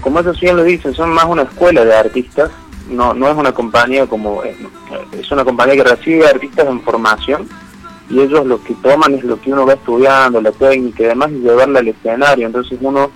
como 0.00 0.20
ellos 0.20 0.40
bien 0.40 0.56
lo 0.56 0.64
dicen, 0.64 0.94
son 0.94 1.10
más 1.10 1.26
una 1.26 1.42
escuela 1.42 1.84
de 1.84 1.94
artistas, 1.94 2.50
no, 2.88 3.12
no 3.12 3.28
es 3.28 3.36
una 3.36 3.52
compañía 3.52 4.06
como, 4.06 4.42
es, 4.42 5.30
una 5.30 5.44
compañía 5.44 5.76
que 5.76 5.84
recibe 5.84 6.26
artistas 6.26 6.66
en 6.66 6.80
formación 6.80 7.46
y 8.08 8.20
ellos 8.20 8.46
lo 8.46 8.62
que 8.64 8.74
toman 8.76 9.14
es 9.14 9.22
lo 9.22 9.38
que 9.38 9.52
uno 9.52 9.66
va 9.66 9.74
estudiando, 9.74 10.40
la 10.40 10.50
técnica 10.50 11.02
y 11.02 11.06
demás, 11.06 11.30
y 11.30 11.40
llevarla 11.40 11.80
al 11.80 11.88
escenario, 11.88 12.46
entonces 12.46 12.78
uno 12.80 13.10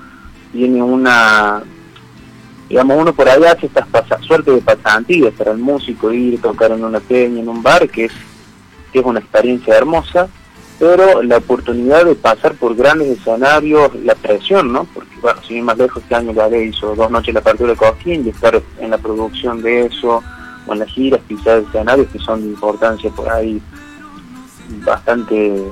tiene 0.53 0.83
una, 0.83 1.63
digamos, 2.69 2.99
uno 3.01 3.15
por 3.15 3.27
allá 3.27 3.53
hace 3.53 3.67
estas 3.67 3.87
suerte 4.21 4.51
de 4.51 4.61
pasantías 4.61 5.33
para 5.33 5.53
el 5.53 5.59
músico, 5.59 6.13
ir, 6.13 6.43
tocar 6.43 6.73
en 6.73 6.85
una 6.85 7.01
peña, 7.01 7.41
en 7.41 7.49
un 7.49 7.63
bar, 7.63 7.89
que 7.89 8.05
es, 8.05 8.13
que 8.93 8.99
es 8.99 9.05
una 9.05 9.21
experiencia 9.21 9.79
hermosa, 9.79 10.29
pero 10.79 11.23
la 11.23 11.39
oportunidad 11.39 12.05
de 12.05 12.15
pasar 12.15 12.55
por 12.55 12.77
grandes 12.77 13.19
escenarios, 13.19 13.95
la 14.05 14.15
presión, 14.15 14.73
¿no? 14.73 14.85
Porque, 14.85 15.17
bueno, 15.23 15.41
si 15.47 15.61
más 15.63 15.79
lejos, 15.79 16.03
este 16.03 16.15
año 16.15 16.33
la 16.33 16.55
hizo 16.57 16.95
dos 16.95 17.11
noches 17.11 17.35
la 17.35 17.41
partida 17.41 17.69
de 17.69 17.77
Coquín 17.77 18.27
y 18.27 18.31
estar 18.31 18.61
en 18.79 18.91
la 18.91 18.99
producción 18.99 19.63
de 19.63 19.87
eso, 19.87 20.23
o 20.67 20.73
en 20.73 20.79
las 20.81 20.89
giras, 20.89 21.21
pisar 21.27 21.59
escenarios 21.59 22.09
que 22.09 22.19
son 22.19 22.43
de 22.43 22.49
importancia 22.49 23.11
por 23.11 23.29
ahí 23.31 23.61
bastante 24.85 25.63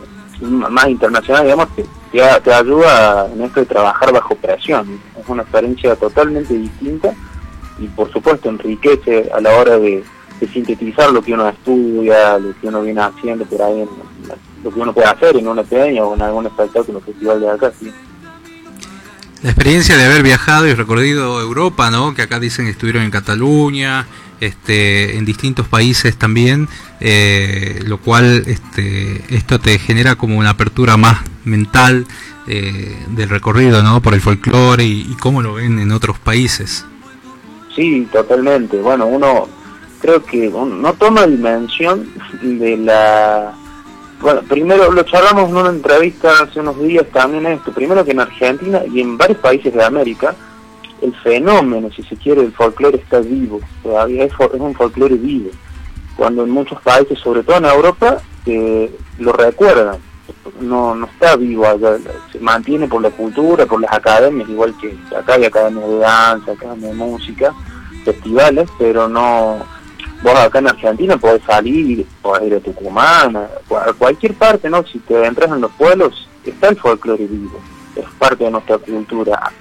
más 0.41 0.89
internacional, 0.89 1.45
digamos, 1.45 1.69
que 1.77 1.85
te, 2.13 2.53
ayuda 2.53 3.29
en 3.33 3.43
esto 3.43 3.61
de 3.61 3.67
trabajar 3.67 4.13
bajo 4.13 4.35
presión. 4.37 5.01
Es 5.21 5.29
una 5.29 5.43
experiencia 5.43 5.97
totalmente 5.97 6.55
distinta 6.55 7.15
y, 7.79 7.87
por 7.89 8.11
supuesto, 8.13 8.49
enriquece 8.49 9.31
a 9.35 9.41
la 9.41 9.57
hora 9.57 9.79
de, 9.79 10.05
sintetizar 10.53 11.11
lo 11.11 11.23
que 11.23 11.33
uno 11.33 11.49
estudia, 11.49 12.37
lo 12.37 12.53
que 12.61 12.69
uno 12.69 12.83
viene 12.83 13.01
haciendo 13.01 13.47
por 13.47 13.63
ahí 13.63 13.81
en, 13.81 13.89
lo 14.65 14.71
que 14.73 14.81
uno 14.81 14.93
puede 14.95 15.07
hacer 15.07 15.37
en 15.37 15.47
una 15.47 15.63
peña 15.63 16.03
o 16.03 16.15
en 16.15 16.23
algún 16.23 16.47
espectáculo 16.47 17.01
festival 17.01 17.39
de 17.39 17.51
acá, 17.51 17.71
sí. 17.79 17.93
La 19.43 19.51
experiencia 19.51 19.99
de 19.99 20.07
haber 20.07 20.23
viajado 20.23 20.67
y 20.67 20.73
recorrido 20.73 21.39
Europa, 21.39 21.91
¿no? 21.91 22.15
Que 22.15 22.23
acá 22.23 22.41
dicen 22.41 22.65
que 22.65 22.71
estuvieron 22.71 23.03
en 23.03 23.11
Cataluña, 23.11 24.07
este, 24.41 25.19
en 25.19 25.27
distintos 25.27 25.69
países 25.69 26.17
también, 26.17 26.67
eh, 27.01 27.83
lo 27.87 27.99
cual 27.99 28.45
este, 28.47 29.23
esto 29.29 29.61
te 29.61 29.79
genera 29.79 30.17
como 30.17 30.39
una 30.39 30.51
apertura 30.51 30.97
más 30.97 31.19
mental 31.45 32.07
eh, 32.47 32.97
del 33.09 33.29
recorrido, 33.29 33.83
¿no? 33.83 34.01
Por 34.01 34.15
el 34.15 34.23
folclore 34.23 34.85
y, 34.85 35.07
y, 35.11 35.15
cómo 35.21 35.43
lo 35.43 35.55
ven 35.55 35.79
en 35.79 35.93
otros 35.93 36.19
países. 36.19 36.87
Sí, 37.77 38.09
totalmente. 38.11 38.79
Bueno, 38.79 39.05
uno 39.07 39.47
creo 40.01 40.25
que 40.25 40.49
no 40.49 40.95
toma 40.95 41.27
dimensión 41.27 42.09
de 42.41 42.79
la 42.79 43.53
bueno, 44.25 44.41
primero 44.41 44.91
lo 44.91 45.03
charlamos 45.03 45.51
en 45.51 45.57
una 45.59 45.69
entrevista 45.69 46.33
hace 46.41 46.59
unos 46.59 46.81
días 46.81 47.05
también 47.13 47.45
esto. 47.45 47.71
Primero 47.73 48.03
que 48.07 48.13
en 48.13 48.21
Argentina 48.21 48.81
y 48.91 49.03
en 49.03 49.19
varios 49.19 49.37
países 49.37 49.75
de 49.75 49.85
América, 49.85 50.35
el 51.03 51.15
fenómeno, 51.17 51.91
si 51.95 52.03
se 52.05 52.17
quiere, 52.17 52.41
del 52.41 52.53
folclore 52.53 52.97
está 52.97 53.21
vivo. 53.21 53.61
Todavía 53.83 54.25
es, 54.25 54.33
un 54.39 54.75
folclore 54.75 55.17
vivo. 55.17 55.51
Cuando 56.17 56.43
en 56.43 56.49
muchos 56.49 56.81
países, 56.81 57.19
sobre 57.19 57.43
todo 57.43 57.59
en 57.59 57.67
Europa, 57.67 58.17
eh, 58.47 58.97
lo 59.19 59.33
recuerdan. 59.33 59.99
No, 60.59 60.95
no 60.95 61.05
está 61.05 61.37
vivo 61.37 61.67
allá, 61.67 61.99
se 62.33 62.41
mantiene 62.41 62.89
por 62.89 63.03
la 63.03 63.11
cultura, 63.11 63.67
por 63.67 63.79
las 63.79 63.93
academias, 63.93 64.49
igual 64.49 64.75
que 64.81 64.97
acá 65.15 65.35
hay 65.35 65.45
academias 65.45 65.87
de 65.87 65.99
danza, 65.99 66.53
academias 66.53 66.93
de 66.93 66.97
música, 66.97 67.55
festivales, 68.07 68.71
pero 68.79 69.07
no 69.07 69.59
vos 70.25 70.35
acá 70.39 70.59
en 70.59 70.69
Argentina 70.69 71.19
podés 71.19 71.43
salir, 71.45 72.07
podés 72.23 72.47
ir 72.47 72.55
a 72.55 72.61
Tucumán, 72.61 73.37
a 73.37 73.93
cualquier 73.99 74.33
parte, 74.35 74.71
¿no? 74.71 74.83
Si 74.87 74.99
te 75.01 75.27
entras 75.27 75.51
en 75.51 75.61
los 75.61 75.71
pueblos, 75.73 76.27
está 76.45 76.69
el 76.71 76.77
folclore 76.77 77.27
vivo, 77.27 77.61
es 77.95 78.07
parte 78.19 78.45
de 78.45 78.51
nuestra 78.51 78.79
cultura 78.79 79.53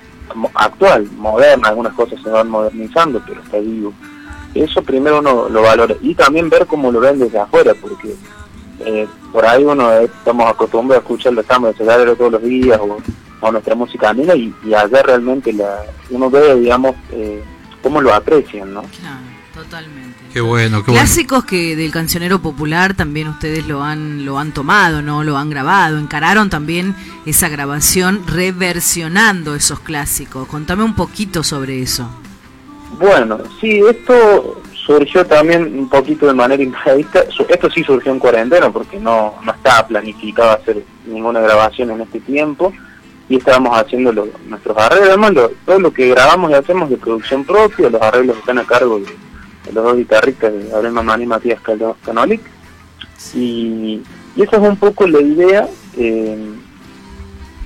actual, 0.55 1.09
moderna, 1.17 1.67
algunas 1.67 1.93
cosas 1.93 2.19
se 2.23 2.29
van 2.29 2.49
modernizando, 2.49 3.21
pero 3.27 3.41
está 3.41 3.59
vivo. 3.59 3.93
Eso 4.55 4.81
primero 4.81 5.19
uno 5.19 5.49
lo 5.49 5.63
valora 5.63 5.95
y 6.01 6.15
también 6.15 6.49
ver 6.49 6.65
cómo 6.65 6.91
lo 6.91 7.01
ven 7.01 7.19
desde 7.19 7.39
afuera, 7.39 7.73
porque 7.79 8.15
eh, 8.85 9.07
por 9.33 9.45
ahí 9.45 9.65
uno 9.65 9.91
estamos 9.91 10.49
acostumbrados 10.49 11.03
a 11.03 11.05
escuchar 11.05 11.33
los 11.33 11.45
tambos 11.45 11.77
de 11.77 12.15
todos 12.15 12.31
los 12.31 12.41
días 12.41 12.79
o, 12.79 13.51
nuestra 13.51 13.75
música 13.75 14.11
andina 14.11 14.33
y, 14.35 14.53
allá 14.73 15.03
realmente 15.03 15.51
la, 15.51 15.83
uno 16.09 16.29
ve, 16.29 16.55
digamos, 16.55 16.95
eh, 17.11 17.43
cómo 17.81 17.99
lo 17.99 18.13
aprecian, 18.13 18.73
¿no? 18.73 18.83
totalmente. 19.53 20.02
Qué 20.33 20.41
bueno, 20.41 20.83
Clásicos 20.83 21.45
que 21.45 21.75
del 21.75 21.91
cancionero 21.91 22.39
popular 22.39 22.95
también 22.95 23.27
ustedes 23.27 23.67
lo 23.67 23.83
han 23.83 24.25
lo 24.25 24.39
han 24.39 24.51
tomado, 24.51 25.03
¿no? 25.03 25.23
Lo 25.23 25.37
han 25.37 25.51
grabado, 25.51 25.99
encararon 25.99 26.49
también 26.49 26.95
esa 27.27 27.49
grabación 27.49 28.23
reversionando 28.25 29.53
esos 29.53 29.79
clásicos. 29.81 30.47
Contame 30.47 30.83
un 30.83 30.95
poquito 30.95 31.43
sobre 31.43 31.83
eso. 31.83 32.09
Bueno, 32.99 33.37
sí, 33.61 33.79
esto 33.87 34.59
surgió 34.73 35.23
también 35.23 35.77
un 35.77 35.87
poquito 35.87 36.25
de 36.25 36.33
manera 36.33 36.63
imprevista. 36.63 37.25
Esto 37.47 37.69
sí 37.69 37.83
surgió 37.83 38.11
en 38.11 38.17
cuarentena 38.17 38.71
porque 38.71 38.99
no, 38.99 39.35
no 39.43 39.51
estaba 39.51 39.85
planificado 39.85 40.49
hacer 40.49 40.83
ninguna 41.05 41.41
grabación 41.41 41.91
en 41.91 42.01
este 42.01 42.19
tiempo 42.19 42.73
y 43.29 43.37
estábamos 43.37 43.77
haciendo 43.77 44.11
nuestros 44.47 44.75
arreglos. 44.79 45.51
todo 45.63 45.79
lo 45.79 45.93
que 45.93 46.09
grabamos 46.09 46.49
y 46.49 46.55
hacemos 46.55 46.89
de 46.89 46.97
producción 46.97 47.45
propia, 47.45 47.91
los 47.91 48.01
arreglos 48.01 48.37
están 48.37 48.57
a 48.57 48.63
cargo 48.63 48.97
de 48.97 49.05
los 49.71 49.83
dos 49.83 49.97
guitarristas, 49.97 50.53
Gabriel 50.69 50.93
Mamán 50.93 51.21
y 51.21 51.25
Matías 51.25 51.61
Canolic. 52.03 52.41
Y, 53.33 54.01
y 54.35 54.41
esa 54.41 54.57
es 54.57 54.63
un 54.63 54.77
poco 54.77 55.07
la 55.07 55.21
idea. 55.21 55.67
Eh, 55.97 56.53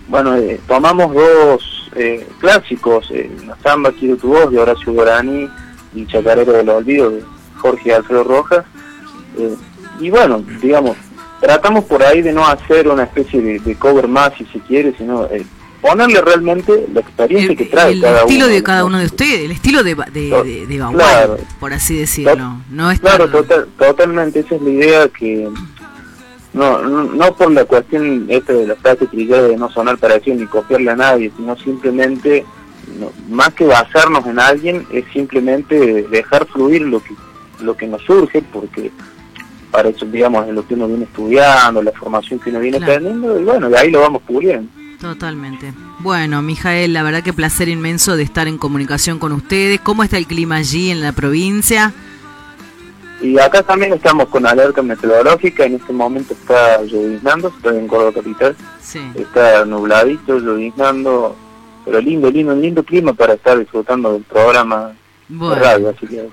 bueno, 0.07 0.35
eh, 0.35 0.59
tomamos 0.67 1.13
dos 1.13 1.91
eh, 1.95 2.27
clásicos, 2.39 3.11
La 3.45 3.57
Samba 3.63 3.91
Quiero 3.91 4.17
tu 4.17 4.29
voz 4.29 4.51
de 4.51 4.59
Horacio 4.59 4.93
Gorani 4.93 5.49
y 5.93 6.05
Chacarero 6.05 6.53
del 6.53 6.69
Olvido 6.69 7.09
de 7.09 7.23
Jorge 7.57 7.93
Alfredo 7.93 8.23
Rojas. 8.23 8.65
y 9.99 10.09
bueno, 10.09 10.43
digamos, 10.61 10.95
tratamos 11.41 11.85
por 11.85 12.03
ahí 12.03 12.21
de 12.21 12.33
no 12.33 12.45
hacer 12.45 12.87
una 12.87 13.03
especie 13.03 13.41
de, 13.41 13.59
de 13.59 13.75
cover 13.75 14.07
más, 14.07 14.33
si 14.37 14.45
se 14.45 14.59
quiere, 14.59 14.93
sino 14.97 15.27
ponerle 15.81 16.21
realmente 16.21 16.87
la 16.93 17.01
experiencia 17.01 17.55
que 17.55 17.65
trae 17.65 17.93
el 17.93 18.01
cada 18.01 18.21
estilo 18.21 18.47
de 18.47 18.63
cada 18.63 18.85
uno 18.85 18.99
de 18.99 19.05
ustedes, 19.05 19.41
el 19.41 19.51
estilo 19.51 19.83
de, 19.83 19.95
de, 19.95 20.65
de, 20.67 21.37
por 21.59 21.73
así 21.73 21.97
decirlo. 21.97 22.61
No 22.69 22.91
es 22.91 22.99
claro, 22.99 23.29
totalmente, 23.77 24.39
esa 24.39 24.55
es 24.55 24.61
la 24.61 24.69
idea 24.69 25.07
que 25.09 25.49
no, 26.53 26.81
no, 26.81 27.35
por 27.35 27.51
la 27.51 27.65
cuestión 27.65 28.25
esta 28.29 28.53
de 28.53 28.67
la 28.67 28.75
frase 28.75 29.05
trillada 29.07 29.47
de 29.47 29.57
no 29.57 29.69
sonar 29.69 29.97
parecido 29.97 30.37
ni 30.37 30.45
copiarle 30.47 30.89
a 30.89 30.95
nadie, 30.95 31.31
sino 31.37 31.55
simplemente, 31.57 32.45
más 33.29 33.53
que 33.53 33.65
basarnos 33.65 34.25
en 34.25 34.39
alguien, 34.39 34.85
es 34.91 35.05
simplemente 35.13 36.03
dejar 36.09 36.47
fluir 36.47 36.81
lo 36.81 36.99
que, 37.01 37.13
lo 37.61 37.77
que 37.77 37.85
nos 37.85 38.01
surge, 38.03 38.41
porque 38.41 38.91
para 39.69 39.89
eso, 39.89 40.05
digamos, 40.05 40.47
es 40.47 40.53
lo 40.55 40.65
que 40.65 40.73
uno 40.73 40.87
viene 40.87 41.03
estudiando, 41.03 41.83
la 41.83 41.91
formación 41.91 42.39
que 42.39 42.49
uno 42.49 42.59
viene 42.59 42.79
teniendo, 42.79 43.39
y 43.39 43.43
bueno, 43.43 43.69
de 43.69 43.77
ahí 43.77 43.91
lo 43.91 44.01
vamos 44.01 44.23
puliendo. 44.23 44.71
Totalmente. 44.99 45.73
Bueno, 45.99 46.41
Mijael, 46.41 46.93
la 46.93 47.03
verdad 47.03 47.23
que 47.23 47.33
placer 47.33 47.69
inmenso 47.69 48.17
de 48.17 48.23
estar 48.23 48.47
en 48.47 48.57
comunicación 48.57 49.19
con 49.19 49.31
ustedes. 49.31 49.79
¿Cómo 49.81 50.03
está 50.03 50.17
el 50.17 50.25
clima 50.25 50.55
allí 50.55 50.89
en 50.89 51.01
la 51.01 51.11
provincia? 51.11 51.93
Y 53.21 53.39
acá 53.39 53.63
también 53.63 53.93
estamos 53.93 54.27
con 54.27 54.45
alerta 54.45 54.81
meteorológica, 54.81 55.65
en 55.65 55.75
este 55.75 55.91
momento 55.91 56.33
está 56.33 56.83
lloviznando, 56.83 57.47
estoy 57.47 57.77
en 57.77 57.87
Córdoba 57.87 58.13
Capital, 58.13 58.55
sí. 58.79 58.99
está 59.15 59.65
nubladito, 59.65 60.37
lloviznando, 60.37 61.35
pero 61.83 61.99
lindo, 61.99 62.29
lindo, 62.29 62.55
lindo 62.55 62.83
clima 62.83 63.13
para 63.13 63.33
estar 63.33 63.57
disfrutando 63.57 64.13
del 64.13 64.23
programa 64.23 64.91
de 65.29 65.55
radio, 65.55 65.89
así 65.89 66.05
que 66.05 66.29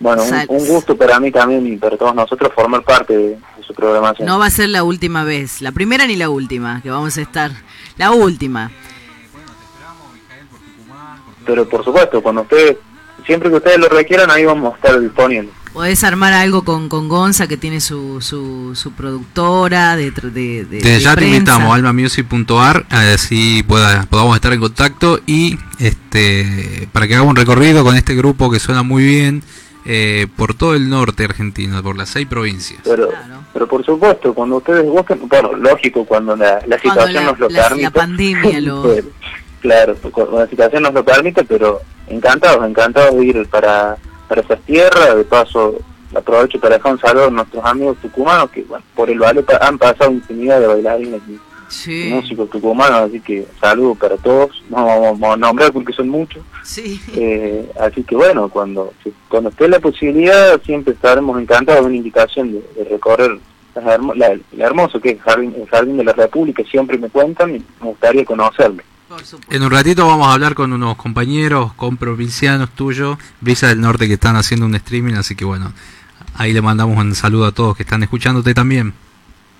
bueno, 0.00 0.22
un, 0.48 0.66
gusto 0.66 0.96
para 0.96 1.18
mí 1.18 1.32
también 1.32 1.66
y 1.66 1.76
para 1.76 1.96
todos 1.96 2.14
nosotros 2.14 2.52
formar 2.54 2.84
parte 2.84 3.16
de, 3.16 3.38
su 3.66 3.74
programación. 3.74 4.26
No 4.26 4.38
va 4.38 4.46
a 4.46 4.50
ser 4.50 4.68
la 4.68 4.84
última 4.84 5.24
vez, 5.24 5.60
la 5.60 5.72
primera 5.72 6.06
ni 6.06 6.16
la 6.16 6.30
última 6.30 6.80
que 6.82 6.90
vamos 6.90 7.18
a 7.18 7.20
estar, 7.20 7.50
la 7.98 8.12
última. 8.12 8.70
Pero 11.44 11.68
por 11.68 11.84
supuesto, 11.84 12.22
cuando 12.22 12.42
ustedes, 12.42 12.76
siempre 13.26 13.48
que 13.50 13.56
ustedes 13.56 13.78
lo 13.78 13.88
requieran, 13.88 14.30
ahí 14.30 14.44
vamos 14.44 14.72
a 14.72 14.76
estar 14.76 15.00
disponibles. 15.00 15.50
Podés 15.72 16.02
armar 16.02 16.32
algo 16.32 16.64
con, 16.64 16.88
con 16.88 17.08
Gonza, 17.08 17.46
que 17.46 17.56
tiene 17.56 17.80
su, 17.80 18.20
su, 18.20 18.74
su 18.74 18.92
productora 18.92 19.96
de, 19.96 20.10
de, 20.10 20.64
de, 20.64 21.00
ya 21.00 21.14
te 21.14 21.26
invitamos, 21.26 21.74
almamusic.ar, 21.74 22.86
así 22.88 23.62
pueda, 23.62 24.06
podamos 24.06 24.34
estar 24.34 24.52
en 24.52 24.60
contacto 24.60 25.20
y 25.26 25.58
este 25.78 26.88
para 26.92 27.06
que 27.06 27.14
hagamos 27.14 27.30
un 27.30 27.36
recorrido 27.36 27.84
con 27.84 27.96
este 27.96 28.14
grupo 28.14 28.50
que 28.50 28.58
suena 28.58 28.82
muy 28.82 29.04
bien 29.04 29.42
eh, 29.90 30.26
por 30.36 30.52
todo 30.52 30.74
el 30.74 30.90
norte 30.90 31.24
argentino, 31.24 31.82
por 31.82 31.96
las 31.96 32.10
seis 32.10 32.26
provincias. 32.26 32.80
Pero, 32.84 33.08
pero 33.54 33.66
por 33.66 33.82
supuesto, 33.82 34.34
cuando 34.34 34.58
ustedes 34.58 34.84
buscan, 34.84 35.18
bueno, 35.26 35.54
lógico, 35.54 36.04
cuando 36.04 36.36
la, 36.36 36.60
situación 36.78 37.24
nos 37.24 37.38
lo 37.38 37.48
permite. 37.48 37.82
La 37.84 37.90
pandemia 37.90 38.60
lo... 38.60 38.84
claro, 39.60 39.96
cuando 40.12 40.40
la 40.40 40.46
situación 40.46 40.82
nos 40.82 40.92
lo 40.92 41.02
permite, 41.02 41.42
pero 41.42 41.80
encantados, 42.06 42.68
encantados 42.68 43.16
de 43.16 43.24
ir 43.24 43.48
para, 43.48 43.96
para 44.28 44.42
esas 44.42 44.60
tierras, 44.60 45.16
de 45.16 45.24
paso 45.24 45.78
aprovecho 46.14 46.60
para 46.60 46.76
dejar 46.76 46.92
un 46.92 47.00
saludo 47.00 47.26
a 47.26 47.30
nuestros 47.30 47.64
amigos 47.64 47.96
tucumanos 48.00 48.50
que 48.50 48.62
bueno, 48.62 48.84
por 48.94 49.10
el 49.10 49.18
ballet 49.18 49.46
han 49.60 49.78
pasado 49.78 50.10
infinidad 50.10 50.60
de 50.60 50.66
bailarines 50.66 51.20
músicos 52.10 52.50
tucumanos, 52.50 53.08
así 53.08 53.20
que 53.20 53.46
saludos 53.60 53.98
para 53.98 54.16
todos, 54.16 54.62
no 54.70 54.84
vamos 54.84 55.34
a 55.34 55.36
nombrar 55.36 55.72
porque 55.72 55.92
son 55.92 56.08
muchos. 56.08 56.42
Sí. 56.64 57.00
Eh, 57.14 57.70
así 57.80 58.02
que 58.02 58.16
bueno, 58.16 58.48
cuando, 58.48 58.92
cuando 59.28 59.50
esté 59.50 59.68
la 59.68 59.80
posibilidad, 59.80 60.60
siempre 60.62 60.94
estaremos 60.94 61.40
encantados 61.40 61.82
de 61.82 61.86
una 61.86 61.96
invitación 61.96 62.52
de, 62.52 62.84
recorrer 62.84 63.38
la, 63.74 64.36
hermoso 64.58 65.00
que 65.00 65.10
es 65.10 65.14
el 65.16 65.20
jardín, 65.22 65.54
el 65.56 65.68
jardín 65.68 65.96
de 65.98 66.04
la 66.04 66.12
República, 66.12 66.62
siempre 66.70 66.98
me 66.98 67.08
cuentan 67.08 67.56
y 67.56 67.58
me 67.80 67.86
gustaría 67.88 68.24
conocerlo. 68.24 68.82
En 69.50 69.62
un 69.62 69.70
ratito 69.70 70.06
vamos 70.06 70.26
a 70.26 70.34
hablar 70.34 70.54
con 70.54 70.72
unos 70.72 70.96
compañeros, 70.96 71.72
con 71.74 71.96
provincianos 71.96 72.70
tuyos, 72.70 73.18
Brisa 73.40 73.68
del 73.68 73.80
Norte, 73.80 74.06
que 74.06 74.14
están 74.14 74.36
haciendo 74.36 74.66
un 74.66 74.74
streaming, 74.74 75.14
así 75.14 75.34
que 75.34 75.46
bueno, 75.46 75.72
ahí 76.34 76.52
le 76.52 76.60
mandamos 76.60 76.98
un 76.98 77.14
saludo 77.14 77.46
a 77.46 77.52
todos 77.52 77.76
que 77.76 77.84
están 77.84 78.02
escuchándote 78.02 78.52
también. 78.52 78.92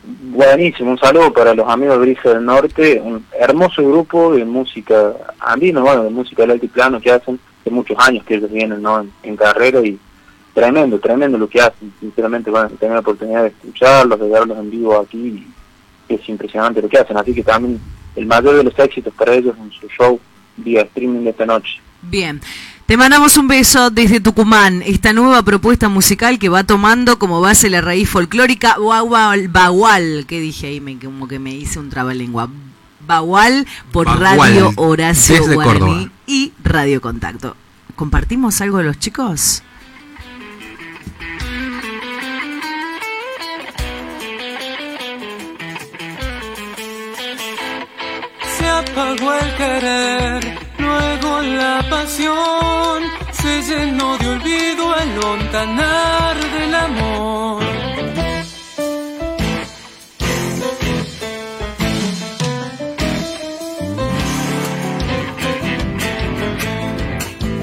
Buenísimo, 0.03 0.93
un 0.93 0.99
saludo 0.99 1.33
para 1.33 1.55
los 1.55 1.69
amigos 1.69 1.99
de 1.99 2.07
Brisa 2.07 2.31
del 2.31 2.45
Norte, 2.45 3.01
un 3.05 3.25
hermoso 3.39 3.87
grupo 3.87 4.35
de 4.35 4.45
música 4.45 5.13
andino, 5.41 5.83
bueno, 5.83 6.05
de 6.05 6.11
música 6.11 6.43
del 6.43 6.53
altiplano 6.53 7.01
que 7.01 7.11
hacen 7.11 7.39
hace 7.61 7.71
muchos 7.71 7.97
años 7.99 8.25
que 8.25 8.37
ellos 8.37 8.51
vienen 8.51 8.81
¿no? 8.81 9.05
en, 9.23 9.37
carrera 9.37 9.81
y 9.81 9.99
tremendo, 10.55 10.99
tremendo 10.99 11.37
lo 11.37 11.49
que 11.49 11.61
hacen, 11.61 11.93
sinceramente, 12.01 12.51
bueno, 12.51 12.71
tener 12.71 12.95
la 12.95 13.01
oportunidad 13.01 13.43
de 13.43 13.49
escucharlos, 13.49 14.19
de 14.19 14.29
verlos 14.29 14.59
en 14.59 14.71
vivo 14.71 14.99
aquí, 14.99 15.47
y 16.09 16.15
es 16.15 16.29
impresionante 16.29 16.81
lo 16.81 16.89
que 16.89 16.99
hacen, 16.99 17.17
así 17.17 17.35
que 17.35 17.43
también 17.43 17.81
el 18.17 18.27
mayor 18.27 18.57
de 18.57 18.65
los 18.65 18.79
éxitos 18.79 19.13
para 19.15 19.35
ellos 19.35 19.57
en 19.59 19.71
su 19.73 19.89
show 19.89 20.19
vía 20.57 20.83
streaming 20.83 21.25
de 21.25 21.31
esta 21.31 21.47
noche. 21.47 21.81
Bien. 22.03 22.41
Te 22.89 22.97
mandamos 22.97 23.37
un 23.37 23.49
beso 23.49 23.91
desde 23.91 24.19
Tucumán, 24.19 24.81
esta 24.81 25.13
nueva 25.13 25.43
propuesta 25.43 25.91
musical 25.91 26.39
que 26.39 26.49
va 26.49 26.65
tomando 26.65 27.19
como 27.19 27.39
base 27.43 27.69
la 27.69 27.83
raíz 27.83 28.09
folclórica 28.09 28.79
Bagual, 28.79 30.25
que 30.25 30.41
dije 30.41 30.69
ahí, 30.69 30.81
me, 30.81 30.99
como 30.99 31.29
que 31.29 31.39
me 31.39 31.51
hice 31.51 31.79
un 31.79 31.91
trabalengua. 31.91 32.49
Bagual 33.07 33.67
por 33.93 34.07
Radio 34.07 34.73
Horacio 34.77 35.53
Guaraní 35.53 36.11
y 36.27 36.55
Radio 36.65 37.03
Contacto. 37.03 37.59
¿Compartimos 37.95 38.59
algo 38.63 38.79
de 38.79 38.85
los 38.85 38.99
chicos? 38.99 39.63
apagó 48.67 49.35
el 49.35 49.57
querer, 49.57 50.58
luego 50.89 51.31
la 51.43 51.77
pasión 51.91 53.03
se 53.41 53.53
llenó 53.69 54.17
de 54.19 54.27
olvido 54.35 54.85
al 55.01 55.09
lontanar 55.21 56.37
del 56.57 56.75
amor. 56.75 57.63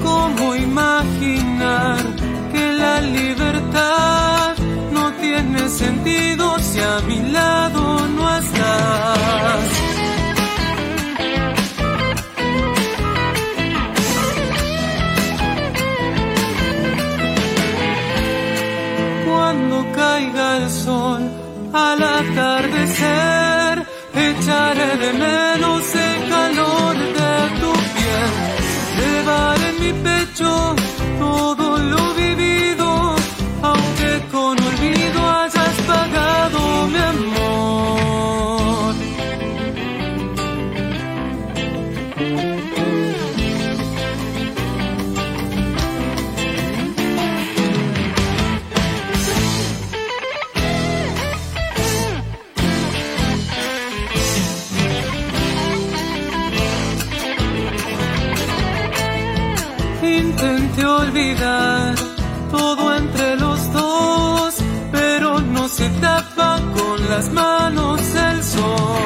¿Cómo 0.02 0.44
imaginar 0.68 2.02
que 2.52 2.64
la 2.82 3.00
libertad 3.00 4.56
no 4.92 5.04
tiene 5.24 5.68
sentido 5.68 6.58
si 6.58 6.78
a 6.80 7.00
mi 7.08 7.20
lado 7.36 7.85
corações. 20.86 21.15
Todo 62.50 62.94
entre 62.94 63.36
los 63.36 63.72
dos, 63.72 64.54
pero 64.92 65.40
no 65.40 65.66
se 65.66 65.88
tapa 65.88 66.60
con 66.74 67.08
las 67.08 67.30
manos 67.32 68.00
el 68.14 68.44
sol. 68.44 69.00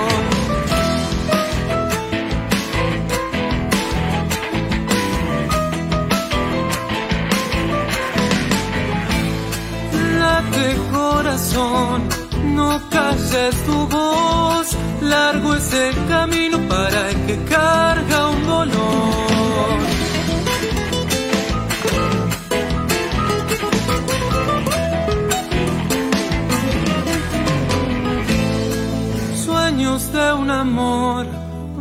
Late 10.18 10.76
corazón, 10.92 12.08
no 12.56 12.80
calles 12.90 13.54
tu 13.66 13.86
voz, 13.86 14.76
largo 15.00 15.54
es 15.54 15.72
el 15.72 16.06
camino 16.08 16.58
para 16.68 17.10
el 17.10 17.26
que 17.26 17.36
carga 17.44 18.30
un 18.30 18.46
dolor. 18.46 19.19
De 30.20 30.32
un 30.32 30.50
amor, 30.50 31.26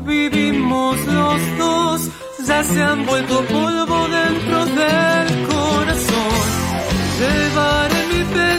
vivimos 0.05 0.97
los 1.05 1.39
dos, 1.57 2.09
ya 2.47 2.63
se 2.63 2.81
han 2.81 3.05
vuelto 3.05 3.35
polvo 3.45 4.07
dentro 4.19 4.65
del 4.65 5.27
corazón. 5.53 6.45
Llevar 7.19 7.87
en 7.99 8.07
mi 8.13 8.23
pecho 8.35 8.58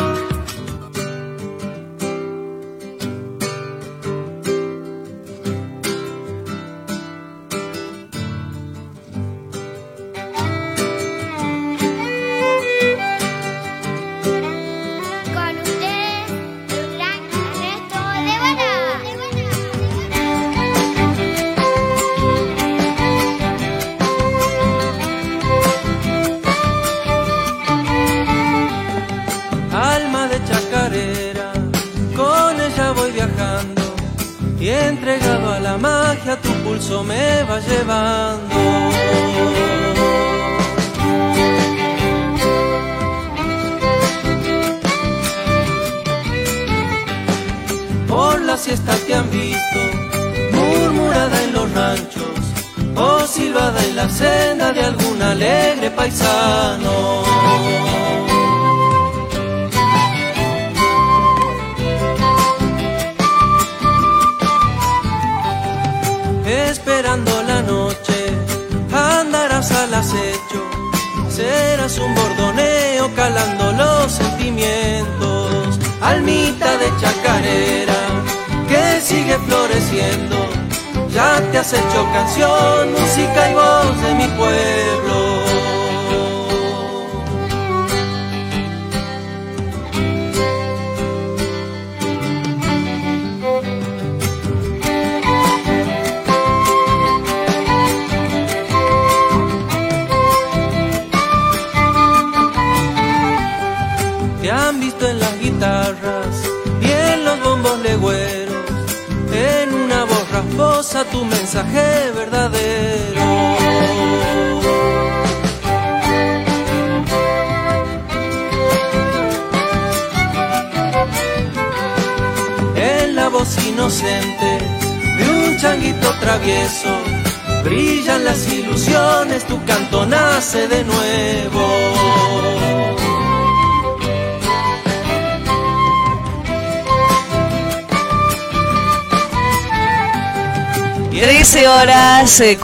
12, 142.31 142.57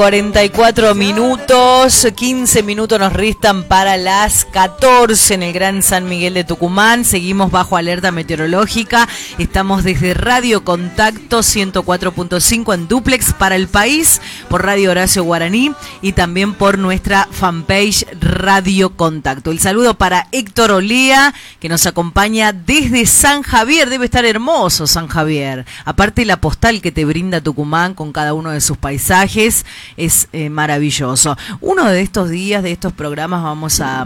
minutos, 0.96 2.08
15 2.16 2.64
minutos 2.64 3.00
nos 3.00 3.12
restan 3.12 3.64
para 3.64 3.98
las 3.98 4.46
14 4.46 5.34
en 5.34 5.44
el 5.44 5.52
Gran 5.52 5.84
San 5.84 6.08
Miguel 6.08 6.36
de 6.36 6.46
Tucumán. 6.46 7.04
Seguimos 7.04 7.52
bajo 7.52 7.76
alerta 7.76 8.14
meteorológica. 8.14 9.10
Estamos 9.38 9.84
desde 9.84 10.14
Radio 10.14 10.64
Contacto 10.64 11.40
104.5 11.40 12.74
en 12.74 12.88
Duplex 12.88 13.34
para 13.34 13.58
el 13.58 13.68
país, 13.68 14.22
por 14.48 14.64
Radio 14.64 14.92
Horacio 14.92 15.26
Guaraní 15.26 15.74
y 16.02 16.14
también 16.14 16.54
por 16.54 16.78
nuestra 16.78 17.28
fanpage 17.30 18.06
Radio 18.22 18.96
Contacto. 18.96 19.52
El 19.52 19.60
saludo 19.60 19.96
para 19.96 20.30
Héctor 20.32 20.72
Olea, 20.72 21.34
que 21.60 21.68
nos 21.68 21.86
acompaña 21.86 22.54
desde 22.54 23.06
San 23.06 23.42
Javier. 23.42 23.90
Debe 23.90 24.06
estar 24.06 24.24
hermoso 24.24 24.88
San 24.88 25.08
Javier. 25.08 25.66
Aparte 25.84 26.24
la 26.24 26.40
postal 26.40 26.82
que 26.82 26.94
te 26.94 27.04
brinda 27.04 27.42
Tucumán 27.42 27.96
con 27.96 28.14
cada 28.14 28.34
uno 28.34 28.52
de 28.52 28.62
sus 28.62 28.78
paisajes 28.78 29.57
es 29.96 30.28
eh, 30.34 30.50
maravilloso. 30.50 31.38
Uno 31.62 31.86
de 31.86 32.02
estos 32.02 32.30
días, 32.30 32.64
de 32.64 32.72
estos 32.72 32.94
programas, 32.94 33.44
vamos 33.44 33.82
a, 33.82 34.06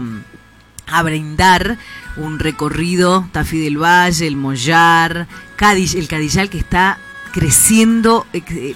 a 0.86 1.02
brindar 1.02 1.78
un 2.16 2.38
recorrido, 2.38 3.28
Tafí 3.32 3.58
del 3.58 3.82
Valle, 3.82 4.26
el 4.26 4.36
Mollar, 4.36 5.26
Cádiz, 5.56 5.94
el 5.94 6.08
Cadillal 6.08 6.50
que 6.50 6.58
está 6.58 6.98
creciendo 7.32 8.26
eh, 8.32 8.74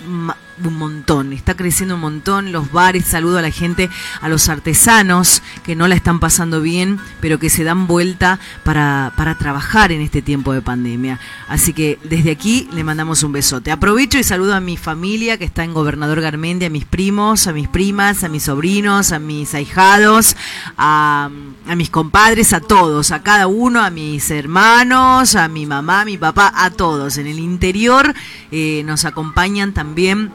un 0.64 0.78
montón, 0.78 1.32
está 1.32 1.54
creciendo 1.54 1.96
un 1.96 2.00
montón 2.00 2.52
los 2.52 2.72
bares, 2.72 3.04
saludo 3.04 3.38
a 3.38 3.42
la 3.42 3.50
gente, 3.50 3.90
a 4.20 4.28
los 4.28 4.48
artesanos 4.48 5.42
que 5.64 5.76
no 5.76 5.88
la 5.88 5.94
están 5.94 6.20
pasando 6.20 6.60
bien, 6.60 6.98
pero 7.20 7.38
que 7.38 7.50
se 7.50 7.64
dan 7.64 7.86
vuelta 7.86 8.38
para, 8.64 9.12
para 9.16 9.36
trabajar 9.36 9.92
en 9.92 10.00
este 10.00 10.22
tiempo 10.22 10.52
de 10.52 10.62
pandemia. 10.62 11.20
Así 11.48 11.72
que 11.72 11.98
desde 12.04 12.30
aquí 12.30 12.68
le 12.72 12.84
mandamos 12.84 13.22
un 13.22 13.32
besote. 13.32 13.70
Aprovecho 13.70 14.18
y 14.18 14.24
saludo 14.24 14.54
a 14.54 14.60
mi 14.60 14.76
familia 14.76 15.38
que 15.38 15.44
está 15.44 15.64
en 15.64 15.74
Gobernador 15.74 16.20
Garmendia, 16.20 16.68
a 16.68 16.70
mis 16.70 16.84
primos, 16.84 17.46
a 17.46 17.52
mis 17.52 17.68
primas, 17.68 18.24
a 18.24 18.28
mis 18.28 18.44
sobrinos, 18.44 19.12
a 19.12 19.18
mis 19.18 19.54
ahijados, 19.54 20.36
a, 20.76 21.30
a 21.66 21.76
mis 21.76 21.90
compadres, 21.90 22.52
a 22.52 22.60
todos, 22.60 23.10
a 23.10 23.22
cada 23.22 23.46
uno, 23.46 23.82
a 23.82 23.90
mis 23.90 24.30
hermanos, 24.30 25.34
a 25.34 25.48
mi 25.48 25.66
mamá, 25.66 26.02
a 26.02 26.04
mi 26.04 26.16
papá, 26.16 26.52
a 26.54 26.70
todos. 26.70 27.18
En 27.18 27.26
el 27.26 27.38
interior 27.38 28.14
eh, 28.50 28.82
nos 28.84 29.04
acompañan 29.04 29.72
también 29.72 30.32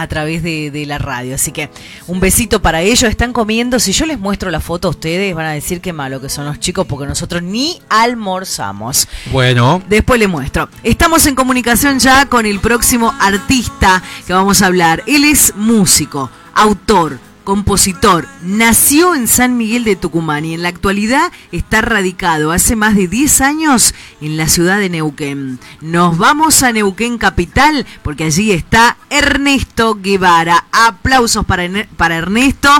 a 0.00 0.08
través 0.08 0.42
de, 0.42 0.84
la 0.86 0.98
radio. 0.98 1.34
Así 1.34 1.52
que 1.52 1.70
un 2.06 2.20
besito 2.20 2.62
para 2.62 2.82
ellos. 2.82 3.10
Están 3.10 3.32
comiendo. 3.32 3.78
Si 3.78 3.92
yo 3.92 4.06
les 4.06 4.18
muestro 4.18 4.50
la 4.50 4.60
foto 4.60 4.88
a 4.88 4.90
ustedes, 4.90 5.34
van 5.34 5.46
a 5.46 5.52
decir 5.52 5.80
qué 5.80 5.92
malo 5.92 6.20
que 6.20 6.28
son 6.28 6.46
los 6.46 6.58
chicos 6.58 6.86
porque 6.86 7.06
nosotros 7.06 7.42
ni 7.42 7.80
almorzamos. 7.88 9.08
Bueno. 9.30 9.82
Después 9.88 10.18
les 10.18 10.28
muestro. 10.28 10.68
Estamos 10.82 11.26
en 11.26 11.34
comunicación 11.34 11.98
ya 11.98 12.26
con 12.26 12.46
el 12.46 12.60
próximo 12.60 13.14
artista 13.20 14.02
que 14.26 14.32
vamos 14.32 14.62
a 14.62 14.66
hablar. 14.66 15.02
Él 15.06 15.24
es 15.24 15.54
músico, 15.56 16.30
autor 16.54 17.29
compositor, 17.44 18.26
nació 18.42 19.14
en 19.14 19.26
San 19.28 19.56
Miguel 19.56 19.84
de 19.84 19.96
Tucumán 19.96 20.44
y 20.44 20.54
en 20.54 20.62
la 20.62 20.68
actualidad 20.68 21.32
está 21.52 21.80
radicado 21.80 22.52
hace 22.52 22.76
más 22.76 22.94
de 22.94 23.08
10 23.08 23.40
años 23.40 23.94
en 24.20 24.36
la 24.36 24.48
ciudad 24.48 24.78
de 24.78 24.88
Neuquén. 24.90 25.58
Nos 25.80 26.18
vamos 26.18 26.62
a 26.62 26.72
Neuquén 26.72 27.18
Capital 27.18 27.86
porque 28.02 28.24
allí 28.24 28.52
está 28.52 28.96
Ernesto 29.10 29.96
Guevara. 30.00 30.64
Aplausos 30.72 31.44
para, 31.44 31.64
para 31.96 32.16
Ernesto. 32.16 32.70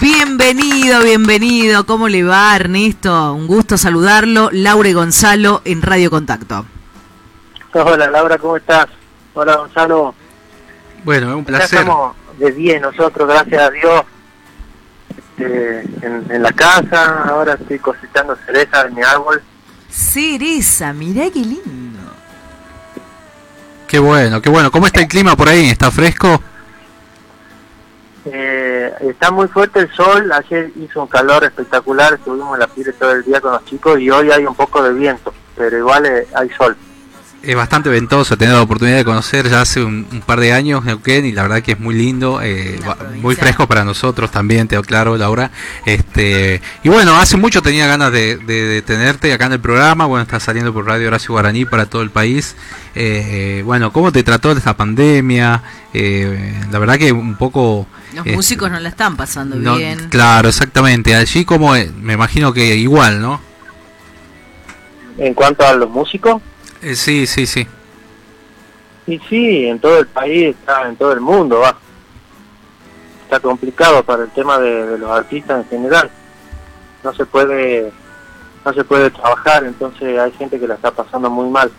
Bienvenido, 0.00 1.02
bienvenido. 1.02 1.84
¿Cómo 1.84 2.08
le 2.08 2.22
va, 2.22 2.56
Ernesto? 2.56 3.34
Un 3.34 3.46
gusto 3.46 3.76
saludarlo. 3.76 4.48
Laura 4.52 4.88
y 4.88 4.92
Gonzalo 4.92 5.62
en 5.64 5.82
Radio 5.82 6.10
Contacto. 6.10 6.64
Hola, 7.72 8.10
Laura, 8.10 8.38
¿cómo 8.38 8.56
estás? 8.56 8.86
Hola, 9.34 9.56
Gonzalo. 9.56 10.14
Bueno, 11.04 11.30
es 11.30 11.34
un 11.34 11.44
placer 11.44 11.86
de 12.40 12.52
10 12.52 12.80
nosotros, 12.80 13.28
gracias 13.28 13.62
a 13.62 13.70
Dios, 13.70 14.02
este, 15.18 15.80
en, 16.06 16.42
la 16.42 16.52
casa. 16.52 17.24
Ahora 17.28 17.54
estoy 17.54 17.78
cosechando 17.78 18.36
cereza 18.46 18.86
en 18.86 18.94
mi 18.94 19.02
árbol. 19.02 19.42
Cereza, 19.88 20.92
mirá 20.92 21.30
qué 21.30 21.40
lindo. 21.40 21.98
Qué 23.86 23.98
bueno, 23.98 24.40
qué 24.40 24.48
bueno. 24.48 24.70
¿Cómo 24.70 24.86
está 24.86 25.00
el 25.00 25.08
clima 25.08 25.36
por 25.36 25.48
ahí? 25.48 25.68
¿Está 25.68 25.90
fresco? 25.90 26.40
Eh, 28.24 28.92
está 29.00 29.30
muy 29.30 29.48
fuerte 29.48 29.80
el 29.80 29.92
sol. 29.92 30.30
Ayer 30.32 30.70
hizo 30.76 31.02
un 31.02 31.08
calor 31.08 31.44
espectacular. 31.44 32.14
Estuvimos 32.14 32.54
en 32.54 32.60
la 32.60 32.68
piel 32.68 32.94
todo 32.98 33.12
el 33.12 33.24
día 33.24 33.40
con 33.40 33.52
los 33.52 33.64
chicos 33.66 34.00
y 34.00 34.10
hoy 34.10 34.30
hay 34.30 34.46
un 34.46 34.54
poco 34.54 34.82
de 34.82 34.94
viento, 34.94 35.34
pero 35.56 35.76
igual 35.76 36.06
eh, 36.06 36.26
hay 36.34 36.48
sol 36.50 36.76
es 37.42 37.56
bastante 37.56 37.88
ventoso, 37.88 38.36
tener 38.36 38.54
la 38.54 38.62
oportunidad 38.62 38.98
de 38.98 39.04
conocer 39.04 39.48
ya 39.48 39.62
hace 39.62 39.82
un, 39.82 40.04
par 40.26 40.40
de 40.40 40.52
años 40.52 40.84
Neuquén 40.84 41.24
y 41.24 41.32
la 41.32 41.42
verdad 41.42 41.62
que 41.62 41.72
es 41.72 41.80
muy 41.80 41.94
lindo, 41.94 42.40
eh, 42.42 42.78
muy 43.16 43.34
fresco 43.34 43.66
para 43.66 43.82
nosotros 43.82 44.30
también, 44.30 44.68
te 44.68 44.80
claro, 44.82 45.16
Laura. 45.16 45.50
Este, 45.86 46.60
y 46.82 46.88
bueno, 46.90 47.16
hace 47.16 47.38
mucho 47.38 47.62
tenía 47.62 47.86
ganas 47.86 48.12
de, 48.12 48.82
tenerte 48.86 49.32
acá 49.32 49.46
en 49.46 49.52
el 49.52 49.60
programa, 49.60 50.04
bueno, 50.04 50.22
está 50.22 50.38
saliendo 50.38 50.72
por 50.74 50.86
Radio 50.86 51.08
Horacio 51.08 51.32
Guaraní 51.32 51.64
para 51.64 51.86
todo 51.86 52.02
el 52.02 52.10
país. 52.10 52.56
Eh, 52.94 53.62
bueno, 53.64 53.92
¿cómo 53.92 54.12
te 54.12 54.22
trató 54.22 54.52
esta 54.52 54.76
pandemia? 54.76 55.62
Eh, 55.94 56.54
la 56.70 56.78
verdad 56.78 56.98
que 56.98 57.12
un 57.12 57.36
poco... 57.36 57.86
Los 58.14 58.26
músicos 58.26 58.70
no 58.70 58.80
la 58.80 58.88
están 58.88 59.16
pasando 59.16 59.56
bien. 59.76 60.08
Claro, 60.10 60.48
exactamente. 60.48 61.14
Allí 61.14 61.44
como 61.44 61.72
me 61.72 62.12
imagino 62.12 62.52
que 62.52 62.76
igual, 62.76 63.22
¿no? 63.22 63.40
En 65.16 65.32
cuanto 65.32 65.66
a 65.66 65.72
los 65.74 65.88
músicos. 65.88 66.42
Eh, 66.82 66.94
sí, 66.94 67.26
sí, 67.26 67.46
sí. 67.46 67.66
Y 69.06 69.18
sí, 69.28 69.66
en 69.66 69.78
todo 69.78 69.98
el 69.98 70.06
país, 70.06 70.56
está, 70.56 70.88
en 70.88 70.96
todo 70.96 71.12
el 71.12 71.20
mundo, 71.20 71.60
va. 71.60 71.76
Está 73.24 73.40
complicado 73.40 74.02
para 74.02 74.24
el 74.24 74.30
tema 74.30 74.58
de, 74.58 74.98
los 74.98 75.10
artistas 75.10 75.64
en 75.64 75.68
general. 75.68 76.10
No 77.02 77.12
se 77.14 77.26
puede 77.26 77.92
no 78.64 78.74
se 78.74 78.84
puede 78.84 79.10
trabajar, 79.10 79.64
entonces 79.64 80.18
hay 80.18 80.32
gente 80.32 80.60
que 80.60 80.68
la 80.68 80.74
está 80.74 80.90
pasando 80.90 81.30
muy 81.30 81.48
mal. 81.48 81.70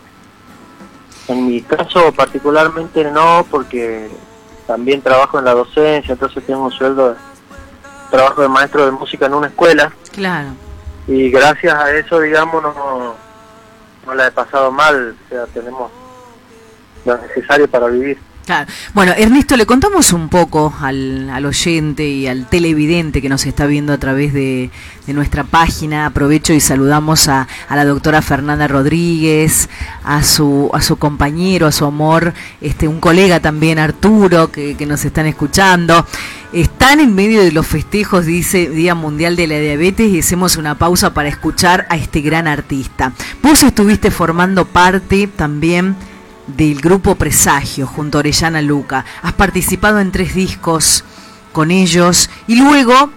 En 1.27 1.47
mi 1.47 1.61
caso 1.61 2.11
particularmente 2.11 3.03
no, 3.11 3.45
porque 3.51 4.09
también 4.65 5.01
trabajo 5.01 5.37
en 5.37 5.45
la 5.45 5.53
docencia, 5.53 6.13
entonces 6.13 6.43
tengo 6.45 6.63
un 6.63 6.71
sueldo, 6.71 7.15
trabajo 8.09 8.41
de 8.41 8.49
maestro 8.49 8.85
de 8.85 8.91
música 8.91 9.27
en 9.27 9.35
una 9.35 9.47
escuela. 9.47 9.91
Claro. 10.11 10.49
Y 11.07 11.29
gracias 11.29 11.73
a 11.73 11.91
eso, 11.91 12.19
digamos, 12.19 12.63
no, 12.63 13.15
no 14.05 14.13
la 14.15 14.27
he 14.27 14.31
pasado 14.31 14.71
mal, 14.71 15.15
o 15.25 15.29
sea, 15.29 15.45
tenemos 15.47 15.91
lo 17.05 17.17
necesario 17.17 17.69
para 17.69 17.87
vivir. 17.87 18.19
Bueno, 18.93 19.13
Ernesto, 19.15 19.55
le 19.55 19.65
contamos 19.65 20.13
un 20.13 20.27
poco 20.27 20.73
al, 20.81 21.29
al, 21.29 21.45
oyente 21.45 22.07
y 22.07 22.27
al 22.27 22.47
televidente 22.47 23.21
que 23.21 23.29
nos 23.29 23.45
está 23.45 23.65
viendo 23.65 23.93
a 23.93 23.97
través 23.97 24.33
de, 24.33 24.69
nuestra 25.07 25.43
página. 25.43 26.05
Aprovecho 26.05 26.53
y 26.53 26.61
saludamos 26.61 27.27
a, 27.27 27.47
a, 27.67 27.75
la 27.75 27.83
doctora 27.83 28.21
Fernanda 28.21 28.67
Rodríguez, 28.67 29.69
a 30.05 30.23
su, 30.23 30.69
a 30.73 30.81
su 30.81 30.97
compañero, 30.97 31.67
a 31.67 31.71
su 31.73 31.85
amor, 31.85 32.33
este, 32.61 32.87
un 32.87 33.01
colega 33.01 33.41
también, 33.41 33.77
Arturo, 33.77 34.51
que, 34.51 34.75
que 34.75 34.85
nos 34.85 35.03
están 35.03 35.25
escuchando. 35.25 36.05
Están 36.53 37.01
en 37.01 37.13
medio 37.13 37.41
de 37.41 37.51
los 37.51 37.67
festejos, 37.67 38.25
dice 38.25 38.69
Día 38.69 38.95
Mundial 38.95 39.35
de 39.35 39.47
la 39.47 39.59
Diabetes, 39.59 40.11
y 40.11 40.19
hacemos 40.19 40.55
una 40.55 40.77
pausa 40.77 41.13
para 41.13 41.29
escuchar 41.29 41.87
a 41.89 41.97
este 41.97 42.21
gran 42.21 42.47
artista. 42.47 43.11
Vos 43.43 43.63
estuviste 43.63 44.11
formando 44.11 44.65
parte 44.65 45.27
también 45.27 45.95
del 46.55 46.81
grupo 46.81 47.15
Presagio 47.15 47.87
junto 47.87 48.17
a 48.17 48.19
Orellana 48.19 48.61
Luca. 48.61 49.05
Has 49.21 49.33
participado 49.33 49.99
en 49.99 50.11
tres 50.11 50.33
discos 50.33 51.03
con 51.51 51.71
ellos 51.71 52.29
y 52.47 52.55
luego 52.55 53.11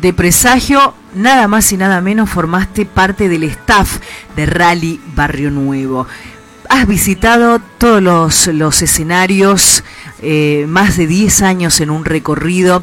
de 0.00 0.12
Presagio, 0.12 0.94
nada 1.14 1.48
más 1.48 1.72
y 1.72 1.76
nada 1.76 2.00
menos, 2.00 2.30
formaste 2.30 2.86
parte 2.86 3.28
del 3.28 3.44
staff 3.44 4.00
de 4.36 4.46
Rally 4.46 5.00
Barrio 5.14 5.50
Nuevo. 5.50 6.06
Has 6.68 6.86
visitado 6.86 7.60
todos 7.78 8.48
los, 8.48 8.82
escenarios, 8.82 9.84
eh, 10.22 10.64
más 10.68 10.96
de 10.96 11.06
10 11.06 11.42
años 11.42 11.80
en 11.80 11.90
un 11.90 12.04
recorrido. 12.04 12.82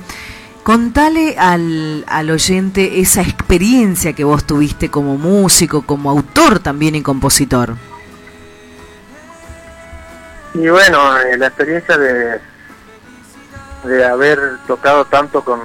Contale 0.64 1.38
al, 1.38 2.06
al 2.08 2.30
oyente 2.30 3.02
esa 3.02 3.22
experiencia 3.22 4.14
que 4.14 4.24
vos 4.24 4.46
tuviste 4.46 4.90
como 4.90 5.18
músico, 5.18 5.82
como 5.82 6.12
autor 6.12 6.60
también 6.60 6.96
y 6.96 7.02
compositor. 7.02 7.76
Y 10.53 10.67
bueno, 10.67 11.17
eh, 11.20 11.38
la 11.38 11.48
experiencia 11.48 11.98
de, 11.98 12.39
de 13.86 14.05
haber 14.05 14.58
tocado 14.67 15.05
tanto 15.05 15.43
con, 15.43 15.60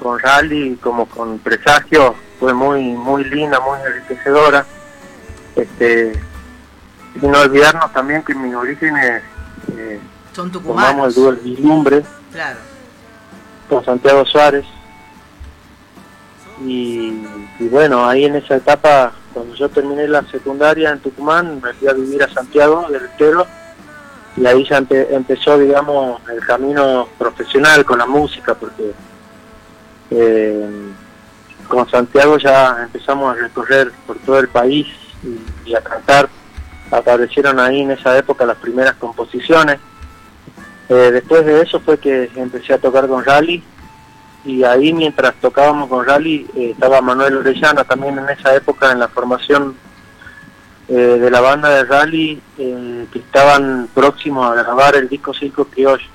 con 0.00 0.18
Rally 0.18 0.76
como 0.76 1.06
con 1.06 1.38
Presagio 1.38 2.14
fue 2.38 2.52
muy 2.52 2.82
muy 2.82 3.24
linda, 3.24 3.60
muy 3.60 3.78
enriquecedora. 3.80 4.66
Este, 5.54 6.12
y 7.20 7.26
no 7.26 7.40
olvidarnos 7.40 7.90
también 7.94 8.22
que 8.22 8.34
mis 8.34 8.54
orígenes 8.54 9.22
eh, 9.74 10.00
son 10.34 10.52
tucumanos. 10.52 11.08
el 11.08 11.14
dúo 11.14 11.30
El 11.30 11.36
Vislumbre 11.36 12.04
claro. 12.30 12.58
con 13.70 13.84
Santiago 13.84 14.26
Suárez. 14.26 14.66
Y, 16.62 17.22
y, 17.58 17.68
bueno, 17.68 18.06
ahí 18.08 18.24
en 18.24 18.36
esa 18.36 18.56
etapa, 18.56 19.12
cuando 19.34 19.54
yo 19.54 19.68
terminé 19.68 20.08
la 20.08 20.22
secundaria 20.22 20.90
en 20.90 21.00
Tucumán, 21.00 21.60
me 21.62 21.74
fui 21.74 21.86
a 21.88 21.92
vivir 21.92 22.22
a 22.22 22.32
Santiago 22.32 22.86
del 22.90 23.04
Estero 23.04 23.46
y 24.36 24.46
ahí 24.46 24.66
ya 24.68 24.82
empezó, 24.88 25.58
digamos, 25.58 26.20
el 26.30 26.44
camino 26.44 27.08
profesional 27.18 27.84
con 27.84 27.98
la 27.98 28.06
música, 28.06 28.54
porque 28.54 28.92
eh, 30.10 30.68
con 31.68 31.88
Santiago 31.88 32.36
ya 32.36 32.82
empezamos 32.82 33.34
a 33.34 33.40
recorrer 33.40 33.90
por 34.06 34.18
todo 34.18 34.38
el 34.38 34.48
país 34.48 34.86
y, 35.64 35.74
a 35.74 35.80
cantar. 35.80 36.28
Aparecieron 36.90 37.58
ahí 37.58 37.80
en 37.80 37.92
esa 37.92 38.16
época 38.16 38.44
las 38.44 38.58
primeras 38.58 38.94
composiciones. 38.96 39.78
Eh, 40.88 41.10
después 41.12 41.44
de 41.46 41.62
eso 41.62 41.80
fue 41.80 41.98
que 41.98 42.30
empecé 42.36 42.74
a 42.74 42.78
tocar 42.78 43.08
con 43.08 43.24
Rally 43.24 43.62
y 44.44 44.62
ahí 44.62 44.92
mientras 44.92 45.34
tocábamos 45.40 45.88
con 45.88 46.06
Rally 46.06 46.46
eh, 46.54 46.70
estaba 46.70 47.00
Manuel 47.00 47.38
Orellana 47.38 47.82
también 47.82 48.16
en 48.18 48.28
esa 48.28 48.54
época 48.54 48.92
en 48.92 49.00
la 49.00 49.08
formación 49.08 49.74
eh, 50.88 50.94
de 50.94 51.30
la 51.30 51.40
banda 51.40 51.68
de 51.70 51.84
rally 51.84 52.40
eh, 52.58 53.06
que 53.12 53.18
estaban 53.18 53.88
próximos 53.92 54.50
a 54.50 54.62
grabar 54.62 54.96
el 54.96 55.08
disco 55.08 55.34
Circo 55.34 55.64
Criollo. 55.64 56.06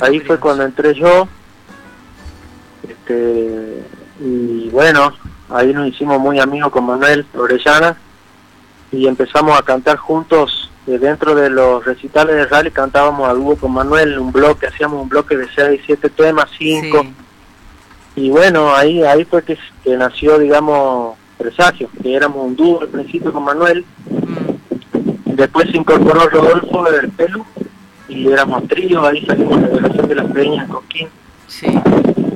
Ahí 0.00 0.20
fue 0.20 0.38
cuando 0.38 0.64
entré 0.64 0.94
yo. 0.94 1.26
Este, 2.86 3.82
y 4.20 4.68
bueno, 4.70 5.12
ahí 5.48 5.72
nos 5.72 5.88
hicimos 5.88 6.20
muy 6.20 6.38
amigos 6.38 6.70
con 6.70 6.84
Manuel 6.84 7.26
Orellana 7.34 7.96
y 8.90 9.06
empezamos 9.06 9.58
a 9.58 9.62
cantar 9.62 9.96
juntos 9.96 10.70
eh, 10.86 10.98
dentro 10.98 11.34
de 11.34 11.48
los 11.48 11.84
recitales 11.84 12.36
de 12.36 12.46
rally 12.46 12.70
cantábamos 12.70 13.28
a 13.28 13.32
dúo 13.32 13.56
con 13.56 13.72
Manuel 13.72 14.18
un 14.18 14.32
bloque 14.32 14.66
hacíamos 14.66 15.00
un 15.00 15.08
bloque 15.08 15.36
de 15.36 15.48
6 15.54 15.80
7 15.86 16.10
temas 16.10 16.50
5 16.58 17.06
y 18.16 18.30
bueno 18.30 18.74
ahí 18.74 19.02
ahí 19.04 19.24
fue 19.24 19.44
que, 19.44 19.56
que 19.84 19.96
nació 19.96 20.38
digamos 20.38 21.16
presagio, 21.38 21.88
que 22.02 22.14
éramos 22.14 22.46
un 22.46 22.56
dúo 22.56 22.80
al 22.80 22.88
principio 22.88 23.32
con 23.32 23.44
Manuel, 23.44 23.84
mm. 24.10 25.34
después 25.34 25.70
se 25.70 25.76
incorporó 25.76 26.28
Rodolfo 26.28 26.84
del 26.90 27.10
Pelu 27.10 27.44
y 28.08 28.28
éramos 28.28 28.66
trío, 28.68 29.04
ahí 29.06 29.24
salimos 29.24 29.60
de 29.60 29.68
la 29.68 29.76
relación 29.76 30.08
de 30.08 30.14
las 30.14 30.32
peñas 30.32 30.68
con 30.68 30.84
Kim. 30.88 31.08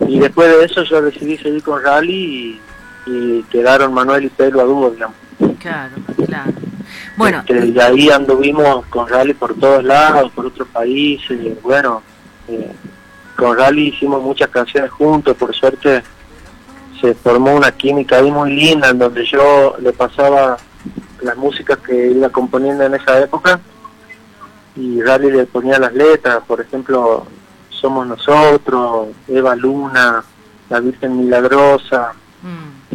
Y 0.09 0.19
después 0.19 0.49
de 0.49 0.65
eso 0.65 0.83
yo 0.85 1.03
decidí 1.03 1.37
seguir 1.37 1.63
con 1.63 1.83
Rally 1.83 2.61
y, 3.07 3.43
quedaron 3.51 3.95
Manuel 3.95 4.25
y 4.25 4.29
Pelu 4.29 4.61
a 4.61 4.65
dúo, 4.65 4.91
digamos. 4.91 5.17
Claro, 5.61 5.95
claro. 6.27 6.53
Bueno, 7.17 7.39
este, 7.47 7.67
y 7.67 7.79
ahí 7.79 8.11
anduvimos 8.11 8.87
con 8.87 9.09
Rally 9.09 9.35
por 9.35 9.55
todos 9.55 9.85
lados, 9.85 10.31
por 10.33 10.47
otros 10.47 10.69
países, 10.69 11.39
bueno, 11.63 12.03
eh, 12.49 12.73
con 13.37 13.57
Rally 13.57 13.89
hicimos 13.89 14.23
muchas 14.23 14.49
canciones 14.49 14.91
juntos, 14.91 15.37
por 15.37 15.55
suerte 15.55 16.03
se 17.01 17.15
formó 17.15 17.55
una 17.55 17.73
química 17.73 18.19
ahí 18.19 18.31
muy 18.31 18.55
linda 18.55 18.91
en 18.91 18.99
donde 18.99 19.25
yo 19.25 19.77
le 19.81 19.93
pasaba 19.93 20.57
las 21.23 21.37
músicas 21.37 21.79
que 21.79 22.11
iba 22.13 22.29
componiendo 22.29 22.85
en 22.85 22.95
esa 22.95 23.21
época 23.21 23.61
y 24.77 25.01
Rally 25.03 25.31
le 25.31 25.47
ponía 25.47 25.79
las 25.79 25.95
letras, 25.95 26.41
por 26.47 26.61
ejemplo, 26.61 27.27
Somos 27.71 28.07
Nosotros, 28.07 29.09
Eva 29.27 29.57
Luna, 29.57 30.23
La 30.69 30.81
Virgen 30.81 31.17
Milagrosa. 31.17 32.13
Mm. 32.43 32.87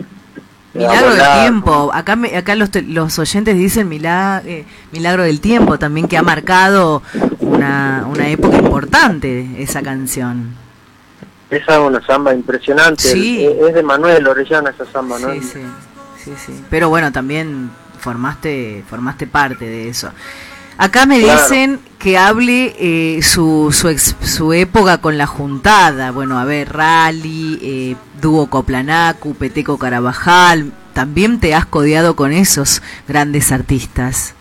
Milagro 0.73 1.15
del 1.15 1.41
tiempo, 1.41 1.91
acá 1.93 2.17
acá 2.37 2.55
los, 2.55 2.69
los 2.87 3.19
oyentes 3.19 3.57
dicen 3.57 3.89
milagro, 3.89 4.47
eh, 4.47 4.65
milagro 4.93 5.23
del 5.23 5.41
tiempo 5.41 5.77
también 5.77 6.07
que 6.07 6.17
ha 6.17 6.23
marcado 6.23 7.03
una, 7.41 8.05
una 8.09 8.29
época 8.29 8.55
importante 8.55 9.61
esa 9.61 9.81
canción. 9.81 10.60
Esa 11.51 11.73
es 11.73 11.79
una 11.79 12.05
samba 12.05 12.33
impresionante. 12.33 13.11
Es, 13.11 13.73
de 13.73 13.83
Manuel 13.83 14.25
Orellana 14.25 14.69
esa 14.69 14.85
samba, 14.89 15.19
¿no? 15.19 15.33
Sí, 15.33 15.41
sí, 15.41 16.33
sí, 16.45 16.63
Pero 16.69 16.87
bueno, 16.87 17.11
también 17.11 17.69
formaste, 17.99 18.85
formaste 18.89 19.27
parte 19.27 19.65
de 19.65 19.89
eso. 19.89 20.09
Acá 20.77 21.05
me 21.05 21.19
dicen 21.19 21.81
que 21.99 22.17
hable 22.17 22.73
eh, 22.79 23.21
su, 23.21 23.69
su, 23.73 23.95
su, 24.25 24.53
época 24.53 24.99
con 24.99 25.17
la 25.17 25.27
juntada. 25.27 26.11
Bueno, 26.11 26.39
a 26.39 26.45
ver, 26.45 26.71
Rally, 26.71 27.59
eh, 27.61 27.95
Dúo 28.21 28.49
Coplanacu, 28.49 29.35
Peteco 29.35 29.77
Carabajal. 29.77 30.71
También 30.93 31.41
te 31.41 31.53
has 31.53 31.65
codeado 31.65 32.15
con 32.15 32.31
esos 32.31 32.81
grandes 33.09 33.51
artistas. 33.51 34.35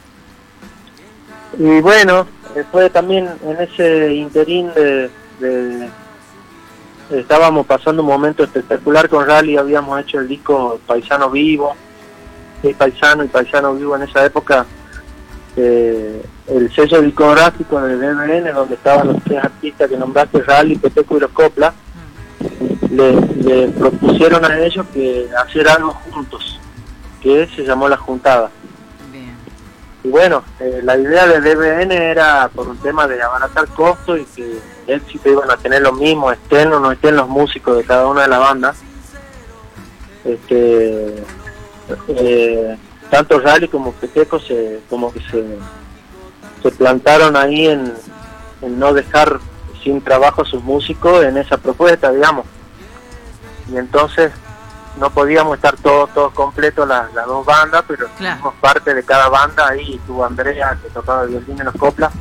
Y 1.59 1.81
bueno, 1.81 2.29
fue 2.71 2.89
también 2.89 3.29
en 3.45 3.61
ese 3.61 4.15
interín 4.15 4.73
de 4.73 5.11
estábamos 7.11 7.67
pasando 7.67 8.03
un 8.03 8.09
momento 8.09 8.45
espectacular 8.45 9.09
con 9.09 9.27
Rally, 9.27 9.57
habíamos 9.57 10.01
hecho 10.01 10.21
el 10.21 10.29
disco 10.29 10.81
Paisano 10.87 11.31
Vivo, 11.31 11.75
y 12.63 12.75
Paisano 12.75 13.25
y 13.25 13.29
Paisano 13.29 13.75
Vivo 13.75 13.97
en 13.97 14.03
esa 14.03 14.25
época, 14.25 14.67
eh, 15.57 16.23
el 16.47 16.73
sello 16.75 17.01
discográfico 17.03 17.81
de 17.81 17.97
DMN, 17.97 18.53
donde 18.53 18.75
estaban 18.75 19.09
los 19.09 19.23
tres 19.25 19.43
artistas 19.43 19.89
que 19.89 19.97
nombraste, 19.97 20.43
Rally, 20.43 20.77
Peteco 20.77 21.17
y 21.17 21.21
los 21.21 21.31
Copla, 21.31 21.75
le, 22.91 23.69
propusieron 23.69 24.45
a 24.45 24.59
ellos 24.59 24.87
que 24.93 25.29
hacer 25.45 25.69
algo 25.69 25.93
juntos, 25.93 26.61
que 27.23 27.49
se 27.55 27.63
llamó 27.63 27.89
La 27.89 27.97
Juntada. 27.97 28.51
Y 30.03 30.09
bueno, 30.09 30.43
eh, 30.59 30.81
la 30.83 30.97
idea 30.97 31.27
de 31.27 31.41
DBN 31.41 31.93
era 31.93 32.49
por 32.49 32.69
un 32.69 32.79
tema 32.79 33.07
de 33.07 33.23
abaratar 33.23 33.67
costos 33.69 34.21
y 34.21 34.25
que 34.25 34.59
éxito 34.87 35.29
iban 35.31 35.51
a 35.51 35.57
tener 35.57 35.83
lo 35.83 35.93
mismo, 35.93 36.33
estén 36.33 36.73
o 36.73 36.81
no 36.81 36.93
estén 36.93 37.17
los 37.17 37.29
músicos 37.29 37.77
de 37.77 37.85
cada 37.85 38.07
una 38.07 38.23
de 38.23 38.29
las 38.29 38.41
bandas. 38.41 38.79
Este, 40.25 41.23
eh, 42.09 42.77
tanto 43.11 43.41
Rally 43.41 43.69
como 43.69 43.93
Peteco 43.93 44.39
se, 44.41 44.81
como 44.89 45.13
que 45.13 45.21
se, 45.21 45.59
se 46.63 46.71
plantaron 46.73 47.37
ahí 47.37 47.67
en, 47.67 47.93
en 48.63 48.79
no 48.79 48.95
dejar 48.95 49.39
sin 49.83 50.01
trabajo 50.01 50.43
a 50.43 50.47
sus 50.47 50.63
músicos 50.63 51.25
en 51.25 51.37
esa 51.37 51.59
propuesta, 51.59 52.11
digamos. 52.11 52.47
Y 53.71 53.77
entonces 53.77 54.33
no 55.01 55.11
podíamos 55.11 55.57
estar 55.57 55.75
todos 55.79 56.13
todos 56.13 56.33
completos 56.35 56.87
las, 56.87 57.13
dos 57.15 57.45
bandas, 57.45 57.83
pero 57.89 58.07
fuimos 58.11 58.55
parte 58.61 58.95
de 58.95 59.03
cada 59.03 59.29
banda, 59.31 59.69
ahí 59.69 59.95
estuvo 59.95 60.25
Andrea 60.25 60.79
que 60.83 60.91
tocaba 60.91 61.23
el 61.23 61.31
violín 61.31 61.59
en 61.59 61.65
los 61.65 61.75
coplas, 61.75 62.13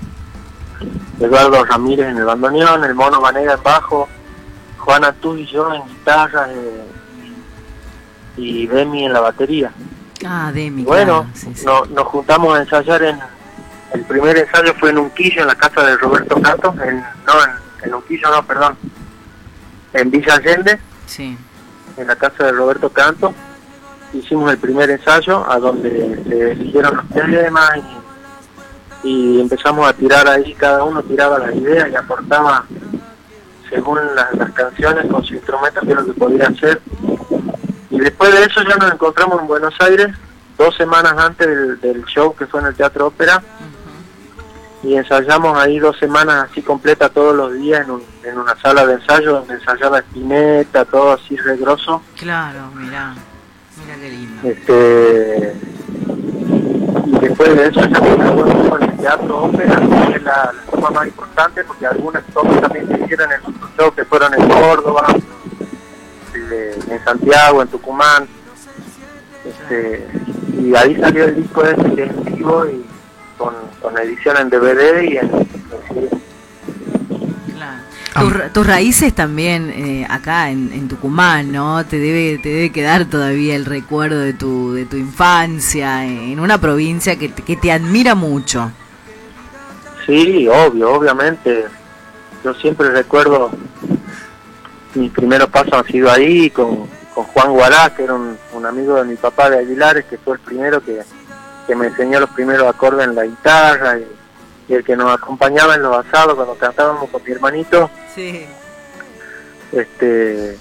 Eduardo 1.20 1.66
Ramírez 1.66 2.08
en 2.08 2.18
el 2.18 2.26
bandoneón, 2.26 2.86
el 2.86 2.96
Mono 2.96 3.20
Vanega 3.20 3.56
en 3.56 3.64
bajo, 3.64 4.08
Juana 4.78 5.12
tú 5.12 5.36
y 5.36 5.46
yo 5.46 5.74
en 5.74 5.86
guitarra 5.90 6.48
eh, 6.50 6.86
y 8.38 8.66
Demi 8.68 9.06
en 9.06 9.12
la 9.12 9.20
batería. 9.20 9.72
Ah, 10.26 10.50
Demi. 10.54 10.84
Bueno, 10.84 11.30
nos 11.66 12.08
juntamos 12.08 12.58
a 12.58 12.62
ensayar 12.62 13.04
en, 13.04 13.20
el 13.94 14.06
primer 14.06 14.38
ensayo 14.38 14.74
fue 14.76 14.92
en 14.92 15.00
Unquillo, 15.00 15.42
en 15.42 15.48
la 15.48 15.56
casa 15.56 15.84
de 15.84 15.98
Roberto 15.98 16.42
Canto, 16.42 16.74
en, 16.82 17.04
no, 17.28 17.44
en, 17.44 17.52
en 17.84 17.94
Unquillo, 17.94 18.30
no, 18.30 18.46
perdón, 18.46 18.78
en 19.92 20.10
Villa 20.10 20.36
Allende, 20.36 20.80
Sí. 21.10 21.36
En 22.00 22.08
la 22.08 22.16
casa 22.16 22.46
de 22.46 22.52
Roberto 22.52 22.90
Canto. 22.90 23.34
Hicimos 24.14 24.52
el 24.52 24.58
primer 24.58 24.90
ensayo, 24.90 25.50
a 25.50 25.60
donde 25.60 26.24
se 26.28 26.52
eligieron 26.52 26.98
los 26.98 27.10
temas 27.10 27.72
y, 29.04 29.40
empezamos 29.40 29.88
a 29.88 29.94
tirar 29.94 30.28
ahí, 30.28 30.54
cada 30.56 30.84
uno 30.84 31.02
tiraba 31.04 31.40
las 31.40 31.56
ideas 31.56 31.90
y 31.90 31.96
aportaba 31.96 32.66
según 33.70 34.00
las, 34.16 34.52
canciones 34.52 35.06
con 35.08 35.24
su 35.24 35.36
instrumento 35.36 35.82
que 35.82 35.96
lo 35.96 36.06
que 36.06 36.14
podía 36.14 36.48
hacer. 36.48 36.82
Y 37.90 38.00
después 38.00 38.32
de 38.34 38.44
eso 38.44 38.62
ya 38.68 38.76
nos 38.76 38.92
encontramos 38.92 39.42
en 39.42 39.48
Buenos 39.48 39.74
Aires, 39.80 40.10
dos 40.58 40.76
semanas 40.76 41.14
antes 41.18 41.80
del 41.82 42.04
show 42.06 42.36
que 42.36 42.48
fue 42.48 42.62
en 42.62 42.68
el 42.68 42.76
Teatro 42.76 43.08
Ópera, 43.08 43.42
y 44.84 44.96
ensayamos 44.96 45.58
ahí 45.58 45.78
dos 45.80 45.98
semanas 45.98 46.48
así 46.50 46.62
completa 46.62 47.10
todos 47.10 47.36
los 47.36 47.54
días 47.54 47.82
en, 47.86 47.92
un- 47.92 48.04
en 48.24 48.38
una 48.38 48.56
sala 48.62 48.86
de 48.86 48.94
ensayo 48.94 49.34
donde 49.34 49.56
ensayaba 49.56 50.00
Spinetta, 50.00 50.86
todo 50.86 51.14
así 51.14 51.36
regroso. 51.36 52.02
Claro, 52.18 52.70
mirá. 52.76 53.14
Mirá 53.86 53.96
qué 54.00 54.10
lindo. 54.10 54.42
Este, 54.48 55.56
y 57.06 57.12
después 57.20 57.56
de 57.58 57.68
eso 57.68 57.82
ya 57.82 57.98
en 57.98 58.82
el 58.90 58.98
Teatro 58.98 59.44
Ópera, 59.44 59.76
que 60.08 60.16
es 60.18 60.24
la, 60.24 60.52
la 60.54 60.72
toma 60.72 60.90
más 60.92 61.08
importante, 61.08 61.64
porque 61.64 61.86
algunas 61.88 62.24
tomas 62.34 62.62
también 62.62 62.88
se 62.88 63.04
hicieron 63.04 63.32
en 63.32 63.40
otros 63.42 63.72
shows 63.78 63.94
que 63.96 64.06
fueron 64.06 64.34
en 64.34 64.48
Córdoba, 64.50 65.08
eh, 66.52 66.80
en 66.90 67.04
Santiago, 67.04 67.62
en 67.62 67.68
Tucumán. 67.68 68.28
Este, 69.46 70.08
y 70.60 70.76
ahí 70.76 70.96
salió 71.00 71.26
el 71.26 71.36
disco 71.36 71.64
ese 71.64 71.96
que 71.96 72.04
es 72.04 72.10
en 72.12 72.24
vivo 72.36 72.66
y 72.68 72.86
con, 73.40 73.56
con 73.82 73.98
edición 73.98 74.38
en 74.38 74.50
DVD 74.52 75.02
y 75.02 75.18
en. 75.18 75.30
Claro. 77.56 77.82
Ah. 78.16 78.22
Tus, 78.22 78.34
ra- 78.34 78.50
tus 78.54 78.68
raíces 78.68 79.14
también 79.14 79.70
eh, 79.72 80.06
acá 80.10 80.50
en, 80.52 80.72
en 80.74 80.88
Tucumán, 80.88 81.52
¿no? 81.52 81.86
Te 81.86 81.98
debe, 82.00 82.38
te 82.40 82.50
debe 82.50 82.72
quedar 82.72 83.06
todavía 83.06 83.56
el 83.56 83.66
recuerdo 83.66 84.20
de 84.20 84.34
tu, 84.34 84.74
de 84.74 84.86
tu 84.86 84.98
infancia 84.98 86.06
en 86.06 86.40
una 86.40 86.60
provincia 86.60 87.18
que, 87.18 87.30
te- 87.30 87.42
que 87.44 87.56
te 87.56 87.72
admira 87.72 88.14
mucho. 88.16 88.72
Sí, 90.06 90.48
obvio, 90.48 90.92
obviamente. 90.94 91.66
Yo 92.44 92.54
siempre 92.56 92.90
recuerdo 92.90 93.52
mis 94.96 95.12
primeros 95.12 95.50
pasos 95.50 95.74
han 95.74 95.86
sido 95.86 96.10
ahí 96.12 96.50
con, 96.50 96.88
con 97.14 97.26
Juan 97.26 97.52
Guará, 97.52 97.94
que 97.96 98.04
era 98.06 98.16
un, 98.16 98.36
un 98.54 98.66
amigo 98.66 98.96
de 98.96 99.04
mi 99.06 99.16
papá 99.16 99.50
de 99.52 99.60
Aguilares, 99.60 100.06
que 100.06 100.18
fue 100.18 100.34
el 100.36 100.40
primero 100.40 100.82
que, 100.84 101.02
que 101.70 101.76
me 101.76 101.86
enseñó 101.86 102.20
los 102.20 102.32
primeros 102.32 102.68
acordes 102.68 103.06
en 103.08 103.14
la 103.14 103.26
guitarra 103.26 104.00
y, 104.00 104.08
y 104.70 104.74
el 104.74 104.84
que 104.84 104.96
nos 104.98 105.14
acompañaba 105.14 105.76
en 105.76 105.84
los 105.84 106.04
asados 106.04 106.34
cuando 106.34 106.56
cantábamos 106.56 107.08
con 107.12 107.24
mi 107.24 107.32
hermanito. 107.32 107.92
Sí. 108.16 108.48
este 109.72 110.58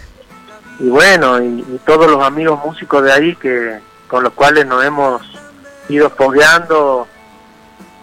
y 0.80 0.88
bueno 0.90 1.42
y, 1.42 1.46
y 1.60 1.80
todos 1.86 2.10
los 2.10 2.22
amigos 2.22 2.60
músicos 2.64 3.02
de 3.02 3.12
ahí 3.12 3.34
que 3.36 3.80
con 4.06 4.22
los 4.22 4.32
cuales 4.34 4.66
nos 4.66 4.84
hemos 4.84 5.22
ido 5.88 6.10
fogueando 6.10 7.06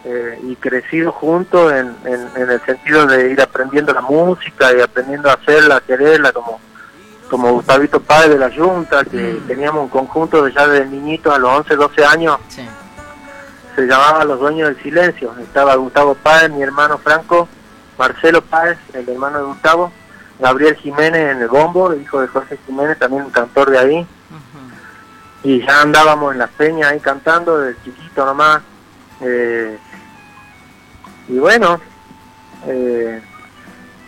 eh, 0.03 0.39
y 0.43 0.55
crecido 0.55 1.11
juntos 1.11 1.71
en, 1.71 1.95
en, 2.05 2.27
en 2.35 2.49
el 2.49 2.61
sentido 2.65 3.05
de 3.05 3.29
ir 3.31 3.41
aprendiendo 3.41 3.93
la 3.93 4.01
música 4.01 4.73
y 4.75 4.81
aprendiendo 4.81 5.29
a 5.29 5.33
hacerla, 5.33 5.75
a 5.77 5.81
quererla 5.81 6.31
como 6.31 6.59
como 7.29 7.53
Gustavito 7.53 7.99
Páez 8.01 8.29
de 8.29 8.37
la 8.37 8.51
Junta, 8.51 9.03
que 9.03 9.17
Mm. 9.17 9.47
teníamos 9.47 9.83
un 9.83 9.89
conjunto 9.89 10.43
de 10.43 10.53
ya 10.53 10.67
de 10.67 10.85
niñitos 10.85 11.33
a 11.33 11.39
los 11.39 11.49
11, 11.59 11.75
12 11.75 12.05
años, 12.05 12.37
Sí. 12.49 12.67
Se 13.75 13.85
llamaba 13.87 14.23
Los 14.23 14.39
Dueños 14.39 14.69
del 14.69 14.81
Silencio. 14.83 15.33
Estaba 15.39 15.75
Gustavo 15.75 16.15
Páez, 16.15 16.49
mi 16.51 16.61
hermano 16.63 16.97
Franco, 16.97 17.47
Marcelo 17.97 18.41
Páez, 18.41 18.77
el 18.93 19.07
hermano 19.09 19.39
de 19.39 19.43
Gustavo, 19.45 19.91
Gabriel 20.39 20.75
Jiménez 20.75 21.31
en 21.35 21.41
el 21.41 21.47
bombo, 21.47 21.91
el 21.91 22.01
hijo 22.01 22.21
de 22.21 22.27
Jorge 22.27 22.57
Jiménez, 22.65 22.97
también 22.99 23.23
un 23.23 23.31
cantor 23.31 23.69
de 23.71 23.77
ahí. 23.79 24.07
Y 25.43 25.65
ya 25.65 25.81
andábamos 25.81 26.33
en 26.33 26.39
las 26.39 26.49
peñas 26.51 26.91
ahí 26.91 26.99
cantando, 26.99 27.59
de 27.59 27.75
chiquito 27.83 28.25
nomás. 28.25 28.61
Eh, 29.21 29.77
y 31.29 31.37
bueno, 31.37 31.79
eh, 32.67 33.21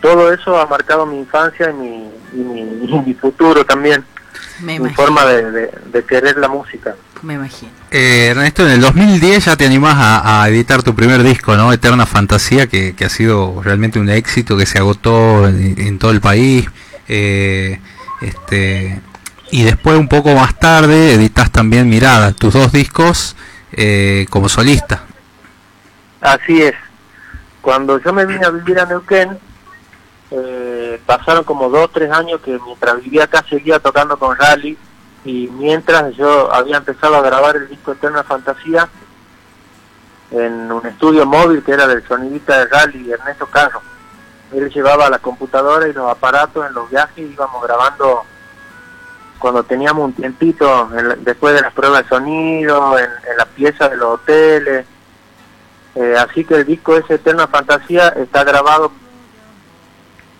todo 0.00 0.32
eso 0.32 0.58
ha 0.60 0.66
marcado 0.66 1.06
mi 1.06 1.18
infancia 1.18 1.70
y 1.70 1.74
mi, 1.74 2.10
y 2.32 2.36
mi, 2.36 2.60
y 2.84 3.02
mi 3.06 3.14
futuro 3.14 3.64
también, 3.64 4.04
Me 4.60 4.66
mi 4.72 4.74
imagino. 4.76 4.96
forma 4.96 5.24
de, 5.26 5.50
de- 5.50 5.78
de 5.86 6.04
querer 6.04 6.36
la 6.38 6.48
música. 6.48 6.94
Me 7.22 7.34
imagino. 7.34 7.72
Eh, 7.90 8.28
Ernesto, 8.30 8.64
en 8.64 8.72
el 8.72 8.80
2010 8.80 9.44
ya 9.44 9.56
te 9.56 9.66
animás 9.66 9.96
a, 9.96 10.42
a 10.42 10.48
editar 10.48 10.82
tu 10.82 10.94
primer 10.94 11.22
disco, 11.22 11.56
¿no? 11.56 11.72
Eterna 11.72 12.06
Fantasía, 12.06 12.66
que, 12.66 12.94
que 12.94 13.04
ha 13.04 13.08
sido 13.08 13.60
realmente 13.62 13.98
un 13.98 14.08
éxito, 14.08 14.56
que 14.56 14.66
se 14.66 14.78
agotó 14.78 15.48
en, 15.48 15.74
en 15.78 15.98
todo 15.98 16.12
el 16.12 16.20
país. 16.20 16.68
Eh, 17.08 17.80
este, 18.20 19.00
y 19.50 19.62
después, 19.62 19.96
un 19.96 20.08
poco 20.08 20.34
más 20.34 20.58
tarde, 20.58 21.14
editas 21.14 21.50
también 21.50 21.88
Mirada, 21.88 22.32
tus 22.32 22.54
dos 22.54 22.72
discos 22.72 23.36
eh, 23.72 24.26
como 24.30 24.48
solista. 24.48 25.04
Así 26.20 26.62
es. 26.62 26.74
Cuando 27.60 28.00
yo 28.00 28.12
me 28.12 28.26
vine 28.26 28.46
a 28.46 28.50
vivir 28.50 28.78
a 28.78 28.86
Neuquén, 28.86 29.38
eh, 30.30 31.00
pasaron 31.06 31.44
como 31.44 31.68
dos 31.68 31.86
o 31.86 31.88
tres 31.88 32.10
años 32.12 32.40
que 32.42 32.58
mientras 32.64 33.02
vivía 33.02 33.24
acá 33.24 33.44
seguía 33.48 33.78
tocando 33.78 34.18
con 34.18 34.36
Rally 34.36 34.76
y 35.28 35.46
mientras 35.48 36.16
yo 36.16 36.50
había 36.50 36.78
empezado 36.78 37.16
a 37.16 37.20
grabar 37.20 37.54
el 37.54 37.68
disco 37.68 37.92
Eterna 37.92 38.22
Fantasía 38.22 38.88
en 40.30 40.72
un 40.72 40.86
estudio 40.86 41.26
móvil 41.26 41.62
que 41.62 41.72
era 41.72 41.86
del 41.86 42.02
sonidista 42.08 42.56
de 42.56 42.64
Rally, 42.64 43.12
Ernesto 43.12 43.46
Carro. 43.46 43.82
Él 44.54 44.70
llevaba 44.70 45.10
la 45.10 45.18
computadora 45.18 45.86
y 45.86 45.92
los 45.92 46.10
aparatos 46.10 46.66
en 46.66 46.72
los 46.72 46.88
viajes 46.88 47.18
y 47.18 47.32
íbamos 47.32 47.62
grabando 47.62 48.22
cuando 49.38 49.62
teníamos 49.64 50.06
un 50.06 50.12
tiempito 50.14 50.88
después 51.18 51.54
de 51.54 51.60
las 51.60 51.74
pruebas 51.74 52.04
de 52.04 52.08
sonido, 52.08 52.98
en, 52.98 53.10
en 53.30 53.36
la 53.36 53.44
pieza 53.44 53.86
de 53.90 53.98
los 53.98 54.14
hoteles. 54.14 54.86
Eh, 55.94 56.14
así 56.18 56.42
que 56.42 56.54
el 56.54 56.64
disco 56.64 56.96
ese 56.96 57.16
Eterna 57.16 57.46
Fantasía 57.48 58.08
está 58.16 58.44
grabado 58.44 58.92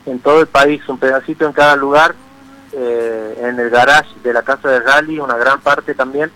en 0.07 0.19
todo 0.21 0.41
el 0.41 0.47
país, 0.47 0.81
un 0.89 0.99
pedacito 0.99 1.45
en 1.45 1.53
cada 1.53 1.77
lugar, 1.77 2.15
eh, 2.81 3.41
en 3.43 3.59
el 3.59 3.71
garage 3.71 4.15
de 4.23 4.33
la 4.33 4.43
casa 4.43 4.69
de 4.69 4.79
Rally, 4.79 5.19
una 5.19 5.37
gran 5.37 5.61
parte 5.61 5.95
también 5.95 6.31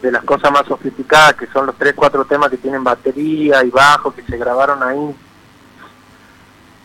de 0.00 0.10
las 0.10 0.24
cosas 0.24 0.50
más 0.50 0.66
sofisticadas, 0.66 1.34
que 1.34 1.46
son 1.48 1.66
los 1.66 1.76
tres, 1.76 1.92
cuatro 1.94 2.24
temas 2.24 2.48
que 2.48 2.56
tienen 2.56 2.82
batería 2.82 3.62
y 3.62 3.68
bajo, 3.68 4.14
que 4.14 4.22
se 4.22 4.38
grabaron 4.38 4.82
ahí, 4.82 5.14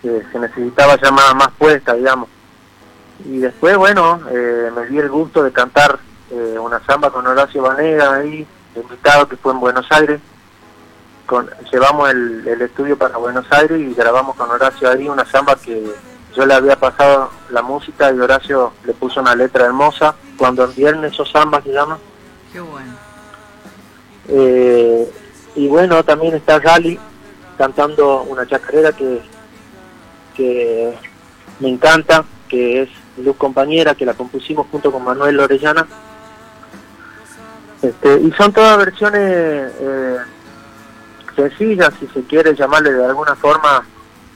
que 0.01 0.25
se 0.29 0.39
necesitaba 0.39 0.97
ya 1.01 1.09
más, 1.09 1.33
más 1.35 1.51
puesta, 1.57 1.93
digamos. 1.93 2.27
Y 3.23 3.37
después, 3.37 3.77
bueno, 3.77 4.19
eh, 4.29 4.69
me 4.75 4.87
di 4.87 4.97
el 4.97 5.09
gusto 5.09 5.41
de 5.41 5.53
cantar 5.53 5.97
eh, 6.29 6.57
una 6.59 6.83
samba 6.85 7.11
con 7.11 7.25
Horacio 7.27 7.61
Vanega 7.61 8.15
ahí, 8.15 8.45
invitado 8.75 9.29
que 9.29 9.37
fue 9.37 9.53
en 9.53 9.61
Buenos 9.61 9.89
Aires. 9.89 10.19
Llevamos 11.71 12.09
el 12.09 12.61
estudio 12.61 12.97
para 12.97 13.15
Buenos 13.15 13.45
Aires 13.51 13.79
y 13.79 13.93
grabamos 13.93 14.35
con 14.35 14.49
Horacio 14.49 14.89
ahí 14.89 15.07
una 15.07 15.25
samba 15.25 15.55
que 15.55 15.93
yo 16.35 16.45
le 16.45 16.53
había 16.53 16.79
pasado 16.79 17.31
la 17.49 17.61
música 17.61 18.11
y 18.11 18.19
Horacio 18.19 18.73
le 18.85 18.93
puso 18.93 19.19
una 19.19 19.35
letra 19.35 19.65
hermosa. 19.65 20.15
Cuando 20.37 20.63
en 20.63 20.75
viernes 20.75 21.19
o 21.19 21.25
samba 21.25 21.61
se 21.61 21.71
llama. 21.71 21.99
Qué 22.53 22.59
bueno. 22.59 22.93
Eh, 24.29 25.11
y 25.55 25.67
bueno, 25.67 26.03
también 26.03 26.35
está 26.35 26.59
Rally 26.59 26.99
cantando 27.57 28.23
una 28.23 28.47
chacarera 28.47 28.93
que, 28.93 29.21
que 30.35 30.93
me 31.59 31.69
encanta, 31.69 32.23
que 32.47 32.83
es 32.83 32.89
Luz 33.17 33.35
Compañera, 33.35 33.95
que 33.95 34.05
la 34.05 34.13
compusimos 34.13 34.67
junto 34.71 34.91
con 34.91 35.03
Manuel 35.03 35.39
Orellana. 35.39 35.85
Este, 37.81 38.19
y 38.21 38.31
son 38.33 38.53
todas 38.53 38.77
versiones 38.77 39.73
eh, 39.79 40.17
sencillas, 41.35 41.93
si 41.99 42.07
se 42.07 42.23
quiere 42.23 42.55
llamarle 42.55 42.91
de 42.93 43.05
alguna 43.05 43.35
forma, 43.35 43.85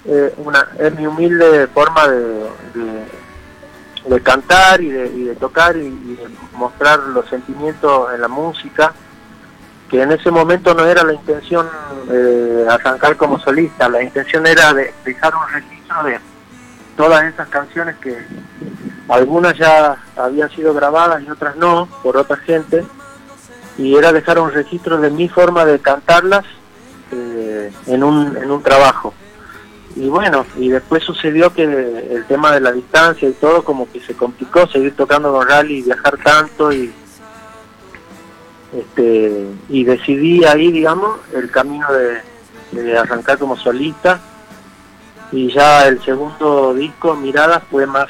eh, 0.05 0.33
una, 0.37 0.67
es 0.79 0.93
mi 0.95 1.07
humilde 1.07 1.67
forma 1.67 2.07
de, 2.07 2.49
de, 4.05 4.21
cantar 4.21 4.81
y 4.81 4.89
de, 4.89 5.07
y 5.07 5.23
de 5.25 5.35
tocar 5.35 5.75
y, 5.77 5.85
y 5.85 6.15
de 6.15 6.27
mostrar 6.53 6.99
los 6.99 7.27
sentimientos 7.29 8.13
en 8.13 8.21
la 8.21 8.27
música 8.27 8.93
que 9.93 10.01
en 10.01 10.11
ese 10.11 10.31
momento 10.31 10.73
no 10.73 10.85
era 10.85 11.03
la 11.03 11.13
intención 11.13 11.69
eh, 12.11 12.65
arrancar 12.67 13.15
como 13.15 13.37
solista, 13.37 13.87
la 13.87 14.01
intención 14.01 14.47
era 14.47 14.73
de 14.73 14.91
dejar 15.05 15.35
un 15.35 15.47
registro 15.53 16.03
de 16.03 16.19
todas 16.97 17.23
esas 17.25 17.47
canciones 17.49 17.95
que 17.97 18.17
algunas 19.07 19.55
ya 19.55 19.95
habían 20.17 20.49
sido 20.49 20.73
grabadas 20.73 21.21
y 21.21 21.29
otras 21.29 21.55
no, 21.57 21.87
por 22.01 22.17
otra 22.17 22.37
gente, 22.37 22.83
y 23.77 23.95
era 23.95 24.11
dejar 24.11 24.39
un 24.39 24.51
registro 24.51 24.99
de 24.99 25.11
mi 25.11 25.29
forma 25.29 25.63
de 25.63 25.77
cantarlas 25.77 26.45
eh, 27.11 27.71
en, 27.85 28.03
un, 28.03 28.35
en 28.35 28.49
un 28.49 28.63
trabajo. 28.63 29.13
Y 29.95 30.09
bueno, 30.09 30.45
y 30.57 30.69
después 30.69 31.03
sucedió 31.03 31.53
que 31.53 31.63
el 31.63 32.25
tema 32.27 32.51
de 32.51 32.61
la 32.61 32.71
distancia 32.71 33.29
y 33.29 33.33
todo 33.33 33.63
como 33.63 33.91
que 33.91 33.99
se 33.99 34.15
complicó 34.15 34.67
seguir 34.67 34.95
tocando 34.95 35.31
con 35.31 35.47
rally 35.47 35.79
y 35.79 35.81
viajar 35.83 36.17
tanto 36.17 36.71
y 36.71 36.91
Este, 38.73 39.45
y 39.69 39.83
decidí 39.83 40.43
ahí, 40.45 40.71
digamos, 40.71 41.19
el 41.35 41.51
camino 41.51 41.87
de, 41.93 42.81
de 42.81 42.97
arrancar 42.97 43.37
como 43.37 43.55
solista. 43.55 44.19
Y 45.31 45.51
ya 45.51 45.87
el 45.87 46.03
segundo 46.03 46.73
disco, 46.73 47.15
Miradas, 47.15 47.61
fue 47.69 47.85
más 47.85 48.07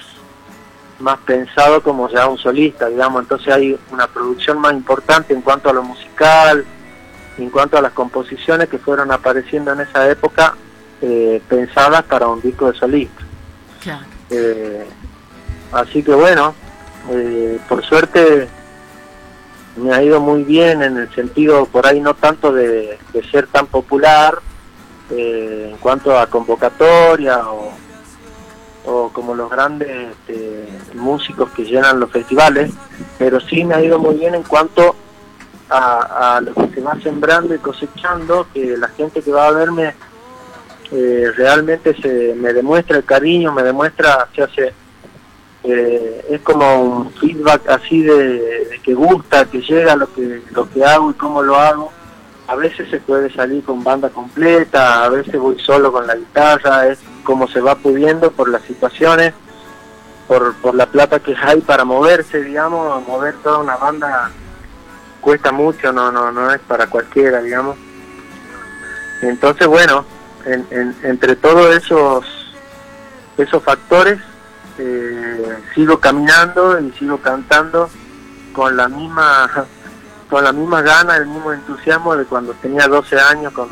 más 0.99 1.19
pensado 1.19 1.81
como 1.81 2.07
ya 2.09 2.27
un 2.27 2.37
solista, 2.37 2.87
digamos, 2.87 3.23
entonces 3.23 3.53
hay 3.53 3.77
una 3.91 4.07
producción 4.07 4.59
más 4.59 4.73
importante 4.73 5.33
en 5.33 5.41
cuanto 5.41 5.69
a 5.69 5.73
lo 5.73 5.83
musical, 5.83 6.63
en 7.37 7.49
cuanto 7.49 7.77
a 7.77 7.81
las 7.81 7.91
composiciones 7.91 8.69
que 8.69 8.77
fueron 8.77 9.11
apareciendo 9.11 9.73
en 9.73 9.81
esa 9.81 10.09
época, 10.09 10.55
eh, 11.05 11.41
pensadas 11.47 12.03
para 12.03 12.27
un 12.27 12.41
disco 12.41 12.71
de 12.71 12.77
solista. 12.77 13.21
Eh, 14.29 14.85
así 15.71 16.01
que 16.01 16.13
bueno, 16.13 16.55
eh, 17.11 17.59
por 17.67 17.83
suerte 17.85 18.47
me 19.75 19.93
ha 19.93 20.01
ido 20.01 20.19
muy 20.19 20.43
bien 20.43 20.81
en 20.81 20.97
el 20.97 21.13
sentido, 21.13 21.65
por 21.65 21.85
ahí 21.85 21.99
no 21.99 22.13
tanto 22.13 22.51
de, 22.51 22.97
de 23.11 23.29
ser 23.29 23.47
tan 23.47 23.67
popular 23.67 24.39
en 25.09 25.77
cuanto 25.77 26.17
a 26.17 26.27
convocatoria 26.27 27.49
o 27.49 27.73
o 28.85 29.09
como 29.09 29.33
los 29.33 29.49
grandes 29.49 30.09
este, 30.11 30.67
músicos 30.95 31.49
que 31.51 31.63
llenan 31.63 31.99
los 31.99 32.11
festivales, 32.11 32.71
pero 33.17 33.39
sí 33.39 33.63
me 33.63 33.75
ha 33.75 33.83
ido 33.83 33.97
muy 33.99 34.15
bien 34.15 34.35
en 34.35 34.43
cuanto 34.43 34.95
a, 35.69 36.39
lo 36.43 36.53
que 36.53 36.75
se 36.75 36.81
va 36.81 36.99
sembrando 37.01 37.55
y 37.55 37.57
cosechando, 37.57 38.45
que 38.53 38.77
la 38.77 38.89
gente 38.89 39.21
que 39.21 39.31
va 39.31 39.47
a 39.47 39.51
verme 39.51 39.95
eh, 40.95 41.31
realmente 41.35 41.99
se 41.99 42.35
me 42.35 42.53
demuestra 42.53 42.97
el 42.97 43.03
cariño, 43.03 43.51
me 43.51 43.63
demuestra, 43.63 44.27
se 44.35 44.43
hace, 44.43 44.73
eh, 45.63 46.25
es 46.29 46.41
como 46.41 46.83
un 46.83 47.11
feedback 47.13 47.67
así 47.67 48.03
de, 48.03 48.79
que 48.83 48.93
gusta, 48.93 49.45
que 49.45 49.61
llega 49.61 49.95
lo 49.95 50.13
que, 50.13 50.43
lo 50.51 50.69
que 50.69 50.85
hago 50.85 51.09
y 51.09 51.15
cómo 51.15 51.41
lo 51.41 51.55
hago. 51.55 51.91
A 52.45 52.55
veces 52.55 52.89
se 52.91 52.99
puede 52.99 53.33
salir 53.33 53.63
con 53.63 53.83
banda 53.83 54.09
completa, 54.09 55.05
a 55.05 55.09
veces 55.09 55.39
voy 55.39 55.57
solo 55.59 55.91
con 55.91 56.05
la 56.05 56.15
guitarra, 56.15 56.87
es 56.87 56.99
como 57.23 57.47
se 57.47 57.59
va 57.59 57.73
pudiendo 57.73 58.31
por 58.31 58.49
las 58.49 58.61
situaciones, 58.61 59.33
por, 60.27 60.53
por 60.57 60.75
la 60.75 60.85
plata 60.85 61.19
que 61.19 61.35
hay 61.41 61.61
para 61.61 61.85
moverse, 61.85 62.43
digamos, 62.43 63.07
mover 63.07 63.33
toda 63.41 63.59
una 63.59 63.77
banda 63.77 64.29
cuesta 65.21 65.51
mucho, 65.51 65.91
no, 65.91 66.11
no, 66.11 66.31
no 66.31 66.51
es 66.53 66.59
para 66.59 66.85
cualquiera, 66.85 67.41
digamos. 67.41 67.77
Entonces, 69.23 69.65
bueno, 69.65 70.05
entre 70.45 71.35
todos 71.35 71.75
esos, 71.75 72.25
esos 73.37 73.63
factores, 73.63 74.19
eh, 74.77 75.57
sigo 75.75 75.99
caminando 75.99 76.79
y 76.79 76.91
sigo 76.93 77.17
cantando 77.17 77.89
con 78.53 78.75
la 78.75 78.87
misma 78.89 79.49
con 80.29 80.43
la 80.43 80.51
misma 80.51 80.81
gana, 80.81 81.17
el 81.17 81.27
mismo 81.27 81.53
entusiasmo 81.53 82.15
de 82.15 82.25
cuando 82.25 82.53
tenía 82.53 82.87
12 82.87 83.19
años 83.19 83.53
con, 83.53 83.69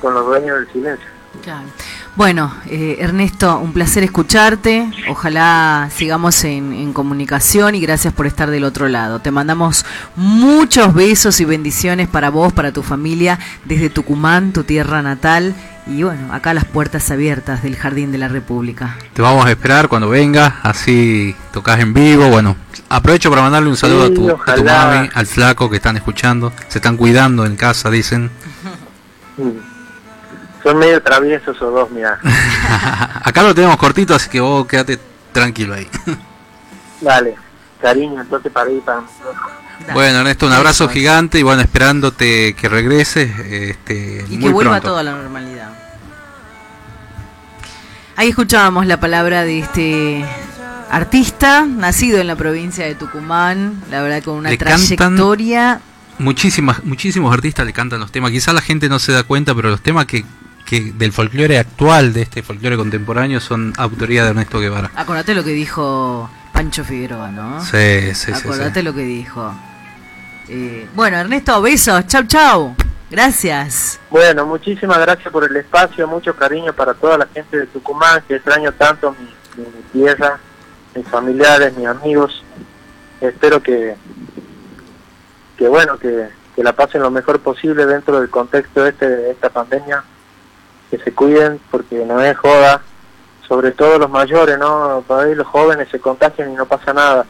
con 0.00 0.14
los 0.14 0.24
dueños 0.24 0.56
del 0.58 0.72
silencio. 0.72 1.08
Bueno, 2.14 2.54
eh, 2.66 2.98
Ernesto, 3.00 3.58
un 3.58 3.72
placer 3.72 4.04
escucharte. 4.04 4.86
Ojalá 5.08 5.88
sigamos 5.96 6.44
en, 6.44 6.92
comunicación 6.92 7.74
y 7.74 7.80
gracias 7.80 8.12
por 8.12 8.26
estar 8.26 8.50
del 8.50 8.64
otro 8.64 8.86
lado. 8.88 9.20
Te 9.20 9.30
mandamos 9.30 9.86
muchos 10.14 10.92
besos 10.92 11.40
y 11.40 11.46
bendiciones 11.46 12.08
para 12.08 12.28
vos, 12.28 12.52
para 12.52 12.70
tu 12.70 12.82
familia, 12.82 13.38
desde 13.64 13.88
Tucumán, 13.88 14.52
tu 14.52 14.62
tierra 14.62 15.00
natal. 15.00 15.54
Y 15.86 16.02
bueno, 16.02 16.34
acá 16.34 16.52
las 16.52 16.66
puertas 16.66 17.10
abiertas 17.10 17.62
del 17.62 17.76
Jardín 17.76 18.12
de 18.12 18.18
la 18.18 18.28
República. 18.28 18.98
Te 19.14 19.22
vamos 19.22 19.46
a 19.46 19.50
esperar 19.50 19.88
cuando 19.88 20.10
vengas, 20.10 20.52
así 20.62 21.34
tocas 21.50 21.80
en 21.80 21.94
vivo. 21.94 22.28
Bueno, 22.28 22.56
aprovecho 22.90 23.30
para 23.30 23.40
mandarle 23.40 23.70
un 23.70 23.76
saludo 23.76 24.04
a, 24.04 24.10
tu, 24.10 24.62
mami, 24.62 25.08
al 25.14 25.26
flaco 25.26 25.70
que 25.70 25.76
están 25.76 25.96
escuchando. 25.96 26.52
Se 26.68 26.76
están 26.76 26.98
cuidando 26.98 27.46
en 27.46 27.56
casa, 27.56 27.90
dicen. 27.90 28.30
Son 30.62 30.78
medio 30.78 31.02
traviesos 31.02 31.56
esos 31.56 31.72
dos, 31.72 31.90
mira. 31.90 32.18
Acá 33.24 33.42
lo 33.42 33.54
tenemos 33.54 33.76
cortito, 33.76 34.14
así 34.14 34.28
que 34.30 34.40
vos 34.40 34.66
quédate 34.66 34.98
tranquilo 35.32 35.74
ahí. 35.74 35.88
Dale, 37.00 37.34
cariño, 37.80 38.20
entonces 38.20 38.52
para 38.52 38.70
ir 38.70 38.80
para... 38.82 39.02
Bueno, 39.92 40.18
Ernesto, 40.18 40.46
un 40.46 40.52
abrazo 40.52 40.88
gigante 40.88 41.40
y 41.40 41.42
bueno, 41.42 41.62
esperándote 41.62 42.54
que 42.54 42.68
regreses. 42.68 43.36
Este, 43.40 44.24
y 44.28 44.38
que 44.38 44.48
vuelva 44.48 44.80
todo 44.80 44.98
a 44.98 45.02
la 45.02 45.12
normalidad. 45.12 45.70
Ahí 48.14 48.28
escuchábamos 48.28 48.86
la 48.86 49.00
palabra 49.00 49.42
de 49.42 49.58
este 49.58 50.24
artista, 50.90 51.66
nacido 51.66 52.18
en 52.18 52.28
la 52.28 52.36
provincia 52.36 52.84
de 52.84 52.94
Tucumán, 52.94 53.82
la 53.90 54.02
verdad 54.02 54.22
con 54.22 54.36
una 54.36 54.56
trayectoria. 54.56 55.80
Muchísimas, 56.18 56.84
muchísimos 56.84 57.32
artistas 57.32 57.66
le 57.66 57.72
cantan 57.72 57.98
los 57.98 58.12
temas. 58.12 58.30
Quizá 58.30 58.52
la 58.52 58.60
gente 58.60 58.88
no 58.88 58.98
se 58.98 59.10
da 59.10 59.24
cuenta, 59.24 59.54
pero 59.54 59.70
los 59.70 59.80
temas 59.80 60.06
que 60.06 60.24
del 60.80 61.12
folclore 61.12 61.58
actual, 61.58 62.12
de 62.12 62.22
este 62.22 62.42
folclore 62.42 62.76
contemporáneo, 62.76 63.40
son 63.40 63.74
autoría 63.76 64.24
de 64.24 64.30
Ernesto 64.30 64.58
Guevara. 64.58 64.90
Acordate 64.94 65.34
lo 65.34 65.44
que 65.44 65.50
dijo 65.50 66.30
Pancho 66.52 66.84
Figueroa, 66.84 67.30
¿no? 67.30 67.62
Sí, 67.62 68.14
sí, 68.14 68.32
Acordate 68.32 68.82
lo 68.82 68.94
que 68.94 69.02
dijo. 69.02 69.54
Eh, 70.48 70.88
bueno, 70.94 71.18
Ernesto, 71.18 71.60
besos, 71.60 72.06
chau, 72.06 72.24
chau. 72.26 72.74
Gracias. 73.10 74.00
Bueno, 74.10 74.46
muchísimas 74.46 74.98
gracias 74.98 75.30
por 75.30 75.44
el 75.44 75.54
espacio, 75.56 76.08
mucho 76.08 76.34
cariño 76.34 76.72
para 76.72 76.94
toda 76.94 77.18
la 77.18 77.26
gente 77.26 77.58
de 77.58 77.66
Tucumán, 77.66 78.22
que 78.26 78.36
extraño 78.36 78.72
tanto 78.72 79.14
mi, 79.56 79.64
tierra, 79.92 80.38
mis 80.94 81.06
familiares, 81.06 81.76
mis 81.76 81.86
amigos. 81.86 82.42
Espero 83.20 83.62
que, 83.62 83.94
que 85.58 85.68
bueno, 85.68 85.98
que, 85.98 86.28
que 86.56 86.62
la 86.62 86.72
pasen 86.72 87.02
lo 87.02 87.10
mejor 87.10 87.40
posible 87.40 87.84
dentro 87.84 88.18
del 88.18 88.30
contexto 88.30 88.86
este, 88.86 89.06
de 89.06 89.30
esta 89.32 89.50
pandemia 89.50 90.02
que 90.92 90.98
se 90.98 91.14
cuiden 91.14 91.58
porque 91.70 92.04
no 92.04 92.20
es 92.20 92.36
joda, 92.36 92.82
sobre 93.48 93.70
todo 93.72 93.98
los 93.98 94.10
mayores, 94.10 94.58
¿no? 94.58 95.02
Por 95.08 95.24
ahí 95.24 95.34
los 95.34 95.46
jóvenes 95.46 95.88
se 95.90 95.98
contagian 95.98 96.52
y 96.52 96.54
no 96.54 96.66
pasa 96.66 96.92
nada. 96.92 97.24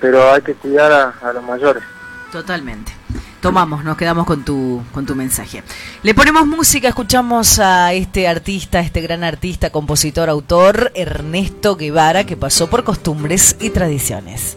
Pero 0.00 0.32
hay 0.32 0.40
que 0.40 0.54
cuidar 0.54 1.14
a, 1.20 1.32
los 1.32 1.42
mayores. 1.42 1.82
Totalmente. 2.30 2.92
Tomamos, 3.40 3.82
nos 3.82 3.96
quedamos 3.96 4.24
con 4.24 4.44
tu, 4.44 4.84
con 4.92 5.04
tu 5.04 5.16
mensaje. 5.16 5.64
Le 6.04 6.14
ponemos 6.14 6.46
música, 6.46 6.86
escuchamos 6.86 7.58
a 7.58 7.92
este 7.92 8.28
artista, 8.28 8.78
este 8.78 9.00
gran 9.00 9.24
artista, 9.24 9.70
compositor, 9.70 10.28
autor, 10.28 10.92
Ernesto 10.94 11.74
Guevara, 11.74 12.22
que 12.24 12.36
pasó 12.36 12.70
por 12.70 12.84
costumbres 12.84 13.56
y 13.58 13.70
tradiciones. 13.70 14.56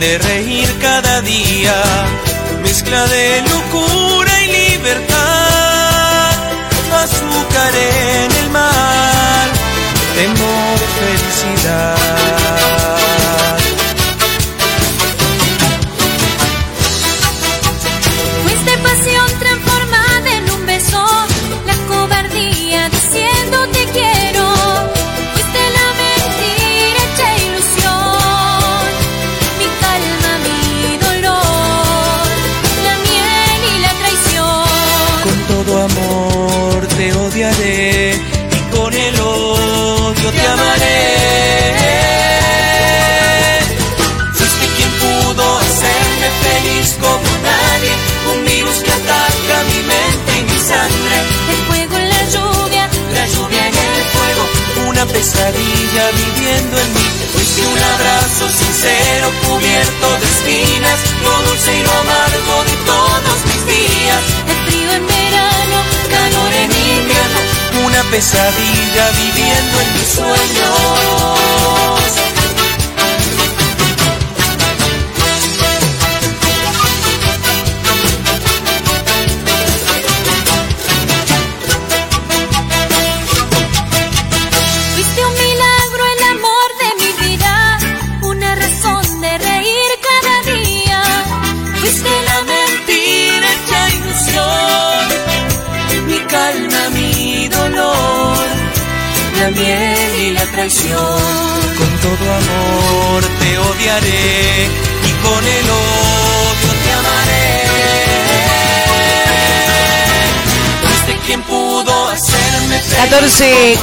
de 0.00 0.18
reír 0.18 0.68
cada 0.80 1.20
día, 1.22 1.74
mezcla 2.62 3.06
de 3.08 3.27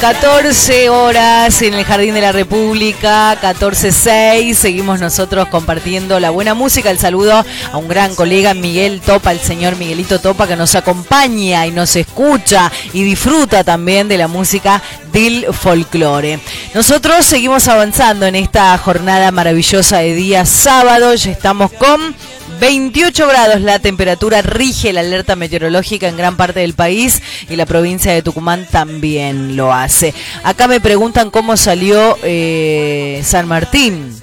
14 0.00 0.90
horas 0.90 1.62
en 1.62 1.74
el 1.74 1.84
Jardín 1.84 2.14
de 2.14 2.20
la 2.20 2.32
República, 2.32 3.40
14.6. 3.40 4.54
Seguimos 4.54 5.00
nosotros 5.00 5.48
compartiendo 5.48 6.20
la 6.20 6.30
buena 6.30 6.54
música. 6.54 6.90
El 6.90 6.98
saludo 6.98 7.44
a 7.72 7.76
un 7.76 7.88
gran 7.88 8.14
colega, 8.14 8.52
Miguel 8.54 9.00
Topa, 9.00 9.32
el 9.32 9.40
señor 9.40 9.76
Miguelito 9.76 10.18
Topa, 10.18 10.46
que 10.46 10.56
nos 10.56 10.74
acompaña 10.74 11.66
y 11.66 11.70
nos 11.70 11.96
escucha 11.96 12.70
y 12.92 13.04
disfruta 13.04 13.64
también 13.64 14.08
de 14.08 14.18
la 14.18 14.28
música 14.28 14.82
del 15.12 15.46
folclore. 15.52 16.40
Nosotros 16.74 17.24
seguimos 17.24 17.66
avanzando 17.68 18.26
en 18.26 18.36
esta 18.36 18.76
jornada 18.78 19.30
maravillosa 19.30 19.98
de 19.98 20.14
día 20.14 20.44
sábado. 20.44 21.14
Ya 21.14 21.30
estamos 21.30 21.72
con 21.72 22.14
28 22.60 23.26
grados 23.28 23.60
la 23.60 23.78
temperatura, 23.78 24.40
rige 24.42 24.92
la 24.92 25.00
alerta 25.00 25.36
meteorológica 25.36 26.08
en 26.08 26.16
gran 26.16 26.36
parte 26.36 26.60
del 26.60 26.74
país 26.74 27.22
y 27.48 27.56
la 27.56 27.66
provincia 27.66 28.12
de 28.12 28.22
Tucumán 28.22 28.66
también 28.70 29.56
lo 29.56 29.72
hace. 29.72 30.14
Acá 30.42 30.66
me 30.66 30.80
preguntan 30.80 31.30
cómo 31.30 31.56
salió 31.56 32.16
eh, 32.22 33.20
San 33.24 33.46
Martín. 33.48 34.18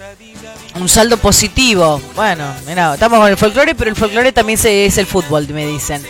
Un 0.79 0.89
saldo 0.89 1.17
positivo. 1.17 2.01
Bueno, 2.15 2.45
mira, 2.67 2.95
estamos 2.95 3.19
con 3.19 3.29
el 3.29 3.37
folclore, 3.37 3.75
pero 3.75 3.91
el 3.91 3.95
folclore 3.95 4.31
también 4.31 4.57
se- 4.57 4.87
es 4.87 4.97
el 4.97 5.05
fútbol, 5.05 5.47
me 5.49 5.67
dicen. 5.67 6.01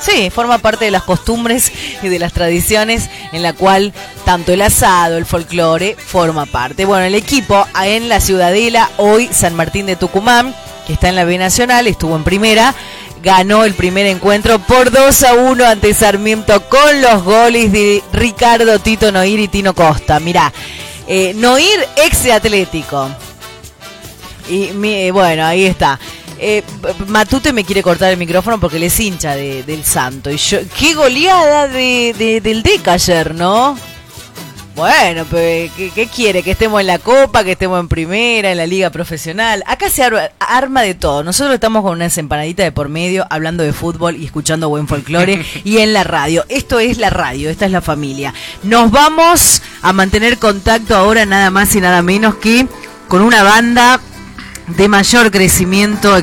Sí, 0.00 0.30
forma 0.30 0.58
parte 0.58 0.84
de 0.84 0.90
las 0.92 1.02
costumbres 1.02 1.72
y 2.02 2.08
de 2.08 2.18
las 2.20 2.32
tradiciones 2.32 3.08
en 3.32 3.42
la 3.42 3.52
cual 3.52 3.92
tanto 4.24 4.52
el 4.52 4.62
asado, 4.62 5.16
el 5.18 5.26
folclore 5.26 5.96
forma 5.96 6.46
parte. 6.46 6.84
Bueno, 6.84 7.04
el 7.04 7.14
equipo 7.16 7.66
en 7.82 8.08
la 8.08 8.20
Ciudadela, 8.20 8.90
hoy 8.98 9.28
San 9.32 9.54
Martín 9.56 9.86
de 9.86 9.96
Tucumán, 9.96 10.54
que 10.86 10.92
está 10.94 11.08
en 11.08 11.16
la 11.16 11.24
B 11.24 11.38
Nacional, 11.38 11.86
estuvo 11.86 12.16
en 12.16 12.24
primera, 12.24 12.74
ganó 13.22 13.64
el 13.64 13.74
primer 13.74 14.06
encuentro 14.06 14.58
por 14.58 14.90
2 14.90 15.22
a 15.22 15.34
1 15.34 15.64
ante 15.64 15.94
Sarmiento 15.94 16.68
con 16.68 17.00
los 17.02 17.22
goles 17.22 17.70
de 17.72 18.02
Ricardo 18.12 18.78
Tito 18.80 19.12
Noir 19.12 19.38
y 19.40 19.48
Tino 19.48 19.74
Costa. 19.74 20.18
Mirá, 20.20 20.52
eh, 21.06 21.32
Noir 21.34 21.86
ex 22.04 22.28
Atlético. 22.30 23.08
Y 24.48 24.72
mi- 24.72 25.10
bueno, 25.12 25.46
ahí 25.46 25.64
está. 25.66 25.98
Eh, 26.38 26.64
Matute 27.06 27.52
me 27.52 27.64
quiere 27.64 27.82
cortar 27.84 28.10
el 28.10 28.16
micrófono 28.16 28.58
porque 28.58 28.78
le 28.80 28.86
es 28.86 28.98
hincha 28.98 29.36
de- 29.36 29.62
del 29.62 29.84
santo. 29.84 30.28
Y 30.30 30.36
yo, 30.36 30.58
qué 30.78 30.94
goleada 30.94 31.68
de, 31.68 32.12
de- 32.18 32.40
del 32.40 32.64
Deca 32.64 32.94
ayer, 32.94 33.32
¿no? 33.36 33.78
Bueno, 34.74 35.26
pues, 35.28 35.70
¿qué, 35.76 35.90
qué 35.90 36.06
quiere? 36.06 36.42
¿Que 36.42 36.52
estemos 36.52 36.80
en 36.80 36.86
la 36.86 36.98
Copa, 36.98 37.44
que 37.44 37.52
estemos 37.52 37.78
en 37.78 37.88
Primera, 37.88 38.50
en 38.50 38.56
la 38.56 38.66
Liga 38.66 38.88
Profesional? 38.90 39.62
Acá 39.66 39.90
se 39.90 40.02
arma, 40.02 40.30
arma 40.40 40.82
de 40.82 40.94
todo. 40.94 41.22
Nosotros 41.22 41.54
estamos 41.54 41.82
con 41.82 41.92
unas 41.92 42.16
empanaditas 42.16 42.64
de 42.64 42.72
por 42.72 42.88
medio, 42.88 43.26
hablando 43.28 43.62
de 43.62 43.72
fútbol 43.74 44.16
y 44.16 44.24
escuchando 44.24 44.70
buen 44.70 44.88
folclore, 44.88 45.44
y 45.64 45.78
en 45.78 45.92
la 45.92 46.04
radio. 46.04 46.44
Esto 46.48 46.78
es 46.78 46.96
la 46.96 47.10
radio, 47.10 47.50
esta 47.50 47.66
es 47.66 47.72
la 47.72 47.82
familia. 47.82 48.32
Nos 48.62 48.90
vamos 48.90 49.62
a 49.82 49.92
mantener 49.92 50.38
contacto 50.38 50.96
ahora 50.96 51.26
nada 51.26 51.50
más 51.50 51.74
y 51.74 51.80
nada 51.80 52.00
menos 52.00 52.36
que 52.36 52.66
con 53.08 53.20
una 53.20 53.42
banda 53.42 54.00
de 54.68 54.88
mayor 54.88 55.30
crecimiento 55.30 56.16
eh, 56.16 56.22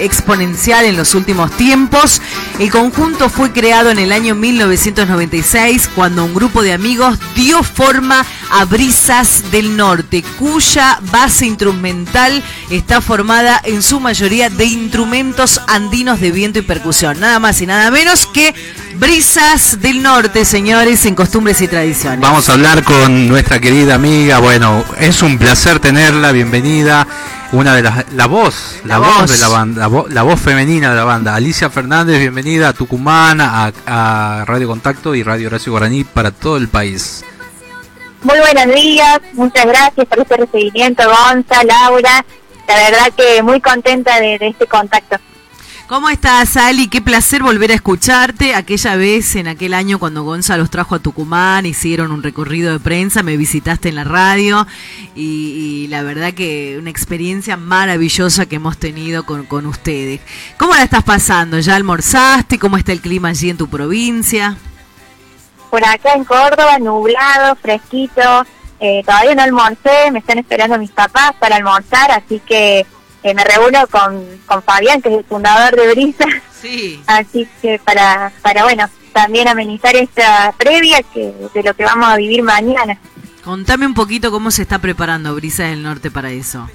exponencial 0.00 0.84
en 0.84 0.96
los 0.96 1.14
últimos 1.14 1.50
tiempos. 1.56 2.20
El 2.58 2.70
conjunto 2.70 3.28
fue 3.28 3.52
creado 3.52 3.90
en 3.90 3.98
el 3.98 4.12
año 4.12 4.34
1996 4.34 5.88
cuando 5.94 6.24
un 6.24 6.34
grupo 6.34 6.62
de 6.62 6.72
amigos 6.72 7.18
dio 7.34 7.62
forma 7.62 8.24
a 8.50 8.64
Brisas 8.64 9.50
del 9.50 9.76
Norte, 9.76 10.24
cuya 10.38 10.98
base 11.12 11.46
instrumental 11.46 12.42
está 12.70 13.00
formada 13.00 13.60
en 13.64 13.82
su 13.82 14.00
mayoría 14.00 14.50
de 14.50 14.64
instrumentos 14.64 15.60
andinos 15.68 16.20
de 16.20 16.32
viento 16.32 16.58
y 16.58 16.62
percusión. 16.62 17.20
Nada 17.20 17.38
más 17.38 17.60
y 17.60 17.66
nada 17.66 17.90
menos 17.90 18.26
que 18.26 18.54
Brisas 18.96 19.80
del 19.80 20.02
Norte, 20.02 20.44
señores, 20.44 21.06
en 21.06 21.14
costumbres 21.14 21.60
y 21.62 21.68
tradiciones. 21.68 22.20
Vamos 22.20 22.48
a 22.48 22.54
hablar 22.54 22.82
con 22.82 23.28
nuestra 23.28 23.60
querida 23.60 23.94
amiga. 23.94 24.38
Bueno, 24.38 24.84
es 24.98 25.22
un 25.22 25.38
placer 25.38 25.78
tenerla. 25.78 26.32
Bienvenida. 26.32 27.06
Una 27.52 27.74
de 27.74 27.82
las. 27.82 28.12
La 28.12 28.26
voz, 28.26 28.76
la, 28.84 28.98
La 28.98 28.98
voz. 28.98 29.18
voz. 29.22 29.30
de 29.30 29.38
la 29.38 29.48
banda, 29.48 29.80
la, 29.80 29.88
vo- 29.88 30.08
la 30.08 30.22
voz 30.22 30.40
femenina 30.40 30.90
de 30.90 30.96
la 30.96 31.04
banda. 31.04 31.34
Alicia 31.34 31.68
Fernández, 31.68 32.18
bienvenida 32.20 32.68
a 32.68 32.72
Tucumán, 32.72 33.40
a, 33.40 33.72
a 33.86 34.44
Radio 34.46 34.68
Contacto 34.68 35.14
y 35.16 35.24
Radio 35.24 35.48
Horacio 35.48 35.72
Guaraní 35.72 36.04
para 36.04 36.30
todo 36.30 36.56
el 36.56 36.68
país. 36.68 37.24
Muy 38.22 38.38
buenos 38.38 38.72
días, 38.74 39.18
muchas 39.32 39.66
gracias 39.66 40.06
por 40.06 40.20
este 40.20 40.36
recibimiento, 40.36 41.02
Gonza, 41.04 41.64
Laura. 41.64 42.24
La 42.68 42.74
verdad 42.76 43.12
que 43.16 43.42
muy 43.42 43.60
contenta 43.60 44.20
de, 44.20 44.38
de 44.38 44.48
este 44.48 44.66
contacto. 44.66 45.16
¿Cómo 45.90 46.08
estás, 46.08 46.56
Ali? 46.56 46.86
Qué 46.86 47.02
placer 47.02 47.42
volver 47.42 47.72
a 47.72 47.74
escucharte. 47.74 48.54
Aquella 48.54 48.94
vez, 48.94 49.34
en 49.34 49.48
aquel 49.48 49.74
año, 49.74 49.98
cuando 49.98 50.22
Gonza 50.22 50.56
los 50.56 50.70
trajo 50.70 50.94
a 50.94 51.00
Tucumán, 51.00 51.66
hicieron 51.66 52.12
un 52.12 52.22
recorrido 52.22 52.72
de 52.72 52.78
prensa, 52.78 53.24
me 53.24 53.36
visitaste 53.36 53.88
en 53.88 53.96
la 53.96 54.04
radio 54.04 54.68
y, 55.16 55.24
y 55.24 55.88
la 55.88 56.04
verdad 56.04 56.32
que 56.32 56.76
una 56.78 56.90
experiencia 56.90 57.56
maravillosa 57.56 58.46
que 58.46 58.54
hemos 58.54 58.78
tenido 58.78 59.26
con, 59.26 59.46
con 59.46 59.66
ustedes. 59.66 60.20
¿Cómo 60.60 60.76
la 60.76 60.84
estás 60.84 61.02
pasando? 61.02 61.58
¿Ya 61.58 61.74
almorzaste? 61.74 62.60
¿Cómo 62.60 62.76
está 62.76 62.92
el 62.92 63.00
clima 63.00 63.30
allí 63.30 63.50
en 63.50 63.56
tu 63.56 63.66
provincia? 63.66 64.56
Por 65.70 65.84
acá 65.84 66.12
en 66.14 66.22
Córdoba, 66.22 66.78
nublado, 66.78 67.56
fresquito. 67.56 68.46
Eh, 68.78 69.02
todavía 69.04 69.34
no 69.34 69.42
almorcé, 69.42 70.12
me 70.12 70.20
están 70.20 70.38
esperando 70.38 70.78
mis 70.78 70.92
papás 70.92 71.32
para 71.40 71.56
almorzar, 71.56 72.12
así 72.12 72.40
que 72.46 72.86
eh, 73.22 73.34
me 73.34 73.44
reúno 73.44 73.86
con, 73.88 74.24
con 74.46 74.62
Fabián, 74.62 75.02
que 75.02 75.10
es 75.10 75.18
el 75.18 75.24
fundador 75.24 75.76
de 75.76 75.90
Brisa. 75.92 76.26
Sí. 76.60 77.02
Así 77.06 77.48
que 77.60 77.78
para, 77.84 78.32
para 78.42 78.64
bueno, 78.64 78.88
también 79.12 79.48
amenizar 79.48 79.94
esta 79.96 80.52
previa 80.56 81.02
que 81.02 81.32
de 81.54 81.62
lo 81.62 81.74
que 81.74 81.84
vamos 81.84 82.08
a 82.08 82.16
vivir 82.16 82.42
mañana. 82.42 82.98
Contame 83.44 83.86
un 83.86 83.94
poquito 83.94 84.30
cómo 84.30 84.50
se 84.50 84.62
está 84.62 84.78
preparando 84.78 85.34
Brisa 85.34 85.64
del 85.64 85.82
Norte 85.82 86.10
para 86.10 86.30
eso. 86.30 86.68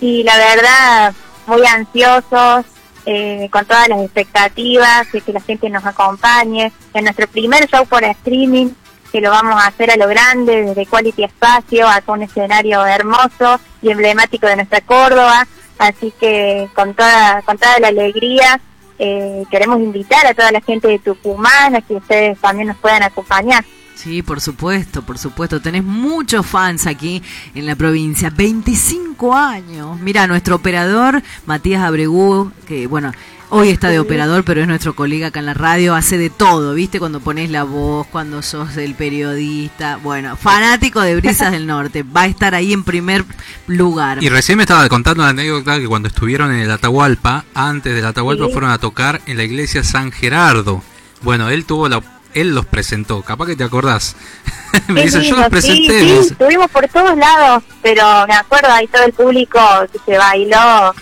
Y 0.00 0.22
la 0.22 0.36
verdad, 0.36 1.14
muy 1.46 1.64
ansiosos, 1.66 2.64
eh, 3.06 3.48
con 3.50 3.66
todas 3.66 3.88
las 3.88 4.00
expectativas 4.00 5.10
de 5.12 5.20
que 5.20 5.32
la 5.32 5.40
gente 5.40 5.68
nos 5.68 5.84
acompañe. 5.84 6.72
En 6.94 7.04
nuestro 7.04 7.26
primer 7.28 7.68
show 7.68 7.86
por 7.86 8.02
streaming, 8.04 8.70
que 9.14 9.20
lo 9.20 9.30
vamos 9.30 9.54
a 9.62 9.68
hacer 9.68 9.92
a 9.92 9.96
lo 9.96 10.08
grande, 10.08 10.64
desde 10.64 10.86
Quality 10.86 11.22
Espacio, 11.22 11.86
a 11.86 12.02
un 12.08 12.22
escenario 12.24 12.84
hermoso 12.84 13.60
y 13.80 13.92
emblemático 13.92 14.48
de 14.48 14.56
nuestra 14.56 14.80
Córdoba. 14.80 15.46
Así 15.78 16.12
que 16.18 16.68
con 16.74 16.94
toda, 16.94 17.40
con 17.42 17.56
toda 17.56 17.78
la 17.78 17.88
alegría 17.88 18.58
eh, 18.98 19.44
queremos 19.52 19.78
invitar 19.78 20.26
a 20.26 20.34
toda 20.34 20.50
la 20.50 20.60
gente 20.60 20.88
de 20.88 20.98
Tucumán 20.98 21.76
a 21.76 21.80
que 21.80 21.94
ustedes 21.94 22.40
también 22.40 22.66
nos 22.66 22.76
puedan 22.78 23.04
acompañar. 23.04 23.64
Sí, 23.94 24.20
por 24.22 24.40
supuesto, 24.40 25.02
por 25.02 25.16
supuesto. 25.16 25.62
Tenés 25.62 25.84
muchos 25.84 26.44
fans 26.44 26.88
aquí 26.88 27.22
en 27.54 27.66
la 27.66 27.76
provincia. 27.76 28.30
25 28.30 29.32
años. 29.32 30.00
Mira, 30.00 30.26
nuestro 30.26 30.56
operador, 30.56 31.22
Matías 31.46 31.84
Abregú, 31.84 32.50
que 32.66 32.88
bueno, 32.88 33.12
hoy 33.54 33.70
está 33.70 33.88
de 33.88 34.00
operador, 34.00 34.42
pero 34.44 34.60
es 34.60 34.66
nuestro 34.66 34.96
colega 34.96 35.28
acá 35.28 35.38
en 35.38 35.46
la 35.46 35.54
radio, 35.54 35.94
hace 35.94 36.18
de 36.18 36.28
todo, 36.28 36.74
¿viste? 36.74 36.98
Cuando 36.98 37.20
pones 37.20 37.50
la 37.50 37.62
voz, 37.62 38.04
cuando 38.08 38.42
sos 38.42 38.76
el 38.76 38.96
periodista. 38.96 39.96
Bueno, 40.02 40.36
fanático 40.36 41.00
de 41.00 41.14
Brisas 41.14 41.52
del 41.52 41.66
Norte. 41.66 42.02
Va 42.02 42.22
a 42.22 42.26
estar 42.26 42.56
ahí 42.56 42.72
en 42.72 42.82
primer 42.82 43.24
lugar. 43.68 44.22
Y 44.22 44.28
recién 44.28 44.58
me 44.58 44.64
estaba 44.64 44.88
contando 44.88 45.22
la 45.22 45.28
anécdota 45.28 45.78
que 45.78 45.86
cuando 45.86 46.08
estuvieron 46.08 46.52
en 46.52 46.60
el 46.60 46.70
Atahualpa, 46.70 47.44
antes 47.54 47.94
del 47.94 48.04
Atahualpa 48.04 48.46
Sí. 48.46 48.52
fueron 48.52 48.70
a 48.70 48.78
tocar 48.78 49.20
en 49.26 49.36
la 49.36 49.44
iglesia 49.44 49.84
San 49.84 50.10
Gerardo. 50.10 50.82
Bueno, 51.22 51.48
él 51.48 51.64
tuvo 51.64 51.88
la 51.88 52.02
él 52.34 52.52
los 52.52 52.66
presentó, 52.66 53.22
capaz 53.22 53.46
que 53.46 53.54
te 53.54 53.62
acordás. 53.62 54.16
me 54.88 55.04
dice, 55.04 55.22
yo 55.22 55.36
los 55.36 55.48
presenté. 55.48 56.00
Sí, 56.00 56.08
sí, 56.08 56.28
estuvimos 56.32 56.68
por 56.68 56.88
todos 56.88 57.16
lados, 57.16 57.62
pero 57.80 58.26
me 58.26 58.34
acuerdo 58.34 58.72
ahí 58.72 58.88
todo 58.88 59.04
el 59.04 59.12
público 59.12 59.60
que 59.92 60.00
se 60.04 60.18
bailó, 60.18 60.92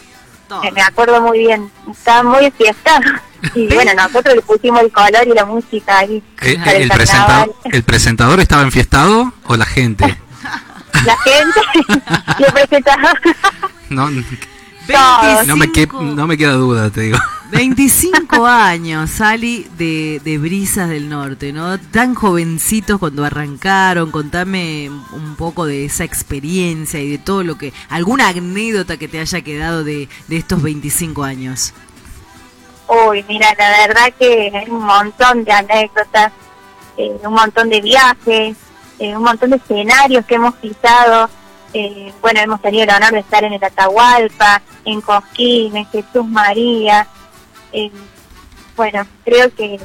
Eh, 0.62 0.70
me 0.72 0.82
acuerdo 0.82 1.20
muy 1.22 1.38
bien, 1.38 1.70
estaba 1.90 2.22
muy 2.22 2.50
fiestado. 2.50 3.02
Y 3.56 3.66
bueno, 3.74 3.90
nosotros 3.96 4.36
le 4.36 4.40
pusimos 4.42 4.80
el 4.82 4.92
color 4.92 5.26
y 5.26 5.30
la 5.34 5.44
música 5.44 5.98
ahí. 5.98 6.22
Eh, 6.42 6.56
para 6.58 6.76
el, 6.76 6.82
el 6.82 6.88
presentador, 6.90 7.26
carnaval. 7.46 7.54
¿El 7.72 7.82
presentador 7.82 8.40
estaba 8.40 8.62
enfiestado 8.62 9.32
o 9.46 9.56
la 9.56 9.64
gente? 9.66 10.04
La 11.04 11.16
gente, 11.18 11.60
y 12.38 12.42
el 12.44 12.52
presentador. 12.52 13.18
No, 15.46 15.56
me, 15.56 15.72
que- 15.72 15.88
no 15.90 16.26
me 16.28 16.36
queda 16.36 16.52
duda, 16.52 16.90
te 16.90 17.00
digo. 17.00 17.18
25 17.52 18.46
años, 18.46 19.10
Sally, 19.10 19.68
de, 19.76 20.20
de 20.24 20.38
Brisas 20.38 20.88
del 20.88 21.08
Norte, 21.08 21.52
¿no? 21.52 21.78
Tan 21.78 22.14
jovencitos 22.14 22.98
cuando 22.98 23.24
arrancaron, 23.24 24.10
contame 24.10 24.88
un 24.88 25.36
poco 25.36 25.66
de 25.66 25.84
esa 25.84 26.04
experiencia 26.04 27.00
y 27.00 27.10
de 27.10 27.18
todo 27.18 27.44
lo 27.44 27.58
que, 27.58 27.72
alguna 27.90 28.28
anécdota 28.28 28.96
que 28.96 29.06
te 29.06 29.20
haya 29.20 29.42
quedado 29.42 29.84
de, 29.84 30.08
de 30.28 30.36
estos 30.36 30.62
25 30.62 31.22
años. 31.22 31.74
Uy, 32.88 33.24
mira, 33.28 33.54
la 33.58 33.70
verdad 33.86 34.12
que 34.18 34.50
hay 34.54 34.68
un 34.68 34.84
montón 34.84 35.44
de 35.44 35.52
anécdotas, 35.52 36.32
eh, 36.96 37.16
un 37.22 37.34
montón 37.34 37.68
de 37.68 37.80
viajes, 37.80 38.56
eh, 38.98 39.16
un 39.16 39.22
montón 39.22 39.50
de 39.50 39.56
escenarios 39.56 40.24
que 40.26 40.34
hemos 40.34 40.54
pisado. 40.54 41.28
Eh, 41.74 42.12
bueno, 42.20 42.40
hemos 42.40 42.60
tenido 42.60 42.84
el 42.84 42.90
honor 42.90 43.12
de 43.12 43.20
estar 43.20 43.44
en 43.44 43.54
el 43.54 43.64
Atahualpa, 43.64 44.60
en 44.84 45.00
Cosquín, 45.00 45.76
en 45.76 45.86
Jesús 45.86 46.26
María. 46.26 47.06
Eh, 47.72 47.90
bueno, 48.76 49.06
creo 49.24 49.54
que 49.54 49.78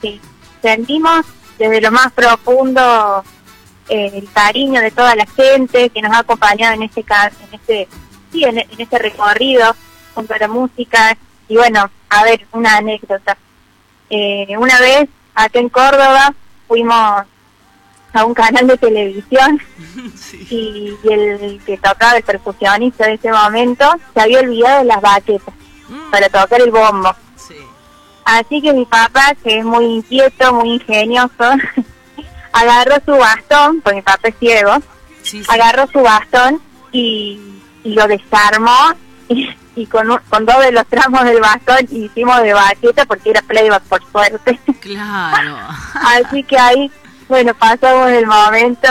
sí, 0.00 0.20
sentimos 0.62 1.24
desde 1.58 1.80
lo 1.80 1.90
más 1.90 2.12
profundo 2.12 3.24
eh, 3.88 4.10
el 4.14 4.30
cariño 4.32 4.80
de 4.80 4.90
toda 4.90 5.14
la 5.14 5.26
gente 5.26 5.90
que 5.90 6.02
nos 6.02 6.12
ha 6.12 6.20
acompañado 6.20 6.74
en 6.74 6.82
este, 6.82 7.00
en 7.00 7.54
este, 7.54 7.88
sí, 8.32 8.44
en, 8.44 8.58
en 8.58 8.68
este 8.80 8.98
recorrido 8.98 9.74
junto 10.14 10.34
a 10.34 10.38
la 10.38 10.48
música. 10.48 11.16
Y 11.48 11.56
bueno, 11.56 11.90
a 12.08 12.24
ver, 12.24 12.46
una 12.52 12.76
anécdota. 12.78 13.36
Eh, 14.10 14.54
una 14.58 14.80
vez, 14.80 15.08
acá 15.34 15.58
en 15.58 15.68
Córdoba, 15.68 16.34
fuimos 16.66 17.24
a 18.12 18.24
un 18.24 18.34
canal 18.34 18.66
de 18.66 18.78
televisión 18.78 19.60
y, 20.50 20.94
y 21.02 21.12
el 21.12 21.60
que 21.66 21.76
tocaba, 21.76 22.16
el 22.16 22.22
percusionista 22.22 23.06
de 23.06 23.14
ese 23.14 23.30
momento, 23.30 23.84
se 24.14 24.20
había 24.20 24.40
olvidado 24.40 24.78
de 24.78 24.84
las 24.84 25.00
baquetas 25.00 25.54
para 26.10 26.28
tocar 26.28 26.60
el 26.60 26.70
bombo. 26.70 27.14
Sí. 27.36 27.56
Así 28.24 28.60
que 28.62 28.72
mi 28.72 28.84
papá, 28.86 29.34
que 29.42 29.58
es 29.58 29.64
muy 29.64 29.84
inquieto, 29.84 30.52
muy 30.54 30.70
ingenioso, 30.74 31.30
agarró 32.52 32.94
su 33.04 33.12
bastón, 33.12 33.80
porque 33.82 33.96
mi 33.96 34.02
papá 34.02 34.28
es 34.28 34.34
ciego, 34.38 34.76
Sí, 35.22 35.42
sí. 35.42 35.46
agarró 35.48 35.86
su 35.90 36.00
bastón 36.00 36.60
y, 36.92 37.40
y 37.82 37.94
lo 37.94 38.06
desarmó 38.06 38.92
y, 39.28 39.48
y 39.76 39.86
con, 39.86 40.10
un- 40.10 40.20
con 40.28 40.44
dos 40.46 40.60
de 40.60 40.70
los 40.72 40.86
tramos 40.86 41.24
del 41.24 41.40
bastón 41.40 41.78
hicimos 41.90 42.42
de 42.42 42.52
baqueta 42.52 43.04
porque 43.06 43.30
era 43.30 43.42
playback 43.42 43.82
por 43.84 44.02
suerte. 44.10 44.58
Claro. 44.80 45.56
Así 45.94 46.42
que 46.42 46.58
ahí, 46.58 46.90
bueno, 47.26 47.54
pasamos 47.54 48.10
el 48.10 48.26
momento 48.26 48.86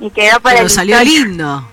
y, 0.00 0.06
y 0.06 0.10
quedó 0.10 0.40
para 0.40 0.56
Pero 0.56 0.62
la 0.64 0.68
salió 0.70 1.02
historia. 1.02 1.26
lindo. 1.26 1.68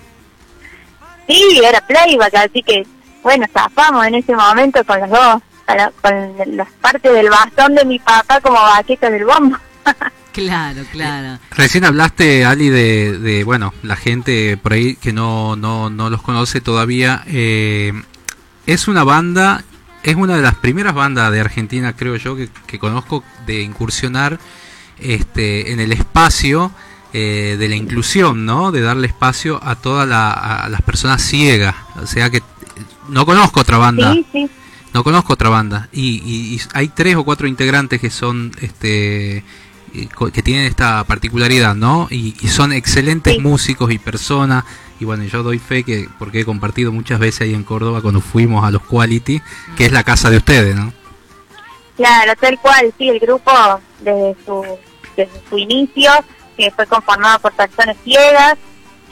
Sí, 1.28 1.61
era 1.63 1.80
playback, 1.80 2.36
así 2.36 2.61
que, 2.61 2.86
bueno, 3.24 3.45
zafamos 3.51 4.05
en 4.05 4.15
ese 4.15 4.36
momento 4.36 4.84
con 4.84 4.99
los 4.99 5.09
dos, 5.09 5.41
con 5.65 5.78
la- 5.78 6.45
las 6.45 6.69
partes 6.82 7.11
del 7.13 7.30
bastón 7.30 7.74
de 7.76 7.86
mi 7.86 7.97
papá 7.99 8.39
como 8.41 8.55
baqueta 8.61 9.09
del 9.09 9.26
bombo. 9.26 9.57
Claro, 10.34 10.82
claro. 10.91 11.38
Recién 11.51 11.86
hablaste, 11.86 12.43
Ali, 12.43 12.69
de, 12.69 13.19
de, 13.19 13.43
bueno, 13.43 13.71
la 13.84 13.95
gente 13.95 14.57
por 14.57 14.74
ahí 14.74 14.95
que 14.95 15.13
no, 15.13 15.55
no, 15.55 15.91
no 15.91 16.09
los 16.09 16.24
conoce 16.24 16.59
todavía. 16.59 17.21
eh, 17.28 17.93
es 18.65 18.88
una 18.88 19.03
banda, 19.03 19.63
es 20.01 20.15
una 20.15 20.36
de 20.36 20.41
las 20.41 20.55
primeras 20.55 20.95
bandas 20.95 21.32
de 21.32 21.39
Argentina, 21.39 21.93
creo 21.95 22.15
yo, 22.15 22.36
que, 22.36 22.49
que 22.65 22.80
conozco 22.80 23.24
de 23.45 23.61
incursionar 23.61 24.39
este, 24.97 25.71
en 25.71 25.80
el 25.80 25.91
espacio 25.91 26.71
eh, 27.13 27.55
de 27.59 27.69
la 27.69 27.76
inclusión, 27.76 28.43
¿no? 28.43 28.71
De 28.71 28.82
darle 28.82 29.05
espacio 29.05 29.59
a 29.63 29.76
todas 29.76 30.07
las 30.07 30.82
personas 30.82 31.21
ciegas. 31.21 31.76
O 32.01 32.07
sea 32.07 32.32
que 32.32 32.41
no 33.10 33.26
conozco 33.26 33.62
otra 33.62 33.78
banda. 33.78 34.14
Sí, 34.14 34.26
sí. 34.32 34.49
No 34.93 35.04
conozco 35.04 35.34
otra 35.34 35.49
banda. 35.49 35.89
Y, 35.91 36.22
y- 36.24 36.56
y 36.56 36.62
hay 36.74 36.88
tres 36.89 37.16
o 37.16 37.24
cuatro 37.24 37.47
integrantes 37.47 37.99
que 37.99 38.10
son, 38.12 38.51
este, 38.62 39.38
eh, 39.38 40.08
que 40.32 40.43
tienen 40.43 40.66
esta 40.66 41.04
particularidad, 41.04 41.74
¿no? 41.76 42.08
Y, 42.12 42.36
y 42.41 42.47
son 42.47 42.72
excelentes 42.74 43.34
Sí. 43.34 43.39
músicos 43.39 43.91
y 43.91 43.97
personas. 43.97 44.64
Y 44.99 45.06
bueno, 45.06 45.24
yo 45.24 45.41
doy 45.41 45.58
fe 45.60 45.84
que, 45.84 46.08
porque 46.20 46.41
he 46.41 46.45
compartido 46.45 46.91
muchas 46.91 47.20
veces 47.20 47.41
ahí 47.41 47.54
en 47.56 47.64
Córdoba 47.64 48.01
cuando 48.01 48.22
fuimos 48.22 48.64
a 48.64 48.70
los 48.72 48.84
Quality, 48.84 49.41
que 49.76 49.86
es 49.88 49.91
la 49.91 50.04
casa 50.04 50.30
de 50.30 50.38
ustedes, 50.38 50.76
¿no? 50.76 50.93
Claro, 51.97 52.34
tal 52.39 52.60
cual, 52.60 52.93
sí, 52.97 53.10
el 53.10 53.20
grupo 53.20 53.51
desde 54.01 54.36
su, 54.45 54.64
desde 55.18 55.41
su 55.49 55.58
inicio, 55.58 56.12
que 56.58 56.72
fue 56.72 56.86
conformado 56.88 57.39
por 57.39 57.54
personas 57.54 57.97
ciegas, 58.04 58.56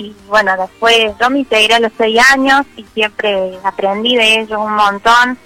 y 0.01 0.15
bueno, 0.27 0.51
después 0.57 0.95
yo 1.19 1.29
me 1.29 1.39
integré 1.39 1.75
a 1.75 1.79
los 1.79 1.91
seis 1.97 2.19
años 2.31 2.65
y 2.75 2.85
siempre 2.93 3.57
aprendí 3.63 4.15
de 4.15 4.41
ellos 4.41 4.59
un 4.59 4.73
montón, 4.73 5.37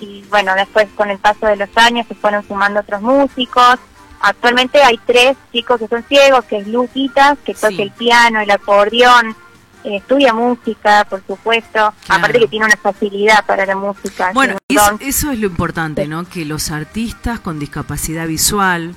y 0.00 0.22
bueno, 0.28 0.54
después 0.54 0.88
con 0.94 1.10
el 1.10 1.18
paso 1.18 1.46
de 1.46 1.56
los 1.56 1.68
años 1.76 2.06
se 2.08 2.14
fueron 2.14 2.46
sumando 2.46 2.80
otros 2.80 3.00
músicos. 3.00 3.76
Actualmente 4.20 4.82
hay 4.82 4.98
tres 5.06 5.36
chicos 5.52 5.78
que 5.78 5.88
son 5.88 6.02
ciegos, 6.04 6.44
que 6.46 6.58
es 6.58 6.66
Luquita, 6.66 7.36
que 7.44 7.54
toca 7.54 7.68
Sí. 7.68 7.82
el 7.82 7.90
piano, 7.92 8.40
el 8.40 8.50
acordeón, 8.50 9.36
eh, 9.84 9.96
estudia 9.96 10.32
música, 10.32 11.04
por 11.08 11.22
supuesto, 11.26 11.92
aparte 12.08 12.38
que 12.40 12.48
tiene 12.48 12.66
una 12.66 12.76
facilidad 12.76 13.44
para 13.46 13.66
la 13.66 13.76
música. 13.76 14.30
Bueno, 14.32 14.56
es- 14.68 14.80
eso 15.00 15.30
es 15.30 15.38
lo 15.38 15.46
importante, 15.46 16.06
¿no? 16.08 16.24
Que 16.28 16.44
los 16.44 16.70
artistas 16.70 17.40
con 17.40 17.58
discapacidad 17.58 18.26
visual 18.26 18.94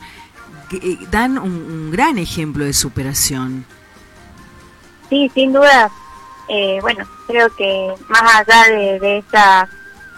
que, 0.69 0.77
eh, 0.77 0.97
dan 1.11 1.37
un, 1.37 1.51
un 1.51 1.91
gran 1.91 2.17
ejemplo 2.17 2.63
de 2.65 2.73
superación. 2.73 3.65
Sí, 5.09 5.31
sin 5.33 5.53
duda. 5.53 5.89
Eh, 6.49 6.79
bueno, 6.81 7.05
creo 7.27 7.53
que 7.55 7.93
más 8.07 8.21
allá 8.23 8.63
de, 8.73 8.99
de 8.99 9.17
esa, 9.19 9.67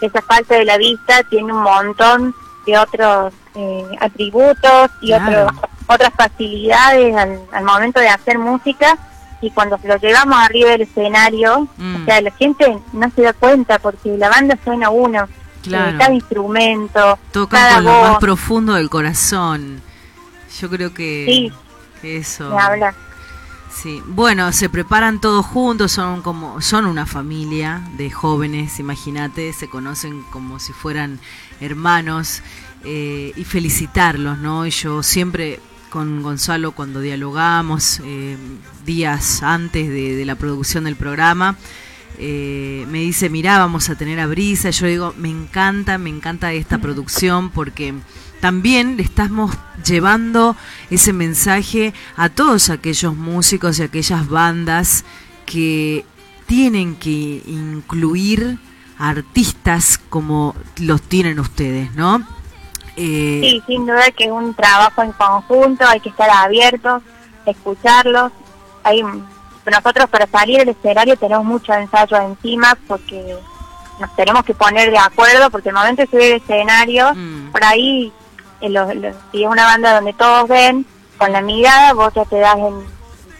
de 0.00 0.06
esa 0.06 0.22
falta 0.22 0.54
de 0.54 0.64
la 0.64 0.76
vista, 0.78 1.22
tiene 1.24 1.52
un 1.52 1.62
montón 1.62 2.34
de 2.66 2.78
otros 2.78 3.32
eh, 3.54 3.84
atributos 4.00 4.90
y 5.00 5.08
Claro. 5.08 5.46
otros- 5.48 5.70
otras 5.88 6.12
facilidades 6.16 7.16
al, 7.16 7.40
al 7.52 7.64
momento 7.64 7.98
de 8.00 8.08
hacer 8.08 8.38
música. 8.38 8.96
Y 9.42 9.50
cuando 9.50 9.78
lo 9.82 9.96
llevamos 9.96 10.38
arriba 10.38 10.70
del 10.70 10.82
escenario, 10.82 11.66
Mm. 11.78 12.02
o 12.02 12.04
sea, 12.04 12.20
la 12.20 12.30
gente 12.32 12.78
no 12.92 13.10
se 13.16 13.22
da 13.22 13.32
cuenta 13.32 13.78
porque 13.78 14.16
la 14.18 14.28
banda 14.28 14.56
suena 14.62 14.90
uno. 14.90 15.26
Claro. 15.62 15.90
eh, 15.90 15.96
cada 15.98 16.14
instrumento, 16.14 17.18
Tocan 17.32 17.60
cada 17.60 17.74
con 17.76 17.84
lo 17.84 17.92
voz, 17.92 18.08
más 18.10 18.18
profundo 18.18 18.74
del 18.74 18.88
corazón. 18.88 19.82
Yo 20.58 20.70
creo 20.70 20.94
que, 20.94 21.24
Sí. 21.26 21.52
eso. 22.18 22.48
ni 22.50 22.58
hablar. 22.58 22.94
Sí, 23.72 24.02
bueno, 24.06 24.52
se 24.52 24.68
preparan 24.68 25.20
todos 25.20 25.46
juntos, 25.46 25.92
son 25.92 26.22
como 26.22 26.60
son 26.60 26.86
una 26.86 27.06
familia 27.06 27.82
de 27.96 28.10
jóvenes, 28.10 28.80
imagínate, 28.80 29.52
se 29.52 29.70
conocen 29.70 30.22
como 30.30 30.58
si 30.58 30.72
fueran 30.72 31.20
hermanos 31.60 32.42
eh, 32.84 33.32
y 33.36 33.44
felicitarlos, 33.44 34.38
¿no? 34.38 34.66
Y 34.66 34.70
yo 34.70 35.02
siempre 35.02 35.60
con 35.88 36.22
Gonzalo 36.22 36.72
cuando 36.72 37.00
dialogamos 37.00 38.00
eh, 38.04 38.36
días 38.84 39.42
antes 39.42 39.88
de, 39.88 40.24
la 40.24 40.34
producción 40.34 40.84
del 40.84 40.96
programa, 40.96 41.56
eh, 42.18 42.86
me 42.90 43.00
dice, 43.00 43.30
mirá, 43.30 43.58
vamos 43.58 43.88
a 43.88 43.96
tener 43.96 44.20
a 44.20 44.26
Brisa. 44.26 44.70
Yo 44.70 44.86
digo, 44.86 45.14
me 45.16 45.30
encanta, 45.30 45.96
me 45.98 46.10
encanta 46.10 46.52
esta 46.52 46.78
producción 46.78 47.50
porque 47.50 47.94
también 48.40 48.96
le 48.96 49.02
estamos 49.02 49.56
llevando 49.84 50.56
ese 50.90 51.12
mensaje 51.12 51.92
a 52.16 52.28
todos 52.28 52.70
aquellos 52.70 53.14
músicos 53.16 53.78
y 53.78 53.82
aquellas 53.82 54.28
bandas 54.28 55.04
que 55.46 56.04
tienen 56.46 56.96
que 56.96 57.42
incluir 57.46 58.58
artistas 58.98 59.98
como 60.08 60.54
los 60.78 61.00
tienen 61.02 61.38
ustedes, 61.40 61.94
¿no? 61.94 62.22
Eh, 62.96 63.40
Sí, 63.42 63.62
sin 63.66 63.86
duda 63.86 64.10
que 64.10 64.24
es 64.24 64.30
un 64.30 64.54
trabajo 64.54 65.02
en 65.02 65.12
conjunto, 65.12 65.84
hay 65.86 66.00
que 66.00 66.08
estar 66.10 66.28
abiertos, 66.30 67.02
escucharlos. 67.46 68.32
Hay, 68.84 69.02
nosotros 69.02 70.08
para 70.10 70.26
salir 70.26 70.58
del 70.58 70.70
escenario 70.70 71.16
tenemos 71.16 71.44
mucho 71.44 71.72
ensayo 71.72 72.16
encima 72.20 72.76
porque 72.86 73.36
nos 74.00 74.14
tenemos 74.16 74.44
que 74.44 74.54
poner 74.54 74.90
de 74.90 74.98
acuerdo 74.98 75.50
porque 75.50 75.68
el 75.70 75.74
momento 75.74 76.02
de 76.02 76.08
subir 76.08 76.32
al 76.34 76.40
escenario, 76.40 77.14
Mm. 77.14 77.52
por 77.52 77.64
ahí, 77.64 78.12
en 78.60 78.72
los- 78.72 78.94
los- 78.96 79.16
si 79.32 79.42
es 79.44 79.48
una 79.50 79.64
banda 79.64 79.94
donde 79.94 80.12
todos 80.12 80.48
ven, 80.48 80.86
con 81.18 81.32
la 81.32 81.40
mirada 81.42 81.92
vos 81.92 82.12
ya 82.14 82.24
te 82.24 82.36
das 82.38 82.56
en 82.56 82.74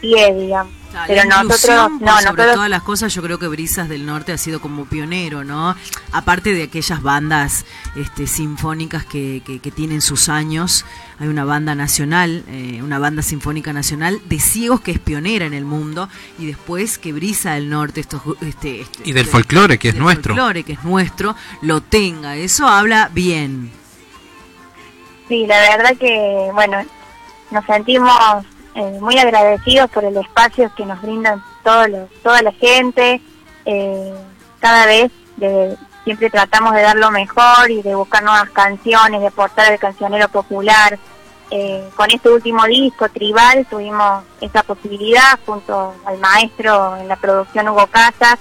pie, 0.01 0.33
digamos. 0.33 0.73
La 0.93 1.05
Pero 1.07 1.23
nosotros, 1.23 1.61
no, 1.69 1.87
sobre 1.99 2.05
nosotros 2.05 2.53
todas 2.55 2.69
las 2.69 2.81
cosas, 2.83 3.13
yo 3.15 3.21
creo 3.21 3.39
que 3.39 3.47
Brisas 3.47 3.87
del 3.87 4.05
Norte 4.05 4.33
ha 4.33 4.37
sido 4.37 4.59
como 4.59 4.83
pionero, 4.83 5.45
¿no? 5.45 5.73
Aparte 6.11 6.53
de 6.53 6.63
aquellas 6.63 7.01
bandas 7.01 7.63
este, 7.95 8.27
sinfónicas 8.27 9.05
que, 9.05 9.41
que, 9.45 9.59
que 9.59 9.71
tienen 9.71 10.01
sus 10.01 10.27
años, 10.27 10.83
hay 11.17 11.29
una 11.29 11.45
banda 11.45 11.75
nacional, 11.75 12.43
eh, 12.49 12.81
una 12.83 12.99
banda 12.99 13.21
sinfónica 13.21 13.71
nacional 13.71 14.19
de 14.25 14.41
ciegos 14.41 14.81
que 14.81 14.91
es 14.91 14.99
pionera 14.99 15.45
en 15.45 15.53
el 15.53 15.63
mundo, 15.63 16.09
y 16.37 16.45
después 16.47 16.97
que 16.97 17.13
Brisa 17.13 17.53
del 17.53 17.69
Norte, 17.69 18.01
estos, 18.01 18.21
este, 18.41 18.81
este- 18.81 19.03
Y 19.05 19.13
del 19.13 19.21
este- 19.23 19.31
folclore, 19.31 19.79
que 19.79 19.87
es 19.89 19.93
del 19.93 20.03
nuestro. 20.03 20.35
folclore, 20.35 20.63
que 20.65 20.73
es 20.73 20.83
nuestro, 20.83 21.37
lo 21.61 21.79
tenga. 21.79 22.35
Eso 22.35 22.67
habla 22.67 23.09
bien. 23.13 23.71
Sí, 25.31 25.47
la 25.47 25.61
verdad 25.61 25.95
que, 25.97 26.49
bueno, 26.53 26.83
nos 27.51 27.63
sentimos 27.65 28.11
eh, 28.75 28.97
muy 28.99 29.17
agradecidos 29.17 29.89
por 29.89 30.03
el 30.03 30.17
espacio 30.17 30.69
que 30.75 30.85
nos 30.85 31.01
brindan 31.01 31.41
todos 31.63 31.87
los, 31.87 32.09
toda 32.21 32.41
la 32.41 32.51
gente. 32.51 33.21
Eh, 33.63 34.13
cada 34.59 34.85
vez 34.87 35.09
de- 35.37 35.77
siempre 36.03 36.29
tratamos 36.29 36.73
de 36.73 36.81
dar 36.81 36.97
lo 36.97 37.11
mejor 37.11 37.71
y 37.71 37.81
de 37.81 37.95
buscar 37.95 38.23
nuevas 38.23 38.49
canciones, 38.49 39.21
de 39.21 39.27
aportar 39.27 39.71
al 39.71 39.79
cancionero 39.79 40.27
popular. 40.27 40.99
Eh, 41.49 41.89
con 41.95 42.11
este 42.11 42.29
último 42.29 42.65
disco, 42.65 43.07
Tribal, 43.07 43.65
tuvimos 43.69 44.25
esa 44.41 44.63
posibilidad 44.63 45.39
junto 45.45 45.93
al 46.03 46.17
maestro 46.17 46.97
en 46.97 47.07
la 47.07 47.15
producción 47.15 47.69
Hugo 47.69 47.87
Casas 47.87 48.37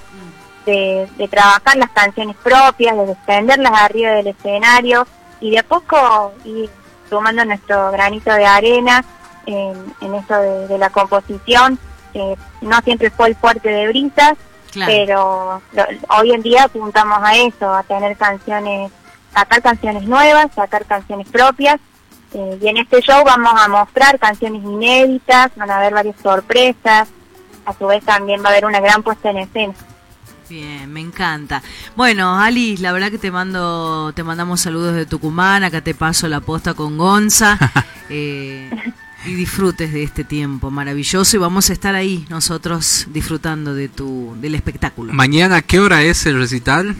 de, 0.66 1.08
de 1.16 1.28
trabajar 1.28 1.76
las 1.76 1.90
canciones 1.90 2.34
propias, 2.42 2.96
de 2.96 3.06
defenderlas 3.06 3.80
arriba 3.80 4.10
del 4.10 4.26
escenario 4.26 5.06
y 5.40 5.52
de 5.52 5.60
a 5.60 5.62
poco 5.62 6.32
ir 6.44 6.68
sumando 7.10 7.44
nuestro 7.44 7.90
granito 7.92 8.32
de 8.32 8.46
arena 8.46 9.04
en, 9.46 9.74
en 10.00 10.14
esto 10.14 10.34
de, 10.40 10.68
de 10.68 10.78
la 10.78 10.88
composición. 10.90 11.78
no 12.62 12.80
siempre 12.82 13.10
fue 13.10 13.28
el 13.28 13.36
fuerte 13.36 13.68
de 13.68 13.88
brisas, 13.88 14.34
Claro. 14.72 14.92
pero 14.94 15.62
lo- 15.72 16.16
hoy 16.18 16.30
en 16.32 16.42
día 16.42 16.64
apuntamos 16.64 17.18
a 17.22 17.36
eso, 17.36 17.74
a 17.74 17.82
tener 17.82 18.16
canciones, 18.16 18.92
sacar 19.34 19.60
canciones 19.62 20.04
nuevas, 20.04 20.46
sacar 20.54 20.84
canciones 20.86 21.28
propias. 21.28 21.80
eh, 22.32 22.58
y 22.62 22.68
en 22.68 22.76
este 22.76 23.00
show 23.00 23.24
vamos 23.24 23.52
a 23.60 23.66
mostrar 23.66 24.16
canciones 24.20 24.62
inéditas, 24.62 25.50
van 25.56 25.68
a 25.72 25.78
haber 25.78 25.92
varias 25.94 26.14
sorpresas, 26.22 27.08
a 27.66 27.72
su 27.72 27.86
vez 27.88 28.04
también 28.04 28.40
va 28.44 28.46
a 28.46 28.52
haber 28.52 28.64
una 28.66 28.78
gran 28.78 29.02
puesta 29.02 29.30
en 29.30 29.38
escena. 29.38 29.74
Bien, 30.50 30.92
me 30.92 30.98
encanta. 30.98 31.62
Bueno, 31.94 32.36
Ali, 32.36 32.76
la 32.78 32.90
verdad 32.90 33.12
que 33.12 33.18
te 33.18 33.30
mando, 33.30 34.12
te 34.16 34.24
mandamos 34.24 34.60
saludos 34.60 34.96
de 34.96 35.06
Tucumán, 35.06 35.62
acá 35.62 35.80
te 35.80 35.94
paso 35.94 36.26
la 36.26 36.40
posta 36.40 36.74
con 36.74 36.98
Gonza. 36.98 37.56
eh, 38.10 38.68
y 39.24 39.34
disfrutes 39.34 39.92
de 39.92 40.02
este 40.02 40.24
tiempo 40.24 40.72
maravilloso 40.72 41.36
y 41.36 41.38
vamos 41.38 41.70
a 41.70 41.72
estar 41.72 41.94
ahí 41.94 42.26
nosotros 42.30 43.06
disfrutando 43.10 43.74
de 43.74 43.88
tu 43.88 44.34
del 44.40 44.56
espectáculo. 44.56 45.12
Mañana, 45.12 45.62
¿qué 45.62 45.78
hora 45.78 46.02
es 46.02 46.26
el 46.26 46.36
recital? 46.36 46.96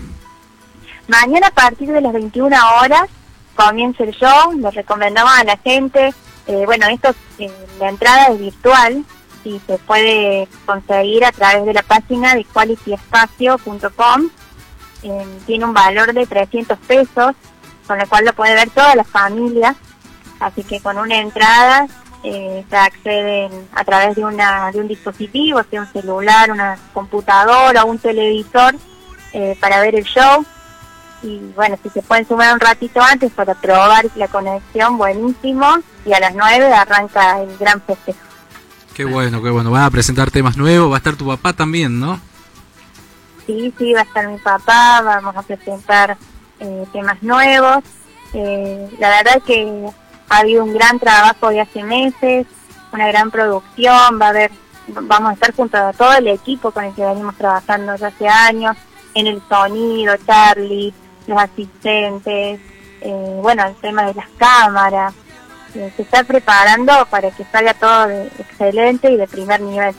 Mañana 1.08 1.48
a 1.48 1.50
partir 1.50 1.90
de 1.90 2.00
las 2.00 2.12
21 2.12 2.56
horas 2.80 3.08
comienza 3.56 4.04
el 4.04 4.12
show, 4.12 4.52
les 4.60 4.72
recomendamos 4.72 5.32
a 5.32 5.42
la 5.42 5.56
gente, 5.56 6.14
eh, 6.46 6.62
bueno, 6.66 6.86
esto, 6.86 7.12
eh, 7.40 7.50
la 7.80 7.88
entrada 7.88 8.26
es 8.26 8.38
virtual 8.38 9.04
y 9.44 9.60
se 9.66 9.78
puede 9.78 10.48
conseguir 10.66 11.24
a 11.24 11.32
través 11.32 11.64
de 11.66 11.74
la 11.74 11.82
página 11.82 12.34
de 12.34 12.44
qualityespacio.com, 12.44 14.30
eh, 15.02 15.38
tiene 15.46 15.64
un 15.64 15.72
valor 15.72 16.12
de 16.12 16.26
300 16.26 16.78
pesos, 16.78 17.34
con 17.86 17.98
lo 17.98 18.08
cual 18.08 18.24
lo 18.24 18.32
puede 18.32 18.54
ver 18.54 18.70
toda 18.70 18.94
la 18.94 19.04
familia, 19.04 19.74
así 20.38 20.62
que 20.62 20.80
con 20.80 20.98
una 20.98 21.18
entrada 21.18 21.86
eh, 22.22 22.64
se 22.68 22.76
acceden 22.76 23.68
a 23.74 23.84
través 23.84 24.16
de, 24.16 24.24
una, 24.24 24.70
de 24.72 24.80
un 24.80 24.88
dispositivo, 24.88 25.62
sea 25.70 25.80
un 25.80 25.92
celular, 25.92 26.50
una 26.50 26.78
computadora, 26.92 27.84
un 27.84 27.98
televisor, 27.98 28.74
eh, 29.32 29.56
para 29.60 29.80
ver 29.80 29.94
el 29.94 30.04
show 30.04 30.44
y 31.22 31.38
bueno, 31.54 31.76
si 31.82 31.90
se 31.90 32.02
pueden 32.02 32.26
sumar 32.26 32.54
un 32.54 32.60
ratito 32.60 33.00
antes 33.00 33.30
para 33.32 33.54
probar 33.54 34.06
la 34.16 34.28
conexión, 34.28 34.96
buenísimo. 34.96 35.66
Y 36.04 36.12
a 36.12 36.20
las 36.20 36.34
9 36.34 36.72
arranca 36.72 37.42
el 37.42 37.56
gran 37.58 37.80
festejo. 37.82 38.29
Qué 39.00 39.06
bueno, 39.06 39.42
qué 39.42 39.48
bueno. 39.48 39.70
Van 39.70 39.84
a 39.84 39.90
presentar 39.90 40.30
temas 40.30 40.58
nuevos, 40.58 40.90
va 40.90 40.96
a 40.96 40.98
estar 40.98 41.16
tu 41.16 41.26
papá 41.26 41.54
también, 41.54 41.98
¿no? 41.98 42.20
Sí, 43.46 43.72
sí, 43.78 43.94
va 43.94 44.00
a 44.00 44.02
estar 44.02 44.28
mi 44.28 44.36
papá, 44.36 45.00
vamos 45.00 45.34
a 45.34 45.42
presentar 45.42 46.18
eh, 46.58 46.84
temas 46.92 47.22
nuevos. 47.22 47.78
Eh, 48.34 48.90
la 48.98 49.08
verdad 49.08 49.40
que 49.46 49.88
ha 50.28 50.36
habido 50.36 50.64
un 50.64 50.74
gran 50.74 50.98
trabajo 50.98 51.48
de 51.48 51.62
hace 51.62 51.82
meses, 51.82 52.46
una 52.92 53.06
gran 53.06 53.30
producción, 53.30 54.20
va 54.20 54.26
a 54.26 54.28
haber, 54.28 54.50
vamos 54.88 55.30
a 55.30 55.32
estar 55.32 55.54
junto 55.54 55.78
a 55.78 55.94
todo 55.94 56.12
el 56.12 56.28
equipo 56.28 56.70
con 56.70 56.84
el 56.84 56.94
que 56.94 57.02
venimos 57.02 57.34
trabajando 57.36 57.96
ya 57.96 58.08
hace 58.08 58.28
años, 58.28 58.76
en 59.14 59.28
el 59.28 59.40
sonido, 59.48 60.14
Charlie, 60.26 60.92
los 61.26 61.38
asistentes, 61.38 62.60
eh, 63.00 63.38
bueno, 63.40 63.66
el 63.66 63.76
tema 63.76 64.04
de 64.04 64.12
las 64.12 64.28
cámaras, 64.36 65.14
se 65.72 66.02
está 66.02 66.24
preparando 66.24 66.92
para 67.10 67.30
que 67.30 67.44
salga 67.50 67.74
todo 67.74 68.08
de 68.08 68.26
excelente 68.38 69.10
y 69.10 69.16
de 69.16 69.26
primer 69.26 69.60
nivel. 69.60 69.94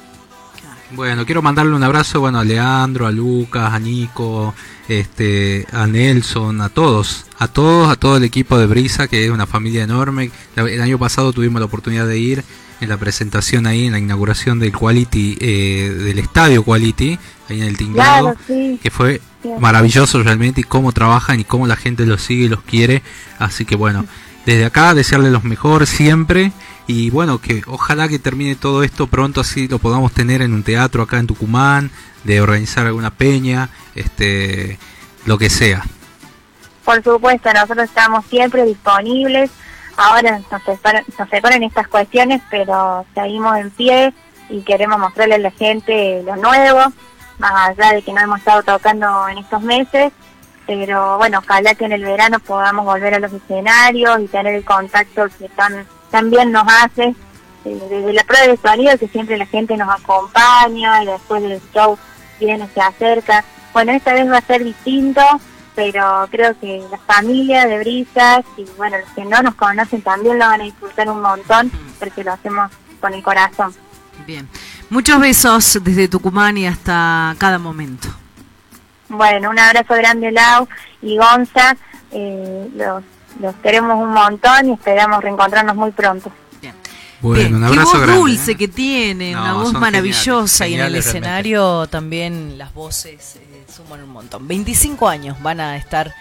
Bueno, 0.94 1.26
quiero 1.26 1.42
mandarle 1.42 1.74
un 1.74 1.84
abrazo 1.84 2.20
bueno, 2.20 2.40
a 2.40 2.44
Leandro, 2.44 3.08
a 3.08 3.12
Lucas, 3.12 3.74
a 3.74 3.80
Nico, 3.80 4.54
este, 4.90 5.66
a 5.72 5.88
Nelson, 5.88 6.60
a 6.60 6.68
todos, 6.68 7.26
a 7.40 7.48
todos, 7.48 7.90
a 7.90 7.96
todo 7.96 8.18
el 8.18 8.26
equipo 8.26 8.58
de 8.58 8.68
Brisa, 8.68 9.08
que 9.08 9.24
es 9.24 9.32
una 9.32 9.48
familia 9.48 9.84
enorme. 9.84 10.32
El 10.58 10.82
año 10.82 11.00
pasado 11.00 11.32
tuvimos 11.32 11.62
la 11.62 11.68
oportunidad 11.68 12.08
de 12.08 12.20
ir 12.20 12.44
en 12.82 12.90
la 12.90 12.98
presentación 12.98 13.68
ahí, 13.68 13.86
en 13.86 13.94
la 13.94 14.00
inauguración 14.00 14.60
del 14.60 14.74
Quality, 14.74 15.38
eh, 15.40 15.96
del 15.98 16.20
estadio 16.20 16.64
Quality, 16.64 17.18
ahí 17.48 17.62
en 17.62 17.68
el 17.68 17.78
Tinglado, 17.78 18.36
que 18.48 18.92
fue 18.92 19.22
maravilloso 19.60 20.22
realmente 20.24 20.62
y 20.62 20.64
cómo 20.64 20.92
trabajan 20.92 21.40
y 21.40 21.46
cómo 21.46 21.68
la 21.68 21.78
gente 21.78 22.06
los 22.06 22.22
sigue 22.22 22.46
y 22.46 22.50
los 22.50 22.64
quiere. 22.64 23.02
Así 23.40 23.64
que 23.64 23.76
bueno, 23.76 24.06
desde 24.46 24.66
acá 24.66 24.94
desearle 24.94 25.32
los 25.32 25.44
mejores 25.44 25.90
siempre 25.90 26.52
y 26.88 27.10
bueno, 27.10 27.40
que 27.40 27.62
ojalá 27.68 28.08
que 28.08 28.20
termine 28.20 28.56
todo 28.56 28.84
esto 28.84 29.08
pronto 29.08 29.42
así 29.42 29.68
lo 29.68 29.80
podamos 29.80 30.12
tener 30.14 30.42
en 30.42 30.54
un 30.54 30.64
teatro 30.64 31.04
acá 31.04 31.20
en 31.20 31.28
Tucumán, 31.28 31.92
de 32.24 32.42
organizar 32.42 32.86
alguna 32.86 33.12
peña, 33.12 33.70
este, 33.96 34.78
lo 35.26 35.38
que 35.38 35.50
sea. 35.50 35.84
Por 36.84 37.04
supuesto, 37.04 37.54
nosotros 37.54 37.86
estamos 37.86 38.26
siempre 38.26 38.66
disponibles. 38.66 39.52
Ahora 39.98 40.40
nos 40.52 40.64
separan, 40.64 41.04
nos 41.18 41.30
separan 41.30 41.64
estas 41.64 41.88
cuestiones, 41.88 42.42
pero 42.50 43.06
seguimos 43.14 43.58
en 43.58 43.70
pie 43.70 44.14
y 44.50 44.62
queremos 44.62 45.00
mostrarle 45.00 45.36
a 45.36 45.40
la 45.40 45.52
gente 45.52 46.24
lo 46.24 46.36
nuevo, 46.36 46.92
más 47.38 47.70
allá 47.70 47.94
de 47.94 48.02
que 48.02 48.12
no 48.12 48.22
hemos 48.22 48.40
estado 48.40 48.64
tocando 48.64 49.28
en 49.30 49.38
estos 49.38 49.62
meses. 49.62 50.12
Pero 50.78 51.18
bueno, 51.18 51.40
ojalá 51.40 51.76
que 51.76 51.86
en 51.86 51.92
el 51.92 52.04
verano 52.04 52.40
podamos 52.40 52.86
volver 52.86 53.16
a 53.16 53.20
los 53.20 53.34
escenarios 53.34 54.22
y 54.22 54.28
tener 54.28 54.56
el 54.56 54.64
contacto 54.64 55.26
que 55.38 55.50
tan 55.50 55.86
también 56.10 56.52
nos 56.52 56.66
hace 56.68 57.16
eh, 57.66 57.80
desde 57.90 58.14
la 58.14 58.24
prueba 58.24 58.48
de 58.48 58.58
sonido 58.58 58.98
que 58.98 59.08
siempre 59.08 59.38
la 59.38 59.46
gente 59.46 59.76
nos 59.78 59.90
acompaña 59.90 61.04
y 61.04 61.08
después 61.08 61.42
del 61.42 61.62
show 61.74 61.98
viene, 62.40 62.70
se 62.74 62.82
acerca. 62.82 63.44
Bueno, 63.74 63.92
esta 63.92 64.14
vez 64.14 64.30
va 64.30 64.38
a 64.38 64.42
ser 64.42 64.64
distinto, 64.64 65.22
pero 65.76 66.28
creo 66.32 66.58
que 66.60 66.84
la 66.90 66.98
familia 67.00 67.66
de 67.66 67.80
Brisas 67.80 68.46
y 68.58 68.66
bueno, 68.78 68.98
los 68.98 69.10
que 69.10 69.26
no 69.26 69.42
nos 69.42 69.56
conocen 69.56 70.02
también 70.02 70.40
lo 70.40 70.46
van 70.46 70.62
a 70.62 70.64
disfrutar 70.64 71.10
un 71.10 71.22
montón 71.22 71.72
porque 72.00 72.24
lo 72.24 72.34
hacemos 72.34 72.72
con 73.00 73.14
el 73.14 73.24
corazón. 73.24 73.74
Bien, 74.26 74.48
muchos 74.90 75.20
besos 75.20 75.80
desde 75.84 76.08
Tucumán 76.08 76.58
y 76.58 76.68
hasta 76.68 77.36
cada 77.40 77.60
momento. 77.60 78.21
Bueno, 79.12 79.50
un 79.50 79.60
abrazo 79.60 79.94
grande 79.96 80.32
Lau 80.32 80.68
y 81.02 81.18
Gonza, 81.18 81.76
eh, 82.12 82.70
los 82.76 83.04
los 83.40 83.56
queremos 83.56 83.98
un 83.98 84.14
montón 84.14 84.70
y 84.70 84.74
esperamos 84.74 85.24
reencontrarnos 85.24 85.76
muy 85.76 85.92
pronto. 85.92 86.32
Bueno, 87.22 87.58
un 87.58 87.64
abrazo 87.66 87.92
Qué 87.92 87.98
voz 88.00 88.16
dulce 88.16 88.52
¿eh? 88.54 88.58
que 88.58 88.68
tiene, 88.68 89.38
una 89.38 89.54
voz 89.54 89.74
maravillosa 89.74 90.68
y 90.68 90.74
en 90.74 90.80
el 90.82 90.96
escenario 90.96 91.86
también 91.86 92.58
las 92.58 92.74
voces 92.74 93.36
eh, 93.36 93.64
suman 93.72 94.02
un 94.02 94.10
montón. 94.10 94.48
25 94.48 95.08
años 95.08 95.40
van 95.40 95.60
a 95.60 95.78
estar 95.78 96.16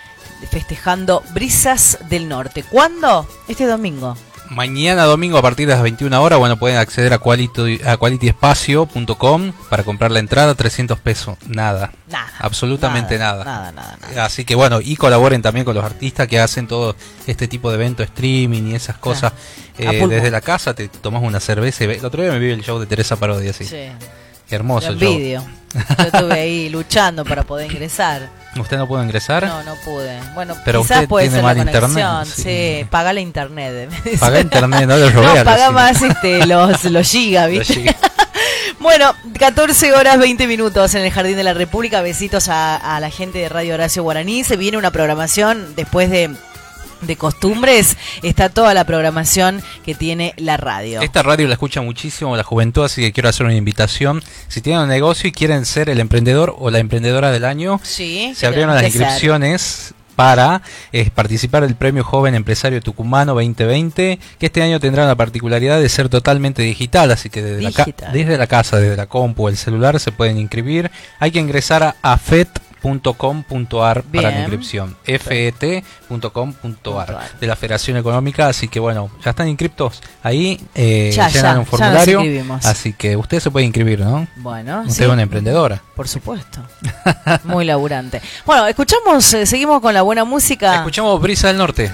festejando 0.51 1.23
Brisas 1.33 1.99
del 2.11 2.29
Norte. 2.29 2.65
¿Cuándo? 2.65 3.27
Este 3.49 3.65
domingo. 3.65 4.15
Mañana 4.51 5.05
domingo 5.05 5.39
a 5.39 5.43
partir 5.43 5.69
de 5.69 5.75
las 5.75 5.83
21 5.83 6.21
horas, 6.21 6.39
bueno, 6.39 6.59
pueden 6.59 6.77
acceder 6.77 7.13
a, 7.13 7.19
quality, 7.19 7.81
a 7.87 7.97
qualityespacio.com 7.97 9.53
para 9.69 9.85
comprar 9.85 10.11
la 10.11 10.19
entrada, 10.19 10.55
300 10.55 10.99
pesos, 10.99 11.39
nada. 11.47 11.93
Nada. 12.09 12.33
Absolutamente 12.41 13.17
nada, 13.17 13.45
nada. 13.45 13.73
Nada, 13.73 13.97
nada, 14.01 14.25
Así 14.25 14.45
que 14.45 14.57
bueno, 14.57 14.81
y 14.81 14.97
colaboren 14.97 15.41
también 15.41 15.65
con 15.65 15.75
los 15.75 15.85
artistas 15.85 16.27
que 16.27 16.41
hacen 16.41 16.67
todo 16.67 16.97
este 17.29 17.47
tipo 17.47 17.71
de 17.71 17.77
eventos, 17.77 18.07
streaming 18.07 18.65
y 18.65 18.75
esas 18.75 18.99
cosas. 18.99 19.33
Eh, 19.79 20.07
desde 20.09 20.31
la 20.31 20.41
casa 20.41 20.75
te 20.75 20.89
tomas 20.89 21.23
una 21.23 21.39
cerveza. 21.39 21.85
Y 21.85 21.91
el 21.91 22.05
otro 22.05 22.23
día 22.23 22.33
me 22.33 22.39
vi 22.39 22.51
el 22.51 22.63
show 22.63 22.79
de 22.81 22.87
Teresa 22.87 23.17
Parodia, 23.17 23.53
sí. 23.53 23.65
sí. 23.65 23.87
Qué 24.49 24.57
hermoso 24.57 24.93
Yo 24.95 25.43
estuve 25.99 26.35
ahí 26.35 26.69
luchando 26.69 27.25
para 27.25 27.45
poder 27.45 27.71
ingresar. 27.71 28.40
¿Usted 28.57 28.79
no 28.79 28.89
pudo 28.89 29.03
ingresar? 29.03 29.47
No, 29.47 29.63
no 29.63 29.77
pude. 29.77 30.19
Bueno, 30.35 30.57
Pero 30.65 30.83
quizás 30.83 31.07
puede 31.07 31.31
ser 31.31 31.45
la 31.45 31.55
conexión. 31.55 31.85
Internet. 31.85 32.27
Sí. 32.27 32.85
paga 32.91 33.13
la 33.13 33.21
internet. 33.21 33.91
Paga 34.19 34.41
internet, 34.41 34.89
no 34.89 34.97
lo 34.97 35.11
robé. 35.11 35.39
No, 35.39 35.45
paga 35.45 35.71
más 35.71 36.03
este, 36.03 36.47
los, 36.47 36.85
los 36.85 37.09
gigas, 37.09 37.49
¿viste? 37.49 37.95
bueno, 38.81 39.15
14 39.39 39.93
horas 39.93 40.19
20 40.19 40.47
minutos 40.49 40.95
en 40.95 41.05
el 41.05 41.13
Jardín 41.13 41.37
de 41.37 41.45
la 41.45 41.55
República. 41.55 42.03
Besitos 42.03 42.49
a, 42.49 42.77
a 42.97 42.99
la 42.99 43.11
gente 43.11 43.39
de 43.39 43.49
Radio 43.49 43.75
Horacio 43.75 44.03
Guaraní. 44.03 44.43
Se 44.43 44.57
viene 44.57 44.77
una 44.79 44.91
programación 44.91 45.77
después 45.77 46.11
de 46.11 46.35
de 47.03 47.17
costumbres 47.17 47.97
está 48.23 48.49
toda 48.49 48.75
la 48.75 48.85
programación 48.85 49.63
que 49.85 49.95
tiene 49.95 50.35
la 50.37 50.57
radio. 50.57 51.01
Esta 51.01 51.23
radio 51.23 51.47
la 51.47 51.55
escucha 51.55 51.81
muchísimo 51.83 52.37
la 52.37 52.43
juventud, 52.43 52.85
así 52.85 53.03
que 53.03 53.13
quiero 53.13 53.29
hacer 53.29 53.47
una 53.47 53.55
invitación. 53.55 54.23
Si 54.49 54.61
tienen 54.61 54.83
un 54.83 54.89
negocio 54.89 55.29
y 55.29 55.33
quieren 55.33 55.65
ser 55.65 55.89
el 55.89 56.01
emprendedor 56.01 56.55
o 56.59 56.71
la 56.71 56.79
emprendedora 56.79 57.31
del 57.31 57.45
año, 57.45 57.81
se 57.83 58.35
abrieron 58.47 58.75
las 58.75 58.85
inscripciones 58.85 59.95
para 60.21 60.61
eh, 60.93 61.09
participar 61.15 61.63
del 61.63 61.77
Premio 61.77 62.05
Joven 62.05 62.35
Empresario 62.35 62.83
Tucumano 62.83 63.33
2020, 63.33 64.19
que 64.39 64.47
este 64.47 64.61
año 64.61 64.79
tendrá 64.79 65.07
la 65.07 65.15
particularidad 65.15 65.81
de 65.81 65.89
ser 65.89 66.11
totalmente 66.11 66.61
digital, 66.61 67.11
así 67.11 67.31
que 67.31 67.43
desde, 67.43 67.63
La, 67.63 68.11
desde 68.13 68.37
la 68.37 68.47
casa, 68.47 68.77
desde 68.77 68.97
la 68.97 69.07
compu 69.07 69.49
el 69.49 69.57
celular 69.57 69.99
se 69.99 70.13
pueden 70.13 70.37
inscribir. 70.37 70.91
Hay 71.21 71.31
que 71.31 71.39
ingresar 71.39 71.83
a 71.83 71.97
AFET 72.03 72.51
.com.ar 72.83 74.03
para 74.03 74.31
la 74.31 74.41
inscripción, 74.41 74.97
fet.com.ar 75.05 75.81
de 77.41 77.47
la 77.47 77.57
Federación 77.57 77.97
Económica, 77.97 78.49
así 78.49 78.69
que 78.69 78.81
bueno, 78.81 79.11
ya 79.25 79.31
están 79.31 79.49
inscriptos. 79.49 80.03
Ahí, 80.23 80.61
eh, 80.75 81.13
ya, 81.15 81.29
llenan 81.29 81.59
un 81.59 81.67
formulario, 81.67 82.23
así 82.65 82.93
que 82.93 83.17
usted 83.17 83.41
se 83.41 83.51
puede 83.51 83.67
inscribir, 83.67 84.01
¿no? 84.01 84.27
Bueno, 84.37 84.85
usted 84.87 85.05
es 85.05 85.11
una 85.11 85.23
emprendedora. 85.23 85.83
Por 85.95 86.09
supuesto, 86.09 86.61
muy 87.45 87.65
laburante. 87.65 88.21
Bueno, 88.47 88.67
escuchamos, 88.67 89.33
eh, 89.35 89.47
seguimos 89.47 89.81
con 89.81 89.95
la 89.95 90.03
buena 90.03 90.25
música. 90.25 90.77
Escuchamos 90.77 91.21
Brisa 91.21 91.49
del 91.49 91.59
Norte. 91.59 91.91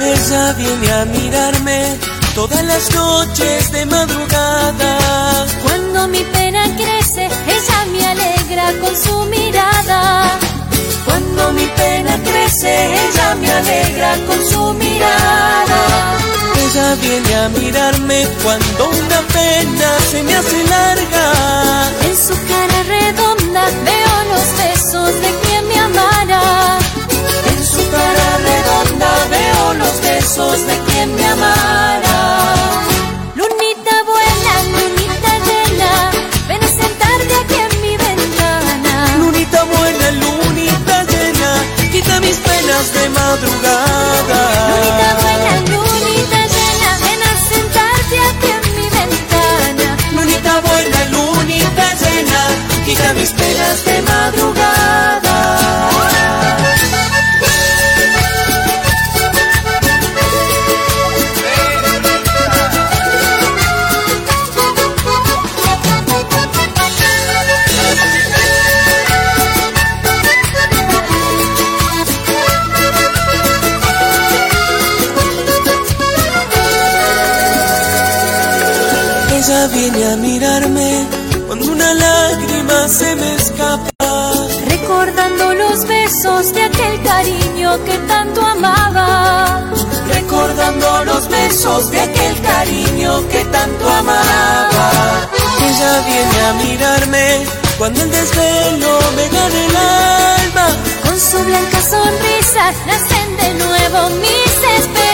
Ella 0.00 0.52
viene 0.54 0.92
a 0.92 1.04
mirarme 1.04 2.09
todas 2.34 2.64
las 2.64 2.94
noches 2.94 3.72
de 3.72 3.86
madrugada. 3.86 5.46
Cuando 5.62 6.08
mi 6.08 6.22
pena 6.24 6.64
crece, 6.76 7.26
ella 7.26 7.78
me 7.92 8.06
alegra 8.06 8.72
con 8.80 8.96
su 8.96 9.16
mirada. 9.26 10.38
Cuando 11.04 11.52
mi 11.52 11.66
pena 11.76 12.18
crece, 12.22 12.70
ella 13.04 13.34
me 13.34 13.50
alegra 13.50 14.16
con 14.26 14.38
su 14.50 14.72
mirada. 14.74 15.80
Ella 16.64 16.94
viene 16.96 17.34
a 17.34 17.48
mirarme 17.48 18.28
cuando 18.42 18.90
una 18.90 19.20
pena 19.38 19.88
se 20.10 20.22
me 20.22 20.34
hace 20.36 20.64
larga. 20.64 21.24
En 22.08 22.16
su 22.16 22.34
cara 22.50 22.82
redonda 22.84 23.64
veo 23.88 24.14
los 24.32 24.46
besos 24.62 25.12
de 25.22 25.30
quien 25.42 25.66
me 25.68 25.78
amara. 25.78 26.78
En 27.50 27.64
su 27.64 27.82
cara 27.90 28.26
redonda 28.48 29.10
veo 29.30 29.74
los 29.74 29.89
besos 30.20 30.66
de 30.66 30.76
quien 30.86 31.14
me 31.14 31.26
amara. 31.36 32.18
Lunita 33.40 33.94
buena, 34.12 34.52
lunita 34.74 35.32
llena, 35.48 35.90
ven 36.48 36.62
a 36.62 36.70
sentarte 36.80 37.32
aquí 37.42 37.58
en 37.66 37.72
mi 37.84 37.94
ventana. 38.06 38.94
Lunita 39.22 39.60
buena, 39.64 40.06
lunita 40.24 40.96
llena, 41.12 41.50
quita 41.92 42.20
mis 42.20 42.36
penas 42.48 42.86
de 42.96 43.04
madrugada. 43.20 44.40
Lunita 44.72 45.08
buena, 45.22 45.52
lunita 45.72 46.40
llena, 46.54 46.90
ven 47.04 47.22
a 47.30 47.32
sentarte 47.52 48.16
aquí 48.30 48.50
en 48.58 48.64
mi 48.76 48.86
ventana. 48.98 49.86
Lunita 50.16 50.52
buena, 50.66 51.00
lunita 51.16 51.86
llena, 52.02 52.40
quita 52.84 53.08
mis 53.14 53.30
penas 53.40 53.84
de 53.86 53.96
madrugada. 54.12 55.29
Viene 80.00 80.12
a 80.12 80.16
mirarme 80.16 81.06
cuando 81.46 81.72
una 81.72 81.92
lágrima 81.94 82.88
se 82.88 83.16
me 83.16 83.34
escapa. 83.34 84.32
Recordando 84.68 85.54
los 85.54 85.86
besos 85.86 86.54
de 86.54 86.62
aquel 86.62 87.02
cariño 87.02 87.84
que 87.84 87.98
tanto 88.08 88.40
amaba. 88.40 89.70
besos 91.28 91.90
de 91.90 92.00
aquel 92.00 92.40
cariño 92.40 93.28
que 93.28 93.44
tanto 93.46 93.88
amaba. 93.88 94.90
Ella 95.68 95.92
viene 96.08 96.40
a 96.48 96.52
mirarme 96.64 97.46
cuando 97.76 98.02
el 98.02 98.10
desvelo 98.10 98.98
me 99.16 99.28
gane 99.28 99.66
el 99.66 99.76
alma. 99.76 100.66
Con 101.04 101.20
su 101.20 101.38
blanca 101.44 101.80
sonrisa 101.82 102.72
nacen 102.86 103.36
de 103.36 103.54
nuevo 103.64 104.10
mis 104.16 104.54
esperanzas. 104.78 105.09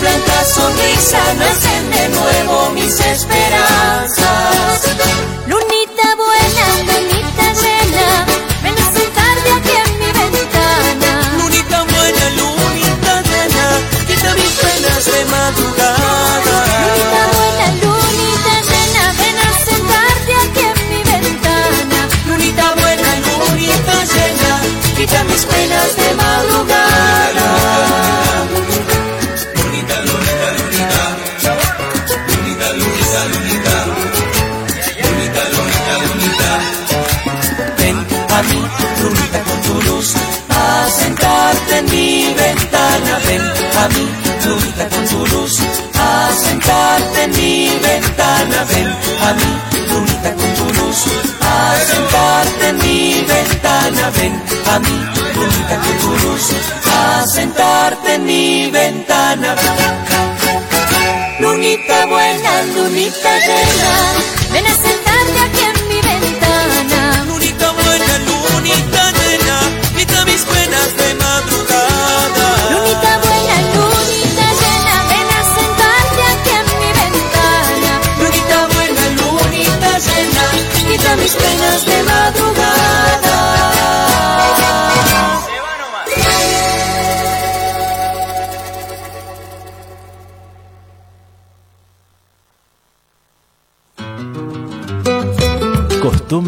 Blanca 0.00 0.44
sonrisa 0.44 1.34
nacen 1.34 1.90
de 1.90 2.08
nuevo 2.08 2.70
mis 2.70 2.98
esperanzas. 3.00 4.80
Lunita 5.46 6.16
buena, 6.16 6.66
lunita 6.88 7.46
llena, 7.60 8.24
ven 8.62 8.78
a 8.78 8.86
sentarte 8.96 9.50
aquí 9.58 9.74
en 9.84 9.98
mi 9.98 10.10
ventana. 10.18 11.10
Lunita 11.36 11.84
buena, 11.84 12.24
lunita 12.40 13.22
llena, 13.28 13.66
quita 14.06 14.34
mis 14.36 14.52
penas 14.62 15.04
de 15.04 15.24
madrugada. 15.26 15.98
Buena, 16.46 16.80
lunita 16.80 17.22
a 49.30 49.34
mí, 49.34 49.52
lunita 49.88 50.34
con 50.34 50.50
tu 50.54 50.64
luz, 50.80 51.04
a 51.40 51.76
sentarte 51.86 52.68
en 52.68 52.76
mi 52.78 53.24
ventana. 53.32 54.10
Ven 54.16 54.42
a 54.66 54.78
mí, 54.78 54.96
lunita 55.34 55.76
con 55.84 55.96
tu 56.02 56.26
luz, 56.26 56.44
a 56.86 57.26
sentarte 57.26 58.14
en 58.14 58.24
mi 58.24 58.70
ventana. 58.70 59.54
Lunita 61.38 62.06
buena, 62.06 62.62
lunita 62.74 63.30
llena, 63.46 63.92
Ven 64.52 64.66
a 64.66 64.74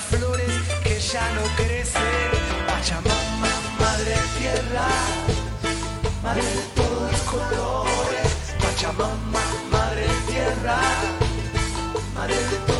flores 0.00 0.52
que 0.82 0.98
ya 0.98 1.32
no 1.34 1.42
crecen. 1.56 2.30
Pachamama, 2.66 3.52
madre 3.78 4.14
tierra, 4.38 4.88
madre 6.22 6.42
de 6.42 6.62
todos 6.74 7.12
los 7.12 7.20
colores. 7.22 8.28
Pachamama, 8.60 9.42
madre 9.70 10.06
tierra, 10.28 10.78
madre 12.14 12.34
de 12.34 12.56
todos 12.66 12.79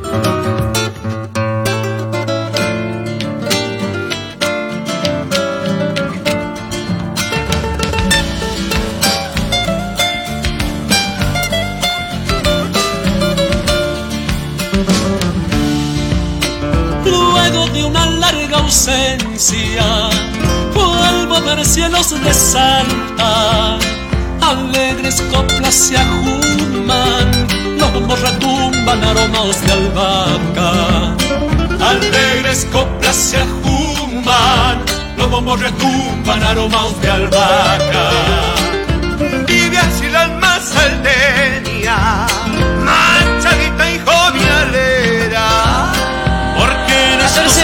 ausencia, 18.71 19.83
vuelvo 20.73 21.35
a 21.35 21.39
ver 21.41 21.65
cielos 21.65 22.09
de 22.23 22.33
Salta. 22.33 23.77
Alegres 24.41 25.21
coplas 25.29 25.75
se 25.75 25.97
ajuman, 25.97 27.47
los 27.77 28.21
retumban 28.21 29.03
aromas 29.03 29.61
de 29.65 29.73
albahaca. 29.73 30.71
Alegres 31.85 32.65
coplas 32.71 33.15
se 33.15 33.37
ajuman, 33.37 34.85
los 35.17 35.29
bombos 35.29 35.59
retumban 35.59 36.41
aromas 36.41 37.01
de 37.01 37.11
albahaca. 37.11 38.09
Vive 39.47 39.77
así 39.79 40.07
la 40.09 40.21
alma 40.21 40.59
salteña, 40.61 42.25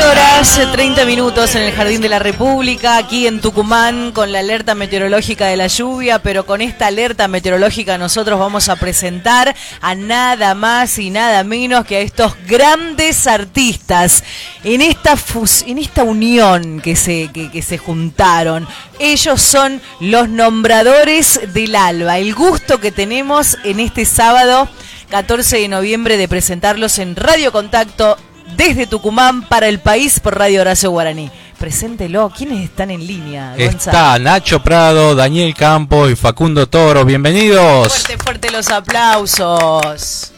horas, 0.09 0.57
eh, 0.57 0.67
30 0.71 1.05
minutos 1.05 1.55
en 1.55 1.63
el 1.63 1.71
Jardín 1.73 2.01
de 2.01 2.09
la 2.09 2.19
República, 2.19 2.97
aquí 2.97 3.27
en 3.27 3.41
Tucumán, 3.41 4.11
con 4.11 4.31
la 4.31 4.39
alerta 4.39 4.75
meteorológica 4.75 5.47
de 5.47 5.57
la 5.57 5.67
lluvia, 5.67 6.19
pero 6.19 6.45
con 6.45 6.61
esta 6.61 6.87
alerta 6.87 7.27
meteorológica 7.27 7.97
nosotros 7.97 8.39
vamos 8.39 8.69
a 8.69 8.75
presentar 8.77 9.55
a 9.81 9.95
nada 9.95 10.55
más 10.55 10.97
y 10.99 11.09
nada 11.09 11.43
menos 11.43 11.85
que 11.85 11.97
a 11.97 12.01
estos 12.01 12.33
grandes 12.47 13.27
artistas 13.27 14.23
en 14.63 14.81
esta, 14.81 15.15
fus- 15.17 15.63
en 15.67 15.77
esta 15.77 16.03
unión 16.03 16.79
que 16.81 16.95
se, 16.95 17.29
que 17.31 17.61
se 17.61 17.77
juntaron. 17.77 18.67
Ellos 18.99 19.41
son 19.41 19.81
los 19.99 20.29
nombradores 20.29 21.53
del 21.53 21.75
alba, 21.75 22.17
el 22.17 22.33
gusto 22.33 22.79
que 22.79 22.91
tenemos 22.91 23.57
en 23.63 23.79
este 23.79 24.05
sábado 24.05 24.69
14 25.09 25.57
de 25.59 25.67
noviembre 25.69 26.17
de 26.17 26.27
presentarlos 26.27 26.99
en 26.99 27.15
Radio 27.15 27.53
Contacto 27.53 28.17
desde 28.55 28.87
Tucumán 28.87 29.43
para 29.47 29.67
el 29.67 29.79
país 29.79 30.19
por 30.19 30.37
Radio 30.37 30.61
Horacio 30.61 30.91
Guaraní. 30.91 31.29
Preséntelo, 31.57 32.31
¿quiénes 32.35 32.63
están 32.63 32.91
en 32.91 33.05
línea? 33.05 33.55
Gonza? 33.57 33.91
Está 33.91 34.19
Nacho 34.19 34.61
Prado, 34.61 35.15
Daniel 35.15 35.53
Campos 35.55 36.11
y 36.11 36.15
Facundo 36.15 36.67
Toro. 36.69 37.03
Bienvenidos. 37.03 37.87
Fuerte, 37.87 38.23
fuerte 38.23 38.51
los 38.51 38.69
aplausos. 38.69 40.33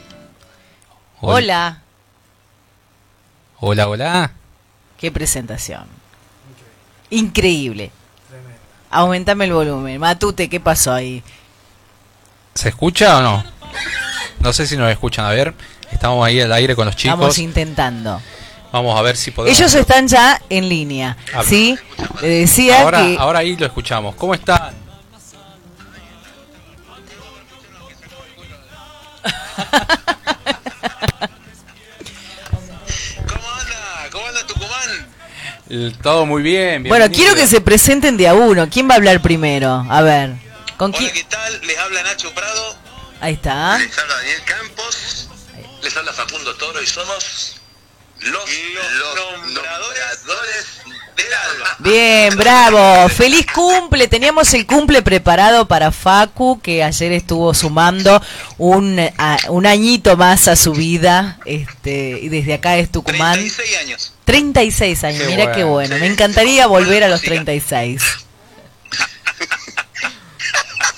Hola. 1.22 1.82
Hola, 3.60 3.88
hola. 3.90 4.32
Qué 4.98 5.12
presentación. 5.12 5.86
Increíble. 7.10 7.92
Aumentame 8.92 9.46
el 9.46 9.54
volumen. 9.54 10.00
Matute, 10.00 10.50
¿qué 10.50 10.60
pasó 10.60 10.94
ahí? 10.94 11.22
¿Se 12.54 12.70
escucha 12.70 13.18
o 13.18 13.22
no? 13.22 13.44
No 14.40 14.54
sé 14.54 14.66
si 14.66 14.78
nos 14.78 14.90
escuchan. 14.90 15.26
A 15.26 15.32
ver, 15.32 15.54
estamos 15.92 16.26
ahí 16.26 16.40
al 16.42 16.52
aire 16.54 16.76
con 16.76 16.86
los 16.86 16.96
chicos. 16.96 17.14
Estamos 17.16 17.38
intentando. 17.40 18.22
Vamos 18.72 18.98
a 18.98 19.02
ver 19.02 19.18
si 19.18 19.32
podemos. 19.32 19.58
Ellos 19.60 19.74
están 19.74 20.08
ya 20.08 20.40
en 20.50 20.70
línea, 20.70 21.18
Ah, 21.34 21.44
¿sí? 21.44 21.78
Le 22.22 22.28
decía 22.28 22.82
ahora, 22.82 23.00
que... 23.02 23.18
ahora 23.20 23.40
ahí 23.40 23.56
lo 23.58 23.66
escuchamos. 23.66 24.16
¿Cómo 24.16 24.34
están? 24.36 24.74
Eh, 35.70 35.94
Todo 36.02 36.26
muy 36.26 36.42
bien. 36.42 36.84
Bueno, 36.84 37.10
quiero 37.12 37.36
que 37.36 37.48
se 37.48 37.62
presenten 37.62 38.18
de 38.18 38.28
a 38.28 38.34
uno. 38.34 38.68
¿Quién 38.70 38.90
va 38.90 38.94
a 38.94 38.98
hablar 38.98 39.22
primero? 39.22 39.86
A 39.90 40.02
ver. 40.02 40.34
¿Con 40.78 40.92
quién? 40.92 41.12
¿Qué 41.14 41.24
tal? 41.26 41.62
Les 41.66 41.78
habla 41.78 42.04
Nacho 42.04 42.34
Prado, 42.34 42.76
Ahí 43.22 43.34
está. 43.34 43.78
les 43.78 43.98
habla 44.00 44.16
Daniel 44.16 44.42
Campos, 44.46 44.98
les 45.84 45.96
habla 45.98 46.14
Facundo 46.14 46.56
Toro 46.56 46.82
y 46.82 46.88
somos 46.88 47.56
los, 48.22 48.50
los 48.50 49.54
nombradores 49.54 50.66
del 51.16 51.34
alba. 51.34 51.76
Bien, 51.80 52.36
bravo. 52.36 53.10
Feliz 53.10 53.46
cumple. 53.54 54.08
Teníamos 54.08 54.54
el 54.54 54.66
cumple 54.66 55.02
preparado 55.02 55.68
para 55.68 55.92
Facu, 55.92 56.60
que 56.62 56.84
ayer 56.84 57.12
estuvo 57.14 57.54
sumando 57.54 58.22
un, 58.58 59.00
a- 59.18 59.38
un 59.50 59.66
añito 59.66 60.16
más 60.18 60.48
a 60.48 60.56
su 60.56 60.74
vida. 60.74 61.40
Este, 61.46 62.20
y 62.22 62.30
desde 62.30 62.54
acá 62.56 62.78
es 62.78 62.92
Tucumán. 62.92 63.34
36 63.36 63.78
años. 63.78 64.14
36 64.26 65.04
años, 65.06 65.22
Qué 65.24 65.28
mira 65.28 65.44
bueno. 65.46 65.56
qué 65.58 65.64
bueno. 65.64 65.98
Me 65.98 66.08
encantaría 66.08 66.68
volver 66.68 67.04
a 67.04 67.08
los 67.10 67.22
36. 67.22 68.02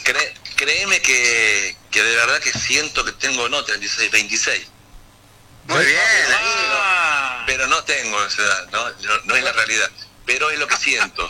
Cre- 0.04 0.34
créeme 0.56 1.00
que, 1.02 1.76
que 1.92 2.02
de 2.02 2.16
verdad 2.16 2.40
que 2.40 2.52
siento 2.52 3.04
que 3.04 3.12
tengo, 3.14 3.48
no 3.50 3.64
36, 3.64 4.12
26. 4.12 4.68
Muy 5.68 5.86
bien, 5.86 6.00
pero 7.46 7.68
no 7.68 7.84
tengo 7.84 8.26
esa 8.26 8.42
edad, 8.42 8.70
¿no? 8.72 8.90
No, 8.90 9.18
no 9.26 9.36
es 9.36 9.44
la 9.44 9.52
realidad, 9.52 9.90
pero 10.26 10.50
es 10.50 10.58
lo 10.58 10.68
que 10.68 10.78
siento. 10.78 11.28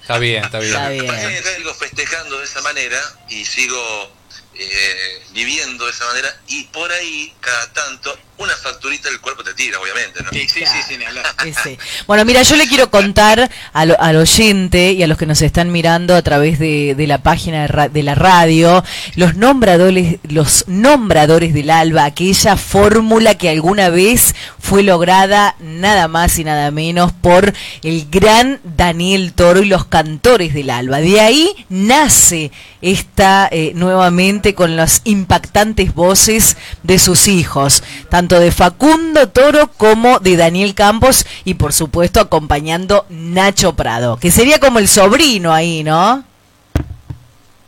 Está 0.00 0.18
bien, 0.18 0.44
está 0.44 0.58
bien. 0.58 0.72
Está 0.72 0.88
bien. 0.88 1.44
sigo 1.56 1.74
festejando 1.74 2.38
de 2.38 2.44
esa 2.44 2.60
manera 2.62 3.00
y 3.28 3.44
sigo 3.44 4.12
eh, 4.54 5.22
viviendo 5.30 5.86
de 5.86 5.90
esa 5.90 6.06
manera 6.06 6.40
y 6.46 6.64
por 6.64 6.90
ahí, 6.92 7.34
cada 7.40 7.72
tanto, 7.72 8.18
una 8.42 8.54
facturita 8.56 9.08
del 9.08 9.20
cuerpo 9.20 9.42
te 9.44 9.54
tira, 9.54 9.78
obviamente, 9.80 10.22
¿no? 10.22 10.30
Sí, 10.30 10.46
sí, 10.48 10.60
sí, 10.66 10.78
sin 10.88 11.02
hablar. 11.02 11.24
Ese. 11.46 11.78
Bueno, 12.06 12.24
mira, 12.24 12.42
yo 12.42 12.56
le 12.56 12.66
quiero 12.66 12.90
contar 12.90 13.50
al, 13.72 13.96
al 13.98 14.16
oyente 14.16 14.92
y 14.92 15.02
a 15.02 15.06
los 15.06 15.18
que 15.18 15.26
nos 15.26 15.40
están 15.42 15.70
mirando 15.72 16.14
a 16.14 16.22
través 16.22 16.58
de, 16.58 16.94
de 16.96 17.06
la 17.06 17.18
página 17.18 17.62
de, 17.62 17.68
ra- 17.68 17.88
de 17.88 18.02
la 18.02 18.14
radio, 18.14 18.84
los 19.16 19.34
nombradores, 19.36 20.18
los 20.28 20.64
nombradores 20.68 21.54
del 21.54 21.70
alba, 21.70 22.04
aquella 22.04 22.56
fórmula 22.56 23.36
que 23.36 23.48
alguna 23.48 23.88
vez 23.88 24.34
fue 24.58 24.82
lograda 24.82 25.56
nada 25.60 26.08
más 26.08 26.38
y 26.38 26.44
nada 26.44 26.70
menos 26.70 27.12
por 27.12 27.52
el 27.82 28.06
gran 28.10 28.60
Daniel 28.64 29.32
Toro 29.32 29.62
y 29.62 29.66
los 29.66 29.84
cantores 29.86 30.54
del 30.54 30.70
alba. 30.70 30.98
De 31.00 31.20
ahí 31.20 31.50
nace 31.68 32.50
esta 32.80 33.48
eh, 33.50 33.72
nuevamente 33.74 34.54
con 34.54 34.76
las 34.76 35.02
impactantes 35.04 35.94
voces 35.94 36.56
de 36.82 36.98
sus 36.98 37.28
hijos, 37.28 37.82
tanto 38.08 38.31
de 38.40 38.52
Facundo 38.52 39.28
Toro 39.28 39.72
como 39.72 40.18
de 40.18 40.36
Daniel 40.36 40.74
Campos 40.74 41.26
y 41.44 41.54
por 41.54 41.72
supuesto 41.72 42.20
acompañando 42.20 43.06
Nacho 43.08 43.74
Prado, 43.74 44.18
que 44.18 44.30
sería 44.30 44.60
como 44.60 44.78
el 44.78 44.88
sobrino 44.88 45.52
ahí, 45.52 45.82
¿no? 45.82 46.16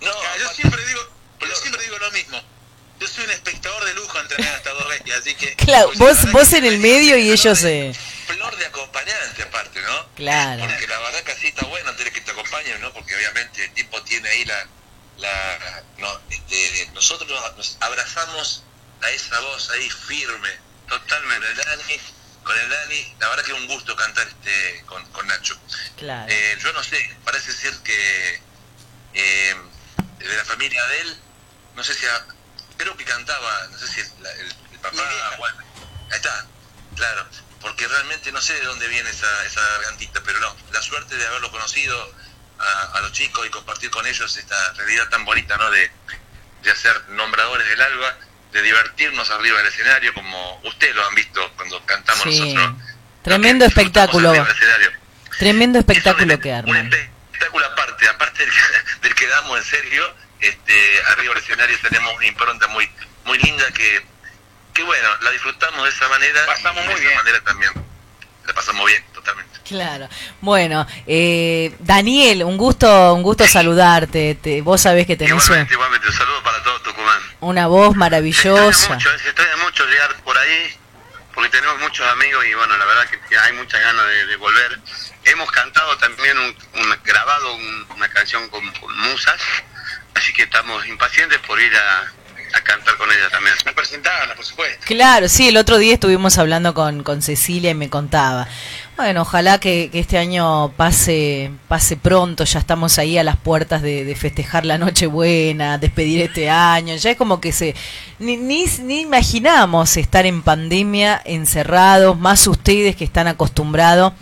No, 0.00 0.10
yo 0.38 0.48
siempre 0.54 0.84
digo, 0.86 1.00
yo 1.40 1.54
siempre 1.56 1.82
digo 1.82 1.98
lo 1.98 2.10
mismo. 2.12 2.40
Yo 3.00 3.08
soy 3.08 3.24
un 3.24 3.30
espectador 3.30 3.84
de 3.84 3.94
lujo 3.94 4.18
entre 4.20 4.46
hasta 4.46 4.70
dos 4.70 4.88
bestias, 4.88 5.18
así 5.18 5.34
que 5.34 5.54
Claro, 5.56 5.90
pues, 5.96 6.22
vos, 6.22 6.32
vos 6.32 6.48
que 6.48 6.56
en 6.58 6.64
el 6.64 6.78
medio 6.78 7.16
y 7.16 7.30
ellos 7.30 7.64
eh, 7.64 7.92
flor 8.26 8.56
de 8.56 8.66
acompañante 8.66 9.42
aparte, 9.42 9.80
¿no? 9.82 10.06
Claro. 10.14 10.64
Porque 10.66 10.86
la 10.86 10.98
verdad 10.98 11.20
que 11.22 11.32
así 11.32 11.46
está 11.48 11.66
bueno 11.66 11.92
tener 11.96 12.12
que 12.12 12.20
te 12.20 12.30
acompañen, 12.30 12.80
¿no? 12.80 12.92
Porque 12.92 13.14
obviamente 13.14 13.64
el 13.64 13.72
tipo 13.72 14.02
tiene 14.02 14.28
ahí 14.28 14.44
la, 14.44 14.66
la 15.18 15.82
no, 15.98 16.08
este, 16.30 16.90
nosotros 16.94 17.30
nos 17.56 17.76
abrazamos 17.80 18.62
a 19.04 19.10
esa 19.10 19.38
voz 19.40 19.70
ahí 19.70 19.88
firme, 19.90 20.50
totalmente. 20.88 21.46
Con 21.46 21.58
el 21.58 21.78
Dani, 21.78 22.00
con 22.42 22.58
el 22.58 22.68
Dani, 22.70 23.14
la 23.20 23.28
verdad 23.28 23.44
que 23.44 23.52
es 23.52 23.58
un 23.58 23.66
gusto 23.68 23.94
cantar 23.96 24.26
este 24.26 24.82
con, 24.86 25.04
con 25.12 25.26
Nacho. 25.26 25.58
Claro. 25.96 26.26
Eh, 26.30 26.58
yo 26.60 26.72
no 26.72 26.82
sé, 26.82 27.16
parece 27.24 27.52
ser 27.52 27.74
que 27.82 28.40
eh, 29.14 29.54
de 30.18 30.36
la 30.36 30.44
familia 30.44 30.84
de 30.86 31.00
él, 31.02 31.18
no 31.76 31.84
sé 31.84 31.94
si, 31.94 32.06
a- 32.06 32.26
creo 32.76 32.96
que 32.96 33.04
cantaba, 33.04 33.66
no 33.70 33.78
sé 33.78 33.86
si 33.88 34.00
el, 34.00 34.08
la- 34.22 34.32
el- 34.32 34.54
el 34.72 34.78
papá, 34.80 35.36
bueno, 35.38 35.58
ahí 36.10 36.16
está, 36.16 36.46
claro, 36.96 37.26
porque 37.60 37.86
realmente 37.88 38.32
no 38.32 38.40
sé 38.40 38.54
de 38.54 38.64
dónde 38.64 38.88
viene 38.88 39.08
esa, 39.10 39.44
esa 39.46 39.60
gargantita, 39.60 40.20
pero 40.24 40.38
no, 40.40 40.56
la 40.72 40.82
suerte 40.82 41.16
de 41.16 41.26
haberlo 41.26 41.50
conocido 41.50 42.14
a, 42.58 42.82
a 42.98 43.00
los 43.00 43.12
chicos 43.12 43.46
y 43.46 43.50
compartir 43.50 43.90
con 43.90 44.06
ellos 44.06 44.36
esta 44.36 44.72
realidad 44.74 45.08
tan 45.08 45.24
bonita, 45.24 45.56
¿no? 45.56 45.70
De, 45.70 45.90
de 46.62 46.70
hacer 46.70 47.08
nombradores 47.10 47.68
del 47.68 47.80
alba, 47.80 48.16
de 48.54 48.62
divertirnos 48.62 49.28
arriba 49.30 49.58
del 49.58 49.66
escenario, 49.66 50.14
como 50.14 50.60
ustedes 50.62 50.94
lo 50.94 51.04
han 51.04 51.14
visto 51.16 51.52
cuando 51.56 51.84
cantamos 51.84 52.22
sí. 52.22 52.54
nosotros. 52.54 52.82
Tremendo 53.22 53.64
espectáculo. 53.64 54.32
Tremendo 55.38 55.80
espectáculo 55.80 56.38
que 56.38 56.52
arman. 56.52 56.88
espectáculo 56.92 57.66
aparte, 57.66 58.08
aparte 58.08 58.44
del, 58.44 58.52
del 59.02 59.14
que 59.16 59.26
damos 59.26 59.58
en 59.58 59.64
serio, 59.64 60.14
este, 60.38 61.02
arriba 61.08 61.34
del 61.34 61.42
escenario 61.42 61.76
tenemos 61.82 62.14
una 62.14 62.26
impronta 62.26 62.68
muy, 62.68 62.88
muy 63.24 63.38
linda 63.38 63.64
que, 63.72 64.06
que 64.72 64.82
bueno, 64.84 65.08
la 65.22 65.30
disfrutamos 65.32 65.82
de 65.82 65.90
esa 65.90 66.08
manera. 66.08 66.46
Pasamos 66.46 66.84
muy 66.86 66.94
de 66.94 67.06
esa 67.06 67.16
manera 67.16 67.40
también. 67.40 67.72
La 68.46 68.54
pasamos 68.54 68.86
bien, 68.86 69.04
Claro. 69.66 70.08
Bueno, 70.42 70.86
eh, 71.06 71.74
Daniel, 71.78 72.44
un 72.44 72.58
gusto, 72.58 73.14
un 73.14 73.22
gusto 73.22 73.46
saludarte. 73.46 74.34
Te- 74.34 74.60
vos 74.60 74.80
sabés 74.80 75.06
que 75.06 75.16
tenés 75.16 75.32
un- 75.32 75.40
Igualmente, 75.40 75.72
igualmente, 75.74 76.06
un 76.08 76.12
saludo 76.12 76.42
para 76.42 76.62
todo 76.62 76.78
Tucumán. 76.80 77.20
una 77.40 77.66
voz 77.66 77.96
maravillosa. 77.96 78.94
Mucho, 78.94 79.08
se 79.18 79.24
extraña 79.28 79.56
mucho 79.64 79.86
llegar 79.86 80.14
por 80.22 80.36
ahí, 80.36 80.76
porque 81.34 81.48
tenemos 81.50 81.80
muchos 81.80 82.06
amigos 82.08 82.44
y 82.44 82.54
bueno, 82.54 82.76
la 82.76 82.84
verdad 82.84 83.06
que, 83.08 83.18
que 83.28 83.38
hay 83.38 83.52
muchas 83.54 83.80
ganas 83.80 84.06
de, 84.06 84.26
de 84.26 84.36
volver. 84.36 84.78
Hemos 85.24 85.50
cantado 85.50 85.96
también, 85.96 86.36
un, 86.38 86.44
un- 86.82 86.98
grabado 87.02 87.54
un- 87.54 87.86
una 87.96 88.08
canción 88.08 88.46
con, 88.50 88.60
con 88.72 88.94
musas, 88.98 89.40
así 90.14 90.32
que 90.34 90.42
estamos 90.42 90.86
impacientes 90.86 91.38
por 91.40 91.58
ir 91.58 91.72
a, 91.74 92.12
a 92.58 92.60
cantar 92.60 92.96
con 92.98 93.10
ella 93.10 93.30
también. 93.30 93.54
A 93.66 93.72
presentarla, 93.72 94.34
por 94.34 94.44
supuesto. 94.44 94.84
Claro, 94.86 95.26
sí, 95.28 95.48
el 95.48 95.56
otro 95.56 95.78
día 95.78 95.94
estuvimos 95.94 96.36
hablando 96.38 96.74
con, 96.74 97.02
con 97.02 97.22
Cecilia 97.22 97.70
y 97.70 97.74
me 97.74 97.88
contaba. 97.88 98.46
Bueno, 98.96 99.22
ojalá 99.22 99.58
que, 99.58 99.90
este 99.92 100.18
año 100.18 100.70
pase, 100.76 101.50
pase 101.66 101.96
pronto, 101.96 102.44
ya 102.44 102.60
estamos 102.60 102.96
ahí 102.98 103.18
a 103.18 103.24
las 103.24 103.36
puertas 103.36 103.82
de, 103.82 104.04
de 104.04 104.14
festejar 104.14 104.64
la 104.64 104.78
Nochebuena, 104.78 105.78
despedir 105.78 106.22
este 106.22 106.48
año, 106.48 106.94
ya 106.94 107.10
es 107.10 107.16
como 107.16 107.40
que 107.40 107.50
se... 107.50 107.74
Ni, 108.20 108.36
ni, 108.36 108.66
ni 108.84 109.00
imaginamos 109.00 109.96
estar 109.96 110.26
en 110.26 110.42
pandemia, 110.42 111.20
encerrados, 111.24 112.16
más 112.16 112.46
ustedes 112.46 112.94
que 112.94 113.02
están 113.04 113.26
acostumbrados 113.26 114.12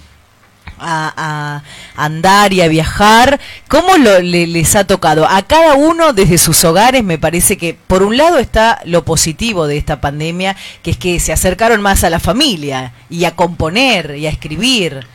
a, 0.83 1.13
a 1.17 1.63
andar 2.05 2.53
y 2.53 2.61
a 2.61 2.69
viajar, 2.69 3.41
¿cómo 3.69 3.97
lo, 3.97 4.19
le- 4.21 4.47
les 4.47 4.75
ha 4.77 4.85
tocado? 4.87 5.27
A 5.29 5.43
cada 5.43 5.75
uno 5.75 6.13
desde 6.13 6.39
sus 6.39 6.65
hogares 6.65 7.05
me 7.05 7.19
parece 7.19 7.57
que 7.57 7.75
por 7.87 8.03
un 8.03 8.17
lado 8.17 8.39
está 8.39 8.81
lo 8.85 9.05
positivo 9.05 9.67
de 9.67 9.77
esta 9.79 10.01
pandemia, 10.01 10.57
que 10.83 10.91
es 10.93 10.97
que 10.97 11.21
se 11.21 11.33
acercaron 11.33 11.81
más 11.83 12.05
a 12.05 12.11
la 12.11 12.21
familia 12.21 12.93
y 13.09 13.25
a 13.25 13.37
componer 13.37 14.17
y 14.17 14.27
a 14.27 14.31
escribir. 14.31 15.07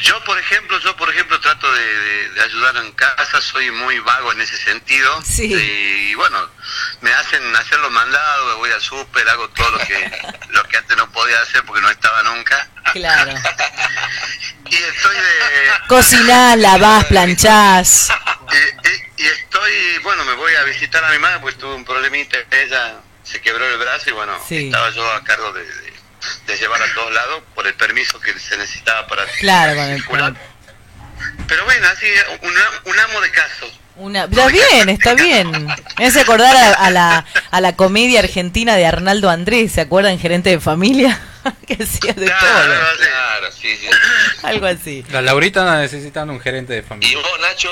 Yo, 0.00 0.14
por 0.24 0.38
ejemplo, 0.38 0.78
yo 0.84 0.96
por 0.96 1.10
ejemplo 1.10 1.40
trato 1.40 1.66
de, 1.72 1.80
de- 1.82 2.28
de 2.34 2.40
ayudar 2.42 2.76
en 2.84 2.92
casa, 2.92 3.40
soy 3.40 3.70
muy 3.72 3.98
vago 3.98 4.30
en 4.32 4.40
ese 4.40 4.56
sentido. 4.56 5.10
Sí. 5.24 5.52
Y 5.52 6.14
bueno, 6.14 6.38
me 7.00 7.12
hacen 7.12 7.54
hacer 7.56 7.78
los 7.80 7.90
mandados, 7.90 8.56
voy 8.58 8.70
al 8.72 8.80
súper, 8.80 9.28
hago 9.28 9.48
todo 9.50 9.70
lo 9.72 9.78
que 9.78 10.10
lo 10.50 10.62
que 10.64 10.76
antes 10.78 10.96
no 10.96 11.10
podía 11.12 11.40
hacer 11.42 11.62
porque 11.64 11.80
no 11.82 11.90
estaba 11.90 12.22
nunca. 12.24 12.68
Claro. 12.92 13.34
Y 14.70 14.76
estoy 14.76 15.14
de 15.16 15.70
Cocinás, 15.88 16.58
lavás, 16.58 17.04
planchás. 17.06 18.08
y, 19.16 19.22
y 19.22 19.26
estoy, 19.26 19.98
bueno, 20.02 20.24
me 20.26 20.34
voy 20.34 20.54
a 20.56 20.62
visitar 20.64 21.02
a 21.04 21.10
mi 21.10 21.18
madre 21.18 21.38
porque 21.40 21.56
tuve 21.56 21.74
un 21.74 21.84
problemita, 21.86 22.36
ella 22.50 22.96
se 23.22 23.40
quebró 23.40 23.64
el 23.66 23.78
brazo 23.78 24.10
y 24.10 24.12
bueno, 24.12 24.38
Sí. 24.46 24.66
estaba 24.66 24.90
yo 24.90 25.10
a 25.10 25.24
cargo 25.24 25.52
de, 25.54 25.64
de- 25.64 25.92
de 26.46 26.56
llevar 26.58 26.82
a 26.82 26.92
todos 26.94 27.12
lados 27.14 27.42
por 27.54 27.66
el 27.66 27.74
permiso 27.74 28.20
que 28.20 28.38
se 28.38 28.56
necesitaba 28.58 29.06
para 29.06 29.24
Claro, 29.38 29.74
circular. 29.96 30.34
Pero 31.46 31.64
bueno, 31.64 31.88
así, 31.88 32.06
un, 32.42 32.54
un 32.92 33.00
amo 33.00 33.20
de 33.22 33.30
caso. 33.30 33.70
Una, 33.98 34.24
está 34.24 34.46
bien, 34.48 34.88
está 34.88 35.14
bien. 35.14 35.50
Me 35.98 36.06
hace 36.06 36.20
acordar 36.20 36.56
a, 36.56 36.72
a 36.74 36.90
la, 36.90 37.24
a 37.50 37.60
la 37.60 37.74
comedia 37.74 38.20
argentina 38.20 38.76
de 38.76 38.86
Arnaldo 38.86 39.28
Andrés, 39.28 39.72
¿se 39.72 39.80
acuerdan? 39.80 40.18
Gerente 40.18 40.50
de 40.50 40.60
familia, 40.60 41.20
que 41.66 41.74
hacía 41.82 42.12
de 42.12 42.26
todo. 42.26 42.38
Claro, 42.38 43.52
sí, 43.52 43.76
sí. 43.76 43.88
Algo 44.42 44.66
así. 44.66 45.04
La 45.10 45.20
Laurita 45.22 45.78
necesitan 45.80 46.30
un 46.30 46.40
gerente 46.40 46.72
de 46.74 46.78
Y 46.80 46.82
familia. 46.82 47.18
vos, 47.18 47.40
Nacho, 47.40 47.70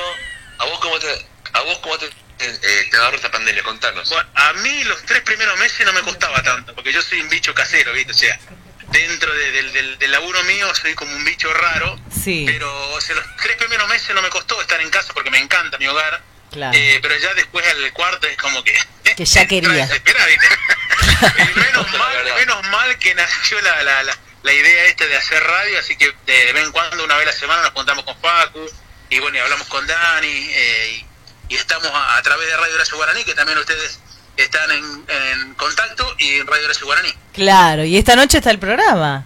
¿a 0.59 0.65
vos 0.65 0.79
cómo 0.81 0.99
te, 0.99 1.07
a 1.53 1.61
vos 1.63 1.79
cómo 1.79 1.97
te, 1.99 2.07
eh, 2.07 2.89
te 2.91 2.97
agarró 2.97 3.17
esta 3.17 3.31
pandemia? 3.31 3.63
Contanos. 3.63 4.13
a 4.35 4.53
mí 4.55 4.85
los 4.85 5.03
tres 5.05 5.21
primeros 5.23 5.57
meses 5.61 5.87
no 5.87 5.93
me 5.93 6.01
costaba 6.01 6.43
tanto, 6.43 6.75
porque 6.75 6.93
yo 6.93 7.03
soy 7.03 7.21
un 7.21 7.29
bicho 7.29 7.55
casero, 7.55 7.93
¿viste? 7.93 8.11
O 8.13 8.15
sea, 8.17 8.39
dentro 8.91 9.33
de- 9.35 9.53
del, 9.53 9.73
del, 9.73 9.99
del 9.99 10.11
laburo 10.13 10.43
mío 10.45 10.73
soy 10.75 10.95
como 10.95 11.15
un 11.15 11.25
bicho 11.25 11.53
raro, 11.53 11.99
Sí, 12.25 12.45
pero 12.47 12.91
o 12.93 13.01
sea, 13.01 13.15
los 13.15 13.25
tres 13.43 13.57
primeros 13.57 13.89
meses 13.89 14.15
no 14.15 14.23
me 14.23 14.29
costó 14.31 14.61
estar 14.61 14.81
en 14.81 14.91
casa 14.91 15.13
porque 15.13 15.31
me 15.31 15.39
encanta 15.39 15.79
mi 15.79 15.87
hogar, 15.87 16.23
claro. 16.51 16.77
eh, 16.77 16.99
pero 17.03 17.17
ya 17.19 17.33
después 17.35 17.67
al 17.67 17.93
cuarto 17.93 18.27
es 18.27 18.37
como 18.37 18.63
que... 18.65 18.77
Que 19.17 19.25
ya 19.25 19.47
quería. 19.49 19.89
Menos, 21.55 21.93
mal, 21.99 22.25
menos 22.37 22.69
mal 22.69 22.99
que 22.99 23.15
nació 23.15 23.61
la, 23.63 23.83
la, 23.83 24.03
la, 24.03 24.19
la 24.43 24.53
idea 24.53 24.85
esta 24.85 25.07
de 25.07 25.17
hacer 25.17 25.43
radio, 25.43 25.79
así 25.79 25.97
que 25.97 26.15
de 26.27 26.53
vez 26.53 26.65
en 26.65 26.73
cuando, 26.73 27.05
una 27.05 27.17
vez 27.17 27.27
a 27.29 27.31
la 27.31 27.37
semana, 27.37 27.63
nos 27.63 27.71
juntamos 27.73 28.05
con 28.05 28.19
Facu, 28.21 28.69
y 29.09 29.19
bueno, 29.21 29.37
y 29.39 29.41
hablamos 29.41 29.67
con 29.69 29.87
Dani, 29.87 30.29
eh, 30.51 31.05
y, 31.49 31.55
y 31.55 31.57
estamos 31.57 31.89
a, 31.89 32.17
a 32.17 32.23
través 32.23 32.49
de 32.49 32.57
Radio 32.57 32.75
Horacio 32.75 32.97
Guaraní, 32.97 33.25
que 33.25 33.35
también 33.35 33.59
ustedes 33.59 33.99
están 34.37 34.71
en, 34.71 35.05
en 35.09 35.55
contacto, 35.55 36.15
y 36.19 36.39
en 36.39 36.47
Radio 36.47 36.65
Horacio 36.67 36.87
Guaraní. 36.87 37.15
Claro, 37.33 37.85
y 37.85 37.97
esta 37.97 38.17
noche 38.17 38.39
está 38.39 38.51
el 38.51 38.59
programa. 38.59 39.25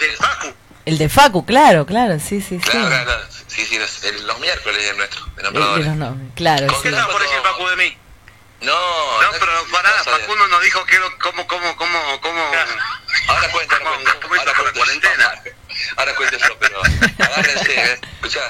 Del 0.00 0.16
Facu. 0.16 0.54
El 0.86 0.98
de 0.98 1.08
Facu, 1.08 1.44
claro, 1.46 1.84
claro, 1.86 2.18
sí, 2.18 2.40
sí, 2.40 2.58
sí. 2.58 2.70
Claro, 2.70 2.88
claro. 3.04 3.22
Sí, 3.46 3.66
sí, 3.66 3.78
los, 3.78 4.04
el- 4.04 4.26
los 4.26 4.38
miércoles 4.40 4.82
es 4.84 4.96
nuestro, 4.96 5.24
de 5.24 5.30
El 5.30 5.36
de 5.36 5.42
nombradores. 5.44 5.86
los 5.86 5.96
nombres, 5.96 6.30
claro, 6.34 6.66
¿Con 6.66 6.76
sí. 6.76 6.82
qué 6.82 6.88
estaba 6.88 7.12
por 7.12 7.22
decir 7.22 7.38
Facu 7.42 7.66
de 7.68 7.76
mí? 7.76 7.96
No, 8.62 8.72
no, 9.22 9.28
pero 9.32 9.52
pará, 9.72 9.90
Facundo 10.04 10.46
nos 10.48 10.62
dijo 10.62 10.84
que 10.84 10.98
lo- 10.98 11.18
cómo, 11.18 11.46
cómo, 11.46 11.76
cómo, 11.76 12.20
cómo... 12.20 12.40
Ahora 13.28 13.50
cuenta, 13.52 13.76
ahora 13.76 13.90
cuenta, 13.90 14.10
ahora 14.12 14.52
cuenta 14.54 14.72
cuarentena. 14.74 15.42
Ahora 15.96 16.12
yo, 16.48 16.58
pero 16.58 16.82
agárrense, 17.18 17.92
¿eh? 17.92 18.00
Escuchá, 18.16 18.40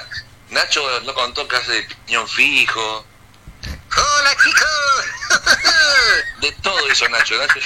Nacho 0.51 1.01
no 1.03 1.15
contó 1.15 1.47
que 1.47 1.57
hace 1.57 1.87
piñón 2.07 2.27
fijo. 2.29 3.07
¡Hola, 3.97 4.37
chicos! 4.43 5.05
De 6.41 6.53
todo 6.63 6.89
hizo 6.91 7.09
Nacho, 7.09 7.35
Nacho. 7.39 7.61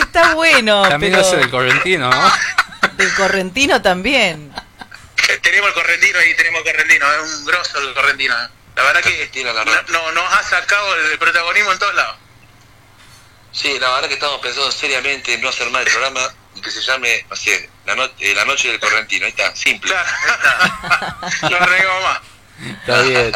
Está 0.00 0.34
bueno, 0.34 0.88
También 0.88 1.12
pero 1.12 1.24
hace 1.26 1.36
del 1.36 1.50
correntino, 1.50 2.10
¿no? 2.10 2.32
del 2.96 3.14
correntino 3.14 3.80
también. 3.82 4.52
tenemos 5.42 5.68
el 5.68 5.74
correntino 5.74 6.18
ahí, 6.18 6.34
tenemos 6.36 6.62
el 6.64 6.72
correntino, 6.72 7.12
es 7.12 7.20
un 7.34 7.44
grosso 7.46 7.78
el 7.78 7.94
correntino. 7.94 8.34
La 8.76 8.82
verdad 8.84 9.00
que 9.02 9.30
no, 9.44 9.52
no- 9.54 10.12
nos 10.12 10.32
ha 10.32 10.42
sacado 10.42 10.94
el 10.96 11.18
protagonismo 11.18 11.72
en 11.72 11.78
todos 11.78 11.94
lados. 11.94 12.16
Sí, 13.52 13.78
la 13.80 13.90
verdad 13.90 14.08
que 14.08 14.14
estamos 14.14 14.40
pensando 14.40 14.70
seriamente 14.70 15.34
en 15.34 15.40
no 15.42 15.48
hacer 15.48 15.68
más 15.70 15.82
el 15.84 15.90
programa 15.92 16.20
y 16.54 16.60
que 16.60 16.70
se 16.70 16.80
llame, 16.82 17.26
no 17.28 17.36
sé, 17.36 17.68
la, 17.84 17.94
no- 17.96 18.08
la 18.18 18.44
noche 18.44 18.68
del 18.68 18.78
correntino. 18.80 19.26
Ahí 19.26 19.30
está, 19.36 19.54
simple. 19.56 19.92
No 21.50 21.56
arreglamos 21.56 22.02
más. 22.04 22.18
Está 22.64 23.02
bien. 23.02 23.32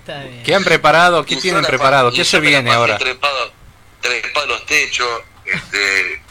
Está 0.00 0.22
bien. 0.24 0.42
¿Qué 0.42 0.54
han 0.54 0.64
preparado? 0.64 1.24
¿Qué 1.24 1.36
tienen 1.36 1.64
preparado? 1.64 2.12
¿Qué 2.12 2.24
se 2.24 2.40
viene 2.40 2.72
ahora? 2.72 2.98
Trepado, 2.98 3.52
trepado 4.00 4.46
los 4.46 4.66
techos, 4.66 5.22
este, 5.44 6.22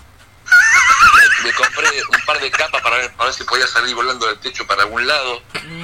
me 1.44 1.54
compré 1.54 1.88
un 2.10 2.26
par 2.26 2.40
de 2.40 2.50
capas 2.52 2.82
para 2.82 2.98
ver, 2.98 3.12
para 3.14 3.26
ver 3.26 3.34
si 3.34 3.44
podía 3.44 3.68
salir 3.68 3.94
volando 3.96 4.28
del 4.28 4.40
techo 4.40 4.66
para 4.66 4.84
algún 4.84 5.06
lado, 5.06 5.42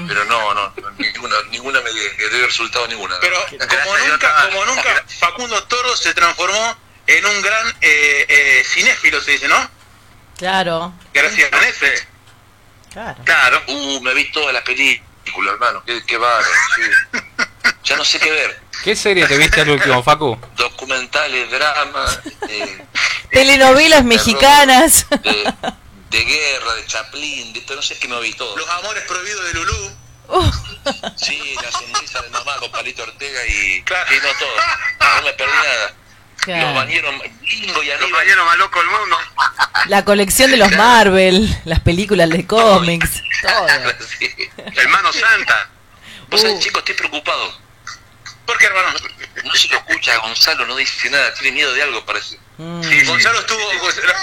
pero 0.07 0.25
no, 0.25 0.53
no, 0.53 0.73
no, 0.75 0.91
ninguna, 0.97 1.35
ninguna 1.51 1.81
me 1.81 1.91
dio 1.91 2.29
dio 2.29 2.45
resultado 2.45 2.87
ninguna. 2.87 3.15
Pero 3.21 3.35
como 3.49 3.97
nunca, 3.97 4.49
como 4.49 4.65
nunca, 4.65 5.05
Facundo 5.19 5.63
Toro 5.65 5.95
se 5.95 6.13
transformó 6.13 6.77
en 7.07 7.25
un 7.25 7.41
gran 7.41 7.67
eh, 7.81 8.25
eh, 8.27 8.63
cinéfilo, 8.65 9.21
se 9.21 9.31
dice, 9.31 9.47
¿no? 9.47 9.69
Claro, 10.37 10.93
Gracias 11.13 11.53
a 11.53 11.59
Netflix. 11.61 12.07
claro. 12.91 13.23
Claro, 13.23 13.61
uh, 13.67 14.01
me 14.01 14.13
vi 14.13 14.31
todas 14.31 14.53
las 14.53 14.63
películas, 14.63 15.07
hermano, 15.49 15.83
qué, 15.85 16.03
qué 16.05 16.17
sí. 16.75 17.19
Ya 17.83 17.97
no 17.97 18.05
sé 18.05 18.19
qué 18.19 18.31
ver. 18.31 18.61
¿Qué 18.83 18.95
serie 18.95 19.25
te 19.27 19.37
viste 19.37 19.61
al 19.61 19.69
último, 19.69 20.03
Facu? 20.03 20.37
Documentales, 20.55 21.49
dramas, 21.49 22.19
eh, 22.49 22.85
Telenovelas 23.31 24.03
mexicanas. 24.03 25.07
de, 25.09 25.53
de 26.09 26.25
guerra, 26.25 26.73
de 26.75 26.85
Chaplin, 26.85 27.53
de 27.53 27.59
esto, 27.59 27.75
no 27.75 27.81
sé 27.81 27.97
qué 27.97 28.07
me 28.07 28.19
vi 28.21 28.33
todo. 28.33 28.55
Los 28.57 28.69
amores 28.69 29.03
prohibidos 29.05 29.45
de 29.45 29.53
Lulú. 29.53 29.91
Sí, 31.15 31.55
la 31.61 31.71
sonrisa 31.71 32.21
de 32.21 32.29
mamá 32.29 32.55
con 32.57 32.71
Palito 32.71 33.03
Ortega 33.03 33.45
y, 33.47 33.77
y 33.77 33.83
no 33.83 34.29
todo. 34.39 34.55
No 35.17 35.21
me 35.23 35.33
perdí 35.33 35.51
nada. 35.53 35.95
Claro. 36.37 36.67
Los 36.67 36.75
bañeros, 36.75 37.13
Bingo 37.41 37.83
y 37.83 37.91
Aníbal. 37.91 37.99
Los 38.01 38.11
bañeros 38.11 38.45
más 38.45 38.57
locos 38.57 38.81
del 38.83 38.91
mundo. 38.99 39.17
La 39.87 40.05
colección 40.05 40.51
de 40.51 40.57
los 40.57 40.71
Marvel, 40.75 41.61
las 41.65 41.79
películas 41.81 42.29
de 42.29 42.45
cómics, 42.47 43.21
todo. 43.41 43.67
Sí. 44.19 44.29
Hermano 44.75 45.11
Santa. 45.13 45.69
Vos 46.29 46.41
Uh. 46.41 46.47
sabés, 46.47 46.59
chicos, 46.63 46.79
estoy 46.79 46.95
preocupado. 46.95 47.59
¿Por 48.45 48.57
qué, 48.57 48.65
hermano? 48.65 48.89
No 49.43 49.53
se 49.55 49.67
lo 49.69 49.77
escucha, 49.77 50.17
Gonzalo 50.17 50.65
no 50.65 50.75
dice 50.75 51.09
nada, 51.09 51.33
tiene 51.35 51.51
miedo 51.53 51.73
de 51.73 51.81
algo, 51.83 52.05
parece. 52.05 52.37
Mm. 52.57 52.83
Sí, 52.83 53.03
Gonzalo 53.05 53.39
estuvo, 53.39 53.59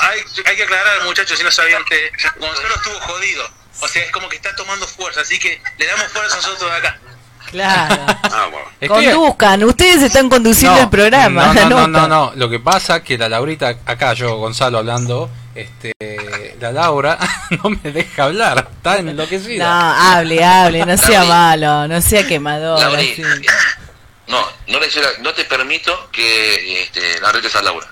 hay, 0.01 0.21
hay 0.47 0.57
que 0.57 0.63
aclarar 0.63 1.05
muchachos 1.05 1.39
si 1.39 1.45
no 1.45 1.51
sabían 1.51 1.85
que 1.85 2.11
Gonzalo 2.37 2.75
estuvo 2.75 3.01
jodido. 3.01 3.51
O 3.81 3.89
sea, 3.89 4.03
es 4.05 4.11
como 4.13 4.29
que 4.29 4.37
está 4.37 4.55
tomando 4.57 4.87
fuerza, 4.87 5.23
así 5.23 5.39
que 5.39 5.61
le 5.79 5.87
damos 5.87 6.13
fuerza 6.13 6.37
nosotros 6.37 6.71
de 6.71 6.77
acá. 6.77 7.01
Claro. 7.51 7.97
Ah, 8.33 8.47
bueno. 8.51 8.95
Conduzcan, 8.95 9.65
ustedes 9.65 10.03
están 10.03 10.29
conduciendo 10.29 10.77
No, 10.77 10.83
el 10.85 10.89
programa. 10.89 11.53
No, 11.53 11.65
no, 11.69 11.69
no, 11.69 11.89
no, 11.89 12.09
no. 12.09 12.33
Lo 12.37 12.49
que 12.49 12.61
pasa 12.61 13.03
que 13.03 13.19
la 13.19 13.29
Laurita, 13.29 13.69
acá 13.85 14.13
yo, 14.15 14.37
Gonzalo, 14.37 14.79
hablando, 14.79 15.29
este, 15.55 15.93
la 16.61 16.71
Laura 16.73 17.19
no 17.63 17.71
me 17.71 17.91
deja 17.93 18.25
hablar. 18.25 18.69
Está 18.77 19.03
No, 19.03 19.11
enloquecida. 19.11 20.13
hable, 20.17 20.45
hable, 20.45 20.87
no 20.87 20.97
sea 20.97 21.25
malo, 21.25 21.89
no 21.89 22.01
sea 22.01 22.25
quemador. 22.27 22.81
No, 24.29 24.39
no, 24.69 24.79
le 24.79 24.89
no 25.23 25.35
te 25.35 25.45
permito 25.45 26.09
que 26.13 26.83
este, 26.85 27.21
la 27.21 27.33
retes 27.33 27.55
a 27.57 27.63
Laura. 27.63 27.87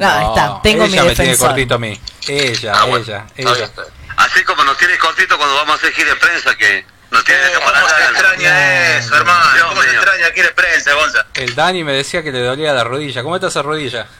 Ah, 0.00 0.22
está, 0.28 0.60
tengo 0.62 0.84
ella 0.84 1.02
mi 1.02 1.08
me 1.08 1.14
tiene 1.14 1.30
defensor. 1.30 1.48
cortito 1.48 1.74
a 1.74 1.78
mí. 1.78 1.98
Ella, 2.28 2.72
Ah, 2.76 2.84
bueno, 2.84 3.04
ella, 3.06 3.26
ella. 3.36 3.70
Así 4.18 4.44
como 4.44 4.62
nos 4.64 4.76
tiene 4.76 4.98
cortito 4.98 5.36
cuando 5.38 5.54
vamos 5.56 5.72
a 5.72 5.76
hacer 5.76 5.92
gira 5.94 6.10
de 6.10 6.16
prensa, 6.16 6.54
que 6.56 6.84
nos 7.10 7.24
tiene 7.24 7.40
que 7.42 7.58
¿Cómo 7.58 7.70
se 7.88 8.04
extraña 8.10 8.96
eso, 8.98 9.16
hermano? 9.16 9.44
¿Cómo 9.68 9.82
se 9.82 9.90
extraña 9.90 10.26
aquí 10.26 10.40
de 10.42 10.50
prensa, 10.52 10.92
Gonza? 10.94 11.26
El 11.34 11.54
Dani 11.54 11.84
me 11.84 11.92
decía 11.92 12.22
que 12.22 12.32
le 12.32 12.40
dolía 12.42 12.72
la 12.72 12.84
rodilla. 12.84 13.22
¿Cómo 13.22 13.36
está 13.36 13.48
esa 13.48 13.62
rodilla? 13.62 14.06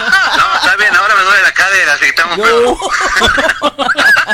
No, 0.00 0.56
está 0.56 0.76
bien, 0.76 0.96
ahora 0.96 1.14
me 1.14 1.22
duele 1.24 1.42
la 1.42 1.52
cadera, 1.52 1.92
así 1.92 2.04
que 2.04 2.08
estamos 2.10 2.38
peor. 2.38 2.74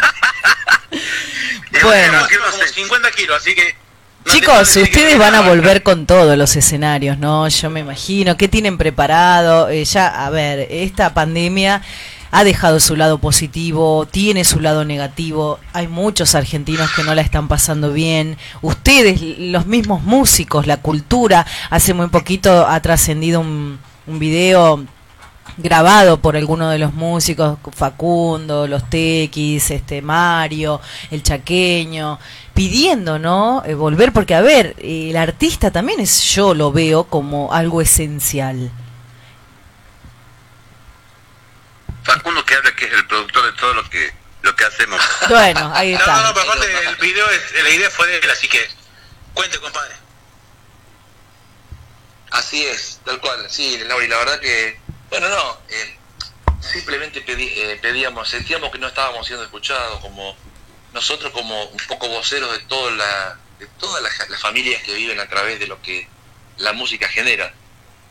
Bueno, 1.82 2.26
Quiero 2.28 2.44
como 2.50 2.62
50 2.64 3.10
kilos, 3.12 3.36
así 3.40 3.54
que... 3.54 3.72
no 3.74 3.78
no 4.26 4.32
chicos, 4.32 4.72
te- 4.72 4.82
ustedes 4.82 5.18
van 5.18 5.34
a 5.34 5.42
volver 5.42 5.82
con 5.82 6.06
todos 6.06 6.36
los 6.36 6.56
escenarios, 6.56 7.18
¿no? 7.18 7.48
Yo 7.48 7.70
me 7.70 7.80
imagino. 7.80 8.36
¿Qué 8.36 8.48
tienen 8.48 8.78
preparado? 8.78 9.68
Eh, 9.68 9.84
ya, 9.84 10.24
a 10.24 10.30
ver, 10.30 10.66
esta 10.70 11.14
pandemia 11.14 11.82
ha 12.30 12.44
dejado 12.44 12.80
su 12.80 12.96
lado 12.96 13.18
positivo, 13.18 14.06
tiene 14.10 14.44
su 14.44 14.60
lado 14.60 14.84
negativo. 14.84 15.58
Hay 15.72 15.88
muchos 15.88 16.34
argentinos 16.34 16.90
que 16.94 17.02
no 17.02 17.14
la 17.14 17.22
están 17.22 17.48
pasando 17.48 17.92
bien. 17.92 18.36
Ustedes, 18.62 19.20
los 19.38 19.66
mismos 19.66 20.02
músicos, 20.02 20.66
la 20.66 20.78
cultura, 20.78 21.46
hace 21.70 21.94
muy 21.94 22.08
poquito 22.08 22.66
ha 22.66 22.80
trascendido 22.80 23.40
un, 23.40 23.78
un 24.06 24.18
video 24.18 24.84
grabado 25.56 26.20
por 26.20 26.36
alguno 26.36 26.68
de 26.68 26.78
los 26.78 26.92
músicos, 26.92 27.58
Facundo, 27.72 28.66
los 28.66 28.88
Tequis, 28.90 29.70
este 29.70 30.02
Mario, 30.02 30.80
el 31.10 31.22
Chaqueño, 31.22 32.18
pidiendo, 32.52 33.18
¿no? 33.18 33.62
Eh, 33.64 33.74
volver, 33.74 34.12
porque 34.12 34.34
a 34.34 34.42
ver, 34.42 34.76
el 34.78 35.16
artista 35.16 35.70
también 35.70 36.00
es, 36.00 36.22
yo 36.34 36.54
lo 36.54 36.72
veo 36.72 37.04
como 37.04 37.52
algo 37.52 37.80
esencial. 37.80 38.70
Facundo 42.06 42.44
que 42.44 42.54
habla 42.54 42.74
que 42.74 42.86
es 42.86 42.92
el 42.92 43.06
productor 43.06 43.44
de 43.52 43.52
todo 43.60 43.74
lo 43.74 43.88
que 43.90 44.12
lo 44.42 44.54
que 44.56 44.64
hacemos. 44.64 45.00
Bueno, 45.28 45.72
ahí 45.74 45.92
está. 45.94 46.06
no, 46.16 46.22
no, 46.28 46.34
pero 46.34 46.50
aparte 46.52 46.88
el 46.88 46.96
video, 46.96 47.28
es, 47.30 47.62
la 47.62 47.70
idea 47.70 47.90
fue 47.90 48.06
de 48.06 48.18
él, 48.18 48.30
así 48.30 48.48
que 48.48 48.64
cuente, 49.34 49.58
compadre. 49.58 49.94
Así 52.30 52.64
es, 52.66 53.00
tal 53.04 53.20
cual, 53.20 53.46
sí, 53.50 53.78
Laura, 53.86 54.04
y 54.04 54.08
la 54.08 54.16
verdad 54.18 54.40
que, 54.40 54.78
bueno, 55.10 55.28
no, 55.28 55.58
eh, 55.68 55.98
simplemente 56.60 57.24
pedí- 57.24 57.52
eh, 57.56 57.78
pedíamos, 57.80 58.28
sentíamos 58.28 58.70
que 58.70 58.78
no 58.78 58.88
estábamos 58.88 59.26
siendo 59.26 59.44
escuchados, 59.44 60.00
como 60.00 60.36
nosotros 60.92 61.32
como 61.32 61.64
un 61.64 61.76
poco 61.88 62.08
voceros 62.08 62.52
de, 62.52 62.58
toda 62.66 62.90
la, 62.92 63.38
de 63.58 63.66
todas 63.78 64.02
las, 64.02 64.28
las 64.28 64.40
familias 64.40 64.82
que 64.82 64.94
viven 64.94 65.18
a 65.20 65.28
través 65.28 65.58
de 65.60 65.66
lo 65.66 65.80
que 65.82 66.08
la 66.58 66.72
música 66.72 67.08
genera. 67.08 67.52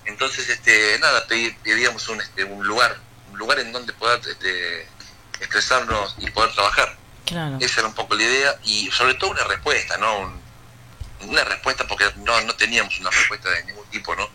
Entonces, 0.05 0.49
este, 0.49 0.97
nada, 0.99 1.27
pedí- 1.27 1.55
pedíamos 1.63 2.07
un, 2.09 2.21
este, 2.21 2.43
un 2.45 2.65
lugar, 2.65 2.97
un 3.35 3.39
lugar 3.39 3.59
en 3.59 3.71
donde 3.73 3.91
poder 3.93 4.19
este, 4.27 4.87
expresarnos 5.39 6.15
y 6.19 6.29
poder 6.31 6.51
trabajar. 6.53 6.95
Claro. 7.25 7.57
Esa 7.59 7.81
era 7.81 7.89
un 7.89 7.95
poco 7.95 8.15
la 8.15 8.23
idea 8.23 8.55
y 8.63 8.89
sobre 8.91 9.15
todo 9.15 9.31
una 9.31 9.43
respuesta, 9.43 9.97
¿no? 9.97 10.19
Un- 10.19 10.45
una 11.21 11.43
respuesta 11.43 11.85
porque 11.87 12.05
no, 12.17 12.39
no 12.41 12.53
teníamos 12.55 12.99
una 12.99 13.09
respuesta 13.09 13.49
de 13.49 13.63
ningún 13.65 13.85
tipo, 13.89 14.15
¿no? 14.15 14.29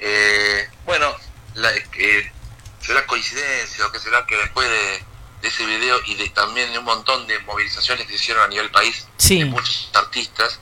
Eh, 0.00 0.68
bueno, 0.84 1.14
la, 1.54 1.70
eh, 1.74 2.32
será 2.80 3.06
coincidencia 3.06 3.86
o 3.86 3.92
que 3.92 3.98
será 3.98 4.26
que 4.26 4.36
después 4.36 4.68
de, 4.68 5.04
de 5.42 5.48
ese 5.48 5.64
video 5.66 6.00
y 6.06 6.14
de 6.16 6.28
también 6.30 6.72
de 6.72 6.78
un 6.78 6.84
montón 6.84 7.26
de 7.26 7.38
movilizaciones 7.40 8.06
que 8.06 8.12
se 8.14 8.22
hicieron 8.22 8.42
a 8.42 8.48
nivel 8.48 8.70
país 8.70 9.06
Sí. 9.18 9.38
de 9.38 9.44
muchos 9.44 9.90
artistas, 9.94 10.58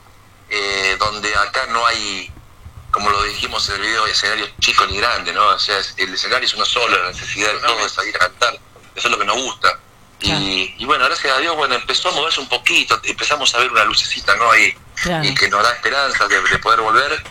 eh, 0.51 0.97
donde 0.99 1.35
acá 1.37 1.67
no 1.67 1.87
hay, 1.87 2.31
como 2.91 3.11
lo 3.11 3.23
dijimos 3.25 3.69
en 3.69 3.77
el 3.77 3.81
video, 3.83 4.07
escenario 4.07 4.49
chico 4.61 4.87
ni 4.87 4.97
grande, 4.99 5.33
¿no? 5.33 5.47
O 5.49 5.59
sea, 5.59 5.79
el 5.97 6.15
escenario 6.15 6.47
es 6.47 6.55
uno 6.55 6.65
solo, 6.65 6.99
la 7.03 7.11
necesidad 7.11 7.53
de 7.53 7.61
todo 7.61 7.87
es 7.87 7.93
salir 7.93 8.15
a 8.17 8.21
cantar, 8.21 8.55
eso 8.95 9.09
es 9.09 9.11
lo 9.13 9.19
que 9.19 9.25
nos 9.25 9.37
gusta. 9.37 9.79
Y, 10.23 10.75
y 10.79 10.85
bueno, 10.85 11.05
gracias 11.07 11.35
a 11.35 11.39
Dios, 11.41 11.57
bueno, 11.57 11.75
empezó 11.77 12.11
a 12.11 12.13
moverse 12.13 12.41
un 12.41 12.49
poquito, 12.49 13.01
empezamos 13.05 13.55
a 13.55 13.59
ver 13.59 13.71
una 13.73 13.85
lucecita, 13.85 14.35
¿no? 14.37 14.51
Ahí, 14.51 14.77
Claro. 15.03 15.25
y 15.25 15.35
que 15.35 15.49
nos 15.49 15.63
da 15.63 15.73
esperanza 15.73 16.29
de, 16.29 16.41
de 16.43 16.59
poder 16.59 16.81
volver. 16.81 17.23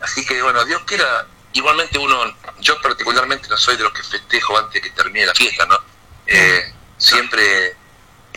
Así 0.00 0.24
que 0.24 0.40
bueno, 0.42 0.64
Dios 0.64 0.80
quiera, 0.86 1.26
igualmente 1.54 1.98
uno, 1.98 2.36
yo 2.60 2.80
particularmente 2.80 3.48
no 3.48 3.56
soy 3.56 3.76
de 3.76 3.82
los 3.82 3.92
que 3.92 4.02
festejo 4.04 4.56
antes 4.58 4.80
que 4.80 4.90
termine 4.90 5.26
la 5.26 5.34
fiesta, 5.34 5.66
¿no? 5.66 5.76
Eh, 6.28 6.72
siempre, 6.98 7.74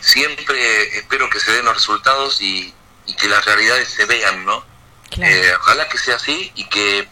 siempre 0.00 0.98
espero 0.98 1.28
que 1.30 1.38
se 1.40 1.52
den 1.52 1.64
los 1.64 1.74
resultados 1.74 2.40
y, 2.40 2.74
y 3.06 3.14
que 3.14 3.28
las 3.28 3.44
realidades 3.44 3.90
se 3.90 4.06
vean, 4.06 4.44
¿no? 4.44 4.64
Eh, 5.18 5.52
ojalá 5.60 5.88
que 5.88 5.98
sea 5.98 6.16
así 6.16 6.52
y 6.54 6.64
que 6.68 7.08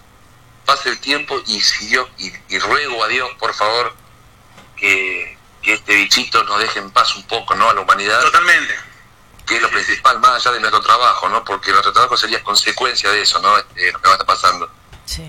pase 0.65 0.91
el 0.91 1.01
tiempo 1.01 1.41
y 1.47 1.61
si 1.61 1.87
Dios, 1.87 2.09
y, 2.19 2.33
y 2.49 2.59
ruego 2.59 3.03
a 3.03 3.09
Dios, 3.09 3.29
por 3.39 3.55
favor, 3.55 3.95
que, 4.77 5.37
que 5.63 5.75
este 5.75 5.95
bichito 5.97 6.45
nos 6.45 6.61
deje 6.61 6.79
en 6.79 6.91
paz 6.91 7.17
un 7.17 7.25
poco, 7.25 7.55
¿no? 7.55 7.69
A 7.71 7.75
la 7.75 7.81
humanidad. 7.81 8.21
Totalmente. 8.21 8.75
Que 9.47 9.57
es 9.57 9.63
lo 9.63 9.71
principal, 9.71 10.21
más 10.21 10.47
allá 10.47 10.55
de 10.55 10.61
nuestro 10.61 10.81
trabajo, 10.83 11.29
¿no? 11.29 11.45
Porque 11.45 11.71
nuestro 11.71 11.93
trabajo 11.93 12.17
sería 12.17 12.43
consecuencia 12.45 13.11
de 13.11 13.23
eso, 13.23 13.41
¿no? 13.41 13.57
Eh, 13.59 13.93
lo 13.93 14.01
que 14.01 14.09
va 14.09 14.11
a 14.11 14.19
estar 14.19 14.27
pasando. 14.27 14.71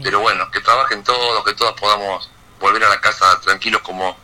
Pero 0.03 0.19
bueno, 0.19 0.51
que 0.51 0.59
trabajen 0.59 1.03
todos, 1.05 1.43
que 1.45 1.53
todos 1.53 1.73
podamos 1.79 2.29
volver 2.59 2.83
a 2.83 2.89
la 2.89 2.99
casa 2.99 3.39
tranquilos 3.39 3.81
como 3.81 4.19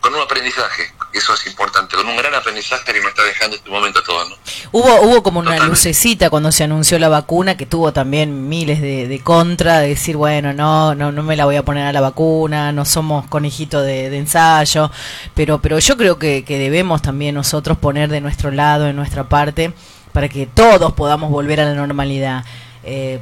con 0.00 0.14
un 0.14 0.20
aprendizaje, 0.20 0.92
eso 1.12 1.34
es 1.34 1.46
importante, 1.46 1.96
con 1.96 2.06
un 2.06 2.16
gran 2.16 2.34
aprendizaje 2.34 2.92
que 2.92 3.00
me 3.00 3.08
está 3.08 3.22
dejando 3.22 3.56
este 3.56 3.70
momento 3.70 4.00
a 4.00 4.02
todos, 4.02 4.30
¿no? 4.30 4.36
Hubo, 4.72 5.02
hubo 5.02 5.22
como 5.22 5.40
una 5.40 5.58
lucecita 5.66 6.30
cuando 6.30 6.50
se 6.52 6.64
anunció 6.64 6.98
la 6.98 7.08
vacuna 7.08 7.56
que 7.56 7.66
tuvo 7.66 7.92
también 7.92 8.48
miles 8.48 8.80
de, 8.80 9.08
de 9.08 9.20
contra, 9.20 9.80
de 9.80 9.88
decir, 9.88 10.16
bueno, 10.16 10.52
no, 10.52 10.94
no, 10.94 11.12
no 11.12 11.22
me 11.22 11.36
la 11.36 11.44
voy 11.44 11.56
a 11.56 11.64
poner 11.64 11.86
a 11.86 11.92
la 11.92 12.00
vacuna, 12.00 12.72
no 12.72 12.84
somos 12.84 13.26
conejitos 13.26 13.84
de, 13.84 14.10
de 14.10 14.18
ensayo, 14.18 14.90
pero, 15.34 15.60
pero 15.60 15.78
yo 15.78 15.96
creo 15.96 16.18
que, 16.18 16.44
que 16.44 16.58
debemos 16.58 17.02
también 17.02 17.34
nosotros 17.34 17.78
poner 17.78 18.08
de 18.08 18.20
nuestro 18.20 18.50
lado, 18.50 18.84
de 18.84 18.92
nuestra 18.92 19.28
parte, 19.28 19.72
para 20.12 20.28
que 20.28 20.46
todos 20.46 20.92
podamos 20.92 21.30
volver 21.30 21.60
a 21.60 21.64
la 21.64 21.74
normalidad. 21.74 22.44
Eh, 22.84 23.20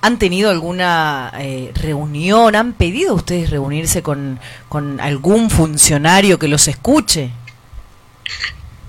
¿Han 0.00 0.18
tenido 0.18 0.50
alguna 0.50 1.32
eh, 1.38 1.72
reunión? 1.74 2.54
¿Han 2.54 2.72
pedido 2.72 3.14
ustedes 3.14 3.50
reunirse 3.50 4.02
con, 4.02 4.38
con 4.68 5.00
algún 5.00 5.50
funcionario 5.50 6.38
que 6.38 6.46
los 6.46 6.68
escuche? 6.68 7.32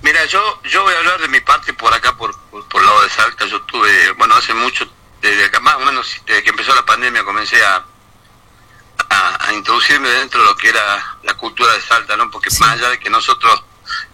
Mira, 0.04 0.24
yo 0.26 0.62
yo 0.64 0.84
voy 0.84 0.94
a 0.94 1.00
hablar 1.00 1.20
de 1.20 1.28
mi 1.28 1.40
parte 1.42 1.74
por 1.74 1.94
acá, 1.94 2.16
por, 2.16 2.38
por, 2.52 2.68
por 2.70 2.82
el 2.82 2.88
lado 2.88 3.02
de 3.02 3.10
Salta. 3.10 3.46
Yo 3.48 3.62
tuve, 3.64 4.12
bueno, 4.18 4.36
hace 4.36 4.54
mucho, 4.54 4.88
desde 5.22 5.46
acá, 5.46 5.60
más 5.60 5.76
o 5.76 5.80
menos 5.80 6.16
desde 6.26 6.44
que 6.44 6.52
empezó 6.52 6.76
la 6.76 6.86
pandemia, 6.86 7.24
comencé 7.24 7.58
a, 7.66 7.84
a, 9.10 9.48
a 9.48 9.54
introducirme 9.54 10.10
dentro 10.10 10.42
de 10.42 10.46
lo 10.46 10.56
que 10.56 10.70
era 10.70 11.18
la 11.24 11.34
cultura 11.34 11.74
de 11.74 11.82
Salta, 11.82 12.16
¿no? 12.18 12.30
Porque 12.30 12.50
más 12.60 12.72
allá 12.72 12.90
de 12.90 13.00
que 13.00 13.10
nosotros 13.10 13.64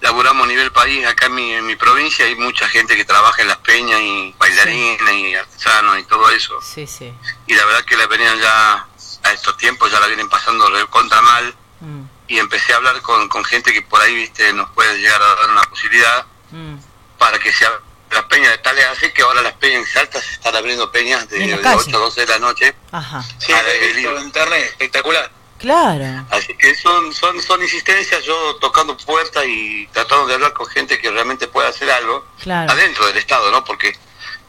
laburamos 0.01 0.45
a 0.45 0.47
nivel 0.47 0.71
país, 0.71 1.05
acá 1.05 1.27
en 1.27 1.35
mi, 1.35 1.53
en 1.53 1.65
mi 1.65 1.75
provincia 1.75 2.25
hay 2.25 2.35
mucha 2.35 2.67
gente 2.67 2.95
que 2.95 3.05
trabaja 3.05 3.41
en 3.41 3.47
las 3.47 3.57
peñas 3.57 3.99
y 4.01 4.35
bailarines 4.37 5.13
y 5.13 5.35
artesanos 5.35 5.99
y 5.99 6.03
todo 6.03 6.29
eso. 6.31 6.59
Sí, 6.61 6.87
sí. 6.87 7.13
Y 7.47 7.53
la 7.53 7.65
verdad 7.65 7.85
que 7.85 7.97
la 7.97 8.07
venían 8.07 8.39
ya 8.39 8.87
a 9.23 9.31
estos 9.31 9.57
tiempos, 9.57 9.91
ya 9.91 9.99
la 9.99 10.07
vienen 10.07 10.29
pasando 10.29 10.69
re 10.69 10.85
contra 10.87 11.21
mal 11.21 11.55
Mm, 11.81 12.03
y 12.27 12.39
empecé 12.39 12.73
a 12.73 12.77
hablar 12.77 13.01
con, 13.01 13.27
con 13.27 13.43
gente 13.43 13.73
que 13.73 13.81
por 13.81 14.01
ahí 14.01 14.15
viste 14.15 14.51
nos 14.53 14.69
puede 14.71 14.97
llegar 14.97 15.21
a 15.21 15.35
dar 15.35 15.49
una 15.51 15.63
posibilidad 15.63 16.25
mm. 16.51 16.75
para 17.17 17.37
que 17.37 17.51
se 17.51 17.65
las 18.11 18.23
peñas 18.25 18.51
de 18.51 18.57
tales 18.59 18.85
así 18.85 19.11
que 19.11 19.23
ahora 19.23 19.41
las 19.41 19.53
peñas 19.53 19.81
en 19.81 19.87
Salta 19.87 20.21
se 20.21 20.31
están 20.33 20.55
abriendo 20.55 20.89
peñas 20.91 21.27
de, 21.29 21.39
de 21.39 21.59
calle. 21.59 21.75
8 21.75 21.97
a 21.97 21.99
12 21.99 22.21
de 22.21 22.27
la 22.27 22.39
noche 22.39 22.75
Ajá. 22.91 23.21
Sí, 23.39 23.51
he 23.51 23.87
visto 23.87 23.99
libre. 23.99 24.17
en 24.19 24.25
internet, 24.25 24.63
espectacular. 24.63 25.31
Claro. 25.57 26.25
Así 26.31 26.55
que 26.57 26.75
son, 26.75 27.13
son, 27.13 27.41
son 27.41 27.61
insistencias, 27.61 28.23
yo 28.23 28.55
tocando 28.57 28.95
puertas 28.97 29.45
y 29.47 29.87
tratando 29.87 30.27
de 30.27 30.33
hablar 30.35 30.53
con 30.53 30.67
gente 30.67 30.99
que 30.99 31.09
realmente 31.09 31.47
pueda 31.47 31.69
hacer 31.69 31.89
algo 31.89 32.25
Claro. 32.41 32.71
adentro 32.71 33.05
del 33.07 33.17
Estado, 33.17 33.49
¿no? 33.51 33.63
Porque 33.63 33.97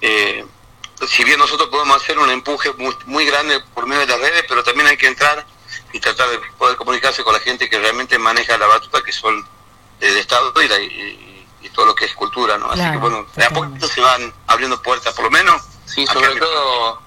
eh, 0.01 0.45
si 1.09 1.25
bien 1.25 1.39
nosotros 1.39 1.69
podemos 1.69 1.97
hacer 2.03 2.19
un 2.19 2.29
empuje 2.31 2.73
muy, 2.73 2.95
muy 3.07 3.25
grande 3.25 3.61
por 3.75 3.87
medio 3.87 4.01
de 4.01 4.07
las 4.09 4.21
redes, 4.21 4.45
pero 4.49 4.63
también 4.65 4.89
hay 4.89 4.97
que 4.97 5.07
entrar 5.07 5.47
y 5.93 6.01
tratar 6.01 6.29
de 6.31 6.39
poder 6.59 6.77
comunicarse 6.77 7.23
con 7.23 7.33
la 7.33 7.41
gente 7.41 7.71
que 7.71 7.79
realmente 7.79 8.19
maneja 8.19 8.59
la 8.59 8.67
batuta, 8.67 9.03
que 9.03 9.13
son 9.13 9.47
el 10.01 10.17
Estado 10.19 10.53
y, 10.61 10.69
la- 10.69 10.79
y- 10.81 11.47
y 11.63 11.69
todo 11.71 11.87
lo 11.87 11.95
que 11.95 12.05
es 12.07 12.15
cultura, 12.15 12.59
¿no? 12.59 12.67
Así 12.67 12.81
Claro, 12.81 12.93
que 12.93 12.99
bueno, 12.99 13.27
de 13.35 13.45
a 13.45 13.51
poquito 13.51 13.89
se 13.89 14.01
van 14.01 14.35
abriendo 14.49 14.81
puertas, 14.83 15.15
por 15.15 15.25
lo 15.27 15.31
menos. 15.31 15.63
Sí, 15.87 16.05
sobre 16.07 16.35
mi- 16.35 16.41
todo, 16.41 17.01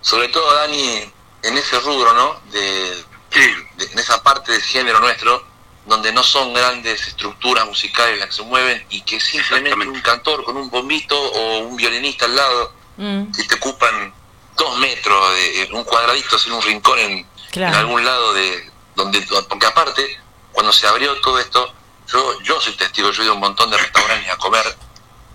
sobre 0.00 0.28
todo 0.28 0.52
Dani, 0.54 1.12
en 1.42 1.58
ese 1.58 1.78
rubro, 1.80 2.12
¿no? 2.12 2.40
De- 2.50 3.04
en 3.42 3.98
esa 3.98 4.22
parte 4.22 4.52
del 4.52 4.62
género 4.62 5.00
nuestro, 5.00 5.46
donde 5.86 6.12
no 6.12 6.22
son 6.22 6.52
grandes 6.52 7.06
estructuras 7.06 7.64
musicales 7.66 8.18
las 8.18 8.28
que 8.28 8.34
se 8.34 8.42
mueven 8.42 8.84
y 8.90 9.02
que 9.02 9.20
simplemente 9.20 9.86
un 9.86 10.00
cantor 10.00 10.44
con 10.44 10.56
un 10.56 10.68
bombito 10.70 11.16
o 11.18 11.58
un 11.60 11.76
violinista 11.76 12.24
al 12.24 12.36
lado, 12.36 12.72
Mm, 12.98 13.30
que 13.30 13.44
te 13.44 13.56
ocupan 13.56 14.10
dos 14.56 14.78
metros 14.78 15.34
de 15.34 15.66
de 15.66 15.72
un 15.74 15.84
cuadradito 15.84 16.38
sin 16.38 16.52
un 16.52 16.62
rincón 16.62 16.98
en, 16.98 17.26
Claro. 17.50 17.74
en 17.74 17.78
algún 17.80 18.02
lado 18.06 18.32
de 18.32 18.70
donde 18.94 19.20
porque 19.50 19.66
aparte 19.66 20.18
cuando 20.50 20.72
se 20.72 20.86
abrió 20.86 21.14
todo 21.20 21.38
esto 21.38 21.74
yo 22.10 22.40
yo 22.42 22.58
soy 22.58 22.72
testigo 22.72 23.10
yo 23.10 23.20
he 23.20 23.24
ido 23.26 23.32
a 23.32 23.34
un 23.34 23.42
montón 23.42 23.70
de 23.70 23.76
restaurantes 23.76 24.30
a 24.32 24.36
comer 24.38 24.64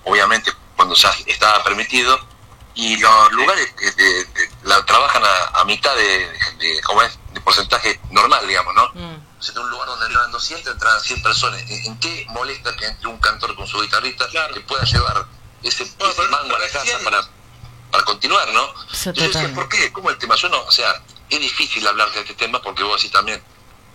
obviamente 0.06 0.52
cuando 0.76 0.96
ya 0.96 1.14
estaba 1.28 1.64
permitido 1.64 2.20
y 2.76 2.98
los 2.98 3.32
lugares 3.34 3.74
que 3.78 3.92
de- 3.92 4.26
de- 4.26 4.50
la 4.64 4.84
trabajan 4.86 5.24
a, 5.24 5.60
a 5.60 5.66
mitad 5.66 5.96
de, 5.96 6.30
de, 6.58 6.82
¿cómo 6.84 7.02
es? 7.02 7.18
de 7.34 7.40
porcentaje 7.42 8.00
normal, 8.12 8.46
digamos, 8.48 8.74
¿no? 8.76 8.84
O 9.40 9.42
sea, 9.44 9.54
de 9.54 9.60
un 9.62 9.70
lugar 9.70 9.88
donde 9.88 10.06
entran 10.06 10.32
200, 10.32 10.74
entran 10.74 11.00
100 11.02 11.24
personas. 11.24 11.62
¿En, 11.62 11.86
en 11.86 12.00
qué 12.00 12.26
molesta 12.30 12.76
que 12.76 12.86
entre 12.86 13.08
un 13.08 13.18
cantor 13.20 13.56
con 13.56 13.66
su 13.68 13.80
guitarrista 13.82 14.28
que 14.54 14.60
pueda 14.62 14.84
llevar 14.84 15.26
ese, 15.64 15.84
ese 15.84 16.22
mango 16.30 16.56
a 16.56 16.60
la 16.60 16.70
casa 16.70 16.98
para, 17.04 17.22
para 17.92 18.04
continuar, 18.04 18.48
¿no? 18.54 18.74
Yo 19.06 19.12
decía. 19.14 19.54
¿por 19.56 19.68
qué? 19.70 19.92
¿Cómo 19.92 20.10
el 20.10 20.18
tema? 20.18 20.36
Yo 20.36 20.50
no, 20.50 20.62
o 20.62 20.72
sea, 20.72 21.02
es 21.30 21.40
difícil 21.40 21.86
hablar 21.88 22.12
de 22.12 22.20
este 22.22 22.34
tema 22.36 22.62
porque 22.62 22.84
vos 22.84 22.98
decís 23.02 23.12
también, 23.12 23.42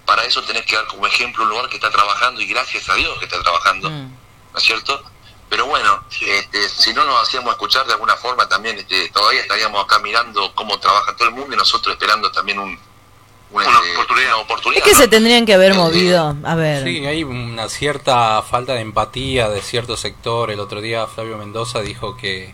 para 0.06 0.24
eso 0.24 0.42
tenés 0.42 0.64
que 0.66 0.76
dar 0.76 0.86
como 0.86 1.06
ejemplo 1.06 1.42
un 1.44 1.50
lugar 1.50 1.68
que 1.68 1.76
está 1.76 1.90
trabajando 1.90 2.40
y 2.40 2.46
gracias 2.46 2.88
a 2.88 2.94
Dios 2.94 3.18
que 3.18 3.24
está 3.26 3.40
trabajando, 3.42 3.90
Mm. 3.90 4.12
¿no 4.52 4.58
es 4.58 4.64
cierto? 4.64 5.02
Pero 5.48 5.66
bueno, 5.66 6.02
este, 6.20 6.68
si 6.68 6.93
no 6.93 7.05
nos 7.05 7.23
hacíamos 7.23 7.52
escuchar 7.52 7.86
de 7.86 7.93
alguna 7.93 8.16
forma 8.16 8.48
también, 8.48 8.78
este, 8.78 9.09
todavía 9.10 9.43
estaríamos 9.43 9.85
acá 9.85 9.98
mirando 10.01 10.52
cómo 10.55 10.78
trabaja 10.78 11.14
todo 11.16 11.28
el 11.28 11.35
mundo 11.35 11.55
y 11.55 11.56
nosotros 11.56 11.94
esperando 11.94 12.31
también 12.32 12.59
un, 12.59 12.70
un, 12.70 13.62
Una 13.62 13.64
este, 13.64 13.93
oportunidad. 13.94 14.35
una 14.35 14.36
oportunidad, 14.39 14.78
Es 14.78 14.85
que 14.85 14.93
¿no? 14.93 14.98
se 14.98 15.09
tendrían 15.09 15.47
que 15.47 15.55
haber 15.55 15.74
movido. 15.74 16.35
A 16.44 16.55
ver. 16.56 16.82
Sí, 16.85 17.06
hay 17.06 17.23
una 17.23 17.68
cierta 17.68 18.43
falta 18.43 18.74
de 18.74 18.81
empatía 18.81 19.48
de 19.48 19.62
cierto 19.62 19.97
sector. 19.97 20.51
El 20.51 20.59
otro 20.59 20.81
día 20.81 21.06
Flavio 21.06 21.39
Mendoza 21.39 21.81
dijo 21.81 22.16
que, 22.16 22.52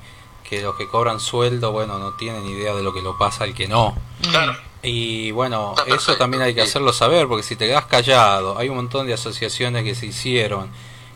que 0.48 0.60
los 0.60 0.76
que 0.76 0.86
cobran 0.86 1.18
sueldo, 1.18 1.72
bueno, 1.72 1.98
no 1.98 2.12
tienen 2.14 2.46
idea 2.46 2.74
de 2.74 2.82
lo 2.82 2.92
que 2.92 3.00
lo 3.00 3.16
pasa 3.16 3.44
al 3.44 3.54
que 3.54 3.68
no. 3.68 3.96
Claro. 4.30 4.54
Y 4.82 5.30
bueno, 5.30 5.74
eso 5.86 6.16
también 6.16 6.42
hay 6.42 6.54
que 6.54 6.60
hacerlo 6.60 6.92
saber, 6.92 7.28
porque 7.28 7.44
si 7.44 7.54
te 7.56 7.66
quedas 7.68 7.86
callado, 7.86 8.58
hay 8.58 8.68
un 8.68 8.76
montón 8.76 9.06
de 9.06 9.14
asociaciones 9.14 9.84
que 9.84 9.94
se 9.94 10.06
hicieron, 10.06 10.70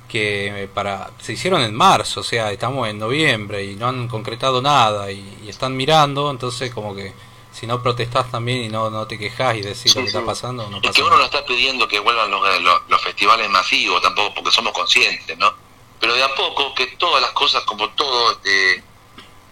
que 0.09 0.65
eh, 0.65 0.69
para 0.69 1.11
se 1.21 1.33
hicieron 1.33 1.63
en 1.63 1.75
marzo, 1.75 2.21
o 2.21 2.25
sea, 2.25 2.53
estamos 2.53 2.89
en 2.89 2.99
noviembre 2.99 3.65
y 3.65 3.75
no 3.77 3.89
han 3.89 4.09
concretado 4.09 4.63
nada 4.63 5.11
y, 5.11 5.39
y 5.45 5.49
están 5.49 5.77
mirando, 5.77 6.31
entonces 6.31 6.73
como 6.73 6.95
que 6.95 7.13
si 7.53 7.67
no 7.67 7.83
protestás 7.83 8.31
también 8.31 8.63
y 8.65 8.69
no, 8.69 8.91
no 8.91 9.07
te 9.07 9.19
quejas 9.19 9.57
y 9.57 9.63
decís 9.63 9.95
lo 9.97 10.03
que 10.03 10.09
está 10.09 10.25
pasando, 10.25 10.69
no 10.69 10.77
Y 10.79 10.81
pasa 10.81 10.93
que 10.93 11.01
uno 11.03 11.11
nada. 11.11 11.21
no 11.21 11.25
está 11.27 11.45
pidiendo 11.47 11.89
que 11.89 11.99
vuelvan 12.01 12.31
los, 12.31 12.63
los, 12.63 12.83
los 12.89 13.03
festivales 13.03 13.49
masivos 13.51 14.03
tampoco, 14.03 14.35
porque 14.35 14.51
somos 14.51 14.73
conscientes, 14.73 15.37
¿no? 15.39 15.53
Pero 15.99 16.15
de 16.15 16.23
a 16.23 16.29
poco, 16.35 16.75
que 16.75 16.87
todas 16.99 17.23
las 17.23 17.31
cosas, 17.31 17.63
como 17.63 17.89
todo, 17.91 18.33
este, 18.33 18.75
eh, 18.77 18.83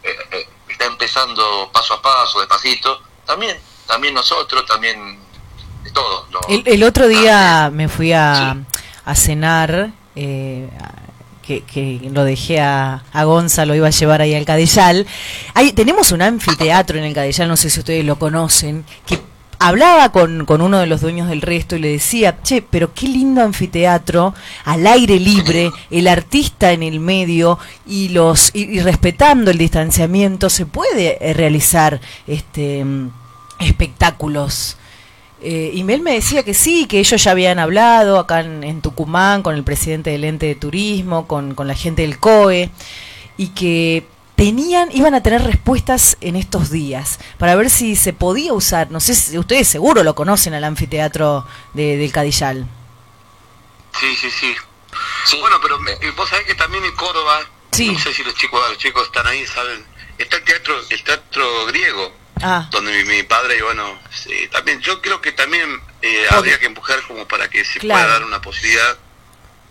eh, 0.03 0.49
está 0.69 0.85
empezando 0.85 1.71
paso 1.73 1.95
a 1.95 2.03
paso, 2.03 2.41
despacito, 2.41 3.01
también, 3.25 3.57
también 3.87 4.13
nosotros, 4.13 4.67
también 4.67 5.19
de 5.83 5.91
todo. 5.91 6.27
lo- 6.31 6.41
El, 6.49 6.63
el 6.67 6.83
otro 6.83 7.09
día 7.09 7.71
me 7.73 7.89
fui 7.89 8.13
a, 8.13 8.59
a 9.07 9.15
cenar, 9.15 9.93
eh, 10.17 10.69
que, 11.47 11.63
que 11.63 12.01
lo 12.11 12.25
dejé 12.25 12.61
a, 12.61 13.05
a 13.13 13.25
Gonza, 13.25 13.67
lo 13.67 13.75
iba 13.75 13.89
a 13.89 13.91
llevar 13.91 14.23
ahí 14.23 14.35
al 14.35 14.45
Cadellal. 14.45 15.07
Ahí, 15.55 15.73
tenemos 15.73 16.13
un 16.13 16.23
anfiteatro 16.23 16.99
en 16.99 17.05
el 17.05 17.15
Cadellal, 17.15 17.49
no 17.49 17.57
sé 17.57 17.71
si 17.71 17.81
ustedes 17.81 18.05
lo 18.05 18.19
conocen, 18.19 18.85
que 19.07 19.19
hablaba 19.59 20.13
con, 20.13 20.45
con 20.45 20.61
uno 20.61 20.79
de 20.79 20.87
los 20.87 21.01
dueños 21.01 21.29
del 21.29 21.41
resto 21.43 21.77
y 21.77 21.81
le 21.81 21.89
decía, 21.89 22.39
che, 22.43 22.63
pero 22.63 22.93
qué 22.93 23.09
lindo 23.09 23.43
anfiteatro, 23.43 24.35
al 24.65 24.87
aire 24.87 25.19
libre, 25.19 25.71
el 25.91 26.09
artista 26.09 26.73
en 26.73 26.83
el 26.83 27.01
medio 27.01 27.59
y 27.87 28.11
los 28.11 28.51
y, 28.55 28.65
y 28.65 28.81
respetando 28.81 29.51
el 29.51 29.59
distanciamiento 29.59 30.51
se 30.51 30.67
puede 30.67 31.19
eh, 31.21 31.33
realizar 31.33 32.01
este 32.27 32.85
mm, 32.85 33.11
espectáculos. 33.61 34.77
Eh, 35.47 35.73
y 35.75 35.81
él 35.93 36.01
me 36.01 36.15
decía 36.15 36.43
que 36.43 36.55
sí, 36.55 36.87
que 36.87 36.99
ellos 36.99 37.23
ya 37.23 37.33
habían 37.33 37.59
hablado 37.59 38.19
acá 38.19 38.41
en, 38.41 38.65
en 38.65 38.81
Tucumán 38.81 39.43
con 39.43 39.55
el 39.55 39.63
presidente 39.63 40.09
del 40.09 40.25
ente 40.25 40.47
de 40.47 40.55
turismo, 40.55 41.29
con, 41.29 41.55
con 41.55 41.69
la 41.69 41.75
gente 41.75 42.01
del 42.01 42.19
COE, 42.19 42.71
y 43.37 43.49
que 43.49 44.07
tenían, 44.37 44.89
iban 44.93 45.15
a 45.15 45.23
tener 45.23 45.43
respuestas 45.43 46.17
en 46.23 46.37
estos 46.37 46.71
días 46.71 47.21
para 47.39 47.55
ver 47.57 47.69
si 47.69 47.95
se 47.95 48.15
podía 48.15 48.55
usar, 48.55 48.91
no 48.91 49.01
sé 49.01 49.15
si 49.15 49.39
ustedes 49.39 49.69
seguro 49.69 50.03
lo 50.03 50.15
conocen 50.15 50.55
al 50.55 50.65
anfiteatro 50.65 51.47
de, 51.75 51.99
del 51.99 52.11
Cadillal. 52.11 52.67
Sí, 54.01 54.17
sí, 54.17 54.31
sí. 54.31 54.55
Bueno, 55.41 55.57
pero 55.61 55.79
eh, 55.87 56.13
vos 56.17 56.29
sabés 56.29 56.47
que 56.47 56.55
también 56.55 56.85
en 56.85 56.95
Córdoba, 56.95 57.41
no 57.79 57.99
sé 57.99 58.15
si 58.15 58.25
los 58.25 58.35
chicos, 58.35 58.61
los 58.69 58.79
chicos 58.79 59.05
están 59.05 59.27
ahí, 59.27 59.47
saben, 59.47 59.85
está 60.17 60.37
el 60.37 60.45
teatro, 60.45 60.75
el 60.89 61.03
teatro 61.03 61.67
griego, 61.67 62.13
Ah, 62.43 62.69
donde 62.71 62.93
mi, 62.93 63.05
mi 63.05 63.23
padre 63.23 63.57
y 63.57 63.61
bueno, 63.63 63.99
sí, 64.13 64.49
también 64.51 64.81
yo 64.81 65.01
creo 65.01 65.21
que 65.21 65.33
también 65.33 65.81
eh, 66.03 66.27
habría 66.31 66.59
que 66.59 66.67
empujar 66.67 67.01
como 67.03 67.27
para 67.29 67.49
que 67.49 67.65
se 67.65 67.79
Claro. 67.79 68.01
pueda 68.03 68.13
dar 68.15 68.25
una 68.25 68.41
posibilidad 68.41 68.99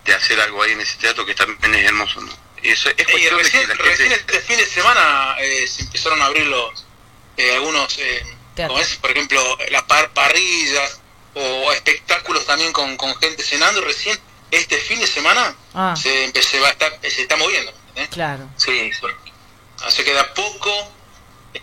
de 0.05 0.13
hacer 0.13 0.39
algo 0.41 0.63
ahí 0.63 0.71
en 0.71 0.81
ese 0.81 0.97
teatro 0.97 1.25
que 1.25 1.35
también 1.35 1.75
es 1.75 1.85
hermoso, 1.85 2.21
¿no? 2.21 2.31
Y 2.61 2.69
eso 2.69 2.89
es 2.89 2.95
Y 2.99 3.03
cuestión 3.05 3.21
de 3.23 3.29
que 3.29 3.43
recién, 3.43 3.77
recién 3.77 4.09
gente... 4.09 4.15
este 4.33 4.39
fin 4.41 4.57
de 4.57 4.65
semana 4.65 5.35
eh, 5.39 5.67
se 5.67 5.83
empezaron 5.83 6.21
a 6.21 6.25
abrir 6.25 6.45
los 6.47 6.85
eh, 7.37 7.53
algunos, 7.55 7.97
eh, 7.97 8.25
como 8.55 8.79
es, 8.79 8.95
por 8.97 9.11
ejemplo, 9.11 9.57
las 9.71 9.83
par 9.83 10.11
parrillas 10.13 10.99
o 11.33 11.71
espectáculos 11.73 12.45
también 12.45 12.71
con, 12.71 12.95
con 12.95 13.13
gente 13.17 13.43
cenando. 13.43 13.81
Recién 13.81 14.17
este 14.51 14.77
fin 14.77 14.99
de 14.99 15.07
semana 15.07 15.55
Ah. 15.73 15.95
se, 15.97 16.31
se 16.41 16.59
va 16.59 16.67
a 16.67 16.71
estar, 16.71 16.99
se 17.01 17.21
está 17.23 17.35
moviendo. 17.37 17.73
¿eh? 17.95 18.07
claro. 18.11 18.47
Sí, 18.57 18.91
Así 19.85 20.03
que 20.03 20.13
de 20.13 20.19
a 20.19 20.33
poco 20.33 20.91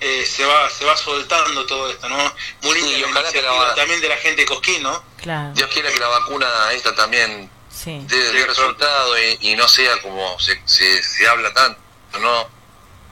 eh, 0.01 0.25
se 0.27 0.45
va 0.45 0.69
se 0.71 0.85
va 0.85 0.97
soltando 0.97 1.67
todo 1.67 1.91
esto, 1.91 2.09
¿no? 2.09 2.17
Muy 2.62 2.75
linda 2.81 2.95
Sí, 2.97 3.01
la 3.01 3.07
ojalá 3.09 3.33
que 3.33 3.43
la 3.43 3.49
iniciativa 3.49 3.69
va- 3.69 3.75
también 3.75 4.01
de 4.01 4.09
la 4.09 4.17
gente 4.17 4.41
de 4.43 4.47
Cosquín, 4.47 4.83
¿no? 4.83 5.03
Claro. 5.21 5.53
Dios 5.55 5.71
quiera 5.73 5.91
que 5.93 5.99
la 6.01 6.09
vacuna 6.09 6.47
esta 6.73 6.95
también 6.95 7.51
Sí. 7.71 8.01
dé, 8.07 8.33
dé 8.33 8.47
resultado 8.47 9.19
y, 9.19 9.39
y 9.41 9.57
no 9.57 9.67
sea 9.69 10.01
como 10.03 10.39
se, 10.39 10.61
se, 10.67 11.03
se 11.03 11.29
habla 11.29 11.53
tanto, 11.55 11.81
¿no? 12.21 12.49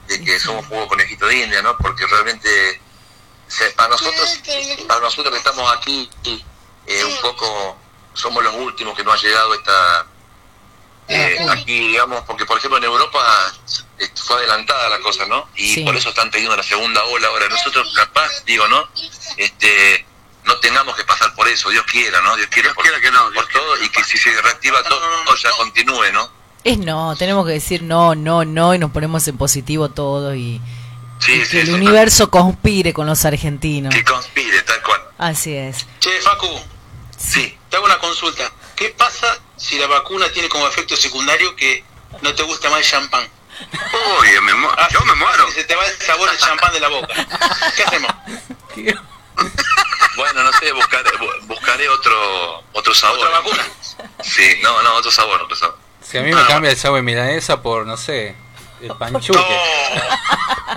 De 0.07 0.23
que 0.23 0.39
somos 0.39 0.65
juego 0.67 0.87
conejito 0.87 1.25
de 1.27 1.35
India, 1.43 1.61
¿no? 1.61 1.77
Porque 1.77 2.05
realmente 2.07 2.81
se- 3.47 3.71
para 3.71 3.89
nosotros, 3.89 4.39
para 4.87 4.99
nosotros 5.01 5.31
que 5.33 5.37
estamos 5.39 5.71
aquí, 5.75 6.09
eh, 6.87 7.03
un 7.05 7.17
poco 7.21 7.77
somos 8.13 8.43
los 8.43 8.53
últimos 8.55 8.95
que 8.97 9.03
no 9.03 9.11
ha 9.13 9.17
llegado 9.17 9.53
esta 9.53 10.05
eh, 11.09 11.37
aquí, 11.49 11.87
digamos, 11.87 12.23
porque 12.25 12.45
por 12.45 12.57
ejemplo 12.57 12.77
en 12.77 12.83
Europa 12.85 13.19
eh, 13.97 14.07
fue 14.15 14.37
adelantada 14.37 14.89
la 14.89 14.99
cosa, 14.99 15.25
¿no? 15.25 15.49
Y 15.55 15.73
Sí. 15.75 15.83
por 15.83 15.95
eso 15.95 16.09
están 16.09 16.29
teniendo 16.31 16.55
la 16.55 16.63
segunda 16.63 17.03
ola 17.05 17.27
ahora. 17.27 17.49
Nosotros 17.49 17.91
capaz, 17.95 18.29
digo, 18.45 18.67
¿no? 18.67 18.87
Este, 19.37 20.05
no 20.45 20.57
tengamos 20.59 20.95
que 20.95 21.03
pasar 21.03 21.33
por 21.35 21.47
eso, 21.47 21.69
Dios 21.69 21.83
quiera, 21.85 22.21
¿no? 22.21 22.35
Dios 22.35 22.47
quiera, 22.49 22.73
por, 22.73 22.83
que 22.85 23.11
no, 23.11 23.31
por 23.33 23.47
todo 23.47 23.83
y 23.83 23.89
que 23.89 24.03
si 24.03 24.17
se 24.17 24.41
reactiva 24.41 24.81
todo, 24.83 25.35
ya 25.35 25.49
continúe, 25.57 26.11
¿no? 26.13 26.29
Es 26.63 26.77
no, 26.77 27.15
tenemos 27.15 27.45
que 27.45 27.53
decir 27.53 27.83
no, 27.83 28.15
no, 28.15 28.43
no, 28.45 28.73
y 28.75 28.79
nos 28.79 28.91
ponemos 28.91 29.27
en 29.27 29.37
positivo 29.37 29.89
todo 29.89 30.35
y, 30.35 30.61
Sí, 31.19 31.33
y 31.33 31.47
que 31.47 31.61
el 31.61 31.73
universo 31.73 32.29
conspire 32.29 32.93
con 32.93 33.05
los 33.07 33.25
argentinos. 33.25 33.93
Que 33.93 34.03
conspire, 34.03 34.61
tal 34.61 34.81
cual. 34.83 35.01
Así 35.17 35.53
es. 35.55 35.85
Che, 35.99 36.09
Facu, 36.21 36.47
sí. 37.17 37.57
te 37.69 37.75
hago 37.77 37.85
una 37.85 37.97
consulta. 37.99 38.51
¿Qué 38.79 38.89
pasa 38.97 39.37
si 39.57 39.77
la 39.77 39.87
vacuna 39.87 40.31
tiene 40.31 40.47
como 40.47 40.65
efecto 40.67 40.95
secundario 40.95 41.53
que 41.55 41.83
no 42.21 42.33
te 42.33 42.43
gusta 42.43 42.69
más 42.69 42.79
el 42.79 42.85
champán? 42.85 43.27
Oye, 44.19 44.39
me 44.39 44.53
mu- 44.53 44.69
yo 44.89 45.01
me 45.03 45.13
muero. 45.15 45.51
Se 45.51 45.65
te 45.65 45.75
va 45.75 45.85
el 45.85 45.97
sabor 46.01 46.29
del 46.29 46.39
champán 46.39 46.71
de 46.71 46.79
la 46.79 46.87
boca. 46.87 47.13
¿Qué 47.75 47.83
hacemos? 47.83 48.11
Bueno, 50.15 50.43
no 50.43 50.51
sé, 50.53 50.71
buscaré, 50.71 51.11
bu- 51.11 51.41
buscaré 51.47 51.89
otro 51.89 52.63
otro 52.73 52.93
sabor. 52.93 53.19
¿Otra 53.19 53.39
vacuna? 53.39 53.63
Sí, 54.23 54.59
no, 54.63 54.81
no, 54.81 54.93
otro 54.95 55.11
sabor, 55.11 55.41
otro 55.41 55.55
sabor. 55.57 55.77
Si 56.01 56.17
a 56.17 56.21
mí 56.21 56.31
me 56.33 56.45
cambia 56.45 56.71
el 56.71 56.77
sabor 56.77 56.99
de 56.99 57.03
milanesa 57.03 57.61
por, 57.61 57.85
no 57.85 57.97
sé, 57.97 58.35
el 58.81 58.95
panchuque. 58.95 59.39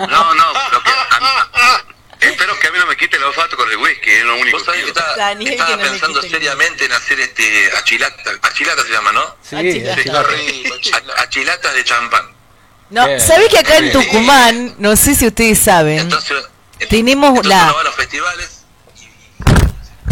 No, 0.09 0.33
no, 0.35 0.45
pero 0.69 0.83
que 0.83 0.91
a 0.91 1.19
mí- 1.19 1.93
espero 2.27 2.57
que 2.59 2.67
a 2.67 2.71
mí 2.71 2.77
no 2.79 2.85
me 2.85 2.95
quite 2.97 3.17
el 3.17 3.23
olfato 3.23 3.55
con 3.57 3.69
el 3.69 3.77
whisky, 3.77 4.11
es 4.11 4.23
lo 4.23 4.35
único 4.35 4.57
Vos 4.57 4.65
sabés 4.65 4.83
que 4.83 4.89
estaba, 4.89 5.15
Daniel, 5.15 5.51
estaba 5.53 5.69
que 5.69 5.75
no 5.77 5.83
le 5.83 5.89
pensando 5.89 6.21
seriamente 6.21 6.85
en 6.85 6.91
hacer 6.91 7.19
este 7.19 7.71
achilata, 7.77 8.31
achilata 8.41 8.81
se 8.83 8.89
llama, 8.91 9.11
¿no? 9.11 9.35
Sí, 9.41 9.55
Achilata. 9.55 10.29
achilata. 10.75 11.21
Achilatas 11.23 11.73
de 11.75 11.83
champán. 11.83 12.33
No, 12.89 13.07
Bien. 13.07 13.19
¿sabés 13.19 13.49
que 13.49 13.57
acá 13.59 13.77
en. 13.77 13.91
Tucumán, 13.91 14.75
no 14.77 14.95
sé 14.95 15.15
si 15.15 15.25
ustedes 15.27 15.59
saben, 15.59 15.99
Entonces, 15.99 16.43
tenemos 16.89 17.29
entonces 17.29 17.49
la... 17.49 17.63
uno 17.63 17.73
va 17.75 17.81
a 17.81 17.83
los 17.85 17.95
festivales 17.95 18.63
y, 18.99 19.05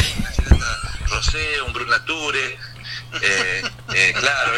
y 0.02 0.26
achilata 0.26 1.00
rosé, 1.10 1.62
un 1.62 1.74
brut 1.74 1.90
nature, 1.90 2.58
eh, 3.22 3.62
eh, 3.96 4.14
claro, 4.18 4.52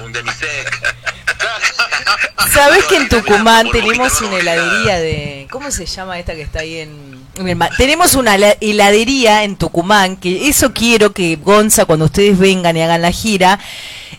un, 0.00 0.04
un 0.06 0.12
demisec. 0.12 0.94
¿Sabés 2.52 2.84
que 2.84 2.96
en 2.96 3.08
Tucumán 3.08 3.70
tenemos 3.70 4.20
una 4.20 4.36
heladería 4.38 4.98
de... 4.98 5.46
¿Cómo 5.50 5.70
se 5.70 5.86
llama 5.86 6.18
esta 6.18 6.34
que 6.34 6.42
está 6.42 6.60
ahí 6.60 6.78
en... 6.78 7.22
Tenemos 7.78 8.14
una 8.14 8.36
hela- 8.36 8.56
heladería 8.60 9.44
en 9.44 9.56
Tucumán, 9.56 10.16
que 10.16 10.48
eso 10.48 10.72
quiero 10.74 11.12
que 11.12 11.36
Gonza, 11.36 11.86
cuando 11.86 12.04
ustedes 12.06 12.38
vengan 12.38 12.76
y 12.76 12.82
hagan 12.82 13.00
la 13.02 13.10
gira, 13.12 13.58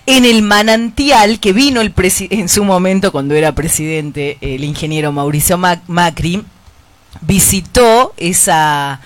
en 0.07 0.26
el 0.26 0.41
manantial 0.41 1.39
que 1.39 1.53
vino 1.53 1.81
el 1.81 1.93
presi- 1.93 2.27
en 2.31 2.49
su 2.49 2.64
momento 2.64 3.11
cuando 3.11 3.35
era 3.35 3.51
presidente, 3.53 4.38
el 4.41 4.64
ingeniero 4.64 5.11
Mauricio 5.11 5.57
Mac- 5.60 5.84
Macri, 5.88 6.43
visitó 7.22 8.14
esa, 8.18 8.99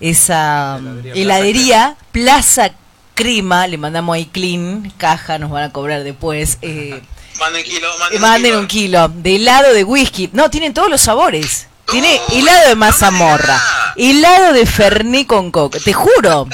esa 0.00 0.78
mm, 0.80 0.98
heladería, 1.14 1.96
Plaza 2.10 2.72
Crema, 3.20 3.66
le 3.66 3.76
mandamos 3.76 4.14
ahí 4.14 4.24
clean, 4.26 4.90
caja, 4.96 5.38
nos 5.38 5.50
van 5.50 5.64
a 5.64 5.72
cobrar 5.72 6.02
después. 6.04 6.56
eh, 6.62 7.00
Manden 7.38 7.64
kilo, 7.64 7.86
Eh, 7.88 7.98
manden, 7.98 8.20
Manden 8.20 8.56
un 8.56 8.66
kilo 8.66 9.08
de 9.08 9.36
helado 9.36 9.74
de 9.74 9.84
whisky. 9.84 10.30
No, 10.32 10.48
tienen 10.48 10.72
todos 10.72 10.88
los 10.88 11.02
sabores. 11.02 11.66
Tiene 11.86 12.18
helado 12.32 12.68
de 12.68 12.74
mazamorra, 12.76 13.60
helado 13.96 14.52
de 14.54 14.64
fernet 14.64 15.26
con 15.26 15.50
coca. 15.50 15.78
Te 15.80 15.92
juro. 15.92 16.46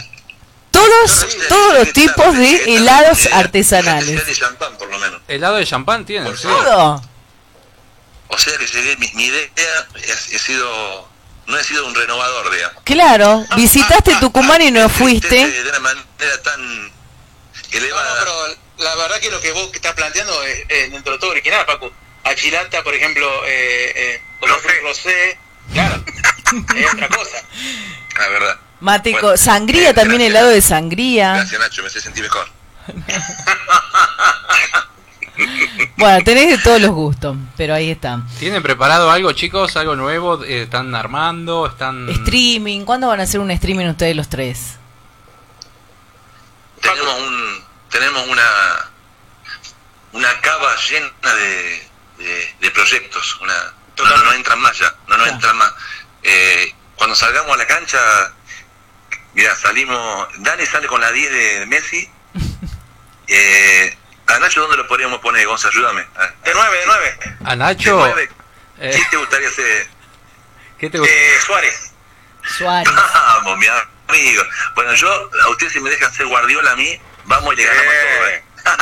Todos, 0.71 1.27
todos 1.49 1.75
los 1.79 1.93
tipos 1.93 2.37
de 2.37 2.77
helados 2.77 3.29
artesanales. 3.33 4.27
de 4.27 4.35
champán, 4.35 4.77
por 4.77 4.91
lo 4.91 4.99
menos. 4.99 5.21
Helado 5.29 5.57
de 5.57 5.67
champán 5.67 6.05
tienen. 6.05 6.35
Todo. 6.35 7.03
O 8.29 8.39
sea 8.39 8.59
que 8.59 8.67
llegué, 8.67 8.97
mi, 8.97 9.09
mi 9.15 9.25
idea 9.27 9.45
he 10.33 10.39
sido, 10.39 11.09
no 11.47 11.59
he 11.59 11.65
sido 11.65 11.87
un 11.87 11.95
renovador, 11.95 12.51
digamos. 12.51 12.83
Claro, 12.85 13.45
visitaste 13.57 14.15
Tucumán 14.17 14.63
y 14.63 14.71
no 14.71 14.89
fuiste. 14.89 15.47
De 15.47 15.71
una 15.71 15.81
manera 15.81 16.43
tan 16.43 16.93
elevada. 17.73 18.11
No, 18.11 18.17
pero 18.21 18.57
la 18.79 18.95
verdad 18.97 19.21
que 19.21 19.31
lo 19.31 19.41
que 19.41 19.53
vos 19.53 19.71
estás 19.73 19.95
planteando 19.95 20.43
es, 20.43 20.65
es 20.69 20.93
dentro 20.93 21.13
de 21.13 21.19
todo 21.19 21.31
original, 21.31 21.65
Paco. 21.67 21.93
Achilata, 22.25 22.83
por 22.83 22.95
ejemplo, 22.95 23.27
eh, 23.47 23.93
eh, 23.95 24.23
con 24.41 24.51
rosé, 24.83 25.39
claro, 25.73 26.03
es 26.77 26.93
otra 26.93 27.09
cosa. 27.09 27.43
La 28.19 28.29
verdad. 28.29 28.59
Bueno, 28.81 29.37
sangría 29.37 29.91
eh, 29.91 29.95
también, 29.95 30.21
helado 30.21 30.49
de 30.49 30.61
sangría. 30.61 31.35
Gracias, 31.35 31.61
Nacho, 31.61 31.83
me 31.83 31.89
hace 31.89 32.01
sentir 32.01 32.25
mejor. 32.25 32.49
Bueno, 35.97 36.23
tenés 36.25 36.51
de 36.51 36.59
todos 36.59 36.81
los 36.81 36.91
gustos, 36.91 37.37
pero 37.57 37.75
ahí 37.75 37.91
está. 37.91 38.21
¿Tienen 38.39 38.63
preparado 38.63 39.11
algo, 39.11 39.33
chicos? 39.33 39.77
¿Algo 39.77 39.97
nuevo? 39.97 40.45
Eh, 40.45 40.63
¿Están 40.63 40.95
armando? 40.95 41.67
¿Están...? 41.67 42.09
Streaming, 42.11 42.83
¿cuándo 42.85 43.09
van 43.09 43.21
a 43.21 43.23
hacer 43.23 43.41
un 43.41 43.51
streaming 43.51 43.87
ustedes 43.87 44.15
los 44.15 44.29
tres? 44.29 44.77
Tenemos 46.81 47.19
un, 47.19 47.65
tenemos 47.91 48.29
una, 48.29 48.91
una 50.13 50.41
cava 50.41 50.75
llena 50.89 51.35
de, 51.35 51.89
de, 52.19 52.55
de 52.61 52.71
proyectos, 52.71 53.39
una, 53.41 53.55
no, 53.97 54.25
no 54.25 54.33
entran 54.33 54.61
más 54.61 54.79
ya, 54.79 54.95
no 55.09 55.17
nos 55.17 55.29
entran 55.29 55.57
más. 55.57 55.73
Eh, 56.23 56.75
cuando 56.97 57.17
salgamos 57.17 57.53
a 57.53 57.57
la 57.57 57.67
cancha, 57.67 57.99
mira, 59.35 59.55
salimos, 59.57 60.29
Dani 60.39 60.67
sale 60.67 60.87
con 60.87 61.01
la 61.01 61.11
10 61.11 61.33
de 61.33 61.67
Messi, 61.67 62.11
eh, 63.29 63.97
a 64.27 64.39
Nacho, 64.39 64.61
¿dónde 64.63 64.77
lo 64.77 64.87
podríamos 64.89 65.21
poner, 65.21 65.47
Gonza? 65.47 65.69
Ayúdame. 65.69 66.03
De 66.45 66.53
9, 66.55 66.79
de 66.79 66.87
9. 66.87 67.19
¿A 67.45 67.57
Nacho? 67.57 67.97
De 67.97 68.03
nueve. 68.03 68.31
Eh, 68.79 68.91
¿Quién 68.95 69.11
te 69.11 69.17
gustaría 69.17 69.51
ser? 69.51 69.89
¿Qué 70.79 70.91
te 70.91 70.99
gusta? 70.99 71.13
Eh, 71.15 71.39
Suárez. 71.45 71.93
Suárez. 72.59 72.95
Vamos, 73.15 73.59
mi 73.59 73.67
amigo. 74.09 74.43
Bueno, 74.75 74.95
yo, 74.95 75.31
a 75.45 75.49
ustedes 75.49 75.73
si 75.73 75.81
me 75.81 75.91
dejan 75.91 76.13
ser 76.13 76.27
Guardiola 76.27 76.73
a 76.73 76.77
mí, 76.77 77.01
vamos 77.25 77.55
y 77.55 77.57
le 77.57 77.65
ganamos 77.65 77.95
todo, 78.17 78.27
¿eh? 78.29 78.45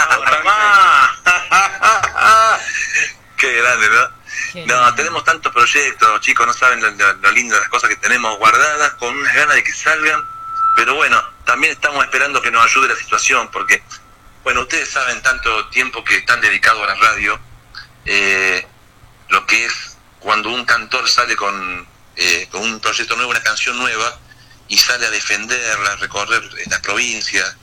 Qué 3.37 3.53
grande, 3.61 3.89
¿no? 3.89 4.25
No, 4.66 4.95
tenemos 4.95 5.25
tantos 5.25 5.53
proyectos, 5.53 6.21
chicos, 6.21 6.47
no 6.47 6.53
saben 6.53 6.81
lo, 6.81 6.91
lo- 6.91 7.12
lo 7.15 7.31
lindo 7.33 7.55
de 7.55 7.61
las 7.61 7.69
cosas 7.69 7.91
que 7.91 7.97
tenemos 7.97 8.39
guardadas, 8.39 8.93
con 8.95 9.16
unas 9.16 9.35
ganas 9.35 9.57
de 9.57 9.65
que 9.65 9.73
salgan, 9.73 10.21
pero 10.77 10.95
bueno, 10.95 11.23
también 11.45 11.73
estamos 11.73 12.05
esperando 12.05 12.41
que 12.41 12.51
nos 12.51 12.65
ayude 12.65 12.89
la 12.89 12.97
situación, 12.97 13.49
porque, 13.51 13.83
bueno, 14.45 14.61
ustedes 14.61 14.91
saben 14.91 15.23
tanto 15.23 15.69
tiempo 15.71 16.05
que 16.05 16.19
están 16.19 16.41
dedicados 16.43 16.83
a 16.83 16.87
la 16.87 16.95
radio, 16.97 17.41
eh, 18.05 18.66
lo 19.31 19.47
que 19.47 19.65
es 19.65 19.97
cuando 20.21 20.51
un 20.51 20.66
cantor 20.66 21.09
sale 21.09 21.35
con, 21.35 21.89
eh, 22.16 22.47
con 22.51 22.62
un 22.62 22.79
proyecto 22.79 23.16
nuevo, 23.16 23.31
una 23.31 23.43
canción 23.43 23.79
nueva, 23.79 24.19
y 24.69 24.77
sale 24.77 25.07
a 25.07 25.11
defenderla, 25.11 25.93
a 25.93 25.97
recorrer 25.97 26.43
la 26.66 26.81
provincia, 26.83 27.57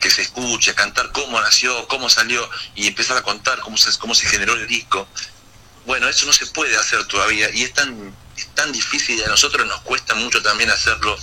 que 0.00 0.10
se 0.10 0.22
escuche, 0.22 0.70
a 0.70 0.74
cantar 0.74 1.12
cómo 1.12 1.38
nació, 1.40 1.86
cómo 1.86 2.08
salió, 2.08 2.48
y 2.74 2.86
empezar 2.86 3.18
a 3.18 3.22
contar 3.22 3.60
cómo 3.60 3.76
se, 3.76 3.96
cómo 3.98 4.14
se 4.14 4.26
generó 4.26 4.54
el 4.54 4.66
disco. 4.66 5.06
Bueno, 5.84 6.08
eso 6.08 6.24
no 6.26 6.32
se 6.32 6.46
puede 6.46 6.76
hacer 6.76 7.06
todavía, 7.08 7.50
y 7.50 7.62
es 7.62 7.74
tan, 7.74 8.14
es 8.36 8.46
tan 8.54 8.72
difícil, 8.72 9.18
y 9.18 9.22
a 9.22 9.28
nosotros 9.28 9.66
nos 9.66 9.82
cuesta 9.82 10.14
mucho 10.14 10.42
también 10.42 10.70
hacerlo 10.70 11.16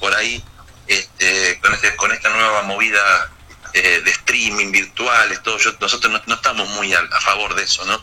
por 0.00 0.12
ahí, 0.14 0.42
este, 0.88 1.60
con, 1.60 1.74
este, 1.74 1.94
con 1.96 2.12
esta 2.12 2.28
nueva 2.30 2.62
movida 2.62 3.30
eh, 3.74 4.00
de 4.04 4.10
streaming, 4.10 4.70
virtuales, 4.72 5.42
todo, 5.42 5.58
yo- 5.58 5.74
nosotros 5.80 6.12
no, 6.12 6.22
no 6.26 6.34
estamos 6.34 6.68
muy 6.70 6.92
al- 6.94 7.12
a, 7.12 7.20
favor 7.20 7.54
de 7.54 7.62
eso, 7.64 7.84
¿no? 7.84 8.02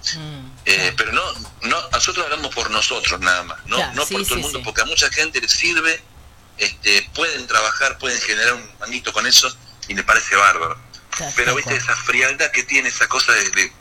Eh, 0.66 0.94
pero 0.98 1.12
no, 1.12 1.24
no, 1.64 1.90
nosotros 1.92 2.26
hablamos 2.26 2.54
por 2.54 2.70
nosotros 2.72 3.20
nada 3.20 3.44
más, 3.44 3.58
no, 3.66 3.78
no 3.94 4.06
sí, 4.06 4.14
por 4.14 4.24
todo 4.24 4.36
el 4.36 4.42
mundo, 4.42 4.60
sí. 4.60 4.66
porque 4.66 4.82
a 4.82 4.86
mucha 4.86 5.10
gente 5.12 5.40
les 5.42 5.52
sirve, 5.52 6.02
este, 6.58 7.10
pueden 7.14 7.46
trabajar, 7.48 7.98
pueden 7.98 8.20
generar 8.22 8.54
un 8.54 8.70
manguito 8.80 9.12
con 9.14 9.26
eso 9.28 9.56
y 9.88 9.94
le 9.94 10.04
parece 10.04 10.36
bárbaro. 10.36 10.78
Pero 11.36 11.56
viste 11.56 11.76
esa 11.76 11.96
frialdad 11.96 12.52
que 12.52 12.64
tiene 12.64 12.90
esa 12.90 13.08
cosa 13.08 13.32
de, 13.34 13.50
de- 13.52 13.74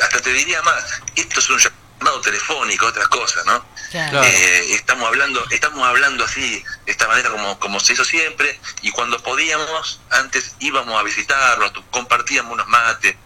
hasta 0.00 0.20
te 0.20 0.32
diría 0.32 0.62
más, 0.62 0.84
esto 1.14 1.40
es 1.40 1.50
un 1.50 1.60
llamado 1.98 2.20
telefónico, 2.20 2.86
otra 2.86 3.06
cosa, 3.06 3.40
¿no? 3.46 3.64
Claro. 3.90 4.22
Eh, 4.24 4.74
estamos 4.74 5.06
hablando, 5.08 5.44
estamos 5.50 5.86
hablando 5.86 6.24
así, 6.24 6.62
de 6.84 6.92
esta 6.92 7.08
manera 7.08 7.30
como, 7.30 7.58
como 7.58 7.80
se 7.80 7.92
hizo 7.94 8.04
siempre, 8.04 8.58
y 8.82 8.90
cuando 8.90 9.22
podíamos, 9.22 10.00
antes 10.10 10.54
íbamos 10.58 10.98
a 10.98 11.02
visitarlos, 11.02 11.72
compartíamos 11.90 12.52
unos 12.52 12.66
mates, 12.68 13.16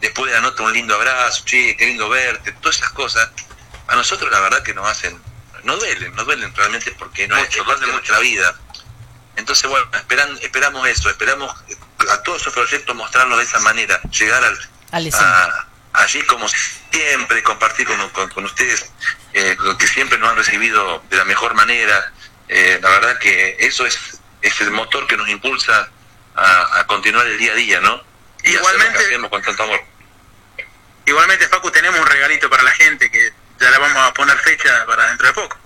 después 0.00 0.30
de 0.30 0.36
la 0.36 0.42
nota 0.42 0.62
un 0.62 0.72
lindo 0.72 0.94
abrazo, 0.94 1.42
che, 1.44 1.76
qué 1.76 1.86
lindo 1.86 2.08
verte, 2.08 2.52
todas 2.52 2.76
esas 2.76 2.90
cosas, 2.90 3.30
a 3.88 3.96
nosotros 3.96 4.30
la 4.30 4.40
verdad 4.40 4.62
que 4.62 4.74
nos 4.74 4.86
hacen, 4.86 5.20
no 5.64 5.76
duelen, 5.76 6.14
no 6.14 6.24
duelen 6.24 6.54
realmente 6.54 6.90
porque 6.92 7.28
no 7.28 7.36
es 7.36 7.54
es 7.56 7.62
parte 7.62 7.86
de 7.86 7.92
nuestra 7.92 8.18
vida. 8.18 8.54
Entonces, 9.36 9.68
bueno, 9.70 9.86
esperan, 9.94 10.36
esperamos 10.42 10.86
eso, 10.88 11.08
esperamos 11.08 11.54
a 12.10 12.22
todos 12.22 12.42
esos 12.42 12.52
proyectos 12.52 12.94
mostrarlos 12.94 13.38
de 13.38 13.44
esa 13.44 13.60
manera, 13.60 14.00
llegar 14.10 14.44
al, 14.44 14.58
Al 14.90 15.06
a- 15.14 15.68
allí 16.02 16.22
como 16.24 16.46
siempre, 16.90 17.42
compartir 17.42 17.86
con, 17.86 18.08
con- 18.10 18.28
con 18.30 18.44
ustedes, 18.44 18.90
eh, 19.32 19.56
que 19.78 19.86
siempre 19.86 20.18
nos 20.18 20.30
han 20.30 20.36
recibido 20.36 21.02
de 21.08 21.16
la 21.16 21.24
mejor 21.24 21.54
manera. 21.54 22.12
Eh, 22.48 22.78
la 22.82 22.90
verdad 22.90 23.18
que 23.18 23.56
eso 23.60 23.86
es, 23.86 24.20
es 24.42 24.60
el 24.60 24.70
motor 24.70 25.06
que 25.06 25.16
nos 25.16 25.28
impulsa 25.28 25.88
a, 26.34 26.80
a 26.80 26.86
continuar 26.86 27.26
el 27.26 27.38
día 27.38 27.52
a 27.52 27.54
día, 27.54 27.80
¿no? 27.80 28.02
Y 28.44 28.56
hacer 28.56 28.58
lo 28.58 28.78
que 28.92 28.98
hacemos 29.06 29.30
con 29.30 29.42
tanto 29.42 29.62
amor. 29.62 29.80
Igualmente, 31.06 31.48
Facu, 31.48 31.70
tenemos 31.70 31.98
un 32.00 32.06
regalito 32.06 32.48
para 32.50 32.62
la 32.62 32.72
gente 32.72 33.10
que 33.10 33.32
ya 33.60 33.70
le 33.70 33.78
vamos 33.78 33.96
a 33.98 34.12
poner 34.14 34.36
fecha 34.38 34.84
para 34.86 35.06
dentro 35.08 35.26
de 35.26 35.32
poco. 35.32 35.56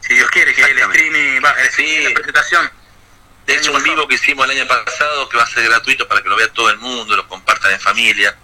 Si 0.00 0.14
Dios 0.14 0.30
quiere, 0.30 0.54
que 0.54 0.62
el 0.62 0.78
streaming, 0.78 1.40
va, 1.44 1.50
el- 1.52 2.04
la 2.04 2.10
presentación. 2.14 2.70
De 3.46 3.54
hecho, 3.56 3.72
un 3.72 3.82
vivo 3.82 4.06
que 4.06 4.14
hicimos 4.16 4.44
el 4.48 4.58
año 4.58 4.66
pasado, 4.68 5.28
que 5.28 5.36
va 5.38 5.42
a 5.42 5.46
ser 5.46 5.64
gratuito 5.64 6.06
para 6.06 6.22
que 6.22 6.28
lo 6.28 6.36
vea 6.36 6.52
todo 6.52 6.68
el 6.70 6.78
mundo, 6.78 7.16
lo 7.16 7.26
compartan 7.28 7.72
en 7.72 7.80
familia. 7.80 8.36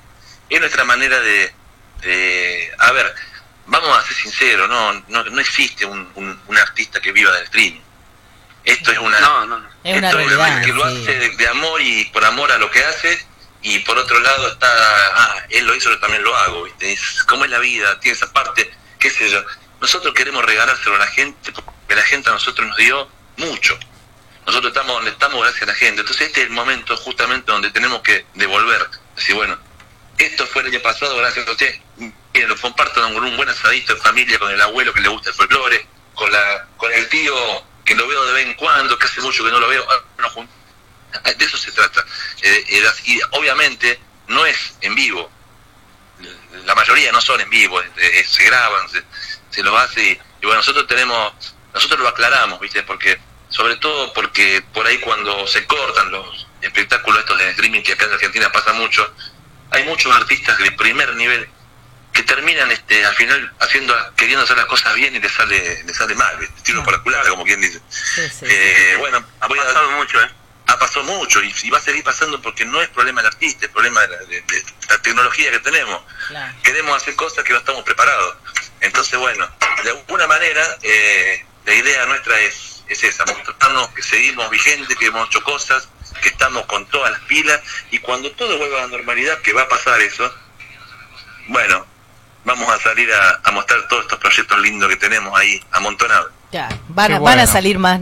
Es 0.55 0.60
nuestra 0.60 0.85
manera 0.85 1.18
de, 1.20 1.52
de- 2.02 2.72
a 2.78 2.93
ver, 2.93 3.12
vamos 3.66 3.98
a 3.98 4.02
ser 4.06 4.14
sinceros, 4.16 4.68
no, 4.68 4.93
no, 5.09 5.24
no 5.24 5.40
existe 5.40 5.85
un, 5.85 6.10
un- 6.14 6.40
un 6.47 6.59
artista 6.59 7.01
que 7.01 7.10
viva 7.12 7.32
del 7.32 7.44
streaming. 7.44 7.81
Esto 8.64 8.93
es 8.93 8.98
una, 8.98 9.18
Es 9.18 9.26
una 9.26 9.68
esto 10.09 10.18
es 10.20 10.26
realidad, 10.36 10.62
que 10.64 10.72
lo 10.72 10.89
sí. 10.89 11.02
hace 11.02 11.18
de, 11.18 11.36
de 11.36 11.48
amor 11.48 11.81
y 11.82 12.05
por 12.06 12.24
amor 12.24 12.51
a 12.52 12.59
lo 12.59 12.70
que 12.70 12.85
hace, 12.85 13.26
y 13.62 13.78
por 13.81 13.98
otro 13.98 14.18
lado 14.20 14.52
está, 14.52 14.68
ah, 14.68 15.36
él 15.51 15.66
lo 15.66 15.74
hizo, 15.74 15.90
yo 15.90 15.98
también 15.98 16.22
lo 16.22 16.35
hago, 16.36 16.62
¿viste? 16.64 16.93
Es, 16.93 17.24
¿Cómo 17.24 17.44
es 17.44 17.51
la 17.51 17.59
vida? 17.59 17.98
Tiene 18.01 18.16
esa 18.16 18.32
parte, 18.32 18.70
qué 18.98 19.10
sé 19.10 19.28
yo. 19.31 19.43
Nosotros 19.81 20.14
queremos 20.14 20.44
regalárselo 20.44 20.97
a 20.97 20.98
la 21.01 21.06
gente, 21.09 21.51
porque 21.52 21.94
la 21.94 22.02
gente 22.02 22.31
a 22.31 22.32
nosotros 22.35 22.66
nos 22.68 22.76
dio 22.76 23.09
mucho. 23.39 23.78
Nosotros 24.47 24.70
estamos 24.72 24.94
donde 24.97 25.10
estamos 25.10 25.40
gracias 25.43 25.62
a 25.62 25.66
la 25.66 25.74
gente. 25.74 26.01
Entonces 26.02 26.26
este 26.28 26.43
es 26.43 26.47
el 26.47 26.52
momento 26.52 26.97
justamente 26.98 27.51
donde 27.51 27.70
tenemos 27.70 28.02
que 28.02 28.24
devolver. 28.35 28.89
Decir, 29.16 29.35
bueno, 29.35 29.59
esto 30.19 30.47
fue 30.47 30.62
el 30.62 30.69
año 30.69 30.81
pasado, 30.81 31.16
gracias 31.16 31.47
a 31.47 31.51
usted. 31.51 31.74
Miren, 31.97 32.49
lo 32.49 32.57
comparto 32.61 33.01
con 33.01 33.24
un 33.24 33.36
buen 33.36 33.49
asadito 33.49 33.95
de 33.95 34.01
familia, 34.01 34.39
con 34.39 34.51
el 34.51 34.61
abuelo 34.61 34.93
que 34.93 35.01
le 35.01 35.09
gusta 35.09 35.31
el 35.31 35.36
folclore, 35.36 35.86
con 36.15 36.31
la, 36.31 36.66
con 36.77 36.93
el 36.93 37.09
tío 37.09 37.35
que 37.85 37.95
lo 37.95 38.07
veo 38.09 38.24
de 38.24 38.32
vez 38.32 38.47
en 38.47 38.55
cuando, 38.55 38.99
que 38.99 39.07
hace 39.07 39.20
mucho 39.20 39.45
que 39.45 39.51
no 39.51 39.61
lo 39.61 39.69
veo. 39.69 39.86
Ah, 39.89 41.32
De 41.36 41.45
eso 41.45 41.57
se 41.57 41.70
trata. 41.73 42.05
Eh, 42.43 42.65
eh, 42.69 42.91
y 43.05 43.20
obviamente 43.32 44.01
no 44.28 44.45
es 44.47 44.74
en 44.81 44.95
vivo. 44.95 45.31
La 46.65 46.74
mayoría 46.74 47.12
no 47.12 47.20
son 47.20 47.41
en 47.41 47.51
vivo, 47.51 47.81
eh, 47.81 47.91
eh, 47.97 48.24
se 48.27 48.45
graban, 48.45 48.89
se, 48.89 49.03
se 49.51 49.62
lo 49.62 49.77
hace. 49.77 50.03
Y, 50.03 50.12
y 50.12 50.47
bueno, 50.47 50.57
nosotros 50.57 50.86
tenemos, 50.86 51.32
nosotros 51.73 52.01
lo 52.01 52.09
aclaramos, 52.09 52.59
¿viste? 52.61 52.82
Porque, 52.82 53.20
sobre 53.49 53.77
todo 53.77 54.12
porque 54.12 54.65
por 54.73 54.86
ahí 54.86 54.99
cuando 54.99 55.47
se 55.47 55.66
cortan 55.66 56.11
los 56.11 56.47
espectáculos 56.62 57.20
estos 57.20 57.39
de 57.39 57.51
streaming, 57.51 57.82
que 57.82 57.93
acá 57.93 58.07
en 58.07 58.12
Argentina 58.12 58.51
pasa 58.51 58.73
mucho, 58.73 59.12
hay 59.74 59.84
muchos 59.84 60.14
artistas 60.14 60.56
de 60.59 60.70
primer 60.72 61.14
nivel 61.16 61.48
que 62.12 62.22
terminan 62.22 62.70
este 62.70 63.05
al 63.05 63.14
final 63.14 63.52
haciendo 63.60 63.94
queriendo 64.16 64.44
hacer 64.44 64.56
las 64.56 64.66
cosas 64.66 64.94
bien 64.94 65.14
y 65.16 65.18
le 65.20 65.28
sale 65.28 65.82
le 65.84 65.92
sale 65.94 66.14
mal 66.14 66.36
tiro 66.62 66.82
por 66.84 66.92
la 66.96 67.02
culata 67.02 67.28
como 67.30 67.44
quien 67.44 67.60
dice. 67.60 67.80
Eh, 68.48 68.96
bueno 68.98 69.24
ha 69.40 69.48
pasado 69.48 69.90
mucho 69.92 70.22
¿eh? 70.22 70.30
ha 70.66 70.78
pasado 70.78 71.02
mucho 71.05 71.42
y, 71.42 71.52
y 71.64 71.70
va 71.70 71.78
a 71.78 71.82
seguir 71.82 72.05
pasando 72.05 72.40
porque 72.40 72.64
no 72.64 72.80
es 72.80 72.88
problema 72.90 73.20
del 73.20 73.32
artista 73.32 73.66
es 73.66 73.72
problema 73.72 74.01
de 74.02 74.09
la, 74.09 74.16
de- 74.24 74.40
de 74.42 74.64
la 74.88 74.98
tecnología 75.02 75.51
que 75.51 75.59
tenemos. 75.60 76.02
Queremos 76.62 76.96
hacer 77.02 77.16
cosas 77.16 77.42
que 77.44 77.52
no 77.52 77.59
estamos 77.59 77.82
preparados. 77.82 78.36
Entonces 78.80 79.18
bueno 79.18 79.48
de 79.82 79.90
alguna 79.90 80.26
manera 80.28 80.64
eh, 80.82 81.44
la 81.66 81.74
idea 81.74 82.06
nuestra 82.06 82.38
es 82.40 82.84
es 82.86 83.02
esa 83.02 83.24
mostrarnos 83.24 83.88
que 83.88 84.02
seguimos 84.02 84.48
vigentes 84.51 84.96
que 84.96 85.06
hemos 85.06 85.26
hecho 85.28 85.42
cosas 85.42 85.88
que 86.23 86.28
estamos 86.28 86.65
con 86.66 86.86
todas 86.86 87.11
las 87.11 87.20
pilas 87.23 87.61
y 87.91 87.99
cuando 87.99 88.31
todo 88.32 88.57
vuelva 88.59 88.78
a 88.78 88.81
la 88.82 88.86
normalidad 88.89 89.39
que 89.43 89.53
va 89.53 89.62
a 89.62 89.69
pasar 89.69 90.01
eso 90.01 90.31
bueno, 91.49 91.85
vamos 92.45 92.69
a 92.73 92.78
salir 92.81 93.12
a, 93.12 93.41
a 93.45 93.51
mostrar 93.53 93.86
todos 93.89 94.03
estos 94.03 94.19
proyectos 94.19 94.59
lindos 94.61 94.89
que 94.89 94.97
tenemos 94.97 95.39
ahí 95.39 95.62
amontonados. 95.73 96.31
Ya, 96.53 96.69
van, 96.89 97.12
a, 97.12 97.19
van 97.19 97.41
a 97.41 97.47
salir 97.49 97.78
más, 97.81 98.01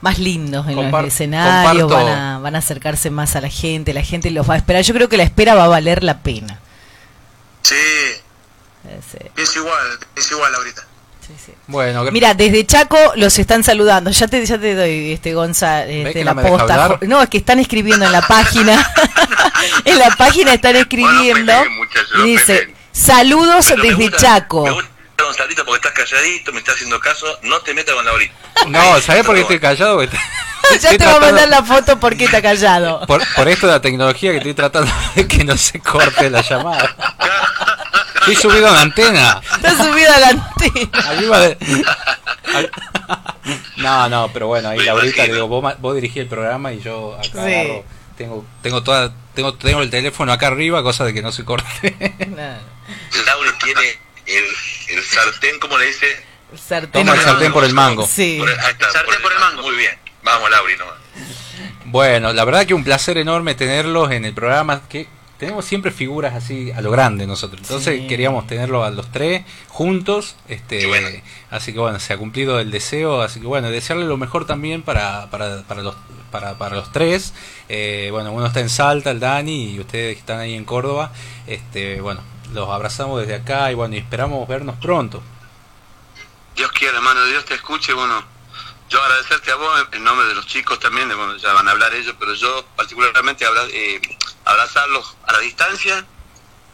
más 0.00 0.18
lindos 0.18 0.66
en 0.66 0.74
Compar- 0.76 1.04
los 1.04 1.14
escenarios, 1.14 1.88
van 1.90 2.08
a, 2.08 2.38
van 2.40 2.56
a 2.56 2.58
acercarse 2.58 3.10
más 3.10 3.36
a 3.36 3.40
la 3.40 3.48
gente, 3.48 3.94
la 3.94 4.02
gente 4.02 4.30
los 4.32 4.48
va 4.50 4.54
a 4.54 4.56
esperar. 4.56 4.82
Yo 4.82 4.92
creo 4.92 5.08
que 5.08 5.16
la 5.16 5.22
espera 5.22 5.54
va 5.54 5.64
a 5.64 5.68
valer 5.68 6.02
la 6.02 6.18
pena. 6.18 6.58
Sí, 7.62 7.76
pienso 9.34 9.60
igual, 9.60 9.98
pienso 10.14 10.34
igual 10.34 10.54
ahorita. 10.54 10.84
Bueno, 11.66 12.04
Mira, 12.12 12.34
desde 12.34 12.64
Chaco 12.66 12.96
los 13.16 13.38
están 13.38 13.62
saludando. 13.64 14.10
Ya 14.10 14.26
te, 14.28 14.44
ya 14.44 14.58
te 14.58 14.74
doy, 14.74 15.12
este 15.12 15.34
Gonza, 15.34 15.84
este, 15.86 16.24
la 16.24 16.34
no 16.34 16.42
posta. 16.42 16.98
No, 17.02 17.22
es 17.22 17.28
que 17.28 17.38
están 17.38 17.58
escribiendo 17.58 18.04
en 18.06 18.12
la 18.12 18.22
página. 18.22 18.92
en 19.84 19.98
la 19.98 20.10
página 20.16 20.52
están 20.54 20.76
escribiendo. 20.76 21.52
y 22.18 22.22
dice, 22.22 22.74
saludos 22.92 23.66
Pero 23.68 23.82
me 23.82 23.88
desde 23.90 24.02
gusta- 24.02 24.16
Chaco. 24.18 24.64
Me 24.64 24.70
gusta 24.72 24.90
Gonzalito 25.24 25.64
porque 25.64 25.88
estás 25.88 25.92
calladito, 26.10 26.52
me 26.52 26.58
está 26.58 26.72
haciendo 26.72 26.98
caso, 26.98 27.26
no 27.42 27.60
te 27.60 27.72
metas 27.74 27.94
con 27.94 28.04
la 28.04 28.12
orilla. 28.12 28.32
no, 28.68 29.00
¿sabés 29.00 29.24
por 29.24 29.34
qué 29.36 29.42
estoy 29.42 29.60
callado? 29.60 29.96
Porque 29.96 30.16
ya 30.70 30.76
estoy 30.76 30.98
te 30.98 31.06
va 31.06 31.14
a 31.16 31.20
mandar 31.20 31.48
la 31.48 31.62
foto 31.62 32.00
porque 32.00 32.24
está 32.24 32.42
callado. 32.42 33.00
Por, 33.06 33.22
por 33.34 33.48
esto 33.48 33.66
de 33.68 33.72
la 33.74 33.80
tecnología 33.80 34.32
que 34.32 34.38
estoy 34.38 34.54
tratando 34.54 34.90
de 35.14 35.28
que 35.28 35.44
no 35.44 35.56
se 35.56 35.78
corte 35.80 36.28
la 36.28 36.40
llamada. 36.42 36.96
Estoy 38.20 38.36
subido 38.36 38.68
a 38.68 38.72
la 38.72 38.80
antena. 38.82 39.40
Está 39.62 39.84
subido 39.84 40.12
a 40.12 40.18
la 40.18 41.38
de... 41.40 41.58
No, 43.76 44.08
no, 44.08 44.30
pero 44.32 44.46
bueno, 44.48 44.68
ahí 44.70 44.78
Laurita 44.80 45.26
le 45.26 45.34
digo, 45.34 45.48
vos, 45.48 45.74
vos 45.80 45.94
dirigís 45.94 46.18
el 46.18 46.26
programa 46.28 46.72
y 46.72 46.80
yo 46.80 47.14
acá 47.16 47.24
Sí. 47.32 47.38
agarro- 47.38 47.84
tengo, 48.16 48.44
tengo 48.62 48.82
toda, 48.82 49.12
tengo, 49.34 49.54
tengo 49.54 49.80
el 49.82 49.90
teléfono 49.90 50.32
acá 50.32 50.48
arriba, 50.48 50.82
cosa 50.82 51.04
de 51.04 51.14
que 51.14 51.22
no 51.22 51.32
se 51.32 51.44
corte. 51.44 51.96
Lauri 53.26 53.50
tiene 53.64 53.98
el, 54.26 54.44
el 54.96 55.02
sartén, 55.02 55.58
¿cómo 55.58 55.78
le 55.78 55.86
dice? 55.86 56.06
Sartén 56.54 57.06
Toma 57.06 57.14
el 57.14 57.20
sartén 57.24 57.52
por 57.52 57.64
el 57.64 57.72
mango. 57.72 58.06
Sí. 58.06 58.36
Por 58.38 58.50
el, 58.50 58.58
ahí 58.60 58.72
está, 58.72 58.90
sartén 58.92 59.20
por 59.22 59.32
el 59.32 59.38
mango. 59.40 59.62
Muy 59.62 59.76
bien. 59.76 59.92
Vamos, 60.22 60.50
Lauri, 60.50 60.76
nomás. 60.76 60.94
Bueno, 61.86 62.32
la 62.32 62.44
verdad 62.44 62.66
que 62.66 62.74
un 62.74 62.84
placer 62.84 63.16
enorme 63.18 63.54
tenerlos 63.54 64.10
en 64.12 64.24
el 64.26 64.34
programa. 64.34 64.82
que 64.88 65.08
Tenemos 65.42 65.64
siempre 65.64 65.90
figuras 65.90 66.34
así 66.34 66.70
a 66.70 66.80
lo 66.80 66.92
grande 66.92 67.26
nosotros. 67.26 67.60
Entonces 67.62 68.02
Sí. 68.02 68.06
queríamos 68.06 68.46
tenerlos 68.46 68.86
a 68.86 68.90
los 68.90 69.10
tres 69.10 69.44
juntos. 69.66 70.36
Este, 70.46 71.20
Así 71.50 71.72
que 71.72 71.80
bueno, 71.80 71.98
se 71.98 72.12
ha 72.12 72.16
cumplido 72.16 72.60
el 72.60 72.70
deseo. 72.70 73.22
Así 73.22 73.40
que 73.40 73.48
bueno, 73.48 73.68
desearle 73.68 74.04
lo 74.04 74.16
mejor 74.16 74.46
también 74.46 74.82
para, 74.82 75.28
para, 75.32 75.62
para, 75.64 75.82
los, 75.82 75.96
para, 76.30 76.56
para 76.58 76.76
los 76.76 76.92
tres. 76.92 77.34
Eh, 77.68 78.10
bueno, 78.12 78.30
uno 78.30 78.46
está 78.46 78.60
en 78.60 78.68
Salta, 78.68 79.10
el 79.10 79.18
Dani, 79.18 79.72
y 79.72 79.80
ustedes 79.80 80.14
que 80.14 80.20
están 80.20 80.38
ahí 80.38 80.54
en 80.54 80.64
Córdoba. 80.64 81.10
Este, 81.48 82.00
bueno, 82.00 82.20
los 82.54 82.68
abrazamos 82.68 83.18
desde 83.20 83.34
acá 83.34 83.72
y 83.72 83.74
bueno, 83.74 83.96
y 83.96 83.98
esperamos 83.98 84.46
vernos 84.46 84.76
pronto. 84.76 85.24
Dios 86.54 86.70
quiera, 86.70 86.98
hermano, 86.98 87.24
Dios 87.24 87.44
te 87.46 87.54
escuche, 87.54 87.92
bueno, 87.94 88.22
yo 88.88 89.02
agradecerte 89.02 89.50
a 89.50 89.56
vos 89.56 89.86
en 89.90 90.04
nombre 90.04 90.24
de 90.28 90.36
los 90.36 90.46
chicos 90.46 90.78
también, 90.78 91.08
de- 91.08 91.16
bueno, 91.16 91.36
ya 91.36 91.52
van 91.52 91.66
a 91.66 91.72
hablar 91.72 91.92
ellos, 91.94 92.14
pero 92.20 92.32
yo 92.34 92.64
particularmente 92.76 93.44
abra- 93.44 93.66
eh, 93.72 94.00
abrazarlos 94.44 95.16
a 95.26 95.32
la 95.32 95.38
distancia 95.40 96.04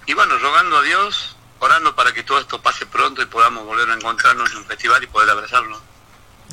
y 0.07 0.15
bueno, 0.15 0.39
rogando 0.39 0.79
a 0.79 0.83
Dios, 0.83 1.37
orando 1.59 1.95
para 1.95 2.13
que 2.13 2.23
todo 2.23 2.39
esto 2.39 2.63
pase 2.63 2.87
pronto 2.87 3.21
y 3.23 3.27
podamos 3.27 3.65
volver 3.65 3.91
a 3.91 3.95
encontrarnos 3.95 4.51
en 4.53 4.59
un 4.59 4.67
festival 4.67 5.03
y 5.03 5.07
poder 5.07 5.31
abrazarlos. 5.31 5.81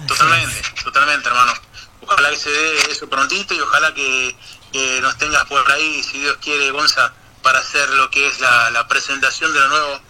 Totalmente, 0.08 0.62
totalmente, 0.84 1.30
hermano. 1.30 1.54
Ojalá 2.02 2.30
que 2.30 2.36
se 2.36 2.50
dé 2.50 2.92
eso 2.92 3.10
prontito 3.10 3.54
y 3.54 3.60
ojalá 3.62 3.94
que, 3.94 4.36
que 4.74 5.00
nos 5.02 5.18
tengas 5.18 5.46
por 5.46 5.72
ahí, 5.72 6.04
si 6.04 6.20
Dios 6.20 6.38
quiere, 6.42 6.70
Gonza, 6.72 7.14
para 7.42 7.60
hacer 7.60 7.90
lo 7.92 8.10
que 8.10 8.28
es 8.28 8.40
la, 8.42 8.72
la 8.72 8.88
presentación 8.88 9.54
de 9.54 9.60
lo 9.60 9.70
nuevo 9.70 10.02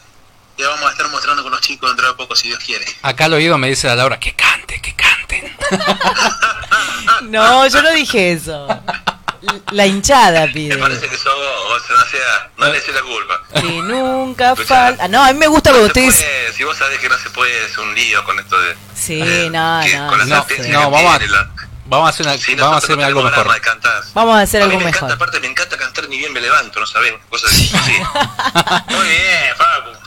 que 0.58 0.66
vamos 0.66 0.88
a 0.88 0.92
estar 0.92 1.08
mostrando 1.10 1.44
con 1.44 1.52
los 1.52 1.62
chicos 1.62 1.90
dentro 1.90 2.08
de 2.08 2.14
poco, 2.14 2.36
si 2.36 2.48
Dios 2.48 2.64
quiere. 2.64 2.86
Acá 3.04 3.26
al 3.26 3.34
oído 3.34 3.58
me 3.58 3.68
dice 3.68 3.88
la 3.88 3.96
Laura 3.96 4.20
que 4.20 4.34
cante, 4.36 4.82
que 4.82 4.96
canten. 4.96 5.56
No, 7.24 7.68
yo 7.68 7.82
no 7.82 7.92
dije 7.92 8.34
eso. 8.34 8.68
La 9.72 9.86
hinchada 9.86 10.48
pide. 10.54 10.76
Me 10.76 10.82
parece 10.82 11.08
que 11.08 11.18
sos 11.18 11.34
vos, 11.34 11.82
no, 11.90 12.06
sea, 12.06 12.50
no 12.58 12.66
le 12.68 12.78
eches 12.78 12.94
la 12.96 13.02
culpa. 13.02 13.42
Que 13.54 13.62
nunca 13.82 14.56
falta. 14.56 15.08
No, 15.08 15.24
a 15.24 15.32
mí 15.34 15.40
me 15.40 15.48
gusta 15.48 15.72
no 15.72 15.78
se 15.78 15.86
ustedes. 15.86 16.16
puede, 16.16 16.54
si 16.54 16.64
vos 16.64 16.78
sabés 16.78 17.00
que 17.00 17.10
no 17.10 17.18
se 17.18 17.30
puede, 17.32 17.66
es 17.66 17.78
un 17.78 17.94
lío 17.96 18.24
con 18.24 18.40
esto 18.40 18.60
de... 18.60 18.76
Sí, 18.96 19.20
no, 19.52 19.82
que 19.84 19.98
no. 19.98 20.08
con 20.08 20.20
la 20.20 20.26
No, 20.26 20.36
sentencia 20.46 20.74
no, 20.74 20.90
vamos 20.92 21.16
a, 21.16 21.20
la- 21.28 21.50
vamos 21.86 22.08
a 22.08 22.10
hacer, 22.10 22.26
una- 22.26 22.38
Sí, 22.38 22.56
vamos 22.56 22.76
a 22.76 22.78
hacer 22.78 23.04
algo 23.04 23.22
mejor. 23.24 23.40
drama 23.40 23.54
de 23.56 23.62
cantar. 23.62 24.04
Vamos 24.14 24.36
a 24.38 24.42
hacer 24.42 24.62
A 24.62 24.66
algo 24.66 24.78
mí 24.78 24.84
me 24.86 24.92
mejor. 24.92 25.10
encanta, 25.10 25.16
aparte 25.26 25.40
me 25.40 25.48
encanta 25.48 25.78
cantar 25.78 26.08
ni 26.10 26.18
bien 26.18 26.34
me 26.34 26.42
levanto, 26.42 26.80
¿no 26.80 26.86
sabés? 26.88 27.14
Cosas 27.30 27.52
así. 27.52 27.72
Muy 28.94 29.08
bien, 29.08 29.56
Facu. 29.58 30.05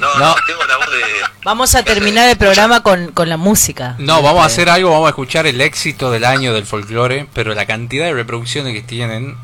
No, 0.00 0.14
No. 0.18 0.34
tengo 0.46 0.64
la 0.64 0.76
voz 0.78 0.90
de... 0.90 1.04
Vamos 1.44 1.74
a 1.74 1.82
terminar 1.84 2.28
el 2.28 2.36
programa 2.36 2.82
con, 2.82 3.12
con 3.12 3.28
la 3.28 3.36
música. 3.36 3.94
No, 3.98 4.22
vamos 4.22 4.42
a 4.42 4.46
hacer 4.46 4.68
algo, 4.68 4.90
vamos 4.90 5.06
a 5.06 5.10
escuchar 5.10 5.46
el 5.46 5.60
éxito 5.60 6.10
del 6.10 6.24
año 6.24 6.52
del 6.54 6.66
folclore, 6.66 7.28
pero 7.34 7.54
la 7.54 7.66
cantidad 7.66 8.06
de 8.06 8.14
reproducciones 8.14 8.72
que 8.74 8.82
tienen, 8.82 9.36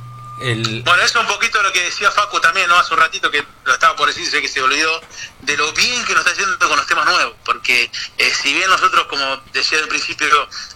el... 0.42 0.82
Bueno, 0.82 1.02
eso 1.02 1.18
es 1.20 1.24
un 1.26 1.32
poquito 1.32 1.62
lo 1.62 1.72
que 1.72 1.82
decía 1.82 2.10
Facu 2.10 2.40
también, 2.40 2.68
¿no? 2.68 2.76
Hace 2.76 2.92
un 2.94 3.00
ratito 3.00 3.30
que 3.30 3.42
lo 3.64 3.72
estaba 3.72 3.96
por 3.96 4.08
decir, 4.08 4.26
sé 4.26 4.40
que 4.42 4.48
se 4.48 4.60
olvidó, 4.60 5.00
de 5.40 5.56
lo 5.56 5.72
bien 5.72 6.04
que 6.04 6.12
nos 6.14 6.20
está 6.26 6.32
haciendo 6.32 6.58
con 6.68 6.76
los 6.76 6.86
temas 6.86 7.06
nuevos. 7.06 7.34
Porque 7.44 7.90
eh, 8.18 8.30
si 8.42 8.52
bien 8.52 8.68
nosotros, 8.68 9.06
como 9.06 9.42
decía 9.52 9.78
al 9.78 9.88
principio 9.88 10.26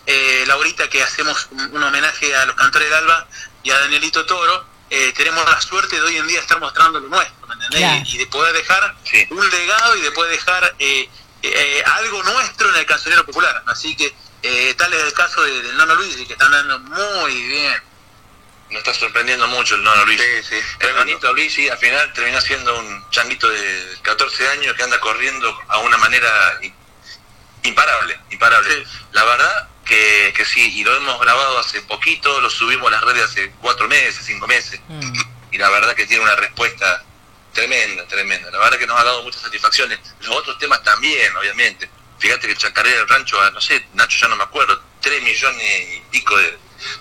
eh, 0.07 0.44
Laurita, 0.47 0.89
que 0.89 1.02
hacemos 1.02 1.48
un, 1.51 1.61
un 1.77 1.82
homenaje 1.82 2.35
a 2.36 2.47
los 2.47 2.55
cantores 2.57 2.89
del 2.89 2.98
Alba 2.98 3.27
y 3.62 3.70
a 3.70 3.78
Danielito 3.81 4.24
Toro, 4.24 4.65
eh, 4.91 5.12
tenemos 5.17 5.45
la 5.49 5.61
suerte 5.61 5.97
de 5.97 6.03
hoy 6.03 6.17
en 6.17 6.27
día 6.27 6.41
estar 6.41 6.59
mostrando 6.61 7.01
lo 7.01 7.09
nuestro, 7.09 7.47
¿me 7.47 7.55
entendés? 7.55 7.81
Claro. 7.81 8.03
Y, 8.05 8.15
y 8.15 8.19
de 8.19 8.27
poder 8.27 8.53
dejar 8.55 8.97
un 9.31 9.51
legado 9.51 9.97
y 9.97 10.01
de 10.03 10.11
poder 10.12 10.33
dejar 10.33 10.75
eh, 10.79 11.09
eh, 11.43 11.83
algo 11.87 12.23
nuestro 12.25 12.69
en 12.71 12.77
el 12.77 12.87
cancionero 12.87 13.25
popular. 13.25 13.62
Así 13.67 13.97
que 13.97 14.12
eh, 14.43 14.75
tal 14.77 14.93
es 14.93 15.03
el 15.05 15.12
caso 15.12 15.43
de- 15.43 15.62
del 15.62 15.77
Nono 15.77 15.95
Luis, 15.97 16.17
que 16.27 16.33
están 16.33 16.51
dando 16.51 16.79
muy 16.81 17.35
bien. 17.49 17.83
Nos 18.71 18.79
está 18.79 18.95
sorprendiendo 18.95 19.49
mucho 19.49 19.75
el 19.75 19.83
nono 19.83 20.05
Luis. 20.05 20.21
el 20.79 20.95
nonito 20.95 21.33
Luis 21.33 21.59
al 21.71 21.79
final 21.79 22.12
terminó 22.12 22.41
siendo 22.41 22.79
un 22.79 23.11
changuito 23.11 23.49
de 23.49 23.99
14 24.03 24.49
años 24.51 24.77
que 24.77 24.83
anda 24.85 25.01
corriendo 25.01 25.59
a 25.67 25.79
una 25.79 25.99
manera 25.99 26.61
imparable, 27.65 28.19
imparable. 28.31 28.87
La 29.12 29.25
verdad 29.25 29.69
que, 29.91 30.33
que 30.37 30.45
sí, 30.45 30.79
y 30.79 30.85
lo 30.85 30.95
hemos 30.97 31.21
grabado 31.21 31.59
hace 31.59 31.83
poquito, 31.83 32.41
lo 32.41 32.49
subimos 32.49 32.87
a 32.89 32.93
las 32.93 33.03
redes 33.03 33.25
hace 33.25 33.51
cuatro 33.61 33.89
meses, 33.89 34.23
cinco 34.25 34.47
meses, 34.47 34.81
y 35.51 35.59
la 35.59 35.69
verdad 35.69 35.95
que 35.97 36.07
tiene 36.07 36.23
una 36.23 36.37
respuesta 36.37 37.05
tremenda, 37.53 38.07
tremenda. 38.07 38.51
La 38.53 38.59
verdad 38.59 38.79
que 38.79 38.87
nos 38.87 38.99
ha 39.01 39.03
dado 39.03 39.25
muchas 39.25 39.43
satisfacciones. 39.43 39.99
Los 40.21 40.37
otros 40.37 40.57
temas 40.59 40.81
también, 40.85 41.37
obviamente. 41.37 41.91
Fíjate 42.21 42.47
que 42.47 42.55
Chacarera 42.57 42.99
del 42.99 43.09
Rancho, 43.09 43.41
ah, 43.41 43.51
no 43.51 43.61
sé, 43.61 43.85
Nacho 43.95 44.17
ya 44.21 44.29
no 44.29 44.37
me 44.37 44.45
acuerdo, 44.45 44.81
tres 45.01 45.21
millones 45.23 45.89
y 45.97 46.01
pico 46.12 46.37
de, 46.37 46.57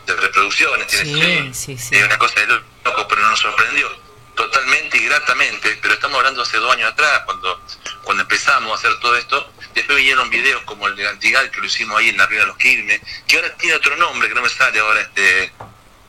de 0.07 0.15
reproducciones. 0.15 0.87
tiene 0.87 1.05
Sí, 1.05 1.11
streaming. 1.19 1.53
sí, 1.53 1.77
sí. 1.77 1.95
Es 1.95 2.03
una 2.05 2.17
cosa 2.17 2.39
de 2.39 2.47
loco, 2.47 3.07
pero 3.07 3.21
nos 3.21 3.39
sorprendió 3.39 3.87
totalmente 4.35 4.97
y 4.97 5.05
gratamente. 5.05 5.77
Pero 5.81 5.93
estamos 5.93 6.17
hablando 6.17 6.41
hace 6.41 6.57
dos 6.57 6.73
años 6.73 6.91
atrás, 6.91 7.21
cuando, 7.25 7.61
cuando 8.03 8.23
empezamos 8.23 8.71
a 8.71 8.75
hacer 8.75 8.99
todo 8.99 9.15
esto. 9.15 9.53
Después 9.73 9.97
vinieron 9.97 10.29
videos 10.29 10.61
como 10.63 10.87
el 10.87 10.95
de 10.95 11.07
Antigal, 11.07 11.49
que 11.51 11.59
lo 11.59 11.65
hicimos 11.65 11.97
ahí 11.99 12.09
en 12.09 12.17
la 12.17 12.25
Río 12.25 12.41
de 12.41 12.45
los 12.47 12.57
Quilmes, 12.57 12.99
que 13.27 13.35
ahora 13.37 13.55
tiene 13.57 13.75
otro 13.75 13.95
nombre 13.97 14.27
que 14.27 14.35
no 14.35 14.41
me 14.41 14.49
sale 14.49 14.79
ahora. 14.79 15.01
este 15.01 15.51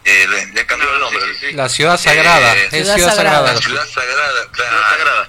eh, 0.04 0.26
le, 0.28 0.46
le 0.46 0.66
cambió 0.66 0.92
el 0.94 1.00
nombre. 1.00 1.52
La 1.52 1.68
ciudad 1.68 1.98
sagrada, 1.98 2.56
Eh, 2.56 2.68
es 2.72 2.88
ciudad 2.94 3.14
sagrada. 3.14 3.52
La 3.52 3.60
ciudad 3.60 3.86
sagrada, 3.86 4.48
claro. 4.52 5.28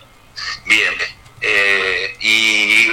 Bien. 0.65 0.93
Eh, 1.41 2.15
y 2.21 2.87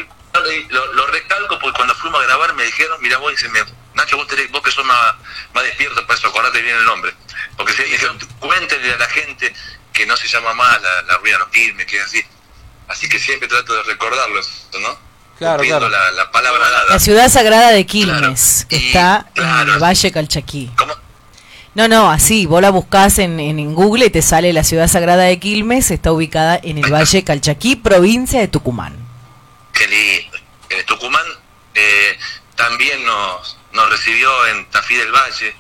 lo, 0.71 0.93
lo 0.95 1.07
recalco 1.07 1.59
porque 1.59 1.77
cuando 1.77 1.95
fuimos 1.95 2.21
a 2.21 2.25
grabar 2.27 2.55
me 2.55 2.65
dijeron, 2.65 3.01
mira 3.01 3.19
vos, 3.19 3.31
dice, 3.33 3.49
me, 3.51 3.61
Nacho, 3.95 4.17
vos, 4.17 4.27
tenés- 4.29 4.51
vos 4.51 4.63
que 4.63 4.71
sos 4.71 4.85
más, 4.85 5.15
más 5.55 5.65
despierto 5.65 6.05
para 6.07 6.19
eso, 6.19 6.29
acordate 6.29 6.61
bien 6.63 6.77
el 6.77 6.85
nombre. 6.85 7.15
Porque 7.57 7.73
se 7.73 7.85
dijeron, 7.85 8.19
cuéntenle 8.41 8.93
a 8.95 8.97
la 8.99 9.09
gente 9.09 9.53
que 9.93 10.07
no 10.07 10.17
se 10.17 10.29
llama 10.29 10.55
más 10.55 10.81
la, 10.83 11.03
la 11.03 11.17
ruina 11.19 11.39
de 11.39 11.45
los 11.45 11.49
Quilmes, 11.53 11.87
que 11.87 11.97
es 11.99 12.05
así. 12.05 12.25
Así 12.89 13.09
que 13.09 13.19
siempre 13.19 13.49
trato 13.49 13.75
de 13.75 13.83
recordarlo, 13.85 14.39
eso, 14.41 14.51
¿no? 14.81 14.99
Claro, 15.39 15.59
Cumpliendo 15.59 15.89
claro. 15.89 16.05
La, 16.17 16.25
la 16.25 16.31
palabra 16.33 16.69
dada. 16.69 16.85
La 16.91 16.99
ciudad 16.99 17.29
sagrada 17.29 17.71
de 17.71 17.87
Quilmes, 17.87 18.67
que 18.69 18.77
está 18.77 19.27
en 19.35 19.69
el 19.69 19.79
Valle 19.79 20.11
Calchaquí. 20.11 20.71
No, 21.75 21.87
no, 21.87 22.11
así, 22.11 22.47
vos 22.47 22.61
la 22.61 22.71
buscás 22.71 23.21
en, 23.21 23.39
en, 23.39 23.61
en 23.61 23.75
Google 23.75 24.07
y 24.07 24.11
te 24.11 24.21
sale 24.21 24.53
la 24.53 24.65
ciudad 24.65 24.89
sagrada 24.89 25.23
de 25.25 25.39
Quilmes, 25.39 25.93
está 25.93 26.11
ubicada 26.13 26.59
en 26.61 26.79
el 26.79 26.93
Valle 26.93 27.23
Calchaquí, 27.23 27.77
provincia 27.77 28.41
de 28.41 28.49
Tucumán. 28.49 28.97
Qué 29.73 29.87
lindo. 29.87 30.39
Eh, 30.71 30.83
Tucumán 30.85 31.25
eh, 31.75 32.19
también 32.57 33.05
nos, 33.05 33.57
nos 33.73 33.91
recibió 33.91 34.47
en 34.49 34.69
Tafí 34.71 34.97
del 34.97 35.13
Valle, 35.13 35.55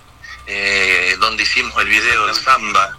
eh, 0.48 1.16
donde 1.20 1.44
hicimos 1.44 1.80
el 1.80 1.88
video 1.88 2.26
de 2.26 2.34
Samba. 2.34 2.98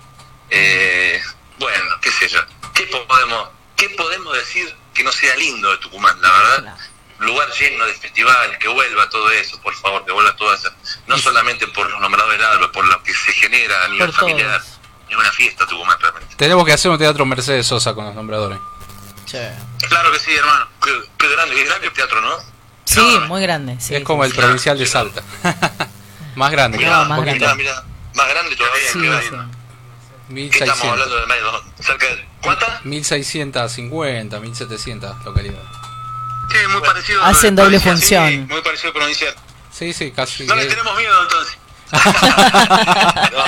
Eh, 0.50 1.22
bueno, 1.60 1.86
qué 2.02 2.10
sé 2.12 2.30
yo. 2.30 2.40
¿Qué 2.74 2.84
podemos, 2.84 3.50
¿Qué 3.76 3.90
podemos 3.90 4.34
decir 4.38 4.74
que 4.94 5.04
no 5.04 5.12
sea 5.12 5.36
lindo 5.36 5.72
de 5.72 5.78
Tucumán, 5.78 6.20
la 6.22 6.32
verdad? 6.32 6.78
Lugar 7.20 7.50
lleno 7.52 7.86
de 7.86 7.94
festivales, 7.94 8.58
que 8.60 8.68
vuelva 8.70 9.10
todo 9.10 9.30
eso, 9.32 9.60
por 9.62 9.76
favor, 9.76 10.06
que 10.06 10.12
vuelva 10.12 10.36
todo 10.36 10.54
eso. 10.54 10.70
No 11.08 11.18
solamente 11.18 11.68
por 11.68 11.90
los 11.90 12.00
nombrados 12.00 12.32
del 12.32 12.44
Alba, 12.44 12.72
por 12.72 12.86
lo 12.86 13.04
que 13.04 13.14
se 13.14 13.34
genera 13.34 13.86
a 13.86 13.88
nivel 13.90 14.08
Por 14.08 14.16
familiar. 14.16 14.62
Es 15.10 15.16
una 15.18 15.32
fiesta 15.32 15.66
Tucumán 15.66 16.00
realmente. 16.00 16.36
Tenemos 16.38 16.66
que 16.66 16.74
hacer 16.74 16.92
un 16.92 16.98
teatro 16.98 17.26
Mercedes 17.26 17.68
Sosa 17.68 17.94
con 17.94 18.06
los 18.06 18.16
nombradores. 18.16 18.60
Claro 19.88 20.12
que 20.12 20.20
sí, 20.20 20.36
hermano. 20.36 20.68
Qué, 20.84 20.92
qué 21.18 21.30
grande, 21.30 21.56
qué 21.56 21.64
grande 21.66 21.88
el 21.88 21.94
teatro, 21.94 22.22
¿no? 22.22 22.38
Sí, 22.86 23.20
muy 23.28 23.42
grande. 23.42 23.78
sí, 23.80 23.96
es 23.96 24.04
como 24.04 24.24
sí, 24.24 24.28
el 24.28 24.32
sí. 24.34 24.42
provincial 24.42 24.78
de 24.78 24.86
Salta. 24.88 25.22
más 26.36 26.52
grande. 26.52 26.78
Mirá, 26.78 27.04
más 27.04 27.20
poquito. 27.20 27.36
Mirá, 27.36 27.56
mirá, 27.56 27.84
más 28.16 28.30
grande 28.30 28.56
todavía. 28.56 28.92
Sí, 28.92 29.00
qué 29.00 29.22
sí. 29.22 29.30
grande. 29.30 29.58
¿Qué 30.30 30.64
estamos 30.64 30.84
1600. 30.84 30.92
hablando 30.92 31.16
de 31.16 31.26
medio? 31.28 31.64
¿Cerca 31.80 32.06
de 32.08 32.29
cuántas? 32.42 32.84
1650, 32.86 34.40
1700 34.40 35.26
localidades. 35.26 35.68
Sí, 36.52 36.58
muy 36.70 36.82
parecido. 36.82 37.24
Hacen 37.24 37.60
a- 37.60 37.64
doble 37.64 37.80
provincia, 37.80 38.20
función. 38.22 38.48
Sí, 38.48 38.54
muy 38.54 38.62
parecido 38.62 38.94
provincial. 38.94 39.36
Sí, 39.72 39.94
sí, 39.94 40.12
casi. 40.12 40.46
No 40.46 40.56
le 40.56 40.66
tenemos 40.66 40.96
miedo 40.98 41.22
entonces. 41.24 41.58
No, 43.32 43.46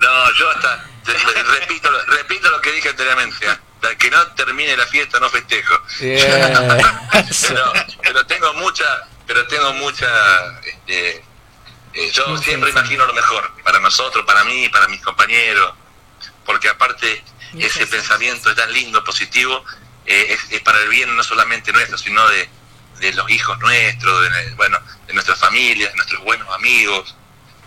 no, 0.00 0.32
yo 0.38 0.50
hasta 0.50 0.84
re- 1.04 1.42
repito, 1.60 1.90
lo- 1.90 2.04
repito 2.04 2.50
lo 2.50 2.60
que 2.60 2.72
dije 2.72 2.88
anteriormente. 2.90 3.46
Hasta 3.48 3.96
que 3.98 4.10
no 4.10 4.26
termine 4.28 4.76
la 4.76 4.86
fiesta 4.86 5.18
no 5.20 5.28
festejo. 5.30 5.74
Bien. 6.00 6.20
pero, 7.48 7.72
pero 8.02 8.26
tengo 8.26 8.52
mucha, 8.54 8.84
pero 9.26 9.46
tengo 9.46 9.72
mucha, 9.74 10.06
este, 10.64 11.24
eh, 11.94 12.10
yo 12.12 12.36
siempre 12.38 12.70
imagino 12.70 13.06
lo 13.06 13.12
mejor 13.14 13.50
para 13.62 13.78
nosotros, 13.80 14.24
para 14.26 14.44
mí, 14.44 14.68
para 14.70 14.88
mis 14.88 15.00
compañeros, 15.02 15.74
porque 16.46 16.68
aparte 16.68 17.22
ese 17.58 17.86
pensamiento 17.86 18.50
es 18.50 18.56
tan 18.56 18.72
lindo, 18.72 19.02
positivo, 19.04 19.64
eh, 20.06 20.26
es, 20.30 20.40
es 20.50 20.60
para 20.62 20.78
el 20.80 20.88
bien 20.88 21.14
no 21.16 21.22
solamente 21.22 21.72
nuestro, 21.72 21.96
sino 21.98 22.26
de, 22.28 22.48
de 23.00 23.12
los 23.14 23.30
hijos 23.30 23.58
nuestros, 23.60 24.22
de, 24.22 24.54
bueno, 24.54 24.78
de 25.06 25.14
nuestras 25.14 25.38
familias, 25.38 25.90
de 25.90 25.96
nuestros 25.96 26.22
buenos 26.22 26.48
amigos. 26.54 27.16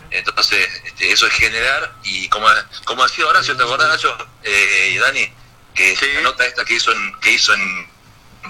Entonces, 0.10 0.68
este, 0.86 1.12
eso 1.12 1.28
es 1.28 1.34
generar, 1.34 1.94
y 2.04 2.30
como, 2.30 2.48
como 2.86 3.04
decía 3.04 3.26
Horacio, 3.26 3.58
¿te 3.58 3.64
acordás, 3.64 3.90
Nacho? 3.90 4.18
Eh, 4.44 4.92
y 4.94 4.98
Dani, 4.98 5.34
que 5.76 5.98
la 6.16 6.22
nota 6.22 6.46
esta 6.46 6.64
que 6.64 6.76
hizo 6.76 6.92
en, 6.94 7.20
que 7.20 7.32
hizo 7.32 7.54
en, 7.54 7.90